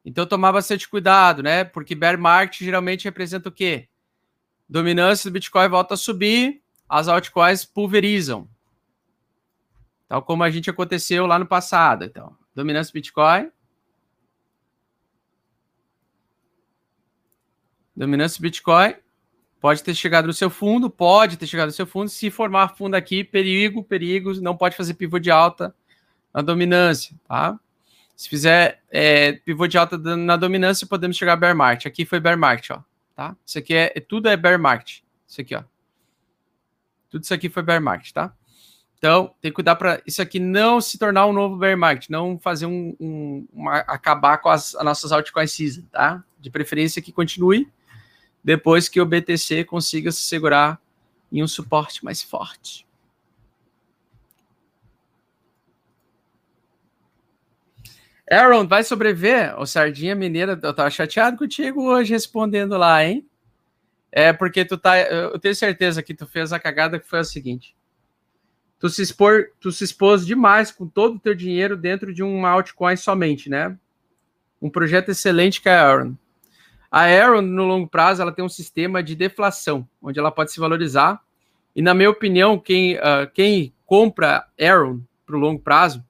Então 0.04 0.24
tomar 0.24 0.52
bastante 0.52 0.88
cuidado, 0.88 1.42
né? 1.42 1.62
Porque 1.64 1.94
bear 1.94 2.18
market 2.18 2.64
geralmente 2.64 3.04
representa 3.04 3.48
o 3.48 3.52
quê? 3.52 3.88
Dominância 4.68 5.28
do 5.28 5.34
Bitcoin 5.34 5.68
volta 5.68 5.94
a 5.94 5.96
subir, 5.96 6.62
as 6.88 7.06
altcoins 7.06 7.64
pulverizam. 7.64 8.48
Tal 10.10 10.20
como 10.20 10.42
a 10.42 10.50
gente 10.50 10.68
aconteceu 10.68 11.24
lá 11.24 11.38
no 11.38 11.46
passado. 11.46 12.04
Então, 12.04 12.36
dominância 12.52 12.92
Bitcoin. 12.92 13.48
Dominância 17.94 18.42
Bitcoin. 18.42 18.96
Pode 19.60 19.84
ter 19.84 19.94
chegado 19.94 20.26
no 20.26 20.32
seu 20.32 20.50
fundo, 20.50 20.90
pode 20.90 21.36
ter 21.36 21.46
chegado 21.46 21.68
no 21.68 21.72
seu 21.72 21.86
fundo. 21.86 22.08
Se 22.08 22.28
formar 22.28 22.74
fundo 22.76 22.96
aqui, 22.96 23.22
perigo, 23.22 23.84
perigo, 23.84 24.34
não 24.40 24.56
pode 24.56 24.76
fazer 24.76 24.94
pivô 24.94 25.20
de 25.20 25.30
alta 25.30 25.72
na 26.34 26.42
dominância, 26.42 27.14
tá? 27.28 27.60
Se 28.16 28.28
fizer 28.28 28.82
é, 28.90 29.34
pivô 29.34 29.68
de 29.68 29.78
alta 29.78 29.96
na 29.96 30.36
dominância, 30.36 30.88
podemos 30.88 31.16
chegar 31.16 31.34
a 31.34 31.36
bear 31.36 31.54
market. 31.54 31.86
Aqui 31.86 32.04
foi 32.04 32.18
bear 32.18 32.36
market, 32.36 32.70
ó, 32.70 32.82
tá? 33.14 33.36
Isso 33.46 33.58
aqui 33.58 33.74
é, 33.76 33.88
tudo 34.00 34.28
é 34.28 34.36
bear 34.36 34.58
market. 34.58 35.02
Isso 35.24 35.40
aqui, 35.40 35.54
ó. 35.54 35.62
Tudo 37.08 37.22
isso 37.22 37.32
aqui 37.32 37.48
foi 37.48 37.62
bear 37.62 37.80
market, 37.80 38.12
tá? 38.12 38.34
Então, 39.00 39.34
tem 39.40 39.50
que 39.50 39.54
cuidar 39.54 39.76
para 39.76 40.02
isso 40.06 40.20
aqui 40.20 40.38
não 40.38 40.78
se 40.78 40.98
tornar 40.98 41.26
um 41.26 41.32
novo 41.32 41.56
bear 41.56 41.74
market, 41.74 42.10
não 42.10 42.38
fazer 42.38 42.66
um, 42.66 42.94
um 43.00 43.48
uma, 43.50 43.78
acabar 43.78 44.36
com 44.36 44.50
as, 44.50 44.74
as 44.74 44.84
nossas 44.84 45.10
altcoins 45.10 45.52
season, 45.52 45.80
tá? 45.90 46.22
De 46.38 46.50
preferência 46.50 47.00
que 47.00 47.10
continue 47.10 47.66
depois 48.44 48.90
que 48.90 49.00
o 49.00 49.06
BTC 49.06 49.64
consiga 49.64 50.12
se 50.12 50.20
segurar 50.20 50.78
em 51.32 51.42
um 51.42 51.48
suporte 51.48 52.04
mais 52.04 52.22
forte. 52.22 52.86
Aaron, 58.30 58.66
vai 58.68 58.84
sobreviver? 58.84 59.58
O 59.58 59.64
Sardinha 59.64 60.14
Mineira, 60.14 60.60
eu 60.62 60.74
tava 60.74 60.90
chateado 60.90 61.38
contigo 61.38 61.84
hoje 61.84 62.12
respondendo 62.12 62.76
lá, 62.76 63.02
hein? 63.02 63.26
É 64.12 64.30
porque 64.30 64.62
tu 64.62 64.76
tá. 64.76 65.00
Eu 65.00 65.38
tenho 65.38 65.54
certeza 65.54 66.02
que 66.02 66.12
tu 66.12 66.26
fez 66.26 66.52
a 66.52 66.60
cagada 66.60 67.00
que 67.00 67.08
foi 67.08 67.20
a 67.20 67.24
seguinte 67.24 67.74
tu 68.80 68.88
se 68.88 69.02
expor, 69.02 69.50
tu 69.60 69.70
se 69.70 69.84
expôs 69.84 70.26
demais 70.26 70.72
com 70.72 70.88
todo 70.88 71.16
o 71.16 71.18
teu 71.20 71.34
dinheiro 71.34 71.76
dentro 71.76 72.12
de 72.12 72.22
um 72.22 72.46
altcoin 72.46 72.96
somente, 72.96 73.50
né? 73.50 73.76
Um 74.60 74.70
projeto 74.70 75.10
excelente 75.10 75.60
que 75.60 75.68
é 75.68 75.74
a 75.74 75.86
Aaron. 75.86 76.14
A 76.90 77.02
Aaron, 77.02 77.42
no 77.42 77.64
longo 77.66 77.86
prazo, 77.86 78.22
ela 78.22 78.32
tem 78.32 78.44
um 78.44 78.48
sistema 78.48 79.02
de 79.02 79.14
deflação, 79.14 79.86
onde 80.02 80.18
ela 80.18 80.32
pode 80.32 80.50
se 80.50 80.58
valorizar. 80.58 81.20
E, 81.76 81.82
na 81.82 81.94
minha 81.94 82.10
opinião, 82.10 82.58
quem, 82.58 82.96
uh, 82.96 83.30
quem 83.32 83.72
compra 83.86 84.46
Aaron 84.58 85.00
para 85.26 85.36
o 85.36 85.38
longo 85.38 85.60
prazo, 85.60 86.02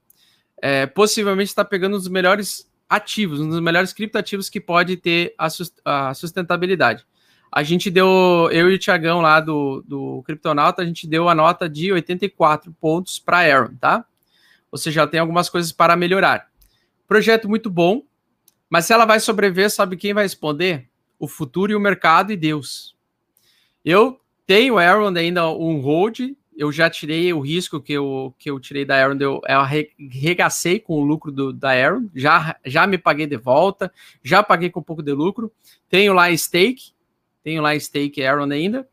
é, 0.62 0.86
possivelmente 0.86 1.50
está 1.50 1.64
pegando 1.64 1.96
um 1.96 1.98
dos 1.98 2.08
melhores 2.08 2.70
ativos, 2.88 3.40
um 3.40 3.48
dos 3.48 3.60
melhores 3.60 3.92
criptativos 3.92 4.48
que 4.48 4.60
pode 4.60 4.96
ter 4.96 5.34
a 5.36 6.14
sustentabilidade 6.14 7.04
a 7.52 7.62
gente 7.62 7.90
deu, 7.90 8.06
eu 8.52 8.70
e 8.70 8.74
o 8.74 8.78
Tiagão 8.78 9.20
lá 9.20 9.40
do, 9.40 9.82
do 9.86 10.22
Criptonauta, 10.22 10.82
a 10.82 10.84
gente 10.84 11.06
deu 11.06 11.28
a 11.28 11.34
nota 11.34 11.68
de 11.68 11.92
84 11.92 12.72
pontos 12.80 13.18
para 13.18 13.38
Aaron, 13.38 13.74
tá? 13.74 14.04
Ou 14.70 14.78
seja, 14.78 15.00
ela 15.00 15.10
tem 15.10 15.18
algumas 15.18 15.48
coisas 15.48 15.72
para 15.72 15.96
melhorar. 15.96 16.48
Projeto 17.08 17.48
muito 17.48 17.68
bom, 17.68 18.02
mas 18.68 18.86
se 18.86 18.92
ela 18.92 19.04
vai 19.04 19.18
sobreviver, 19.18 19.68
sabe 19.68 19.96
quem 19.96 20.14
vai 20.14 20.24
responder? 20.24 20.88
O 21.18 21.26
futuro 21.26 21.72
e 21.72 21.74
o 21.74 21.80
mercado 21.80 22.32
e 22.32 22.36
Deus. 22.36 22.94
Eu 23.84 24.20
tenho 24.46 24.78
Aaron 24.78 25.16
ainda 25.16 25.50
um 25.50 25.80
hold, 25.80 26.20
eu 26.56 26.70
já 26.70 26.88
tirei 26.88 27.32
o 27.32 27.40
risco 27.40 27.80
que 27.80 27.92
eu, 27.92 28.32
que 28.38 28.48
eu 28.48 28.60
tirei 28.60 28.84
da 28.84 28.94
Aaron, 28.94 29.16
eu, 29.18 29.40
eu 29.48 29.58
arregacei 29.58 30.78
com 30.78 31.00
o 31.00 31.04
lucro 31.04 31.32
do, 31.32 31.52
da 31.52 31.70
Aaron, 31.70 32.08
já, 32.14 32.54
já 32.64 32.86
me 32.86 32.96
paguei 32.96 33.26
de 33.26 33.36
volta, 33.36 33.92
já 34.22 34.40
paguei 34.40 34.70
com 34.70 34.78
um 34.78 34.84
pouco 34.84 35.02
de 35.02 35.12
lucro. 35.12 35.50
Tenho 35.88 36.12
lá 36.12 36.34
stake, 36.36 36.92
tenho 37.42 37.62
lá 37.62 37.78
stake 37.78 38.24
Aaron 38.24 38.50
ainda, 38.50 38.88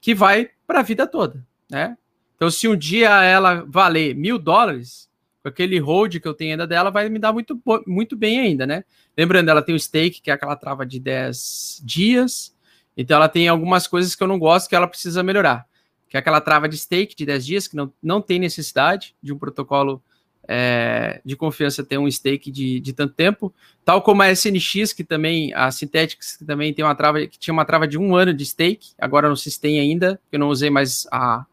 que 0.00 0.14
vai 0.14 0.50
para 0.66 0.80
a 0.80 0.82
vida 0.82 1.06
toda, 1.06 1.44
né? 1.70 1.96
Então, 2.36 2.50
se 2.50 2.66
um 2.66 2.76
dia 2.76 3.22
ela 3.22 3.64
valer 3.68 4.16
mil 4.16 4.38
dólares, 4.38 5.08
aquele 5.44 5.78
hold 5.78 6.18
que 6.18 6.26
eu 6.26 6.34
tenho 6.34 6.52
ainda 6.52 6.66
dela, 6.66 6.90
vai 6.90 7.08
me 7.08 7.18
dar 7.18 7.32
muito, 7.32 7.60
muito 7.86 8.16
bem 8.16 8.40
ainda, 8.40 8.66
né? 8.66 8.84
Lembrando, 9.16 9.48
ela 9.48 9.62
tem 9.62 9.74
o 9.74 9.78
stake, 9.78 10.20
que 10.20 10.30
é 10.30 10.34
aquela 10.34 10.56
trava 10.56 10.84
de 10.84 10.98
10 10.98 11.82
dias, 11.84 12.54
então 12.96 13.16
ela 13.16 13.28
tem 13.28 13.48
algumas 13.48 13.86
coisas 13.86 14.14
que 14.14 14.22
eu 14.22 14.28
não 14.28 14.38
gosto 14.38 14.68
que 14.68 14.74
ela 14.74 14.88
precisa 14.88 15.22
melhorar, 15.22 15.66
que 16.08 16.16
é 16.16 16.20
aquela 16.20 16.40
trava 16.40 16.68
de 16.68 16.76
stake 16.76 17.14
de 17.14 17.24
10 17.24 17.46
dias, 17.46 17.68
que 17.68 17.76
não, 17.76 17.92
não 18.02 18.20
tem 18.20 18.38
necessidade 18.38 19.14
de 19.22 19.32
um 19.32 19.38
protocolo 19.38 20.02
é, 20.48 21.20
de 21.24 21.36
confiança 21.36 21.84
ter 21.84 21.98
um 21.98 22.10
stake 22.10 22.50
de, 22.50 22.80
de 22.80 22.92
tanto 22.92 23.14
tempo, 23.14 23.52
tal 23.84 24.02
como 24.02 24.22
a 24.22 24.30
SNX, 24.30 24.92
que 24.92 25.04
também, 25.04 25.52
a 25.54 25.70
Synthetics, 25.70 26.36
que 26.36 26.44
também 26.44 26.74
tem 26.74 26.84
uma 26.84 26.94
trava, 26.94 27.26
que 27.26 27.38
tinha 27.38 27.54
uma 27.54 27.64
trava 27.64 27.86
de 27.86 27.98
um 27.98 28.14
ano 28.16 28.34
de 28.34 28.44
stake, 28.44 28.92
agora 28.98 29.28
não 29.28 29.36
se 29.36 29.60
tem 29.60 29.78
ainda, 29.80 30.20
eu 30.30 30.38
não 30.38 30.48
usei 30.48 30.70
mais 30.70 31.06
a, 31.12 31.46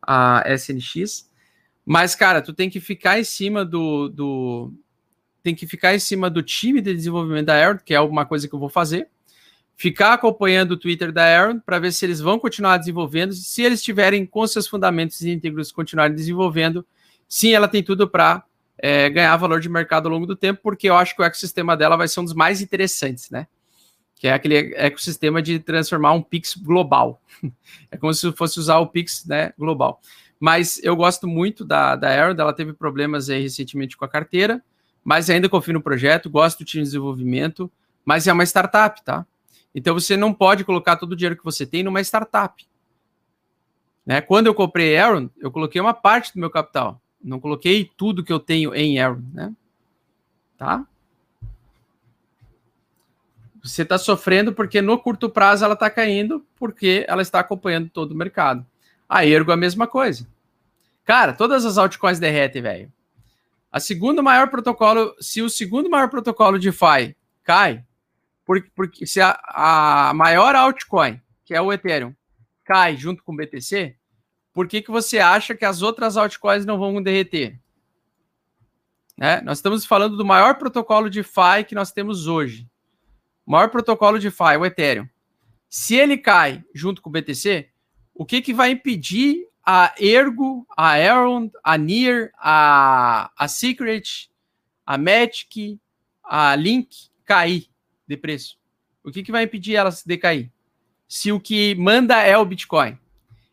a 0.00 0.44
SNX. 0.56 1.30
Mas, 1.84 2.14
cara, 2.14 2.40
tu 2.40 2.52
tem 2.52 2.70
que 2.70 2.80
ficar 2.80 3.18
em 3.18 3.24
cima 3.24 3.64
do, 3.64 4.08
do 4.08 4.72
tem 5.42 5.54
que 5.54 5.66
ficar 5.66 5.94
em 5.94 5.98
cima 5.98 6.30
do 6.30 6.42
time 6.42 6.80
de 6.80 6.94
desenvolvimento 6.94 7.46
da 7.46 7.54
Aaron, 7.54 7.80
que 7.84 7.92
é 7.92 7.96
alguma 7.96 8.24
coisa 8.24 8.46
que 8.46 8.54
eu 8.54 8.58
vou 8.58 8.68
fazer. 8.68 9.08
Ficar 9.76 10.12
acompanhando 10.12 10.72
o 10.72 10.76
Twitter 10.76 11.10
da 11.10 11.24
Aaron 11.24 11.58
para 11.58 11.80
ver 11.80 11.92
se 11.92 12.04
eles 12.06 12.20
vão 12.20 12.38
continuar 12.38 12.76
desenvolvendo, 12.76 13.32
se 13.32 13.62
eles 13.62 13.82
tiverem 13.82 14.24
com 14.24 14.46
seus 14.46 14.68
fundamentos 14.68 15.20
íntegros 15.22 15.72
continuarem 15.72 16.14
desenvolvendo, 16.14 16.86
sim, 17.32 17.54
ela 17.54 17.66
tem 17.66 17.82
tudo 17.82 18.06
para 18.06 18.44
é, 18.76 19.08
ganhar 19.08 19.34
valor 19.38 19.58
de 19.58 19.66
mercado 19.66 20.04
ao 20.04 20.12
longo 20.12 20.26
do 20.26 20.36
tempo, 20.36 20.60
porque 20.62 20.90
eu 20.90 20.94
acho 20.94 21.16
que 21.16 21.22
o 21.22 21.24
ecossistema 21.24 21.74
dela 21.74 21.96
vai 21.96 22.06
ser 22.06 22.20
um 22.20 22.24
dos 22.24 22.34
mais 22.34 22.60
interessantes, 22.60 23.30
né? 23.30 23.46
Que 24.16 24.28
é 24.28 24.34
aquele 24.34 24.74
ecossistema 24.74 25.40
de 25.40 25.58
transformar 25.58 26.12
um 26.12 26.20
Pix 26.20 26.54
global. 26.54 27.22
é 27.90 27.96
como 27.96 28.12
se 28.12 28.30
fosse 28.32 28.58
usar 28.60 28.80
o 28.80 28.86
Pix 28.86 29.24
né, 29.24 29.54
global. 29.58 30.02
Mas 30.38 30.78
eu 30.84 30.94
gosto 30.94 31.26
muito 31.26 31.64
da, 31.64 31.96
da 31.96 32.10
Aaron, 32.10 32.38
ela 32.38 32.52
teve 32.52 32.74
problemas 32.74 33.30
aí 33.30 33.40
recentemente 33.40 33.96
com 33.96 34.04
a 34.04 34.08
carteira, 34.08 34.62
mas 35.02 35.30
ainda 35.30 35.48
confio 35.48 35.72
no 35.72 35.80
projeto, 35.80 36.28
gosto 36.28 36.58
do 36.58 36.64
time 36.66 36.82
de 36.82 36.88
desenvolvimento, 36.90 37.72
mas 38.04 38.26
é 38.26 38.32
uma 38.32 38.44
startup, 38.44 39.02
tá? 39.02 39.24
Então 39.74 39.94
você 39.94 40.18
não 40.18 40.34
pode 40.34 40.64
colocar 40.64 40.96
todo 40.96 41.12
o 41.12 41.16
dinheiro 41.16 41.36
que 41.36 41.44
você 41.44 41.64
tem 41.64 41.82
numa 41.82 42.02
startup. 42.02 42.62
Né? 44.04 44.20
Quando 44.20 44.48
eu 44.48 44.54
comprei 44.54 44.98
Aaron, 44.98 45.30
eu 45.38 45.50
coloquei 45.50 45.80
uma 45.80 45.94
parte 45.94 46.34
do 46.34 46.40
meu 46.40 46.50
capital. 46.50 47.01
Não 47.22 47.38
coloquei 47.38 47.90
tudo 47.96 48.24
que 48.24 48.32
eu 48.32 48.40
tenho 48.40 48.74
em 48.74 48.98
Aaron, 48.98 49.22
né? 49.32 49.52
Tá? 50.58 50.86
Você 53.62 53.82
está 53.82 53.96
sofrendo 53.96 54.52
porque 54.52 54.82
no 54.82 54.98
curto 54.98 55.30
prazo 55.30 55.64
ela 55.64 55.74
está 55.74 55.88
caindo, 55.88 56.44
porque 56.56 57.04
ela 57.08 57.22
está 57.22 57.38
acompanhando 57.38 57.88
todo 57.88 58.10
o 58.10 58.16
mercado. 58.16 58.66
A 59.08 59.24
Ergo 59.24 59.52
a 59.52 59.56
mesma 59.56 59.86
coisa. 59.86 60.26
Cara, 61.04 61.32
todas 61.32 61.64
as 61.64 61.78
altcoins 61.78 62.18
derretem, 62.18 62.62
velho. 62.62 62.92
A 63.70 63.78
segundo 63.78 64.22
maior 64.22 64.50
protocolo, 64.50 65.14
se 65.20 65.40
o 65.40 65.48
segundo 65.48 65.88
maior 65.88 66.08
protocolo 66.08 66.58
de 66.58 66.70
DeFi 66.70 67.16
cai, 67.44 67.84
porque, 68.44 68.70
porque 68.74 69.06
se 69.06 69.20
a, 69.20 69.38
a 69.48 70.12
maior 70.14 70.54
altcoin, 70.54 71.20
que 71.44 71.54
é 71.54 71.60
o 71.60 71.72
Ethereum, 71.72 72.14
cai 72.64 72.96
junto 72.96 73.22
com 73.22 73.32
o 73.32 73.36
BTC, 73.36 73.96
por 74.52 74.68
que, 74.68 74.82
que 74.82 74.90
você 74.90 75.18
acha 75.18 75.54
que 75.54 75.64
as 75.64 75.82
outras 75.82 76.16
altcoins 76.16 76.66
não 76.66 76.78
vão 76.78 77.02
derreter? 77.02 77.58
Né? 79.16 79.40
Nós 79.42 79.58
estamos 79.58 79.86
falando 79.86 80.16
do 80.16 80.24
maior 80.24 80.56
protocolo 80.56 81.08
de 81.08 81.20
DeFi 81.20 81.64
que 81.66 81.74
nós 81.74 81.92
temos 81.92 82.26
hoje. 82.26 82.68
O 83.46 83.52
maior 83.52 83.70
protocolo 83.70 84.18
de 84.18 84.28
DeFi, 84.28 84.56
o 84.58 84.66
Ethereum. 84.66 85.08
Se 85.68 85.96
ele 85.96 86.18
cai 86.18 86.62
junto 86.74 87.00
com 87.00 87.08
o 87.08 87.12
BTC, 87.12 87.68
o 88.14 88.26
que, 88.26 88.42
que 88.42 88.52
vai 88.52 88.72
impedir 88.72 89.46
a 89.64 89.94
Ergo, 89.98 90.66
a 90.76 90.90
Aaron, 90.90 91.50
a 91.64 91.78
Near, 91.78 92.30
a, 92.36 93.30
a 93.36 93.48
Secret, 93.48 94.28
a 94.84 94.98
Magic, 94.98 95.80
a 96.22 96.54
Link 96.56 97.10
cair 97.24 97.68
de 98.06 98.16
preço? 98.16 98.58
O 99.02 99.10
que, 99.10 99.22
que 99.22 99.32
vai 99.32 99.44
impedir 99.44 99.76
elas 99.76 100.04
de 100.04 100.16
cair? 100.18 100.52
Se 101.08 101.32
o 101.32 101.40
que 101.40 101.74
manda 101.74 102.20
é 102.20 102.36
o 102.36 102.44
Bitcoin. 102.44 102.98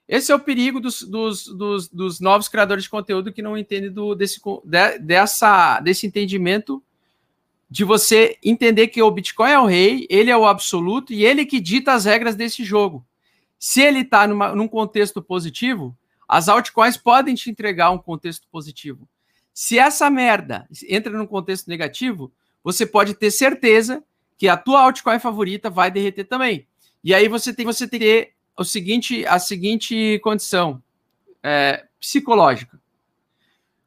Esse 0.09 0.31
é 0.31 0.35
o 0.35 0.39
perigo 0.39 0.79
dos, 0.79 1.03
dos, 1.03 1.45
dos, 1.45 1.87
dos 1.87 2.19
novos 2.19 2.47
criadores 2.47 2.85
de 2.85 2.89
conteúdo 2.89 3.31
que 3.31 3.43
não 3.43 3.55
entendem 3.55 3.91
do, 3.91 4.15
desse, 4.15 4.41
de, 4.65 4.97
dessa, 4.97 5.79
desse 5.81 6.07
entendimento 6.07 6.81
de 7.69 7.83
você 7.83 8.35
entender 8.43 8.87
que 8.87 9.03
o 9.03 9.11
Bitcoin 9.11 9.51
é 9.51 9.59
o 9.59 9.67
rei, 9.67 10.07
ele 10.09 10.31
é 10.31 10.35
o 10.35 10.47
absoluto 10.47 11.13
e 11.13 11.23
ele 11.23 11.45
que 11.45 11.59
dita 11.59 11.93
as 11.93 12.05
regras 12.05 12.35
desse 12.35 12.63
jogo. 12.63 13.05
Se 13.59 13.81
ele 13.81 13.99
está 13.99 14.25
num 14.25 14.67
contexto 14.67 15.21
positivo, 15.21 15.95
as 16.27 16.49
altcoins 16.49 16.97
podem 16.97 17.35
te 17.35 17.51
entregar 17.51 17.91
um 17.91 17.99
contexto 17.99 18.47
positivo. 18.51 19.07
Se 19.53 19.77
essa 19.77 20.09
merda 20.09 20.67
entra 20.87 21.15
num 21.15 21.27
contexto 21.27 21.67
negativo, 21.67 22.31
você 22.63 22.83
pode 22.83 23.13
ter 23.13 23.29
certeza 23.29 24.03
que 24.39 24.47
a 24.47 24.57
tua 24.57 24.81
altcoin 24.81 25.19
favorita 25.19 25.69
vai 25.69 25.91
derreter 25.91 26.23
também. 26.23 26.65
E 27.03 27.13
aí 27.13 27.27
você 27.27 27.53
tem 27.53 27.63
você 27.63 27.87
ter 27.87 28.33
o 28.59 28.63
seguinte, 28.65 29.25
a 29.25 29.39
seguinte 29.39 30.19
condição 30.19 30.83
é, 31.41 31.85
psicológica. 31.99 32.79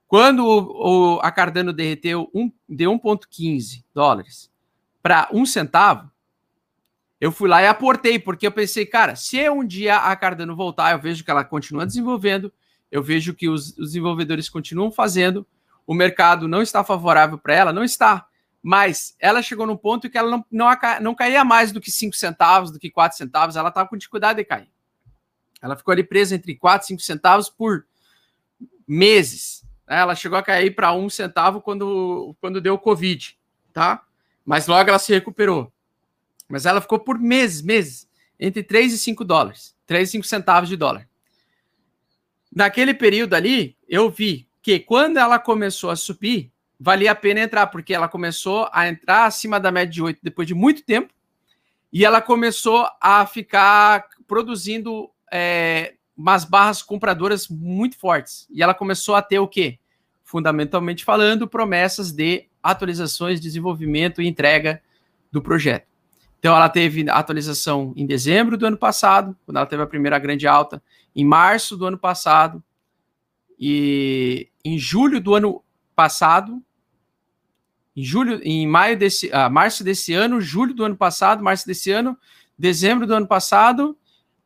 Quando 0.09 0.47
o, 0.47 1.17
o, 1.17 1.21
a 1.21 1.31
Cardano 1.31 1.73
derreteu 1.73 2.31
um, 2.35 2.51
de 2.69 2.85
1,15 2.85 3.85
dólares 3.95 4.51
para 5.03 5.29
um 5.33 5.45
centavo, 5.45 6.11
eu 7.21 7.31
fui 7.31 7.49
lá 7.49 7.63
e 7.63 7.67
aportei, 7.67 8.19
porque 8.19 8.47
eu 8.47 8.53
pensei, 8.53 8.87
cara, 8.87 9.15
se 9.15 9.49
um 9.49 9.65
dia 9.65 9.97
a 9.97 10.17
Cardano 10.17 10.57
voltar, 10.57 10.93
eu 10.93 10.99
vejo 10.99 11.23
que 11.23 11.31
ela 11.31 11.45
continua 11.45 11.87
desenvolvendo, 11.87 12.53
eu 12.91 13.03
vejo 13.03 13.35
que 13.35 13.49
os, 13.49 13.77
os 13.79 13.89
desenvolvedores 13.89 14.49
continuam 14.49 14.91
fazendo, 14.91 15.47
o 15.87 15.95
mercado 15.95 16.49
não 16.49 16.63
está 16.63 16.83
favorável 16.83 17.39
para 17.39 17.55
ela, 17.55 17.73
não 17.73 17.85
está. 17.85 18.27
Mas 18.63 19.17
ela 19.19 19.43
chegou 19.43 19.67
num 19.67 19.77
ponto 19.77 20.09
que 20.09 20.17
ela 20.17 20.31
não, 20.31 20.45
não, 20.51 20.69
não 21.01 21.15
caía 21.15 21.45
mais 21.45 21.73
do 21.73 21.81
que 21.81 21.91
5 21.91 22.15
centavos, 22.15 22.71
do 22.71 22.79
que 22.79 22.91
4 22.91 23.19
centavos, 23.19 23.57
ela 23.57 23.71
estava 23.71 23.89
com 23.89 23.97
dificuldade 23.97 24.39
de 24.39 24.45
cair. 24.45 24.71
Ela 25.61 25.77
ficou 25.77 25.91
ali 25.91 26.05
presa 26.05 26.37
entre 26.37 26.55
4 26.55 26.85
e 26.85 26.89
5 26.89 27.03
centavos 27.03 27.51
por 27.51 27.85
meses. 28.87 29.65
Né? 29.89 29.99
Ela 29.99 30.15
chegou 30.15 30.39
a 30.39 30.43
cair 30.43 30.75
para 30.75 30.93
um 30.93 31.11
centavo 31.11 31.61
quando, 31.61 32.37
quando 32.41 32.61
deu 32.61 32.75
o 32.75 32.79
Covid, 32.79 33.37
tá? 33.73 34.05
Mas 34.45 34.69
logo 34.69 34.89
ela 34.89 34.99
se 34.99 35.13
recuperou. 35.13 35.73
Mas 36.49 36.67
ela 36.67 36.81
ficou 36.81 36.99
por 36.99 37.19
meses, 37.19 37.63
meses, 37.63 38.09
entre 38.39 38.63
3 38.63 38.93
e 38.93 38.99
5 38.99 39.25
dólares, 39.25 39.75
3 39.87 40.09
e 40.09 40.13
5 40.13 40.27
centavos 40.27 40.69
de 40.69 40.77
dólar. 40.77 41.09
Naquele 42.55 42.93
período 42.93 43.35
ali, 43.35 43.77
eu 43.89 44.11
vi 44.11 44.47
que 44.61 44.79
quando 44.79 45.17
ela 45.17 45.39
começou 45.39 45.91
a 45.91 45.97
subir, 45.97 46.52
valia 46.83 47.13
a 47.13 47.15
pena 47.15 47.41
entrar, 47.41 47.69
porque 47.69 47.95
ela 47.95 48.09
começou 48.09 48.69
a 48.73 48.89
entrar 48.89 49.27
acima 49.27 49.61
da 49.61 49.71
média 49.71 49.93
de 49.93 50.03
8 50.03 50.19
depois 50.21 50.49
de 50.49 50.55
muito 50.55 50.85
tempo, 50.85 51.15
e 51.93 52.05
ela 52.05 52.21
começou 52.21 52.89
a 53.01 53.25
ficar 53.25 54.07
produzindo 54.27 55.09
é, 55.33 55.95
umas 56.17 56.45
barras 56.45 56.83
compradoras 56.83 57.47
muito 57.49 57.97
fortes. 57.97 58.49
E 58.51 58.63
ela 58.63 58.75
começou 58.75 59.15
a 59.15 59.23
ter 59.23 59.39
o 59.39 59.47
quê? 59.47 59.79
Fundamentalmente 60.25 61.05
falando, 61.05 61.47
promessas 61.47 62.11
de 62.11 62.47
atualizações, 62.61 63.41
desenvolvimento 63.41 64.21
e 64.21 64.27
entrega 64.27 64.83
do 65.31 65.41
projeto. 65.41 65.87
Então, 66.39 66.57
ela 66.57 66.69
teve 66.69 67.09
atualização 67.09 67.93
em 67.97 68.07
dezembro 68.07 68.57
do 68.57 68.67
ano 68.67 68.77
passado, 68.77 69.37
quando 69.45 69.59
ela 69.59 69.67
teve 69.67 69.83
a 69.83 69.87
primeira 69.87 70.19
grande 70.19 70.49
alta, 70.49 70.83
em 71.15 71.25
março 71.25 71.77
do 71.77 71.87
ano 71.87 71.99
passado, 71.99 72.61
e 73.57 74.49
em 74.65 74.77
julho 74.77 75.21
do 75.21 75.35
ano 75.35 75.63
passado, 75.95 76.61
em 77.97 78.05
julho, 78.05 78.41
em 78.43 78.67
maio 78.67 78.97
desse, 78.97 79.31
ah, 79.33 79.49
março 79.49 79.85
desse 79.85 80.15
ano, 80.15 80.41
julho 80.41 80.75
do 80.75 80.85
ano 80.85 80.97
passado, 80.97 81.43
março 81.43 81.67
desse 81.67 81.91
ano, 81.91 82.17
dezembro 82.59 83.07
do 83.07 83.15
ano 83.15 83.27
passado 83.27 83.97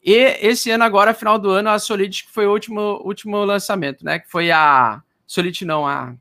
e 0.07 0.39
esse 0.41 0.71
ano, 0.71 0.85
agora, 0.85 1.13
final 1.13 1.37
do 1.37 1.51
ano, 1.51 1.69
a 1.69 1.81
Solid, 1.81 2.23
que 2.23 2.31
foi 2.31 2.47
o 2.47 2.53
último, 2.53 3.03
último 3.05 3.45
lançamento, 3.45 4.05
né? 4.05 4.21
Que 4.21 4.31
foi 4.31 4.53
a. 4.53 5.03
Solid 5.27 5.65
não, 5.65 5.85
a. 5.85 6.15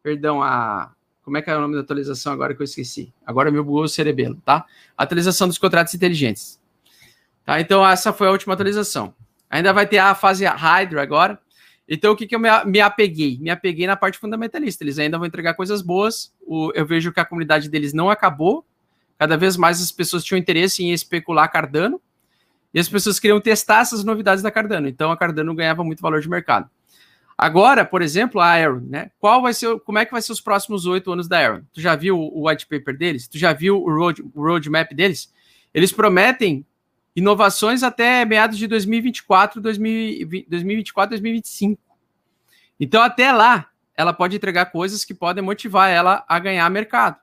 Perdão, 0.00 0.40
a. 0.40 0.92
Como 1.24 1.36
é 1.36 1.42
que 1.42 1.50
é 1.50 1.56
o 1.56 1.60
nome 1.60 1.74
da 1.74 1.80
atualização 1.80 2.32
agora 2.32 2.54
que 2.54 2.62
eu 2.62 2.64
esqueci? 2.64 3.12
Agora 3.26 3.50
meu 3.50 3.64
bugou 3.64 3.82
o 3.82 3.88
cerebelo, 3.88 4.40
tá? 4.44 4.64
Atualização 4.96 5.48
dos 5.48 5.58
contratos 5.58 5.92
inteligentes. 5.92 6.60
Tá? 7.44 7.60
Então, 7.60 7.84
essa 7.84 8.12
foi 8.12 8.28
a 8.28 8.30
última 8.30 8.54
atualização. 8.54 9.12
Ainda 9.50 9.72
vai 9.72 9.88
ter 9.88 9.98
a 9.98 10.14
fase 10.14 10.44
Hydra 10.44 11.02
agora. 11.02 11.36
Então, 11.88 12.12
o 12.12 12.16
que, 12.16 12.26
que 12.26 12.34
eu 12.34 12.40
me 12.40 12.80
apeguei? 12.80 13.38
Me 13.40 13.50
apeguei 13.50 13.86
na 13.86 13.96
parte 13.96 14.18
fundamentalista. 14.18 14.82
Eles 14.82 14.98
ainda 14.98 15.18
vão 15.18 15.26
entregar 15.26 15.54
coisas 15.54 15.82
boas. 15.82 16.32
O, 16.44 16.72
eu 16.74 16.84
vejo 16.84 17.12
que 17.12 17.20
a 17.20 17.24
comunidade 17.24 17.68
deles 17.68 17.92
não 17.92 18.10
acabou. 18.10 18.66
Cada 19.18 19.36
vez 19.36 19.56
mais 19.56 19.80
as 19.80 19.92
pessoas 19.92 20.24
tinham 20.24 20.38
interesse 20.38 20.82
em 20.82 20.92
especular 20.92 21.50
Cardano. 21.50 22.00
E 22.74 22.80
as 22.80 22.88
pessoas 22.88 23.20
queriam 23.20 23.40
testar 23.40 23.82
essas 23.82 24.02
novidades 24.02 24.42
da 24.42 24.50
Cardano. 24.50 24.88
Então 24.88 25.12
a 25.12 25.16
Cardano 25.16 25.54
ganhava 25.54 25.84
muito 25.84 26.02
valor 26.02 26.20
de 26.20 26.28
mercado. 26.28 26.68
Agora, 27.38 27.84
por 27.84 28.00
exemplo, 28.00 28.40
a 28.40 28.46
Aaron, 28.46 28.80
né? 28.88 29.10
Qual 29.18 29.42
vai 29.42 29.52
ser, 29.52 29.78
como 29.80 29.98
é 29.98 30.06
que 30.06 30.12
vai 30.12 30.22
ser 30.22 30.32
os 30.32 30.40
próximos 30.40 30.86
oito 30.86 31.12
anos 31.12 31.28
da 31.28 31.38
Aaron? 31.38 31.62
Tu 31.72 31.80
já 31.82 31.94
viu 31.94 32.18
o 32.18 32.48
white 32.48 32.66
paper 32.66 32.96
deles? 32.96 33.28
Tu 33.28 33.38
já 33.38 33.52
viu 33.52 33.80
o, 33.80 33.94
road, 33.94 34.22
o 34.34 34.42
roadmap 34.42 34.90
deles? 34.92 35.32
Eles 35.72 35.92
prometem 35.92 36.64
inovações 37.16 37.82
até 37.82 38.26
meados 38.26 38.58
de 38.58 38.66
2024, 38.66 39.58
2024, 39.60 41.10
2025. 41.10 41.82
Então, 42.78 43.02
até 43.02 43.32
lá, 43.32 43.70
ela 43.96 44.12
pode 44.12 44.36
entregar 44.36 44.66
coisas 44.66 45.02
que 45.02 45.14
podem 45.14 45.42
motivar 45.42 45.90
ela 45.90 46.22
a 46.28 46.38
ganhar 46.38 46.68
mercado. 46.70 47.16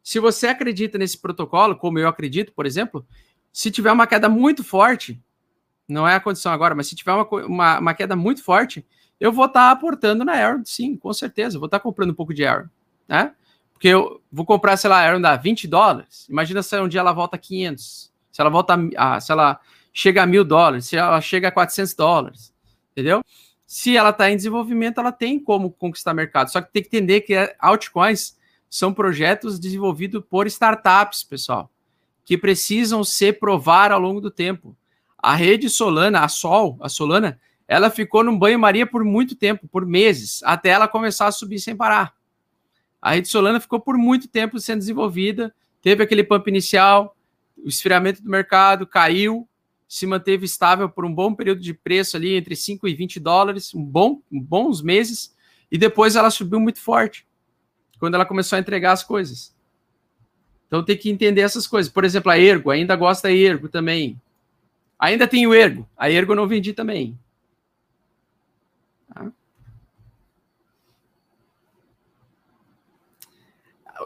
Se 0.00 0.20
você 0.20 0.46
acredita 0.46 0.96
nesse 0.96 1.18
protocolo, 1.18 1.76
como 1.76 1.98
eu 1.98 2.06
acredito, 2.06 2.52
por 2.52 2.66
exemplo, 2.66 3.04
se 3.52 3.70
tiver 3.70 3.90
uma 3.90 4.06
queda 4.06 4.28
muito 4.28 4.62
forte, 4.62 5.20
não 5.88 6.06
é 6.06 6.14
a 6.14 6.20
condição 6.20 6.52
agora, 6.52 6.74
mas 6.74 6.86
se 6.86 6.94
tiver 6.94 7.12
uma, 7.12 7.28
uma, 7.44 7.78
uma 7.80 7.94
queda 7.94 8.14
muito 8.14 8.44
forte, 8.44 8.86
eu 9.18 9.32
vou 9.32 9.46
estar 9.46 9.66
tá 9.66 9.70
aportando 9.72 10.24
na 10.24 10.32
Aaron, 10.34 10.64
sim, 10.64 10.96
com 10.96 11.12
certeza. 11.12 11.58
vou 11.58 11.66
estar 11.66 11.80
tá 11.80 11.82
comprando 11.82 12.10
um 12.10 12.14
pouco 12.14 12.32
de 12.32 12.44
Aaron, 12.44 12.68
né? 13.08 13.32
Porque 13.72 13.88
eu 13.88 14.22
vou 14.30 14.46
comprar, 14.46 14.76
sei 14.76 14.88
lá, 14.88 14.98
a 14.98 15.00
Aaron 15.00 15.20
dá 15.20 15.36
20 15.36 15.66
dólares. 15.66 16.28
Imagina 16.28 16.62
se 16.62 16.80
um 16.80 16.86
dia 16.86 17.00
ela 17.00 17.12
volta 17.12 17.34
a 17.34 17.38
500. 17.38 18.11
Se 18.32 18.40
ela 18.40 18.50
volta 18.50 18.74
a, 18.96 19.20
se 19.20 19.30
ela 19.30 19.60
chega 19.92 20.22
a 20.22 20.26
mil 20.26 20.44
dólares, 20.44 20.86
se 20.86 20.96
ela 20.96 21.20
chega 21.20 21.48
a 21.48 21.52
400 21.52 21.94
dólares, 21.94 22.54
entendeu? 22.92 23.22
Se 23.66 23.96
ela 23.96 24.10
está 24.10 24.30
em 24.30 24.36
desenvolvimento, 24.36 24.98
ela 24.98 25.12
tem 25.12 25.38
como 25.38 25.70
conquistar 25.70 26.12
mercado. 26.14 26.50
Só 26.50 26.60
que 26.60 26.72
tem 26.72 26.82
que 26.82 26.88
entender 26.88 27.20
que 27.20 27.34
altcoins 27.58 28.36
são 28.68 28.92
projetos 28.92 29.58
desenvolvidos 29.58 30.22
por 30.28 30.46
startups, 30.46 31.22
pessoal 31.22 31.70
que 32.24 32.38
precisam 32.38 33.02
ser 33.04 33.38
provar 33.38 33.92
ao 33.92 34.00
longo 34.00 34.20
do 34.20 34.30
tempo. 34.30 34.76
A 35.18 35.34
rede 35.34 35.68
Solana, 35.68 36.20
a 36.20 36.28
Sol, 36.28 36.78
a 36.80 36.88
Solana, 36.88 37.40
ela 37.66 37.90
ficou 37.90 38.22
num 38.24 38.38
banho-maria 38.38 38.86
por 38.86 39.04
muito 39.04 39.34
tempo, 39.34 39.68
por 39.68 39.86
meses, 39.86 40.42
até 40.44 40.70
ela 40.70 40.88
começar 40.88 41.26
a 41.26 41.32
subir 41.32 41.58
sem 41.58 41.76
parar. 41.76 42.14
A 43.00 43.12
rede 43.12 43.28
Solana 43.28 43.60
ficou 43.60 43.80
por 43.80 43.96
muito 43.96 44.28
tempo 44.28 44.58
sendo 44.58 44.78
desenvolvida, 44.78 45.54
teve 45.80 46.02
aquele 46.02 46.24
pump 46.24 46.48
inicial, 46.48 47.16
o 47.64 47.68
esfriamento 47.68 48.22
do 48.22 48.30
mercado 48.30 48.86
caiu, 48.86 49.48
se 49.88 50.06
manteve 50.06 50.44
estável 50.46 50.88
por 50.88 51.04
um 51.04 51.14
bom 51.14 51.34
período 51.34 51.60
de 51.60 51.74
preço 51.74 52.16
ali, 52.16 52.34
entre 52.34 52.56
5 52.56 52.88
e 52.88 52.94
20 52.94 53.20
dólares, 53.20 53.74
um 53.74 53.84
bom, 53.84 54.22
bons 54.30 54.82
meses, 54.82 55.34
e 55.70 55.76
depois 55.76 56.16
ela 56.16 56.30
subiu 56.30 56.58
muito 56.58 56.80
forte, 56.80 57.26
quando 57.98 58.14
ela 58.14 58.24
começou 58.24 58.56
a 58.56 58.60
entregar 58.60 58.92
as 58.92 59.04
coisas. 59.04 59.54
Então 60.66 60.82
tem 60.82 60.96
que 60.96 61.10
entender 61.10 61.42
essas 61.42 61.66
coisas. 61.66 61.92
Por 61.92 62.04
exemplo, 62.04 62.32
a 62.32 62.38
Ergo, 62.38 62.70
ainda 62.70 62.96
gosta 62.96 63.28
da 63.28 63.34
Ergo 63.34 63.68
também. 63.68 64.18
Ainda 64.98 65.28
tem 65.28 65.46
o 65.46 65.52
Ergo. 65.52 65.86
A 65.96 66.10
Ergo 66.10 66.32
eu 66.32 66.36
não 66.36 66.48
vendi 66.48 66.72
também. 66.72 67.18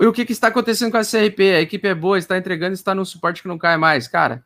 E 0.01 0.07
o 0.07 0.13
que, 0.13 0.25
que, 0.25 0.33
está 0.33 0.49
acontecendo 0.49 0.91
com 0.91 0.99
a 0.99 1.05
CRP? 1.05 1.43
A 1.55 1.61
equipe 1.61 1.87
é 1.89 1.95
boa, 1.95 2.19
está 2.19 2.37
entregando, 2.37 2.75
está 2.75 2.95
no 2.95 3.05
suporte 3.05 3.43
que 3.43 3.49
não 3.49 3.59
cai 3.59 3.77
mais. 3.77 4.09
Cara, 4.09 4.45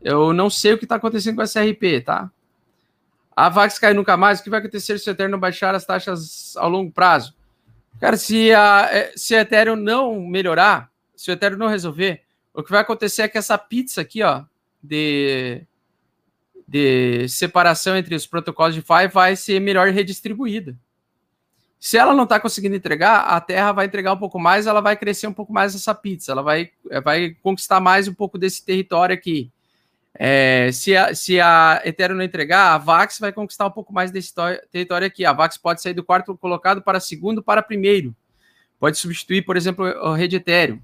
eu 0.00 0.32
não 0.32 0.50
sei 0.50 0.72
o 0.72 0.78
que 0.78 0.84
está 0.84 0.96
acontecendo 0.96 1.36
com 1.36 1.42
a 1.42 1.46
CRP, 1.46 2.00
tá? 2.00 2.30
A 3.34 3.48
Vax 3.48 3.78
cai 3.78 3.94
nunca 3.94 4.16
mais. 4.16 4.40
O 4.40 4.42
que 4.42 4.50
vai 4.50 4.60
acontecer 4.60 4.98
se 4.98 5.08
o 5.08 5.12
Ethereum 5.12 5.38
baixar 5.38 5.74
as 5.74 5.84
taxas 5.84 6.56
ao 6.56 6.68
longo 6.68 6.90
prazo? 6.90 7.34
Cara, 7.98 8.16
se 8.16 8.52
a, 8.52 8.88
é, 8.90 9.12
se 9.16 9.34
Ethereum 9.34 9.76
não 9.76 10.20
melhorar, 10.20 10.90
se 11.14 11.30
o 11.30 11.32
Ethereum 11.32 11.58
não 11.58 11.68
resolver, 11.68 12.22
o 12.52 12.62
que 12.62 12.70
vai 12.70 12.80
acontecer 12.80 13.22
é 13.22 13.28
que 13.28 13.38
essa 13.38 13.56
pizza 13.56 14.00
aqui, 14.00 14.22
ó, 14.22 14.44
de, 14.82 15.62
de 16.66 17.28
separação 17.28 17.96
entre 17.96 18.14
os 18.14 18.26
protocolos 18.26 18.74
de 18.74 18.80
DeFi 18.80 19.08
vai 19.12 19.36
ser 19.36 19.60
melhor 19.60 19.88
redistribuída. 19.88 20.76
Se 21.80 21.96
ela 21.96 22.14
não 22.14 22.24
está 22.24 22.38
conseguindo 22.38 22.76
entregar, 22.76 23.20
a 23.20 23.40
Terra 23.40 23.72
vai 23.72 23.86
entregar 23.86 24.12
um 24.12 24.18
pouco 24.18 24.38
mais, 24.38 24.66
ela 24.66 24.82
vai 24.82 24.94
crescer 24.96 25.26
um 25.26 25.32
pouco 25.32 25.50
mais 25.50 25.74
essa 25.74 25.94
pizza, 25.94 26.30
ela 26.30 26.42
vai, 26.42 26.70
vai 27.02 27.30
conquistar 27.42 27.80
mais 27.80 28.06
um 28.06 28.12
pouco 28.12 28.36
desse 28.36 28.62
território 28.62 29.14
aqui. 29.14 29.50
É, 30.12 30.70
se, 30.72 30.94
a, 30.94 31.14
se 31.14 31.40
a 31.40 31.80
Ethereum 31.82 32.18
não 32.18 32.24
entregar, 32.24 32.74
a 32.74 32.78
Vax 32.78 33.18
vai 33.18 33.32
conquistar 33.32 33.66
um 33.66 33.70
pouco 33.70 33.94
mais 33.94 34.10
desse 34.10 34.34
território 34.70 35.06
aqui. 35.06 35.24
A 35.24 35.32
Vax 35.32 35.56
pode 35.56 35.80
sair 35.80 35.94
do 35.94 36.04
quarto 36.04 36.36
colocado 36.36 36.82
para 36.82 37.00
segundo 37.00 37.42
para 37.42 37.62
primeiro. 37.62 38.14
Pode 38.78 38.98
substituir, 38.98 39.42
por 39.42 39.56
exemplo, 39.56 39.86
a 39.86 40.14
rede 40.14 40.36
Ethereum. 40.36 40.80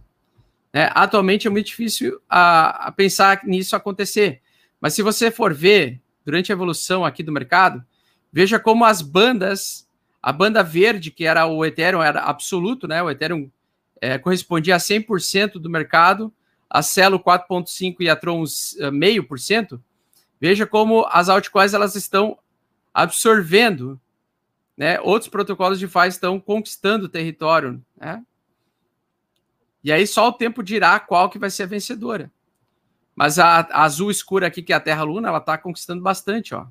Né? 0.73 0.91
Atualmente 0.95 1.47
é 1.47 1.51
muito 1.51 1.67
difícil 1.67 2.19
a, 2.27 2.87
a 2.89 2.93
pensar 2.93 3.41
nisso 3.45 3.77
acontecer. 3.77 4.41
Mas 4.81 4.95
se 4.95 5.03
você 5.03 5.31
for 5.31 5.53
ver 5.53 6.01
durante 6.25 6.51
a 6.51 6.55
evolução 6.55 7.05
aqui 7.05 7.23
do 7.23 7.33
mercado, 7.33 7.85
veja 8.33 8.59
como 8.59 8.85
as 8.85 9.03
bandas, 9.03 9.86
a 10.27 10.33
banda 10.33 10.61
verde, 10.61 11.13
que 11.13 11.25
era 11.25 11.47
o 11.47 11.65
Ethereum, 11.65 12.03
era 12.03 12.25
absoluto, 12.25 12.89
né? 12.89 13.01
O 13.01 13.09
Ethereum 13.09 13.49
é, 14.01 14.19
correspondia 14.19 14.75
a 14.75 14.79
100% 14.79 15.53
do 15.53 15.71
mercado, 15.71 16.35
a 16.69 16.83
Celo 16.83 17.21
4,5% 17.21 17.99
e 18.01 18.11
a 18.11 18.17
Tron 18.17 18.43
0,5%, 18.43 19.81
veja 20.41 20.67
como 20.67 21.07
as 21.13 21.29
altcoins 21.29 21.75
elas 21.75 21.95
estão 21.95 22.37
absorvendo, 22.93 24.01
né? 24.77 24.99
Outros 24.99 25.31
protocolos 25.31 25.79
de 25.79 25.87
DeFi 25.87 26.09
estão 26.09 26.41
conquistando 26.41 27.09
território, 27.09 27.81
né? 27.97 28.21
E 29.85 29.93
aí 29.93 30.09
só 30.09 30.27
o 30.27 30.33
tempo 30.33 30.61
dirá 30.61 30.99
qual 30.99 31.31
que 31.31 31.39
vai 31.39 31.51
ser 31.51 31.63
a 31.63 31.67
vencedora. 31.67 32.33
Mas 33.15 33.39
a, 33.39 33.61
a 33.61 33.85
azul 33.85 34.11
escura 34.11 34.49
aqui, 34.49 34.61
que 34.61 34.73
é 34.73 34.77
a 34.77 34.81
Terra 34.81 35.05
Luna, 35.05 35.29
ela 35.29 35.39
está 35.39 35.57
conquistando 35.57 36.03
bastante, 36.03 36.53
ó. 36.53 36.67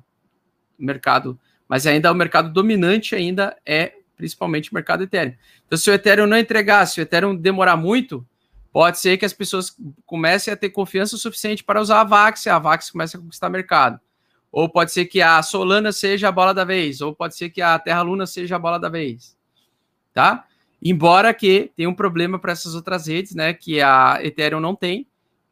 O 0.78 0.84
mercado, 0.84 1.40
mas 1.68 1.86
ainda 1.86 2.10
o 2.10 2.14
mercado 2.14 2.52
dominante 2.52 3.14
ainda 3.14 3.56
é 3.64 3.92
principalmente 4.16 4.70
o 4.70 4.74
mercado 4.74 5.04
Ethereum. 5.04 5.34
Então, 5.66 5.78
se 5.78 5.90
o 5.90 5.94
Ethereum 5.94 6.26
não 6.26 6.38
entregar, 6.38 6.86
se 6.86 7.00
o 7.00 7.02
Ethereum 7.02 7.36
demorar 7.36 7.76
muito, 7.76 8.26
pode 8.72 8.98
ser 8.98 9.18
que 9.18 9.24
as 9.24 9.32
pessoas 9.32 9.76
comecem 10.04 10.52
a 10.52 10.56
ter 10.56 10.70
confiança 10.70 11.16
o 11.16 11.18
suficiente 11.18 11.62
para 11.62 11.80
usar 11.80 12.00
a 12.00 12.04
VAX 12.04 12.46
e 12.46 12.50
a 12.50 12.58
VAX 12.58 12.90
comece 12.90 13.16
a 13.16 13.20
conquistar 13.20 13.50
mercado. 13.50 14.00
Ou 14.50 14.68
pode 14.68 14.92
ser 14.92 15.04
que 15.04 15.20
a 15.20 15.42
Solana 15.42 15.92
seja 15.92 16.28
a 16.28 16.32
bola 16.32 16.54
da 16.54 16.64
vez, 16.64 17.00
ou 17.00 17.14
pode 17.14 17.36
ser 17.36 17.50
que 17.50 17.60
a 17.60 17.78
Terra 17.78 18.02
Luna 18.02 18.26
seja 18.26 18.56
a 18.56 18.58
bola 18.58 18.78
da 18.78 18.88
vez. 18.88 19.36
Tá? 20.14 20.46
Embora 20.82 21.34
que 21.34 21.70
tenha 21.76 21.88
um 21.88 21.94
problema 21.94 22.38
para 22.38 22.52
essas 22.52 22.74
outras 22.74 23.06
redes, 23.06 23.34
né, 23.34 23.52
que 23.52 23.80
a 23.80 24.18
Ethereum 24.22 24.60
não 24.60 24.74
tem, 24.74 25.06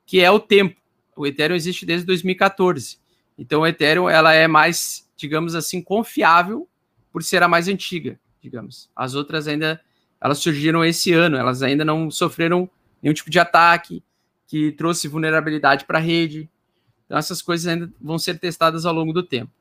que 0.06 0.20
é 0.20 0.30
o 0.30 0.38
tempo. 0.38 0.80
O 1.16 1.26
Ethereum 1.26 1.56
existe 1.56 1.84
desde 1.84 2.06
2014. 2.06 2.98
Então 3.36 3.62
o 3.62 3.66
Ethereum 3.66 4.08
ela 4.08 4.32
é 4.32 4.46
mais, 4.46 5.08
digamos 5.16 5.54
assim, 5.54 5.82
confiável 5.82 6.68
por 7.12 7.22
ser 7.22 7.42
a 7.42 7.48
mais 7.48 7.68
antiga, 7.68 8.18
digamos. 8.40 8.90
As 8.94 9.14
outras 9.14 9.48
ainda 9.48 9.80
elas 10.20 10.38
surgiram 10.38 10.84
esse 10.84 11.12
ano, 11.12 11.36
elas 11.36 11.62
ainda 11.62 11.84
não 11.84 12.10
sofreram 12.10 12.68
nenhum 13.02 13.12
tipo 13.12 13.30
de 13.30 13.38
ataque 13.38 14.02
que 14.46 14.72
trouxe 14.72 15.08
vulnerabilidade 15.08 15.84
para 15.84 15.98
a 15.98 16.00
rede. 16.00 16.48
Então 17.04 17.18
essas 17.18 17.42
coisas 17.42 17.66
ainda 17.66 17.92
vão 18.00 18.18
ser 18.18 18.38
testadas 18.38 18.86
ao 18.86 18.94
longo 18.94 19.12
do 19.12 19.22
tempo. 19.22 19.52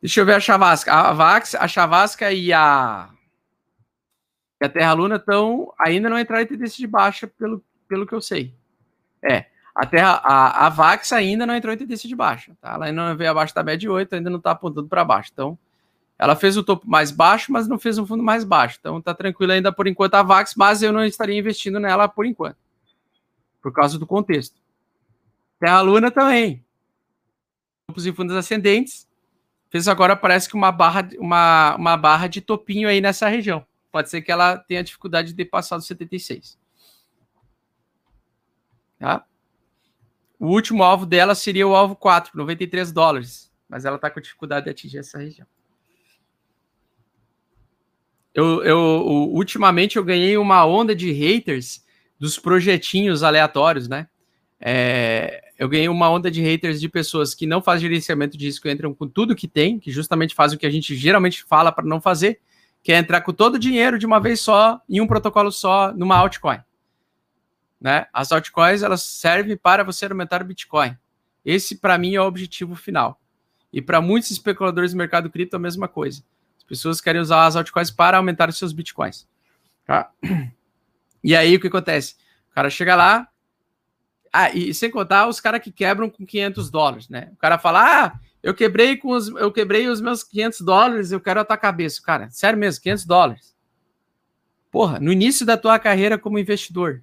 Deixa 0.00 0.20
eu 0.20 0.26
ver 0.26 0.34
a 0.34 0.40
Chavasca. 0.40 0.92
A 0.92 1.12
Vax, 1.12 1.54
a 1.54 1.66
Chavasca 1.66 2.30
e 2.32 2.52
a, 2.52 3.10
e 4.60 4.64
a 4.64 4.68
Terra 4.68 4.92
Luna 4.92 5.16
estão 5.16 5.72
ainda 5.78 6.08
não 6.08 6.18
entraram 6.18 6.44
em 6.44 6.46
tendência 6.46 6.76
de 6.76 6.86
baixa, 6.86 7.26
pelo, 7.26 7.64
pelo 7.88 8.06
que 8.06 8.12
eu 8.12 8.20
sei. 8.20 8.54
É, 9.22 9.46
a 9.76 9.84
Terra, 9.84 10.22
a, 10.24 10.66
a 10.66 10.68
Vax 10.70 11.12
ainda 11.12 11.44
não 11.44 11.54
entrou 11.54 11.72
em 11.72 11.76
tendência 11.76 12.08
de 12.08 12.16
baixa, 12.16 12.56
tá? 12.62 12.72
Ela 12.72 12.86
ainda 12.86 13.10
não 13.10 13.14
veio 13.14 13.30
abaixo 13.30 13.54
da 13.54 13.62
média 13.62 13.92
8, 13.92 14.14
ainda 14.14 14.30
não 14.30 14.38
está 14.38 14.52
apontando 14.52 14.88
para 14.88 15.04
baixo. 15.04 15.28
Então, 15.30 15.58
ela 16.18 16.34
fez 16.34 16.56
o 16.56 16.64
topo 16.64 16.88
mais 16.88 17.10
baixo, 17.10 17.52
mas 17.52 17.68
não 17.68 17.78
fez 17.78 17.98
um 17.98 18.06
fundo 18.06 18.22
mais 18.22 18.42
baixo. 18.42 18.78
Então, 18.80 19.02
tá 19.02 19.12
tranquilo 19.12 19.52
ainda 19.52 19.70
por 19.70 19.86
enquanto 19.86 20.14
a 20.14 20.22
Vax, 20.22 20.54
mas 20.56 20.82
eu 20.82 20.94
não 20.94 21.04
estaria 21.04 21.38
investindo 21.38 21.78
nela 21.78 22.08
por 22.08 22.24
enquanto, 22.24 22.56
por 23.60 23.70
causa 23.70 23.98
do 23.98 24.06
contexto. 24.06 24.56
Terra 25.60 25.82
Luna 25.82 26.10
também. 26.10 26.64
Grupos 27.86 28.06
e 28.06 28.12
fundos 28.14 28.34
ascendentes. 28.34 29.06
Fez 29.68 29.86
agora, 29.88 30.16
parece 30.16 30.48
que 30.48 30.54
uma 30.54 30.72
barra, 30.72 31.06
uma, 31.18 31.76
uma 31.76 31.96
barra 31.98 32.28
de 32.28 32.40
topinho 32.40 32.88
aí 32.88 33.02
nessa 33.02 33.28
região. 33.28 33.66
Pode 33.92 34.08
ser 34.08 34.22
que 34.22 34.32
ela 34.32 34.56
tenha 34.56 34.82
dificuldade 34.82 35.34
de 35.34 35.44
passar 35.44 35.76
dos 35.76 35.86
76. 35.86 36.58
Tá? 38.98 39.26
O 40.38 40.48
último 40.48 40.82
alvo 40.82 41.06
dela 41.06 41.34
seria 41.34 41.66
o 41.66 41.74
alvo 41.74 41.96
4, 41.96 42.32
93 42.34 42.92
dólares. 42.92 43.50
Mas 43.68 43.84
ela 43.84 43.96
está 43.96 44.10
com 44.10 44.20
dificuldade 44.20 44.64
de 44.64 44.70
atingir 44.70 44.98
essa 44.98 45.18
região. 45.18 45.46
Eu, 48.34 48.62
eu, 48.62 48.78
ultimamente 49.32 49.96
eu 49.96 50.04
ganhei 50.04 50.36
uma 50.36 50.64
onda 50.66 50.94
de 50.94 51.10
haters 51.10 51.82
dos 52.18 52.38
projetinhos 52.38 53.22
aleatórios, 53.22 53.88
né? 53.88 54.08
É, 54.60 55.42
eu 55.58 55.68
ganhei 55.68 55.88
uma 55.88 56.10
onda 56.10 56.30
de 56.30 56.42
haters 56.42 56.80
de 56.80 56.88
pessoas 56.88 57.34
que 57.34 57.46
não 57.46 57.62
fazem 57.62 57.88
gerenciamento 57.88 58.36
de 58.36 58.44
risco, 58.44 58.68
entram 58.68 58.94
com 58.94 59.08
tudo 59.08 59.34
que 59.34 59.48
tem, 59.48 59.78
que 59.78 59.90
justamente 59.90 60.34
fazem 60.34 60.56
o 60.56 60.58
que 60.60 60.66
a 60.66 60.70
gente 60.70 60.94
geralmente 60.94 61.44
fala 61.44 61.72
para 61.72 61.84
não 61.84 62.00
fazer, 62.00 62.40
que 62.82 62.92
é 62.92 62.98
entrar 62.98 63.22
com 63.22 63.32
todo 63.32 63.54
o 63.54 63.58
dinheiro 63.58 63.98
de 63.98 64.06
uma 64.06 64.20
vez 64.20 64.40
só, 64.40 64.80
em 64.88 65.00
um 65.00 65.06
protocolo 65.06 65.50
só, 65.50 65.92
numa 65.94 66.16
altcoin. 66.16 66.58
Né? 67.80 68.06
As 68.12 68.32
altcoins 68.32 68.82
elas 68.82 69.02
servem 69.02 69.56
para 69.56 69.84
você 69.84 70.06
aumentar 70.06 70.42
o 70.42 70.44
Bitcoin. 70.44 70.96
Esse, 71.44 71.76
para 71.76 71.98
mim, 71.98 72.14
é 72.14 72.20
o 72.20 72.26
objetivo 72.26 72.74
final. 72.74 73.20
E 73.72 73.80
para 73.82 74.00
muitos 74.00 74.30
especuladores 74.30 74.92
do 74.92 74.96
mercado 74.96 75.30
cripto, 75.30 75.56
é 75.56 75.58
a 75.58 75.60
mesma 75.60 75.86
coisa. 75.86 76.22
As 76.56 76.64
pessoas 76.64 77.00
querem 77.00 77.20
usar 77.20 77.46
as 77.46 77.56
altcoins 77.56 77.90
para 77.90 78.16
aumentar 78.16 78.48
os 78.48 78.58
seus 78.58 78.72
Bitcoins. 78.72 79.28
Tá? 79.84 80.10
E 81.22 81.34
aí, 81.34 81.56
o 81.56 81.60
que 81.60 81.66
acontece? 81.66 82.14
O 82.50 82.54
cara 82.54 82.70
chega 82.70 82.94
lá, 82.94 83.28
ah, 84.32 84.50
e 84.50 84.74
sem 84.74 84.90
contar 84.90 85.26
os 85.28 85.40
caras 85.40 85.62
que 85.62 85.72
quebram 85.72 86.10
com 86.10 86.26
500 86.26 86.70
dólares, 86.70 87.08
né? 87.08 87.30
O 87.32 87.36
cara 87.36 87.58
fala, 87.58 87.80
ah, 88.04 88.20
eu 88.42 88.54
quebrei 88.54 88.96
com 88.96 89.08
os, 89.08 89.28
eu 89.28 89.50
quebrei 89.50 89.88
os 89.88 90.00
meus 90.00 90.22
500 90.22 90.60
dólares, 90.60 91.10
eu 91.10 91.20
quero 91.20 91.40
a 91.40 91.44
tua 91.44 91.56
cabeça. 91.56 92.02
Cara, 92.02 92.30
sério 92.30 92.58
mesmo, 92.58 92.82
500 92.82 93.04
dólares. 93.06 93.56
Porra, 94.70 95.00
no 95.00 95.10
início 95.10 95.46
da 95.46 95.56
tua 95.56 95.78
carreira 95.78 96.18
como 96.18 96.38
investidor, 96.38 97.02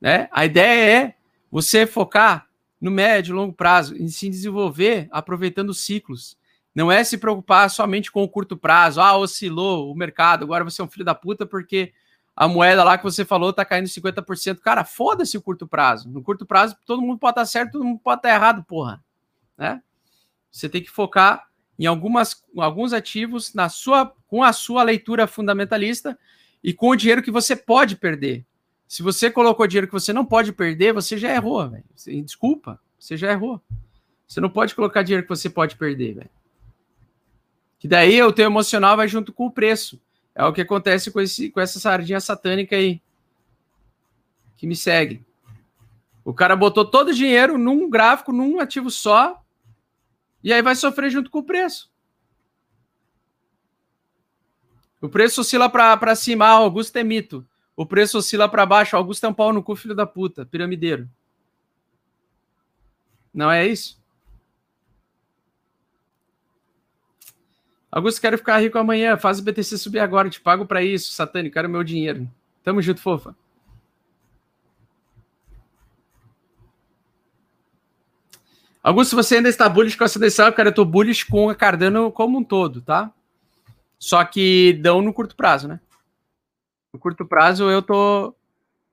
né? 0.00 0.28
A 0.32 0.44
ideia 0.44 1.06
é 1.06 1.14
você 1.50 1.86
focar 1.86 2.46
no 2.80 2.90
médio 2.90 3.32
e 3.32 3.36
longo 3.36 3.52
prazo, 3.52 3.96
em 3.96 4.08
se 4.08 4.28
desenvolver 4.28 5.08
aproveitando 5.10 5.70
os 5.70 5.80
ciclos. 5.80 6.36
Não 6.74 6.92
é 6.92 7.02
se 7.02 7.18
preocupar 7.18 7.68
somente 7.70 8.10
com 8.10 8.22
o 8.22 8.28
curto 8.28 8.56
prazo. 8.56 9.00
Ah, 9.00 9.16
oscilou 9.16 9.90
o 9.90 9.96
mercado, 9.96 10.44
agora 10.44 10.62
você 10.62 10.80
é 10.80 10.84
um 10.84 10.88
filho 10.88 11.04
da 11.04 11.14
puta 11.14 11.44
porque 11.44 11.92
a 12.36 12.46
moeda 12.46 12.84
lá 12.84 12.96
que 12.96 13.02
você 13.02 13.24
falou 13.24 13.52
tá 13.52 13.64
caindo 13.64 13.88
50%. 13.88 14.60
Cara, 14.60 14.84
foda-se 14.84 15.36
o 15.36 15.42
curto 15.42 15.66
prazo. 15.66 16.08
No 16.08 16.22
curto 16.22 16.46
prazo, 16.46 16.76
todo 16.86 17.02
mundo 17.02 17.18
pode 17.18 17.32
estar 17.32 17.46
certo, 17.46 17.72
todo 17.72 17.84
mundo 17.84 17.98
pode 17.98 18.20
estar 18.20 18.32
errado, 18.32 18.62
porra. 18.62 19.02
Né? 19.56 19.82
Você 20.52 20.68
tem 20.68 20.80
que 20.80 20.90
focar 20.90 21.48
em 21.76 21.86
algumas, 21.86 22.44
alguns 22.56 22.92
ativos 22.92 23.52
na 23.54 23.68
sua, 23.68 24.14
com 24.28 24.44
a 24.44 24.52
sua 24.52 24.84
leitura 24.84 25.26
fundamentalista 25.26 26.16
e 26.62 26.72
com 26.72 26.90
o 26.90 26.96
dinheiro 26.96 27.22
que 27.22 27.30
você 27.30 27.56
pode 27.56 27.96
perder. 27.96 28.46
Se 28.88 29.02
você 29.02 29.30
colocou 29.30 29.66
dinheiro 29.66 29.86
que 29.86 29.92
você 29.92 30.14
não 30.14 30.24
pode 30.24 30.50
perder, 30.50 30.94
você 30.94 31.18
já 31.18 31.30
errou, 31.34 31.68
velho. 31.68 31.84
Desculpa, 32.24 32.80
você 32.98 33.18
já 33.18 33.30
errou. 33.30 33.60
Você 34.26 34.40
não 34.40 34.48
pode 34.48 34.74
colocar 34.74 35.02
dinheiro 35.02 35.24
que 35.24 35.28
você 35.28 35.50
pode 35.50 35.76
perder, 35.76 36.14
velho. 36.14 36.30
Que 37.78 37.86
daí 37.86 38.20
o 38.22 38.32
teu 38.32 38.46
emocional 38.46 38.96
vai 38.96 39.06
junto 39.06 39.30
com 39.30 39.46
o 39.46 39.50
preço. 39.50 40.00
É 40.34 40.42
o 40.42 40.52
que 40.54 40.62
acontece 40.62 41.10
com, 41.10 41.20
esse, 41.20 41.50
com 41.50 41.60
essa 41.60 41.78
sardinha 41.78 42.18
satânica 42.18 42.76
aí. 42.76 43.00
Que 44.56 44.66
me 44.66 44.74
segue. 44.74 45.22
O 46.24 46.32
cara 46.32 46.56
botou 46.56 46.84
todo 46.84 47.08
o 47.08 47.14
dinheiro 47.14 47.58
num 47.58 47.90
gráfico, 47.90 48.32
num 48.32 48.58
ativo 48.58 48.90
só, 48.90 49.42
e 50.42 50.52
aí 50.52 50.62
vai 50.62 50.74
sofrer 50.74 51.10
junto 51.10 51.30
com 51.30 51.38
o 51.40 51.44
preço. 51.44 51.90
O 55.00 55.08
preço 55.08 55.42
oscila 55.42 55.68
para 55.68 56.14
cima, 56.14 56.46
ah, 56.46 56.50
Augusto 56.50 56.96
é 56.96 57.04
mito. 57.04 57.46
O 57.78 57.86
preço 57.86 58.18
oscila 58.18 58.48
para 58.48 58.66
baixo. 58.66 58.96
Augusto 58.96 59.24
é 59.24 59.28
um 59.28 59.32
pau 59.32 59.52
no 59.52 59.62
cu, 59.62 59.76
filho 59.76 59.94
da 59.94 60.04
puta, 60.04 60.44
piramideiro. 60.44 61.08
Não 63.32 63.48
é 63.48 63.64
isso? 63.64 64.02
Augusto, 67.88 68.20
quero 68.20 68.36
ficar 68.36 68.58
rico 68.58 68.76
amanhã. 68.78 69.16
Faz 69.16 69.38
o 69.38 69.44
BTC 69.44 69.78
subir 69.78 70.00
agora. 70.00 70.28
Te 70.28 70.40
pago 70.40 70.66
para 70.66 70.82
isso, 70.82 71.12
satânico. 71.12 71.54
Quero 71.54 71.68
meu 71.68 71.84
dinheiro. 71.84 72.28
Tamo 72.64 72.82
junto, 72.82 73.00
fofa. 73.00 73.36
Augusto, 78.82 79.14
você 79.14 79.36
ainda 79.36 79.48
está 79.48 79.68
bullish 79.68 79.96
com 79.96 80.02
a 80.02 80.08
seleção? 80.08 80.50
Cara, 80.50 80.70
eu 80.70 80.74
tô 80.74 80.84
bullish 80.84 81.22
com 81.22 81.48
a 81.48 81.54
Cardano 81.54 82.10
como 82.10 82.38
um 82.38 82.42
todo, 82.42 82.82
tá? 82.82 83.12
Só 84.00 84.24
que 84.24 84.72
dão 84.82 85.00
no 85.00 85.14
curto 85.14 85.36
prazo, 85.36 85.68
né? 85.68 85.78
No 86.92 86.98
curto 86.98 87.26
prazo 87.26 87.70
eu 87.70 87.82
tô 87.82 88.34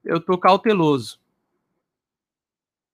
eu 0.03 0.19
tô 0.19 0.37
cauteloso. 0.37 1.19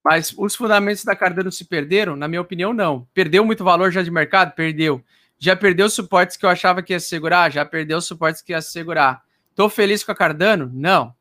Mas 0.03 0.33
os 0.37 0.55
fundamentos 0.55 1.03
da 1.03 1.15
Cardano 1.15 1.51
se 1.51 1.65
perderam? 1.65 2.15
Na 2.15 2.27
minha 2.27 2.41
opinião, 2.41 2.73
não. 2.73 3.07
Perdeu 3.13 3.45
muito 3.45 3.63
valor 3.63 3.91
já 3.91 4.01
de 4.01 4.09
mercado? 4.09 4.53
Perdeu. 4.55 5.03
Já 5.37 5.55
perdeu 5.55 5.89
suportes 5.89 6.37
que 6.37 6.45
eu 6.45 6.49
achava 6.49 6.81
que 6.81 6.93
ia 6.93 6.99
segurar? 6.99 7.51
Já 7.51 7.65
perdeu 7.65 8.01
suportes 8.01 8.41
que 8.41 8.51
ia 8.51 8.61
segurar. 8.61 9.23
Tô 9.55 9.69
feliz 9.69 10.03
com 10.03 10.11
a 10.11 10.15
Cardano? 10.15 10.71
Não. 10.73 11.13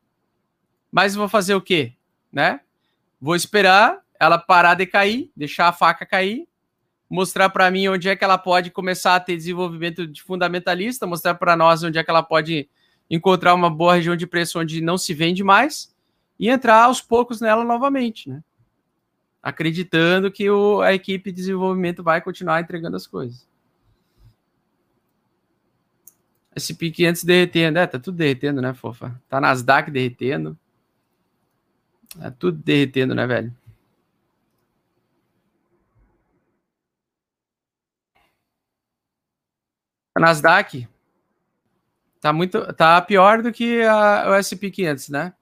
Mas 0.90 1.14
vou 1.14 1.28
fazer 1.28 1.54
o 1.54 1.60
quê? 1.60 1.94
Né? 2.32 2.60
Vou 3.20 3.34
esperar 3.34 3.98
ela 4.18 4.38
parar 4.38 4.74
de 4.74 4.86
cair, 4.86 5.30
deixar 5.34 5.68
a 5.68 5.72
faca 5.72 6.06
cair, 6.06 6.46
mostrar 7.08 7.48
para 7.50 7.70
mim 7.70 7.88
onde 7.88 8.08
é 8.08 8.16
que 8.16 8.22
ela 8.22 8.38
pode 8.38 8.70
começar 8.70 9.16
a 9.16 9.20
ter 9.20 9.36
desenvolvimento 9.36 10.06
de 10.06 10.22
fundamentalista, 10.22 11.06
mostrar 11.06 11.34
para 11.34 11.56
nós 11.56 11.82
onde 11.82 11.98
é 11.98 12.04
que 12.04 12.10
ela 12.10 12.22
pode 12.22 12.68
encontrar 13.10 13.54
uma 13.54 13.68
boa 13.68 13.94
região 13.96 14.14
de 14.14 14.26
preço 14.26 14.60
onde 14.60 14.80
não 14.80 14.96
se 14.96 15.12
vende 15.12 15.42
mais 15.42 15.92
e 16.38 16.48
entrar 16.48 16.84
aos 16.84 17.00
poucos 17.02 17.40
nela 17.40 17.64
novamente, 17.64 18.28
né? 18.28 18.42
Acreditando 19.42 20.30
que 20.30 20.48
o, 20.48 20.80
a 20.80 20.94
equipe 20.94 21.30
de 21.30 21.36
desenvolvimento 21.36 22.02
vai 22.02 22.20
continuar 22.20 22.60
entregando 22.60 22.96
as 22.96 23.06
coisas. 23.06 23.48
SP 26.54 26.90
500 26.90 27.24
derretendo. 27.24 27.78
É, 27.78 27.86
tá 27.86 27.98
tudo 27.98 28.16
derretendo, 28.16 28.60
né, 28.60 28.74
fofa? 28.74 29.20
Tá 29.28 29.40
Nasdaq 29.40 29.90
derretendo. 29.90 30.58
Tá 32.18 32.30
tudo 32.30 32.58
derretendo, 32.58 33.14
né, 33.14 33.26
velho? 33.26 33.54
A 40.14 40.20
Nasdaq 40.20 40.86
tá 42.20 42.32
muito 42.32 42.72
tá 42.74 43.00
pior 43.00 43.42
do 43.42 43.52
que 43.52 43.82
a, 43.82 44.30
o 44.30 44.42
SP 44.42 44.70
500, 44.70 45.08
né? 45.08 45.34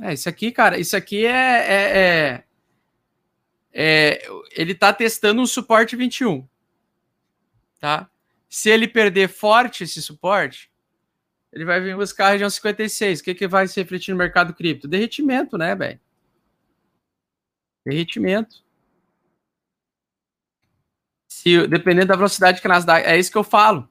É, 0.00 0.14
isso 0.14 0.28
aqui, 0.28 0.52
cara, 0.52 0.78
isso 0.78 0.96
aqui 0.96 1.26
é, 1.26 1.30
é, 1.30 1.98
é, 1.98 2.44
é 3.72 4.28
ele 4.52 4.74
tá 4.74 4.92
testando 4.92 5.42
um 5.42 5.46
suporte 5.46 5.96
21, 5.96 6.46
tá? 7.80 8.08
Se 8.48 8.70
ele 8.70 8.88
perder 8.88 9.28
forte 9.28 9.84
esse 9.84 10.00
suporte, 10.00 10.70
ele 11.52 11.64
vai 11.64 11.80
vir 11.80 11.96
buscar 11.96 12.28
a 12.28 12.30
região 12.30 12.48
56. 12.48 13.20
O 13.20 13.24
que, 13.24 13.34
que 13.34 13.48
vai 13.48 13.66
se 13.66 13.80
refletir 13.80 14.12
no 14.12 14.18
mercado 14.18 14.54
cripto? 14.54 14.88
Derretimento, 14.88 15.56
né, 15.58 15.74
velho? 15.74 16.00
Derretimento. 17.84 18.62
Se, 21.26 21.66
dependendo 21.66 22.08
da 22.08 22.16
velocidade 22.16 22.60
que 22.60 22.66
a 22.66 22.70
Nasdaq. 22.70 23.06
É 23.06 23.18
isso 23.18 23.30
que 23.30 23.38
eu 23.38 23.44
falo. 23.44 23.88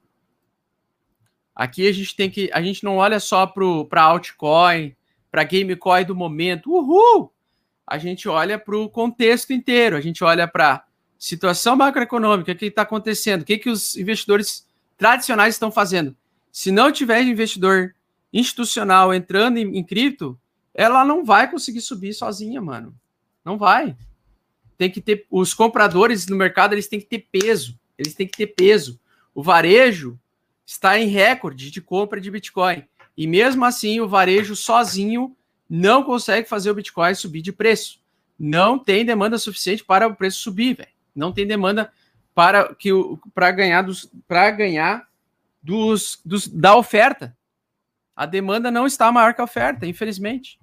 Aqui 1.57 1.87
a 1.87 1.91
gente 1.91 2.15
tem 2.15 2.29
que. 2.29 2.51
A 2.53 2.61
gente 2.61 2.83
não 2.83 2.97
olha 2.97 3.19
só 3.19 3.47
para 3.47 4.03
altcoin, 4.03 4.95
para 5.31 5.43
gamecoin 5.43 6.05
do 6.05 6.15
momento. 6.15 6.71
Uhul! 6.71 7.33
A 7.85 7.97
gente 7.97 8.29
olha 8.29 8.59
para 8.59 8.77
o 8.77 8.87
contexto 8.87 9.51
inteiro. 9.51 9.95
A 9.95 10.01
gente 10.01 10.23
olha 10.23 10.47
para 10.47 10.85
situação 11.17 11.75
macroeconômica, 11.75 12.51
o 12.51 12.55
que 12.55 12.65
está 12.65 12.83
acontecendo, 12.83 13.41
o 13.41 13.45
que, 13.45 13.57
que 13.57 13.71
os 13.71 13.95
investidores 13.97 14.67
tradicionais 14.95 15.55
estão 15.55 15.71
fazendo. 15.71 16.15
Se 16.51 16.69
não 16.69 16.91
tiver 16.91 17.23
investidor 17.23 17.95
institucional 18.31 19.11
entrando 19.11 19.57
em, 19.57 19.79
em 19.79 19.83
cripto, 19.83 20.39
ela 20.75 21.03
não 21.03 21.25
vai 21.25 21.49
conseguir 21.49 21.81
subir 21.81 22.13
sozinha, 22.13 22.61
mano. 22.61 22.93
Não 23.43 23.57
vai. 23.57 23.97
Tem 24.77 24.91
que 24.91 25.01
ter 25.01 25.25
os 25.31 25.55
compradores 25.55 26.27
no 26.27 26.35
mercado, 26.35 26.73
eles 26.73 26.87
têm 26.87 26.99
que 26.99 27.07
ter 27.07 27.27
peso. 27.31 27.79
Eles 27.97 28.13
têm 28.13 28.27
que 28.27 28.37
ter 28.37 28.47
peso. 28.47 28.99
O 29.33 29.41
varejo 29.41 30.19
está 30.67 30.99
em 30.99 31.07
recorde 31.07 31.71
de 31.71 31.81
compra 31.81 32.21
de 32.21 32.29
Bitcoin. 32.29 32.83
E 33.17 33.25
mesmo 33.25 33.65
assim, 33.65 33.99
o 33.99 34.07
varejo 34.07 34.55
sozinho 34.55 35.35
não 35.67 36.03
consegue 36.03 36.47
fazer 36.47 36.69
o 36.69 36.75
Bitcoin 36.75 37.15
subir 37.15 37.41
de 37.41 37.51
preço. 37.51 37.99
Não 38.37 38.77
tem 38.77 39.03
demanda 39.03 39.39
suficiente 39.39 39.83
para 39.83 40.07
o 40.07 40.15
preço 40.15 40.41
subir, 40.41 40.75
velho 40.75 40.97
não 41.17 41.33
tem 41.33 41.47
demanda 41.47 41.91
para 42.33 42.75
que 42.75 42.91
para 43.33 43.51
ganhar 43.51 43.81
dos 43.81 44.09
para 44.27 44.51
ganhar 44.51 45.07
dos, 45.61 46.21
dos 46.23 46.47
da 46.47 46.75
oferta. 46.75 47.35
A 48.15 48.25
demanda 48.25 48.71
não 48.71 48.85
está 48.85 49.11
maior 49.11 49.33
que 49.33 49.41
a 49.41 49.43
oferta, 49.43 49.85
infelizmente. 49.85 50.59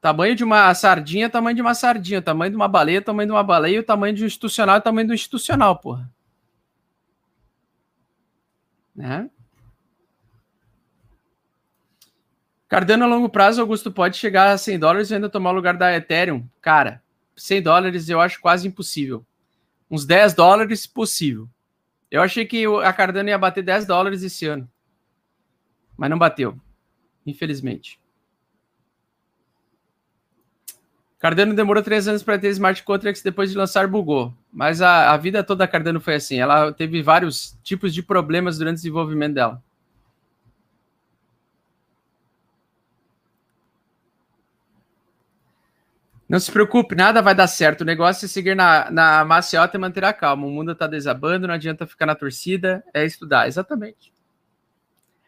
Tamanho 0.00 0.34
de 0.34 0.42
uma 0.42 0.72
sardinha, 0.74 1.28
tamanho 1.28 1.56
de 1.56 1.62
uma 1.62 1.74
sardinha, 1.74 2.22
tamanho 2.22 2.50
de 2.50 2.56
uma 2.56 2.68
baleia, 2.68 3.02
tamanho 3.02 3.28
de 3.28 3.32
uma 3.32 3.42
baleia, 3.42 3.80
o 3.80 3.84
tamanho 3.84 4.14
de 4.14 4.22
um 4.22 4.26
institucional, 4.26 4.80
tamanho 4.80 5.08
do 5.08 5.14
institucional, 5.14 5.76
porra. 5.78 6.10
Né? 8.94 9.28
Cardano 12.68 13.04
a 13.04 13.08
longo 13.08 13.28
prazo, 13.28 13.60
Augusto, 13.60 13.92
pode 13.92 14.16
chegar 14.16 14.52
a 14.52 14.58
100 14.58 14.78
dólares 14.78 15.10
e 15.10 15.14
ainda 15.14 15.28
tomar 15.28 15.50
o 15.50 15.54
lugar 15.54 15.76
da 15.76 15.94
Ethereum? 15.94 16.48
Cara, 16.60 17.02
100 17.36 17.62
dólares 17.62 18.08
eu 18.08 18.20
acho 18.20 18.40
quase 18.40 18.66
impossível. 18.66 19.24
Uns 19.90 20.04
10 20.04 20.34
dólares, 20.34 20.86
possível. 20.86 21.48
Eu 22.10 22.22
achei 22.22 22.46
que 22.46 22.64
a 22.84 22.92
Cardano 22.92 23.28
ia 23.28 23.38
bater 23.38 23.62
10 23.62 23.86
dólares 23.86 24.22
esse 24.22 24.46
ano. 24.46 24.68
Mas 25.96 26.10
não 26.10 26.18
bateu. 26.18 26.58
Infelizmente. 27.26 28.00
Cardano 31.24 31.54
demorou 31.54 31.82
três 31.82 32.06
anos 32.06 32.22
para 32.22 32.38
ter 32.38 32.50
smart 32.50 32.82
contracts 32.82 33.22
depois 33.22 33.50
de 33.50 33.56
lançar 33.56 33.88
bugou. 33.88 34.34
Mas 34.52 34.82
a, 34.82 35.10
a 35.10 35.16
vida 35.16 35.42
toda 35.42 35.60
da 35.60 35.66
Cardano 35.66 35.98
foi 35.98 36.16
assim. 36.16 36.38
Ela 36.38 36.70
teve 36.70 37.00
vários 37.00 37.58
tipos 37.62 37.94
de 37.94 38.02
problemas 38.02 38.58
durante 38.58 38.74
o 38.74 38.82
desenvolvimento 38.82 39.32
dela. 39.32 39.62
Não 46.28 46.38
se 46.38 46.52
preocupe, 46.52 46.94
nada 46.94 47.22
vai 47.22 47.34
dar 47.34 47.46
certo. 47.46 47.80
O 47.80 47.86
negócio 47.86 48.26
é 48.26 48.28
seguir 48.28 48.54
na, 48.54 48.90
na 48.90 49.24
maciota 49.24 49.78
e 49.78 49.80
manter 49.80 50.04
a 50.04 50.12
calma. 50.12 50.46
O 50.46 50.50
mundo 50.50 50.72
está 50.72 50.86
desabando, 50.86 51.46
não 51.46 51.54
adianta 51.54 51.86
ficar 51.86 52.04
na 52.04 52.14
torcida, 52.14 52.84
é 52.92 53.02
estudar. 53.02 53.48
Exatamente. 53.48 54.12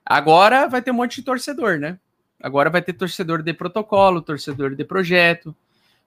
Agora 0.05 0.69
vai 0.69 0.83
ter 0.83 0.91
um 0.91 0.95
monte 0.95 1.17
de 1.17 1.23
torcedor, 1.23 1.79
né? 1.79 1.99
Agora 2.39 2.69
vai 2.69 2.83
ter 2.83 2.93
torcedor 2.93 3.43
de 3.43 3.55
protocolo, 3.55 4.21
torcedor 4.21 4.75
de 4.75 4.85
projeto. 4.85 5.57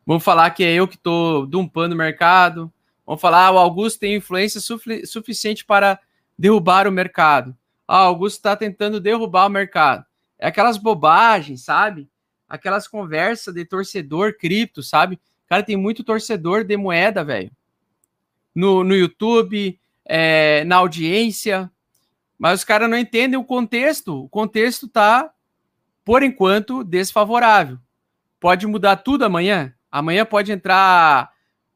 Vamos 0.05 0.23
falar 0.23 0.49
que 0.51 0.63
é 0.63 0.73
eu 0.73 0.88
que 0.88 0.95
estou 0.95 1.45
dumpando 1.45 1.93
o 1.93 1.97
mercado. 1.97 2.71
Vamos 3.05 3.21
falar, 3.21 3.47
ah, 3.47 3.51
o 3.51 3.57
Augusto 3.57 3.99
tem 3.99 4.15
influência 4.15 4.61
suficiente 5.05 5.65
para 5.65 5.99
derrubar 6.38 6.88
o 6.88 6.91
mercado. 6.91 7.55
Ah, 7.88 8.03
o 8.03 8.07
Augusto 8.07 8.38
está 8.38 8.55
tentando 8.55 8.99
derrubar 8.99 9.47
o 9.47 9.49
mercado. 9.49 10.05
É 10.38 10.47
aquelas 10.47 10.77
bobagens, 10.77 11.63
sabe? 11.63 12.09
aquelas 12.49 12.88
conversas 12.88 13.53
de 13.53 13.63
torcedor 13.63 14.35
cripto, 14.35 14.81
sabe? 14.81 15.19
Cara, 15.47 15.61
tem 15.61 15.77
muito 15.77 16.03
torcedor 16.03 16.63
de 16.63 16.76
moeda, 16.76 17.23
velho. 17.23 17.51
No, 18.53 18.84
no 18.84 18.95
YouTube, 18.95 19.80
é, 20.03 20.63
na 20.63 20.77
audiência, 20.77 21.71
mas 22.38 22.61
os 22.61 22.65
caras 22.65 22.89
não 22.89 22.97
entendem 22.97 23.39
o 23.39 23.43
contexto. 23.43 24.23
O 24.23 24.30
contexto 24.30 24.88
tá, 24.88 25.31
por 26.03 26.23
enquanto, 26.23 26.84
desfavorável. 26.84 27.77
Pode 28.39 28.65
mudar 28.65 28.97
tudo 28.97 29.23
amanhã. 29.23 29.73
Amanhã 29.91 30.26
pode 30.26 30.52
entrar. 30.52 31.32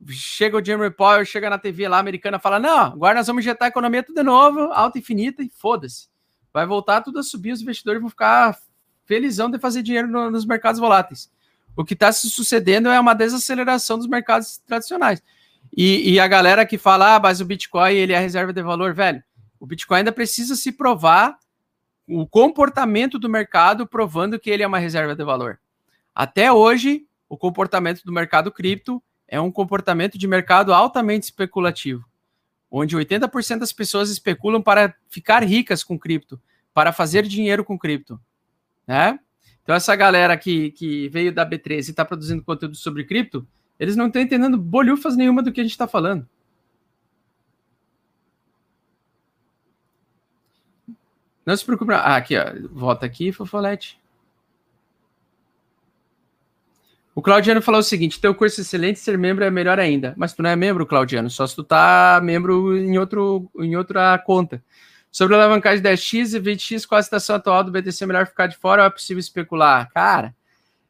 Chega 0.09 0.57
o 0.57 0.63
Jeremy 0.63 0.91
Powell, 0.91 1.23
chega 1.23 1.49
na 1.49 1.57
TV 1.57 1.87
lá 1.87 1.97
americana, 1.97 2.37
fala: 2.39 2.59
Não, 2.59 2.87
agora 2.87 3.15
nós 3.15 3.27
vamos 3.27 3.43
injetar 3.43 3.67
a 3.67 3.69
economia 3.69 4.03
tudo 4.03 4.15
de 4.15 4.23
novo, 4.23 4.59
alta 4.73 4.99
infinita, 4.99 5.41
e 5.41 5.49
foda-se. 5.49 6.07
Vai 6.51 6.65
voltar 6.65 7.01
tudo 7.01 7.19
a 7.19 7.23
subir, 7.23 7.51
os 7.51 7.61
investidores 7.61 8.01
vão 8.01 8.09
ficar 8.09 8.57
felizão 9.05 9.49
de 9.49 9.57
fazer 9.57 9.81
dinheiro 9.81 10.07
no, 10.07 10.29
nos 10.29 10.45
mercados 10.45 10.79
voláteis. 10.79 11.31
O 11.75 11.83
que 11.83 11.93
está 11.93 12.11
se 12.11 12.29
sucedendo 12.29 12.89
é 12.89 12.99
uma 12.99 13.13
desaceleração 13.13 13.97
dos 13.97 14.07
mercados 14.07 14.57
tradicionais. 14.59 15.21
E, 15.75 16.13
e, 16.13 16.19
a 16.19 16.27
galera 16.27 16.65
que 16.65 16.77
fala, 16.77 17.15
ah, 17.15 17.19
mas 17.19 17.41
o 17.41 17.45
Bitcoin 17.45 17.93
ele 17.93 18.13
é 18.13 18.19
reserva 18.19 18.53
de 18.53 18.61
valor, 18.61 18.93
velho. 18.93 19.23
O 19.59 19.65
Bitcoin 19.65 19.99
ainda 19.99 20.11
precisa 20.11 20.55
se 20.55 20.71
provar 20.71 21.37
o 22.07 22.27
comportamento 22.27 23.17
do 23.17 23.29
mercado 23.29 23.87
provando 23.87 24.39
que 24.39 24.49
ele 24.49 24.61
é 24.61 24.67
uma 24.67 24.77
reserva 24.77 25.15
de 25.15 25.23
valor. 25.23 25.59
Até 26.13 26.51
hoje, 26.51 27.07
o 27.29 27.37
comportamento 27.37 28.03
do 28.03 28.11
mercado 28.11 28.51
cripto 28.51 29.01
é 29.27 29.39
um 29.39 29.51
comportamento 29.51 30.17
de 30.17 30.27
mercado 30.27 30.73
altamente 30.73 31.23
especulativo, 31.23 32.05
onde 32.69 32.95
80% 32.95 33.59
das 33.59 33.73
pessoas 33.73 34.09
especulam 34.09 34.61
para 34.61 34.95
ficar 35.09 35.43
ricas 35.43 35.83
com 35.83 35.97
cripto, 35.97 36.39
para 36.73 36.91
fazer 36.91 37.23
dinheiro 37.23 37.63
com 37.63 37.77
cripto 37.77 38.19
né? 38.87 39.19
Então, 39.63 39.75
essa 39.75 39.95
galera 39.95 40.37
que, 40.37 40.71
que 40.71 41.07
veio 41.09 41.33
da 41.33 41.49
B13 41.49 41.71
e 41.71 41.79
está 41.91 42.03
produzindo 42.03 42.43
conteúdo 42.43 42.75
sobre 42.75 43.05
cripto, 43.05 43.47
eles 43.79 43.95
não 43.95 44.07
estão 44.07 44.21
entendendo 44.21 44.57
bolhufas 44.57 45.15
nenhuma 45.15 45.41
do 45.41 45.51
que 45.51 45.61
a 45.61 45.63
gente 45.63 45.71
está 45.71 45.87
falando. 45.87 46.27
Não 51.45 51.55
se 51.55 51.65
preocupe. 51.65 51.93
Ah, 51.93 52.15
aqui, 52.15 52.37
ó. 52.37 52.45
Volta 52.71 53.05
aqui, 53.05 53.31
Fofolete. 53.31 53.99
O 57.15 57.21
Claudiano 57.21 57.61
falou 57.61 57.79
o 57.79 57.83
seguinte: 57.83 58.19
teu 58.19 58.33
curso 58.33 58.61
é 58.61 58.63
excelente, 58.63 58.99
ser 58.99 59.17
membro 59.17 59.43
é 59.43 59.51
melhor 59.51 59.79
ainda. 59.79 60.13
Mas 60.17 60.33
tu 60.33 60.41
não 60.41 60.49
é 60.49 60.55
membro, 60.55 60.85
Claudiano, 60.85 61.29
só 61.29 61.45
se 61.45 61.55
tu 61.55 61.63
tá 61.63 62.19
membro 62.23 62.77
em, 62.77 62.97
outro, 62.97 63.49
em 63.59 63.75
outra 63.75 64.17
conta. 64.19 64.63
Sobre 65.11 65.35
a 65.35 65.37
alavancagem 65.37 65.83
10x 65.83 66.35
e 66.35 66.41
20x, 66.41 66.87
qual 66.87 66.97
a 66.97 67.03
situação 67.03 67.35
atual 67.35 67.63
do 67.63 67.71
BTC? 67.71 68.03
É 68.03 68.07
melhor 68.07 68.25
ficar 68.25 68.47
de 68.47 68.57
fora 68.57 68.81
ou 68.81 68.87
é 68.87 68.89
possível 68.89 69.19
especular? 69.19 69.91
Cara, 69.91 70.35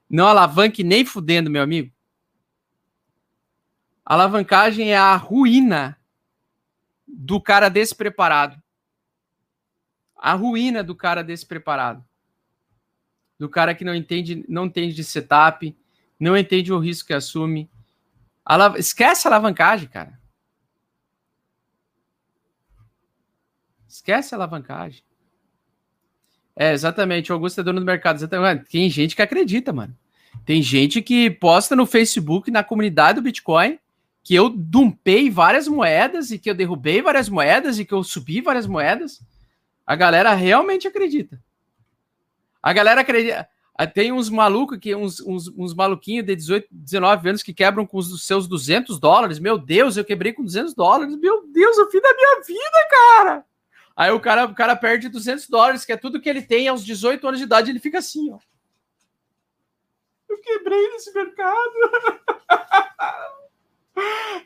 não 0.10 0.26
alavanque 0.26 0.82
nem 0.82 1.04
fudendo, 1.04 1.50
meu 1.50 1.62
amigo. 1.62 1.92
A 4.06 4.14
alavancagem 4.14 4.94
é 4.94 4.98
a 4.98 5.16
ruína 5.18 5.98
do 7.06 7.42
cara 7.42 7.68
despreparado. 7.68 8.62
A 10.16 10.34
ruína 10.34 10.82
do 10.82 10.96
cara 10.96 11.22
despreparado. 11.22 12.04
Do 13.38 13.50
cara 13.50 13.76
que 13.76 13.84
não 13.84 13.94
entende, 13.94 14.46
não 14.48 14.66
entende 14.68 14.94
de 14.94 15.04
setup, 15.04 15.76
não 16.24 16.38
entende 16.38 16.72
o 16.72 16.80
risco 16.80 17.08
que 17.08 17.14
assume. 17.14 17.70
Esquece 18.78 19.28
a 19.28 19.32
alavancagem, 19.32 19.90
cara. 19.90 20.18
Esquece 23.88 24.34
a 24.34 24.38
alavancagem. 24.38 25.04
É, 26.56 26.72
exatamente. 26.72 27.32
O 27.32 27.36
Augusto 27.36 27.60
é 27.60 27.64
dono 27.64 27.82
do 27.82 27.86
mercado. 27.86 28.16
Exatamente. 28.16 28.70
Tem 28.70 28.90
gente 28.90 29.16
que 29.16 29.22
acredita, 29.22 29.74
mano. 29.74 29.96
Tem 30.46 30.62
gente 30.62 31.02
que 31.02 31.30
posta 31.30 31.76
no 31.76 31.86
Facebook, 31.86 32.50
na 32.50 32.64
comunidade 32.64 33.20
do 33.20 33.24
Bitcoin, 33.24 33.78
que 34.24 34.34
eu 34.34 34.50
dumpei 34.50 35.30
várias 35.30 35.68
moedas 35.68 36.32
e 36.32 36.40
que 36.40 36.50
eu 36.50 36.56
derrubei 36.56 37.02
várias 37.02 37.28
moedas 37.30 37.80
e 37.80 37.86
que 37.86 37.94
eu 37.94 38.04
subi 38.04 38.42
várias 38.42 38.66
moedas. 38.66 39.22
A 39.86 39.96
galera 39.96 40.34
realmente 40.34 40.88
acredita. 40.88 41.42
A 42.62 42.72
galera 42.72 43.02
acredita. 43.02 43.48
Ah, 43.76 43.88
tem 43.88 44.12
uns 44.12 44.30
malucos 44.30 44.78
que 44.78 44.94
uns, 44.96 45.20
uns, 45.20 45.48
uns 45.58 45.74
maluquinhos 45.74 46.24
de 46.26 46.36
18, 46.36 46.68
19 46.70 47.30
anos 47.30 47.42
que 47.42 47.54
quebram 47.54 47.88
com 47.88 47.98
os 47.98 48.24
seus 48.24 48.48
200 48.48 49.00
dólares. 49.00 49.40
Meu 49.40 49.58
Deus, 49.58 49.98
eu 49.98 50.06
quebrei 50.06 50.32
com 50.32 50.44
200 50.44 50.76
dólares. 50.76 51.18
Meu 51.18 51.48
Deus, 51.48 51.78
o 51.80 51.90
fim 51.90 52.00
da 52.00 52.14
minha 52.14 52.42
vida, 52.42 52.88
cara. 52.90 53.46
Aí 53.96 54.12
o 54.12 54.20
cara, 54.20 54.46
o 54.46 54.54
cara 54.54 54.76
perde 54.76 55.10
200 55.10 55.50
dólares, 55.50 55.86
que 55.86 55.92
é 55.92 55.98
tudo 55.98 56.22
que 56.22 56.30
ele 56.30 56.44
tem 56.44 56.68
aos 56.68 56.86
18 56.86 57.28
anos 57.28 57.40
de 57.40 57.46
idade. 57.46 57.72
Ele 57.72 57.80
fica 57.80 57.98
assim, 57.98 58.32
ó. 58.32 58.38
Eu 60.30 60.40
quebrei 60.40 60.90
nesse 60.90 61.12
mercado. 61.12 61.74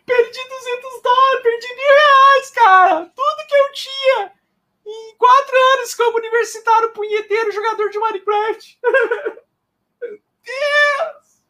perdi 0.05 0.49
200 0.49 1.01
dólares, 1.03 1.43
perdi 1.43 1.67
mil 1.67 1.91
reais, 1.91 2.49
cara. 2.51 3.05
Tudo 3.13 3.47
que 3.47 3.55
eu 3.55 3.71
tinha 3.73 4.36
em 4.87 5.15
quatro 5.17 5.55
anos 5.75 5.93
como 5.93 6.17
universitário 6.17 6.93
punheteiro 6.93 7.51
jogador 7.51 7.89
de 7.89 7.99
Minecraft. 7.99 8.79
Meu 8.81 10.21
Deus! 10.45 11.43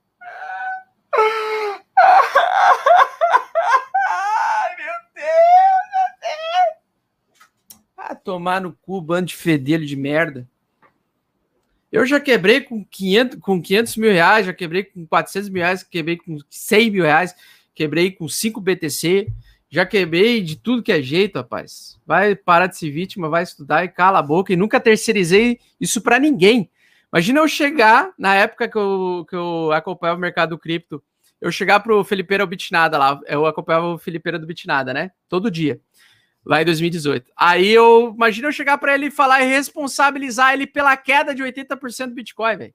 Ai, 4.10 4.76
meu 4.76 4.94
Deus, 5.14 5.86
meu 5.94 6.10
Deus! 6.22 6.78
Ah, 7.96 8.16
tomar 8.16 8.60
no 8.60 8.74
cu, 8.74 9.00
bando 9.02 9.28
de 9.28 9.36
fedelho 9.36 9.86
de 9.86 9.96
merda. 9.96 10.50
Eu 11.92 12.06
já 12.06 12.20
quebrei 12.20 12.62
com 12.62 12.84
500, 12.84 13.40
com 13.40 13.62
500 13.62 13.98
mil 13.98 14.12
reais, 14.12 14.46
já 14.46 14.54
quebrei 14.54 14.84
com 14.84 15.06
400 15.06 15.50
mil 15.50 15.62
reais, 15.62 15.84
quebrei 15.84 16.18
com 16.18 16.38
100 16.50 16.92
mil 16.92 17.04
reais, 17.04 17.36
quebrei 17.74 18.12
com 18.12 18.28
5 18.28 18.60
BTC, 18.60 19.28
já 19.70 19.86
quebrei 19.86 20.42
de 20.42 20.56
tudo 20.56 20.82
que 20.82 20.92
é 20.92 21.02
jeito, 21.02 21.36
rapaz. 21.36 22.00
Vai 22.06 22.36
parar 22.36 22.68
de 22.68 22.78
ser 22.78 22.90
vítima, 22.90 23.30
vai 23.30 23.44
estudar 23.44 23.84
e 23.84 23.90
cala 23.90 24.20
a 24.20 24.24
boca. 24.24 24.54
E 24.54 24.56
nunca 24.56 24.80
terceirizei 24.80 25.60
isso 25.80 26.02
para 26.02 26.20
ninguém. 26.20 26.72
Imagina 27.12 27.40
eu 27.40 27.48
chegar, 27.48 28.14
na 28.18 28.34
época 28.36 28.68
que 28.70 28.78
eu, 28.78 29.26
que 29.30 29.36
eu 29.36 29.72
acompanhava 29.74 30.18
o 30.18 30.22
mercado 30.22 30.52
do 30.52 30.58
cripto, 30.58 31.04
eu 31.40 31.52
chegar 31.52 31.82
pro 31.82 32.04
Felipeira 32.04 32.46
Bitnada 32.46 32.98
lá. 32.98 33.20
Eu 33.26 33.46
acompanhava 33.46 33.88
o 33.88 33.98
Felipeira 33.98 34.40
do 34.40 34.48
Bitnada, 34.48 34.94
né? 34.94 35.12
Todo 35.28 35.52
dia. 35.52 35.82
Lá 36.46 36.62
em 36.62 36.66
2018. 36.66 37.30
Aí 37.36 37.68
eu, 37.68 38.14
imagina 38.16 38.48
eu 38.48 38.54
chegar 38.54 38.78
para 38.78 38.96
ele 38.96 39.12
falar 39.12 39.42
e 39.42 39.48
responsabilizar 39.48 40.54
ele 40.54 40.66
pela 40.66 40.96
queda 40.96 41.36
de 41.36 41.44
80% 41.44 42.08
do 42.08 42.16
Bitcoin, 42.16 42.58
velho. 42.58 42.74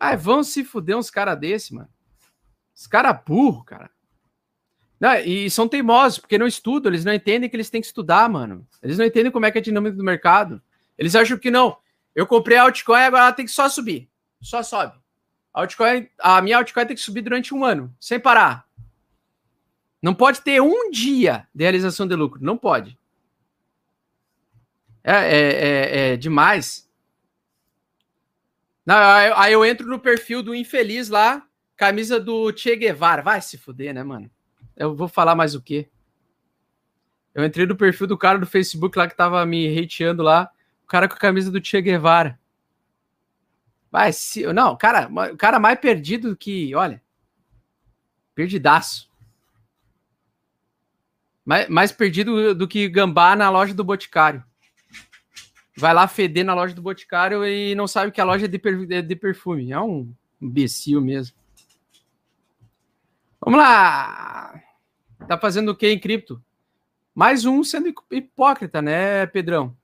Mas 0.00 0.22
vão 0.22 0.42
se 0.42 0.64
fuder 0.64 0.96
uns 0.96 1.10
caras 1.10 1.38
desse, 1.38 1.74
mano. 1.74 1.88
Os 2.74 2.86
caras 2.86 3.18
burro, 3.26 3.62
cara. 3.64 3.90
Não, 5.00 5.14
e 5.14 5.48
são 5.48 5.68
teimosos, 5.68 6.18
porque 6.18 6.38
não 6.38 6.46
estudam, 6.46 6.90
eles 6.90 7.04
não 7.04 7.12
entendem 7.12 7.48
que 7.48 7.54
eles 7.54 7.70
têm 7.70 7.80
que 7.80 7.86
estudar, 7.86 8.28
mano. 8.28 8.66
Eles 8.82 8.98
não 8.98 9.04
entendem 9.04 9.30
como 9.30 9.46
é 9.46 9.50
que 9.50 9.58
é 9.58 9.60
a 9.60 9.64
dinâmica 9.64 9.96
do 9.96 10.02
mercado. 10.02 10.60
Eles 10.96 11.14
acham 11.14 11.38
que 11.38 11.50
não. 11.50 11.76
Eu 12.14 12.26
comprei 12.26 12.58
a 12.58 12.62
altcoin, 12.62 13.02
agora 13.02 13.24
ela 13.24 13.32
tem 13.32 13.44
que 13.44 13.52
só 13.52 13.68
subir. 13.68 14.08
Só 14.40 14.62
sobe. 14.62 14.98
A, 15.54 15.60
altcoin, 15.60 16.08
a 16.18 16.42
minha 16.42 16.58
altcoin 16.58 16.84
tem 16.84 16.96
que 16.96 17.02
subir 17.02 17.22
durante 17.22 17.54
um 17.54 17.64
ano, 17.64 17.94
sem 18.00 18.18
parar. 18.18 18.66
Não 20.02 20.14
pode 20.14 20.40
ter 20.40 20.60
um 20.60 20.90
dia 20.90 21.46
de 21.54 21.62
realização 21.62 22.06
de 22.06 22.16
lucro. 22.16 22.42
Não 22.42 22.56
pode. 22.56 22.98
É, 25.04 25.12
é, 25.12 25.38
é, 25.38 26.12
é 26.12 26.16
demais. 26.16 26.88
Não, 28.84 28.96
aí 29.36 29.52
eu 29.52 29.64
entro 29.64 29.86
no 29.86 29.98
perfil 29.98 30.42
do 30.42 30.54
infeliz 30.54 31.08
lá, 31.08 31.46
camisa 31.76 32.18
do 32.18 32.52
Che 32.56 32.74
Guevara. 32.74 33.22
Vai 33.22 33.40
se 33.40 33.56
fuder, 33.58 33.94
né, 33.94 34.02
mano? 34.02 34.30
Eu 34.78 34.94
vou 34.94 35.08
falar 35.08 35.34
mais 35.34 35.56
o 35.56 35.60
quê? 35.60 35.88
Eu 37.34 37.44
entrei 37.44 37.66
no 37.66 37.76
perfil 37.76 38.06
do 38.06 38.16
cara 38.16 38.38
do 38.38 38.46
Facebook 38.46 38.96
lá 38.96 39.08
que 39.08 39.16
tava 39.16 39.44
me 39.44 39.78
hateando 39.78 40.22
lá, 40.22 40.50
o 40.84 40.86
cara 40.86 41.08
com 41.08 41.14
a 41.14 41.18
camisa 41.18 41.50
do 41.50 41.62
Che 41.62 41.82
Guevara. 41.82 42.38
Vai, 43.90 44.12
se, 44.12 44.46
não, 44.52 44.76
cara, 44.76 45.10
o 45.32 45.36
cara 45.36 45.58
mais 45.58 45.78
perdido 45.80 46.36
que, 46.36 46.74
olha, 46.74 47.02
perdidaço. 48.34 49.10
Mais, 51.44 51.68
mais 51.68 51.92
perdido 51.92 52.54
do 52.54 52.68
que 52.68 52.88
gambá 52.88 53.34
na 53.34 53.50
loja 53.50 53.74
do 53.74 53.82
Boticário. 53.82 54.44
Vai 55.76 55.94
lá 55.94 56.06
feder 56.06 56.44
na 56.44 56.54
loja 56.54 56.74
do 56.74 56.82
Boticário 56.82 57.44
e 57.44 57.74
não 57.74 57.88
sabe 57.88 58.12
que 58.12 58.20
a 58.20 58.24
loja 58.24 58.44
é 58.44 58.48
de, 58.48 58.58
per, 58.58 59.02
de 59.02 59.16
perfume. 59.16 59.72
É 59.72 59.80
um 59.80 60.12
imbecil 60.40 61.00
mesmo. 61.00 61.36
Vamos 63.40 63.58
lá. 63.58 64.60
Tá 65.26 65.38
fazendo 65.38 65.70
o 65.70 65.76
que 65.76 65.88
em 65.88 65.98
cripto? 65.98 66.42
Mais 67.14 67.44
um 67.44 67.64
sendo 67.64 67.92
hipócrita, 68.10 68.80
né, 68.80 69.26
Pedrão? 69.26 69.76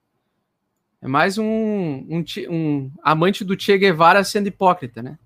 É 1.03 1.09
mais 1.09 1.37
um, 1.37 1.45
um, 1.45 2.25
um 2.49 2.93
amante 3.03 3.45
do 3.45 3.61
Che 3.61 3.77
Guevara 3.77 4.25
sendo 4.25 4.47
hipócrita, 4.47 5.03
né? 5.03 5.19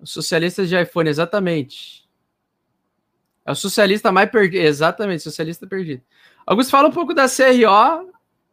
Os 0.00 0.10
socialistas 0.10 0.68
de 0.68 0.80
iPhone, 0.80 1.10
exatamente. 1.10 2.08
É 3.44 3.52
o 3.52 3.54
socialista 3.54 4.10
mais 4.10 4.30
perdido. 4.30 4.62
Exatamente, 4.62 5.22
socialista 5.22 5.66
perdido. 5.66 6.02
Augusto, 6.46 6.70
fala 6.70 6.88
um 6.88 6.92
pouco 6.92 7.12
da 7.12 7.26
CRO 7.28 8.12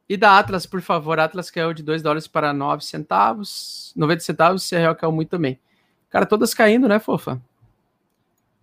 e 0.09 0.17
da 0.17 0.37
Atlas, 0.37 0.65
por 0.65 0.81
favor. 0.81 1.19
Atlas 1.19 1.49
caiu 1.49 1.73
de 1.73 1.83
2 1.83 2.01
dólares 2.01 2.27
para 2.27 2.53
9 2.53 2.83
centavos. 2.83 3.93
90 3.95 4.19
centavos, 4.21 4.69
CRO 4.69 4.95
caiu 4.95 5.11
muito 5.11 5.29
também. 5.29 5.59
Cara, 6.09 6.25
todas 6.25 6.53
caindo, 6.53 6.87
né, 6.87 6.99
fofa? 6.99 7.41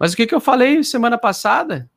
Mas 0.01 0.15
o 0.15 0.17
que, 0.17 0.27
que 0.27 0.35
eu 0.35 0.41
falei 0.41 0.83
semana 0.83 1.19
passada? 1.19 1.91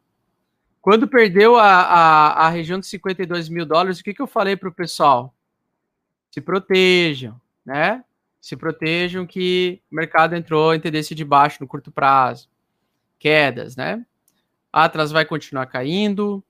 Quando 0.82 1.08
perdeu 1.08 1.56
a, 1.56 1.64
a, 1.64 2.48
a 2.48 2.50
região 2.50 2.78
de 2.78 2.86
52 2.86 3.48
mil 3.48 3.66
dólares, 3.66 4.00
o 4.00 4.04
que, 4.04 4.14
que 4.14 4.22
eu 4.22 4.28
falei 4.28 4.58
para 4.58 4.68
o 4.68 4.74
pessoal? 4.74 5.34
Se 6.30 6.42
protejam, 6.42 7.40
né? 7.66 8.04
Se 8.42 8.58
protejam 8.58 9.26
que 9.26 9.82
o 9.90 9.96
mercado 9.96 10.36
entrou 10.36 10.76
em 10.76 10.82
tendência 10.82 11.16
de 11.16 11.24
baixo 11.24 11.60
no 11.62 11.68
curto 11.68 11.90
prazo. 11.90 12.50
Quedas, 13.18 13.78
né? 13.78 14.06
A 14.74 14.84
Atlas 14.84 15.14
vai 15.14 15.24
continuar 15.24 15.68
caindo, 15.68 16.44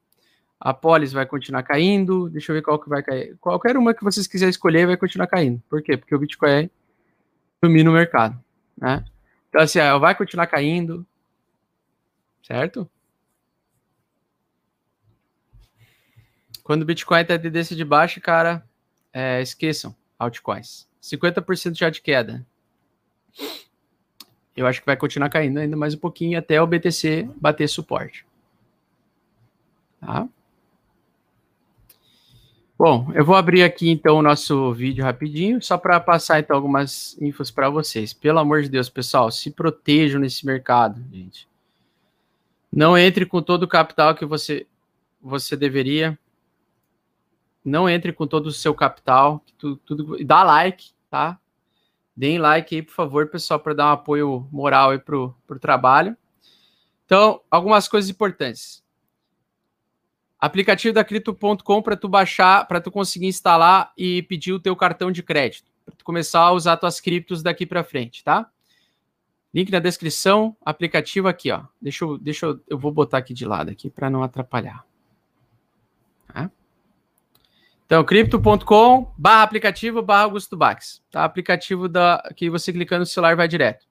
a 0.60 0.74
Polis 0.74 1.14
vai 1.14 1.28
continuar 1.28 1.62
caindo. 1.62 2.32
Deixa 2.32 2.52
eu 2.52 2.56
ver 2.56 2.64
qual 2.64 2.80
que 2.80 2.90
vai 2.90 3.04
cair. 3.04 3.38
Qualquer 3.40 3.78
uma 3.78 3.94
que 3.94 4.04
vocês 4.04 4.26
quiserem 4.26 4.50
escolher 4.50 4.88
vai 4.88 4.98
continuar 4.98 5.28
caindo. 5.28 5.62
Por 5.70 5.84
quê? 5.84 5.98
Porque 5.98 6.16
o 6.16 6.20
Bitcoin 6.20 6.68
domina 7.62 7.92
o 7.92 7.94
mercado, 7.94 8.44
né? 8.76 9.06
Então, 9.50 9.62
assim, 9.62 9.78
vai 10.00 10.16
continuar 10.16 10.48
caindo, 10.48 11.06
certo? 12.44 12.90
Quando 16.64 16.84
o 16.84 16.86
Bitcoin 16.86 17.22
está 17.22 17.38
tendência 17.38 17.76
de 17.76 17.84
baixa, 17.84 18.22
cara, 18.22 18.64
é, 19.12 19.42
esqueçam 19.42 19.96
altcoins. 20.18 20.88
50% 21.02 21.78
já 21.78 21.90
de 21.90 22.02
queda. 22.02 22.46
Eu 24.56 24.68
acho 24.68 24.80
que 24.80 24.86
vai 24.86 24.96
continuar 24.96 25.30
caindo 25.30 25.58
ainda 25.58 25.76
mais 25.76 25.94
um 25.94 25.98
pouquinho 25.98 26.38
até 26.38 26.62
o 26.62 26.68
BTC 26.68 27.30
bater 27.36 27.68
suporte. 27.68 28.26
Tá? 30.00 30.28
Bom, 32.78 33.12
eu 33.14 33.26
vou 33.26 33.36
abrir 33.36 33.64
aqui 33.64 33.90
então 33.90 34.18
o 34.18 34.22
nosso 34.22 34.74
vídeo 34.74 35.04
rapidinho, 35.04 35.62
só 35.62 35.78
para 35.78 36.00
passar 36.00 36.40
então 36.40 36.56
algumas 36.56 37.20
infos 37.22 37.50
para 37.50 37.70
vocês. 37.70 38.14
Pelo 38.14 38.40
amor 38.40 38.62
de 38.62 38.70
Deus, 38.70 38.90
pessoal, 38.90 39.32
se 39.32 39.52
protejam 39.52 40.20
nesse 40.20 40.46
mercado, 40.46 41.04
gente. 41.12 41.48
Não 42.76 42.98
entre 42.98 43.24
com 43.24 43.40
todo 43.40 43.64
o 43.64 43.68
capital 43.68 44.16
que 44.16 44.26
você, 44.26 44.66
você 45.22 45.56
deveria. 45.56 46.18
Não 47.64 47.88
entre 47.88 48.12
com 48.12 48.26
todo 48.26 48.48
o 48.48 48.52
seu 48.52 48.74
capital. 48.74 49.46
Tudo, 49.60 49.78
tudo, 49.78 50.26
dá 50.26 50.42
like, 50.42 50.92
tá? 51.08 51.40
Deem 52.18 52.40
like 52.40 52.76
aí, 52.76 52.82
por 52.82 52.94
favor, 52.94 53.30
pessoal, 53.30 53.60
para 53.60 53.76
dar 53.76 53.86
um 53.86 53.92
apoio 53.92 54.48
moral 54.52 54.90
aí 54.90 54.98
pro, 54.98 55.36
pro 55.46 55.60
trabalho. 55.60 56.18
Então, 57.06 57.42
algumas 57.52 57.88
coisas 57.88 58.10
importantes. 58.10 58.84
Aplicativo 60.40 60.96
da 60.96 61.04
Cripto.com 61.04 61.82
para 61.82 61.96
tu 61.96 62.10
baixar, 62.10 62.68
para 62.68 62.82
tu 62.82 62.90
conseguir 62.90 63.28
instalar 63.28 63.94
e 63.96 64.24
pedir 64.24 64.52
o 64.52 64.60
teu 64.60 64.76
cartão 64.76 65.12
de 65.12 65.22
crédito, 65.22 65.72
para 65.86 65.96
tu 65.96 66.04
começar 66.04 66.42
a 66.42 66.52
usar 66.52 66.78
tuas 66.78 67.00
criptos 67.00 67.44
daqui 67.44 67.68
para 67.68 67.84
frente, 67.84 68.24
tá? 68.24 68.50
Link 69.54 69.72
na 69.72 69.80
descrição, 69.80 70.58
aplicativo 70.66 71.28
aqui, 71.28 71.52
ó. 71.52 71.64
Deixa 71.80 72.04
eu, 72.04 72.18
deixa 72.18 72.46
eu, 72.48 72.60
eu 72.68 72.78
vou 72.78 72.92
botar 72.92 73.20
aqui 73.20 73.34
de 73.34 73.46
lado 73.46 73.70
aqui 73.70 73.90
para 73.90 74.10
não 74.10 74.24
atrapalhar. 74.24 74.84
Tá? 76.28 76.50
Então, 77.86 78.04
cripto.com 78.04 79.14
barra 79.16 79.44
aplicativo 79.44 80.02
barra 80.02 80.24
Augusto 80.24 80.58
Bax. 80.58 81.04
Tá? 81.12 81.24
Aplicativo 81.24 81.88
da, 81.88 82.24
que 82.36 82.50
você 82.50 82.74
clicando 82.74 83.02
no 83.02 83.06
celular 83.06 83.36
vai 83.36 83.48
direto. 83.48 83.86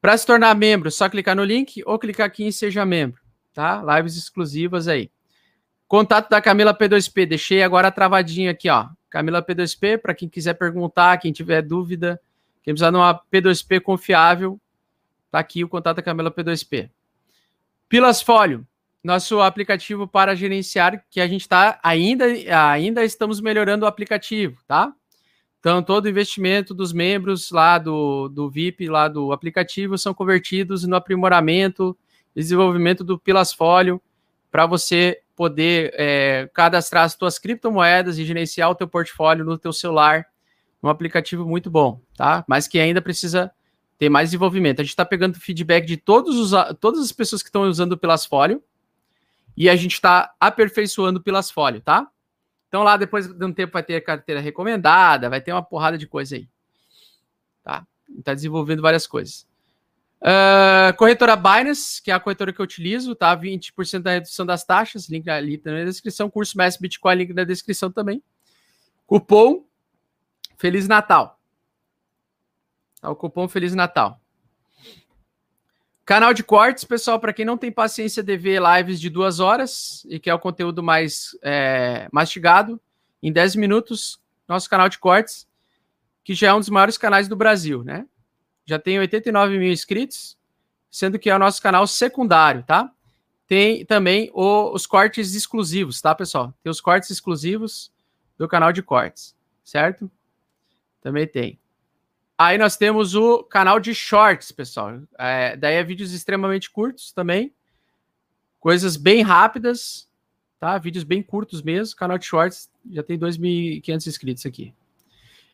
Para 0.00 0.16
se 0.16 0.24
tornar 0.24 0.54
membro, 0.54 0.90
só 0.90 1.08
clicar 1.08 1.34
no 1.34 1.44
link 1.44 1.82
ou 1.84 1.98
clicar 1.98 2.26
aqui 2.26 2.44
em 2.44 2.52
Seja 2.52 2.86
Membro. 2.86 3.20
Tá? 3.52 3.82
Lives 3.96 4.16
exclusivas 4.16 4.86
aí. 4.86 5.10
Contato 5.88 6.30
da 6.30 6.40
Camila 6.40 6.72
P2P. 6.72 7.26
Deixei 7.26 7.64
agora 7.64 7.90
travadinho 7.90 8.50
aqui, 8.50 8.70
ó. 8.70 8.88
Camila 9.10 9.42
P2P, 9.42 9.98
para 9.98 10.14
quem 10.14 10.28
quiser 10.28 10.54
perguntar, 10.54 11.18
quem 11.18 11.32
tiver 11.32 11.60
dúvida, 11.62 12.20
quem 12.62 12.74
precisar 12.74 12.90
de 12.90 12.96
uma 12.96 13.20
P2P 13.32 13.80
confiável, 13.80 14.60
Tá 15.30 15.38
aqui 15.38 15.62
o 15.62 15.68
contato 15.68 15.96
da 15.96 16.02
Camila 16.02 16.30
P2P. 16.30 16.90
Pilas 17.88 18.20
Folio, 18.20 18.66
nosso 19.02 19.40
aplicativo 19.40 20.06
para 20.06 20.34
gerenciar, 20.34 21.04
que 21.08 21.20
a 21.20 21.28
gente 21.28 21.42
está 21.42 21.78
ainda, 21.82 22.24
ainda 22.72 23.04
estamos 23.04 23.40
melhorando 23.40 23.84
o 23.84 23.88
aplicativo, 23.88 24.60
tá? 24.66 24.92
Então, 25.60 25.82
todo 25.82 26.08
investimento 26.08 26.74
dos 26.74 26.92
membros 26.92 27.50
lá 27.50 27.78
do, 27.78 28.28
do 28.28 28.50
VIP, 28.50 28.88
lá 28.88 29.06
do 29.06 29.32
aplicativo, 29.32 29.96
são 29.96 30.12
convertidos 30.12 30.84
no 30.84 30.96
aprimoramento, 30.96 31.96
desenvolvimento 32.34 33.04
do 33.04 33.18
Pilas 33.18 33.52
Folio, 33.52 34.02
para 34.50 34.66
você 34.66 35.20
poder 35.36 35.94
é, 35.96 36.50
cadastrar 36.52 37.04
as 37.04 37.12
suas 37.12 37.38
criptomoedas 37.38 38.18
e 38.18 38.24
gerenciar 38.24 38.70
o 38.70 38.74
teu 38.74 38.88
portfólio 38.88 39.44
no 39.44 39.56
teu 39.56 39.72
celular, 39.72 40.26
um 40.82 40.88
aplicativo 40.88 41.46
muito 41.46 41.70
bom, 41.70 42.00
tá? 42.16 42.44
Mas 42.48 42.66
que 42.66 42.78
ainda 42.78 43.02
precisa 43.02 43.52
ter 43.98 44.08
mais 44.08 44.30
desenvolvimento. 44.30 44.80
A 44.80 44.82
gente 44.82 44.90
está 44.90 45.04
pegando 45.04 45.38
feedback 45.38 45.86
de 45.86 45.96
todos 45.96 46.36
os, 46.36 46.52
todas 46.80 47.00
as 47.00 47.12
pessoas 47.12 47.42
que 47.42 47.48
estão 47.48 47.62
usando 47.62 47.92
o 47.92 47.98
Pilas 47.98 48.24
Folio 48.24 48.62
e 49.56 49.68
a 49.68 49.76
gente 49.76 49.92
está 49.92 50.34
aperfeiçoando 50.40 51.18
o 51.18 51.22
Pilas 51.22 51.50
Folio, 51.50 51.82
tá? 51.82 52.08
Então 52.68 52.82
lá 52.82 52.96
depois 52.96 53.26
de 53.26 53.44
um 53.44 53.52
tempo 53.52 53.74
vai 53.74 53.82
ter 53.82 54.00
carteira 54.00 54.40
recomendada, 54.40 55.28
vai 55.28 55.40
ter 55.40 55.52
uma 55.52 55.62
porrada 55.62 55.98
de 55.98 56.06
coisa 56.06 56.36
aí. 56.36 56.48
Tá? 57.62 57.86
Está 58.18 58.32
desenvolvendo 58.32 58.80
várias 58.80 59.06
coisas. 59.06 59.46
Uh, 60.22 60.94
corretora 60.96 61.34
Binance, 61.34 62.02
que 62.02 62.10
é 62.10 62.14
a 62.14 62.20
corretora 62.20 62.52
que 62.52 62.60
eu 62.60 62.64
utilizo, 62.64 63.14
tá? 63.14 63.36
20% 63.36 64.00
da 64.00 64.12
redução 64.12 64.46
das 64.46 64.64
taxas, 64.64 65.08
link 65.08 65.28
ali 65.28 65.60
na 65.64 65.84
descrição. 65.84 66.30
Curso 66.30 66.56
Mestre 66.56 66.82
Bitcoin, 66.82 67.16
link 67.16 67.32
na 67.32 67.44
descrição 67.44 67.90
também. 67.90 68.22
Cupom 69.06 69.64
Feliz 70.60 70.86
Natal. 70.86 71.40
Tá, 73.00 73.08
o 73.08 73.16
cupom 73.16 73.48
Feliz 73.48 73.74
Natal. 73.74 74.20
Canal 76.04 76.34
de 76.34 76.44
cortes, 76.44 76.84
pessoal, 76.84 77.18
para 77.18 77.32
quem 77.32 77.46
não 77.46 77.56
tem 77.56 77.72
paciência 77.72 78.22
de 78.22 78.36
ver 78.36 78.60
lives 78.60 79.00
de 79.00 79.08
duas 79.08 79.40
horas 79.40 80.04
e 80.06 80.20
quer 80.20 80.34
o 80.34 80.38
conteúdo 80.38 80.82
mais 80.82 81.30
é, 81.42 82.10
mastigado, 82.12 82.78
em 83.22 83.32
10 83.32 83.56
minutos, 83.56 84.20
nosso 84.46 84.68
canal 84.68 84.90
de 84.90 84.98
cortes, 84.98 85.48
que 86.22 86.34
já 86.34 86.48
é 86.48 86.52
um 86.52 86.60
dos 86.60 86.68
maiores 86.68 86.98
canais 86.98 87.26
do 87.26 87.36
Brasil, 87.36 87.82
né? 87.82 88.06
Já 88.66 88.78
tem 88.78 88.98
89 88.98 89.58
mil 89.58 89.72
inscritos, 89.72 90.36
sendo 90.90 91.18
que 91.18 91.30
é 91.30 91.34
o 91.34 91.38
nosso 91.38 91.62
canal 91.62 91.86
secundário, 91.86 92.64
tá? 92.64 92.92
Tem 93.46 93.86
também 93.86 94.30
o, 94.34 94.74
os 94.74 94.86
cortes 94.86 95.34
exclusivos, 95.34 96.02
tá, 96.02 96.14
pessoal? 96.14 96.52
Tem 96.62 96.70
os 96.70 96.82
cortes 96.82 97.08
exclusivos 97.08 97.90
do 98.36 98.46
canal 98.46 98.74
de 98.74 98.82
cortes, 98.82 99.34
certo? 99.64 100.10
Também 101.00 101.26
tem. 101.26 101.58
Aí 102.36 102.56
nós 102.56 102.76
temos 102.76 103.14
o 103.14 103.42
canal 103.42 103.78
de 103.78 103.94
shorts, 103.94 104.50
pessoal. 104.50 105.00
É, 105.18 105.56
daí 105.56 105.74
é 105.74 105.84
vídeos 105.84 106.12
extremamente 106.12 106.70
curtos 106.70 107.12
também. 107.12 107.52
Coisas 108.58 108.96
bem 108.96 109.22
rápidas, 109.22 110.08
tá? 110.58 110.78
Vídeos 110.78 111.04
bem 111.04 111.22
curtos 111.22 111.60
mesmo. 111.62 111.96
Canal 111.96 112.16
de 112.16 112.24
shorts 112.24 112.70
já 112.90 113.02
tem 113.02 113.18
2.500 113.18 114.06
inscritos 114.06 114.46
aqui. 114.46 114.72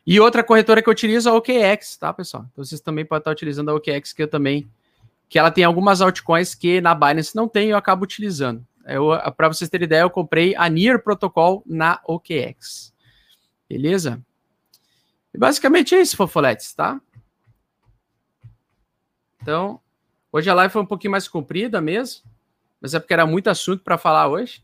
E 0.05 0.19
outra 0.21 0.41
corretora 0.41 0.81
que 0.81 0.87
eu 0.87 0.93
utilizo 0.93 1.27
é 1.27 1.31
a 1.33 1.35
OKX, 1.35 1.97
tá, 1.97 2.13
pessoal? 2.13 2.45
Então 2.51 2.63
vocês 2.63 2.79
também 2.79 3.05
podem 3.05 3.19
estar 3.19 3.31
utilizando 3.31 3.69
a 3.69 3.75
OKX, 3.75 4.13
que 4.13 4.23
eu 4.23 4.27
também. 4.29 4.65
Que 5.27 5.37
ela 5.37 5.51
tem 5.51 5.65
algumas 5.65 5.99
altcoins 5.99 6.55
que 6.55 6.79
na 6.79 6.95
Binance 6.95 7.35
não 7.35 7.49
tem 7.49 7.67
e 7.67 7.71
eu 7.71 7.77
acabo 7.77 8.05
utilizando. 8.05 8.65
Para 9.35 9.49
vocês 9.49 9.69
terem 9.69 9.83
ideia, 9.83 10.03
eu 10.03 10.09
comprei 10.09 10.55
a 10.55 10.69
NIR 10.69 11.03
Protocol 11.03 11.61
na 11.65 11.99
OKX. 12.05 12.93
Beleza? 13.67 14.23
Basicamente 15.37 15.93
é 15.93 16.01
isso, 16.01 16.17
fofoletes, 16.17 16.73
tá? 16.73 16.99
Então, 19.41 19.79
hoje 20.31 20.49
a 20.49 20.53
live 20.53 20.73
foi 20.73 20.81
um 20.81 20.85
pouquinho 20.85 21.11
mais 21.11 21.27
comprida 21.27 21.79
mesmo, 21.79 22.23
mas 22.81 22.93
é 22.93 22.99
porque 22.99 23.13
era 23.13 23.25
muito 23.25 23.49
assunto 23.49 23.83
para 23.83 23.97
falar 23.97 24.27
hoje. 24.27 24.63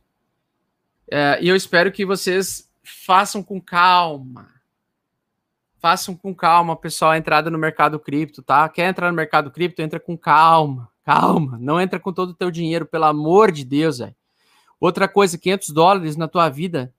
É, 1.10 1.38
e 1.42 1.48
eu 1.48 1.56
espero 1.56 1.92
que 1.92 2.06
vocês 2.06 2.70
façam 2.84 3.44
com 3.44 3.62
calma. 3.62 4.50
Façam 5.80 6.16
com 6.16 6.34
calma, 6.34 6.76
pessoal, 6.76 7.12
a 7.12 7.18
entrada 7.18 7.50
no 7.50 7.58
mercado 7.58 8.00
cripto, 8.00 8.42
tá? 8.42 8.68
Quer 8.68 8.90
entrar 8.90 9.12
no 9.12 9.16
mercado 9.16 9.52
cripto? 9.52 9.82
Entra 9.82 10.00
com 10.00 10.18
calma. 10.18 10.90
Calma. 11.04 11.58
Não 11.60 11.80
entra 11.80 12.00
com 12.00 12.12
todo 12.12 12.30
o 12.30 12.34
teu 12.34 12.50
dinheiro, 12.50 12.86
pelo 12.86 13.06
amor 13.06 13.52
de 13.52 13.66
Deus, 13.66 14.00
velho. 14.00 14.16
Outra 14.80 15.08
coisa, 15.08 15.38
500 15.38 15.70
dólares 15.70 16.16
na 16.16 16.28
tua 16.28 16.50
vida 16.50 16.94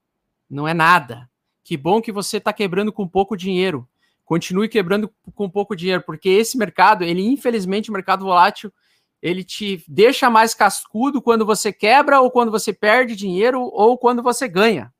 não 0.49 0.69
é 0.69 0.75
nada. 0.75 1.29
Que 1.65 1.77
bom 1.77 2.01
que 2.01 2.13
você 2.13 2.37
está 2.37 2.53
quebrando 2.53 2.93
com 2.93 3.09
pouco 3.09 3.37
dinheiro. 3.37 3.89
Continue 4.25 4.69
quebrando 4.69 5.11
com 5.35 5.49
pouco 5.51 5.75
dinheiro, 5.75 6.03
porque 6.05 6.29
esse 6.29 6.57
mercado, 6.57 7.03
ele 7.03 7.23
infelizmente, 7.23 7.91
o 7.91 7.93
mercado 7.93 8.25
volátil, 8.25 8.73
ele 9.21 9.43
te 9.43 9.83
deixa 9.89 10.29
mais 10.29 10.55
cascudo 10.55 11.23
quando 11.23 11.47
você 11.47 11.73
quebra 11.73 12.21
ou 12.21 12.31
quando 12.31 12.51
você 12.51 12.73
perde 12.73 13.17
dinheiro 13.17 13.63
ou 13.63 13.97
quando 13.97 14.23
você 14.23 14.47
ganha. 14.47 14.93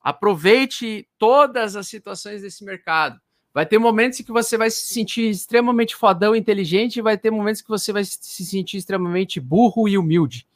Aproveite 0.00 1.06
todas 1.18 1.76
as 1.76 1.86
situações 1.86 2.40
desse 2.40 2.64
mercado. 2.64 3.20
Vai 3.52 3.66
ter 3.66 3.78
momentos 3.78 4.20
que 4.20 4.32
você 4.32 4.56
vai 4.56 4.70
se 4.70 4.92
sentir 4.92 5.28
extremamente 5.28 5.94
fodão 5.94 6.34
e 6.34 6.38
inteligente, 6.38 6.96
e 6.96 7.02
vai 7.02 7.18
ter 7.18 7.30
momentos 7.30 7.60
que 7.60 7.68
você 7.68 7.92
vai 7.92 8.04
se 8.04 8.44
sentir 8.44 8.78
extremamente 8.78 9.40
burro 9.40 9.88
e 9.88 9.98
humilde. 9.98 10.46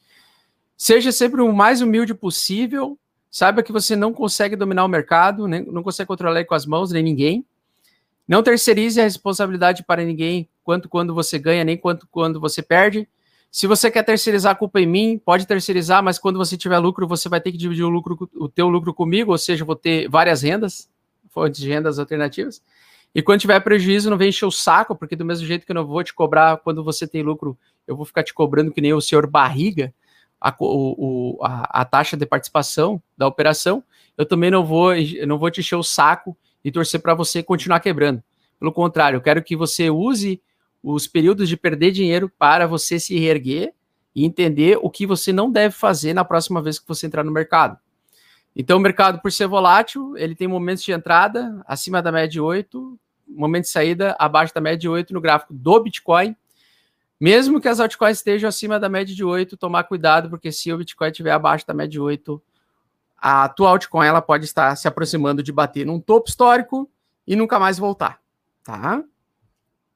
Seja 0.77 1.13
sempre 1.13 1.43
o 1.43 1.53
mais 1.53 1.81
humilde 1.81 2.15
possível, 2.15 2.99
Saiba 3.33 3.63
que 3.63 3.73
você 3.73 3.97
não 3.97 4.13
consegue 4.13 4.55
dominar 4.55 4.85
o 4.85 4.89
mercado, 4.89 5.49
nem, 5.49 5.65
não 5.65 5.83
consegue 5.83 6.07
controlar 6.07 6.41
ele 6.41 6.45
com 6.45 6.55
as 6.55 6.67
mãos, 6.67 6.93
nem 6.93 7.03
ninguém. 7.03 7.47
Não 8.29 8.43
terceirize 8.43 9.01
a 9.01 9.05
responsabilidade 9.05 9.83
para 9.83 10.05
ninguém, 10.05 10.51
quanto 10.63 10.87
quando 10.87 11.15
você 11.15 11.39
ganha, 11.39 11.65
nem 11.65 11.75
quanto 11.75 12.07
quando 12.11 12.39
você 12.39 12.63
perde. 12.63 13.09
Se 13.51 13.67
você 13.67 13.91
quer 13.91 14.03
terceirizar 14.03 14.53
a 14.53 14.55
culpa 14.55 14.83
em 14.83 14.87
mim, 14.87 15.19
pode 15.19 15.47
terceirizar, 15.47 16.03
mas 16.03 16.19
quando 16.19 16.37
você 16.37 16.59
tiver 16.59 16.77
lucro, 16.77 17.09
você 17.09 17.27
vai 17.27 17.41
ter 17.41 17.51
que 17.51 17.57
dividir 17.57 17.85
o 17.85 17.89
lucro, 17.89 18.29
o 18.35 18.51
teu 18.51 18.69
lucro 18.69 18.93
comigo, 18.93 19.33
ou 19.33 19.39
seja, 19.39 19.65
vou 19.65 19.77
ter 19.77 20.11
várias 20.11 20.43
rendas, 20.43 20.91
fontes 21.31 21.59
de 21.59 21.69
rendas 21.71 21.99
alternativas. 21.99 22.63
E 23.15 23.23
quando 23.23 23.41
tiver 23.41 23.61
prejuízo, 23.61 24.11
não 24.11 24.19
vem 24.19 24.29
encher 24.29 24.45
o 24.45 24.51
saco, 24.51 24.95
porque 24.95 25.17
do 25.17 25.25
mesmo 25.25 25.47
jeito 25.47 25.65
que 25.65 25.73
eu 25.73 25.75
não 25.75 25.87
vou 25.87 26.05
te 26.05 26.13
cobrar 26.13 26.59
quando 26.59 26.85
você 26.85 27.07
tem 27.07 27.23
lucro, 27.23 27.57
eu 27.87 27.97
vou 27.97 28.05
ficar 28.05 28.23
te 28.23 28.35
cobrando 28.35 28.71
que 28.71 28.81
nem 28.83 28.93
o 28.93 29.01
senhor 29.01 29.27
barriga 29.27 29.93
a, 30.43 30.53
o, 30.59 31.39
a, 31.41 31.83
a, 31.83 31.85
taxa 31.85 32.17
de 32.17 32.27
participação 32.27 33.01
da 33.17 33.29
operação, 33.29 33.85
eu 34.19 34.27
também 34.27 34.51
não 34.51 34.67
vou, 34.67 34.93
não 35.25 35.39
vou 35.39 35.49
te 35.53 35.61
encher 35.61 35.77
o 35.77 35.85
saco 35.85 36.37
e 36.65 36.73
torcer 36.73 37.01
para 37.01 37.15
você 37.15 37.45
continuar 37.45 37.79
quebrando. 37.79 38.21
Pelo 38.59 38.73
contrário, 38.73 39.19
eu 39.19 39.21
quero 39.21 39.41
que 39.41 39.55
você 39.55 39.89
use 39.89 40.43
os 40.83 41.07
períodos 41.07 41.49
de 41.49 41.57
perder 41.57 41.93
dinheiro 41.93 42.29
para 42.29 42.67
você 42.67 42.99
se 42.99 43.17
reerguer 43.17 43.73
e 44.17 44.25
entender 44.25 44.79
o 44.83 44.91
que 44.91 45.07
você 45.07 45.33
não 45.33 45.49
deve 45.49 45.77
fazer 45.77 46.13
na 46.13 46.25
próxima 46.25 46.61
vez 46.61 46.81
que 46.81 46.89
você 46.89 47.07
entrar 47.07 47.23
no 47.23 47.31
mercado. 47.31 47.79
Então, 48.55 48.79
o 48.79 48.81
mercado, 48.81 49.21
por 49.21 49.31
ser 49.31 49.47
volátil, 49.47 50.17
ele 50.17 50.35
tem 50.35 50.49
momentos 50.49 50.83
de 50.83 50.91
entrada 50.91 51.63
acima 51.69 52.03
da 52.03 52.11
média 52.11 52.29
de 52.29 52.41
8, 52.41 52.99
momento 53.29 53.63
de 53.63 53.71
saída 53.71 54.17
abaixo 54.19 54.53
da 54.53 54.61
média 54.61 54.79
de 54.79 54.89
8 54.89 55.15
no 55.15 55.21
gráfico 55.21 55.55
do 55.55 55.81
Bitcoin 55.81 56.37
mesmo 57.23 57.61
que 57.61 57.69
as 57.69 57.79
altcoins 57.79 58.19
estejam 58.19 58.49
acima 58.49 58.81
da 58.81 58.89
média 58.89 59.15
de 59.15 59.23
8, 59.23 59.57
tomar 59.57 59.85
cuidado, 59.85 60.29
porque 60.29 60.51
se 60.51 60.73
o 60.73 60.79
Bitcoin 60.79 61.09
estiver 61.09 61.31
abaixo 61.31 61.65
da 61.65 61.73
média 61.73 61.93
de 61.93 62.01
8, 62.01 62.43
a 63.17 63.49
tua 63.49 63.71
altcoin 63.71 64.09
ela 64.09 64.21
pode 64.21 64.45
estar 64.45 64.75
se 64.75 64.89
aproximando 64.89 65.41
de 65.41 65.53
bater 65.53 65.87
num 65.87 66.01
topo 66.01 66.29
histórico 66.29 66.91
e 67.25 67.37
nunca 67.37 67.61
mais 67.61 67.79
voltar, 67.79 68.21
tá? 68.65 69.05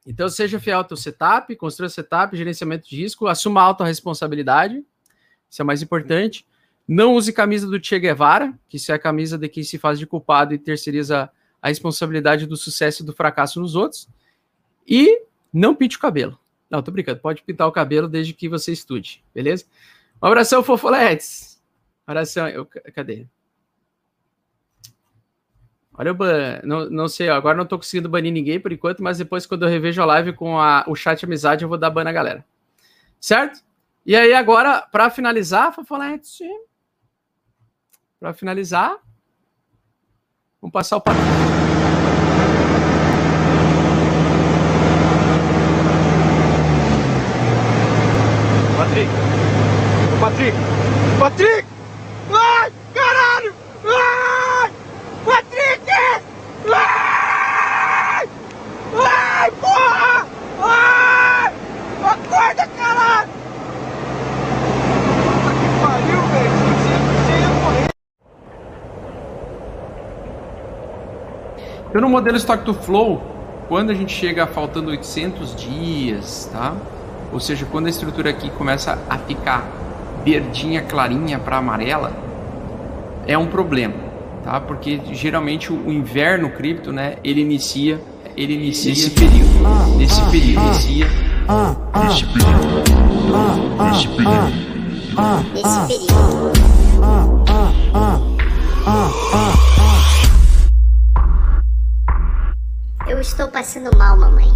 Então 0.07 0.29
seja 0.29 0.61
fiel 0.61 0.79
ao 0.79 0.85
teu 0.85 0.97
setup, 0.97 1.57
construa 1.57 1.89
setup, 1.89 2.37
gerenciamento 2.37 2.89
de 2.89 2.95
risco, 2.95 3.27
assuma 3.27 3.61
alta 3.61 3.85
responsabilidade, 3.85 4.85
isso 5.51 5.61
é 5.61 5.65
mais 5.65 5.83
importante. 5.83 6.47
Não 6.87 7.17
use 7.17 7.33
camisa 7.33 7.67
do 7.67 7.85
Che 7.85 7.99
Guevara, 7.99 8.57
que 8.69 8.77
isso 8.77 8.93
é 8.93 8.95
a 8.95 9.01
camisa 9.01 9.37
de 9.37 9.49
quem 9.49 9.65
se 9.65 9.79
faz 9.79 9.99
de 9.99 10.07
culpado 10.07 10.55
e 10.55 10.59
terceiriza 10.61 11.29
a 11.61 11.67
responsabilidade 11.67 12.47
do 12.47 12.57
sucesso 12.57 13.03
e 13.03 13.07
do 13.07 13.13
fracasso 13.13 13.61
nos 13.61 13.75
outros. 13.75 14.09
E 14.87 15.23
não 15.53 15.75
pinte 15.75 15.97
o 15.97 16.01
cabelo. 16.01 16.39
Não, 16.71 16.83
tô 16.83 16.91
brincando. 16.91 17.21
Pode 17.21 17.43
pintar 17.43 17.67
o 17.67 17.73
cabelo 17.73 18.09
desde 18.09 18.33
que 18.33 18.49
você 18.49 18.73
estude, 18.73 19.25
beleza? 19.35 19.65
Um 20.23 20.27
abração, 20.27 20.63
fofoletes. 20.63 21.63
Abração. 22.07 22.49
Eu, 22.49 22.67
cadê? 22.67 23.27
Olha 25.95 26.13
o 26.13 26.15
ban. 26.15 26.61
Não, 26.63 26.91
não 26.91 27.09
sei, 27.09 27.29
agora 27.29 27.57
não 27.57 27.67
tô 27.67 27.79
conseguindo 27.79 28.09
banir 28.09 28.33
ninguém 28.33 28.61
por 28.61 28.73
enquanto, 28.73 29.03
mas 29.03 29.19
depois, 29.19 29.47
quando 29.47 29.65
eu 29.65 29.69
revejo 29.69 30.03
a 30.03 30.07
live 30.07 30.33
com 30.33 30.59
a, 30.59 30.85
o 30.87 30.95
chat 30.95 31.25
amizade, 31.25 31.65
eu 31.65 31.69
vou 31.69 31.79
dar 31.79 31.91
ban 31.91 32.05
na 32.05 32.13
galera. 32.13 32.45
Certo? 33.21 33.65
E 34.05 34.15
aí, 34.15 34.35
agora, 34.35 34.83
para 34.83 35.11
finalizar, 35.11 35.75
fofoletes. 35.75 36.39
Para 38.21 38.35
finalizar, 38.35 38.97
vamos 40.61 40.73
passar 40.73 40.99
o. 40.99 41.66
Patrick! 50.47 50.57
Patrick! 51.19 51.67
Ai! 52.31 52.73
Caralho! 52.95 53.53
Ai! 53.85 54.71
Patrick! 55.25 55.91
Ai! 56.73 58.29
Ai! 58.95 59.51
Porra! 59.61 60.27
Ai! 60.63 61.53
Acorda, 62.05 62.67
caralho! 62.77 63.31
Puta 65.25 65.51
que 65.51 65.69
pariu, 65.83 66.21
velho! 66.31 66.67
Então 71.89 72.01
no 72.01 72.09
modelo 72.09 72.37
Stock 72.37 72.65
to 72.65 72.75
Flow, 72.75 73.21
quando 73.69 73.91
a 73.91 73.95
gente 73.95 74.13
chega 74.13 74.47
faltando 74.47 74.91
800 74.91 75.57
dias, 75.57 76.49
tá? 76.53 76.77
Ou 77.33 77.41
seja, 77.41 77.67
quando 77.67 77.87
a 77.87 77.91
estrutura 77.91 78.31
aqui 78.31 78.49
começa 78.51 78.97
a 79.11 79.19
ficar 79.19 79.86
verdinha, 80.27 80.83
clarinha 80.83 81.39
para 81.39 81.59
amarela, 81.59 82.13
é 83.29 83.39
um 83.39 83.47
problema, 83.47 83.95
tá? 84.43 84.61
Porque 84.61 85.01
geralmente 85.13 85.73
o 85.73 85.93
inverno 85.93 86.51
cripto, 86.51 86.93
né, 86.93 87.15
ele 87.23 87.41
inicia, 87.41 88.01
ele 88.37 88.55
inicia 88.55 88.91
nesse 88.91 89.11
período, 89.11 89.97
nesse 89.97 90.21
período, 90.23 90.67
inicia 90.67 91.07
nesse 92.03 92.27
período, 92.27 92.67
nesse 93.85 94.09
período, 94.09 94.51
nesse 95.55 95.79
período. 95.87 96.17
Eu 103.09 103.21
estou 103.21 103.47
passando 103.47 103.97
mal, 103.97 104.19
mamãe. 104.19 104.51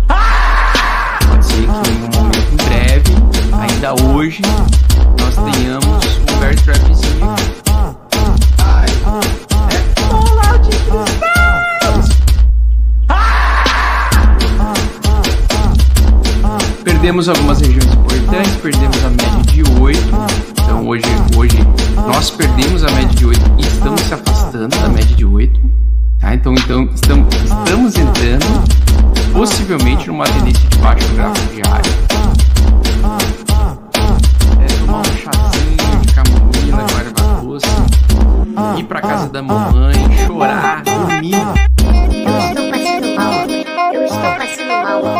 Pode 1.31 1.47
ser 1.47 1.55
que 1.55 1.91
em 1.91 2.03
um 2.05 2.11
momento 2.21 2.53
em 2.53 2.57
breve, 2.57 3.13
ainda 3.53 3.95
hoje, 4.05 4.43
nós 5.19 5.35
tenhamos 5.35 6.05
um 6.21 6.39
bear 6.41 6.57
trapzinho. 6.57 7.35
Ai, 8.59 8.87
é! 8.87 9.81
Perdemos 16.85 17.29
algumas 17.29 17.61
regiões 17.61 17.87
importantes, 17.87 18.57
perdemos 18.57 19.05
a 19.05 19.11
média 19.11 19.43
de 19.53 19.63
8. 19.81 19.99
Então 20.63 20.87
hoje, 20.87 21.05
hoje 21.37 21.59
nós 21.97 22.31
perdemos 22.31 22.85
a 22.85 22.91
média 22.91 23.17
de 23.17 23.27
8 23.27 23.41
e 23.59 23.63
estamos 23.63 24.01
se 24.03 24.15
afastando 24.15 24.77
da 24.77 24.89
média 24.89 25.17
de 25.17 25.25
8. 25.25 25.70
Tá? 26.31 26.35
Então, 26.35 26.55
então 26.55 26.89
estamos, 26.95 27.35
estamos 27.35 27.97
entrando 27.97 29.33
possivelmente 29.33 30.07
numa 30.07 30.25
tendência 30.25 30.69
de 30.69 30.79
baixo 30.79 31.13
gráfico 31.15 31.55
diário. 31.55 31.91
É 34.61 34.67
tomar 34.79 35.01
um 35.01 35.05
chazinho 35.05 36.01
de 36.01 36.15
camomila, 36.15 36.87
guarda 36.89 37.43
doce, 37.43 37.67
ir 38.79 38.85
pra 38.85 39.01
casa 39.01 39.29
da 39.29 39.43
mamãe, 39.43 39.95
chorar, 40.25 40.83
dormir. 40.85 41.35
Eu 41.35 42.39
estou 42.49 42.71
passando 42.71 43.17
mal. 43.17 43.33
Eu 43.93 44.05
estou 44.05 44.21
passando 44.21 44.69
mal, 44.85 45.20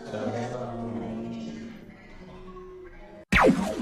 Thank 0.11 0.51
you. 3.57 3.80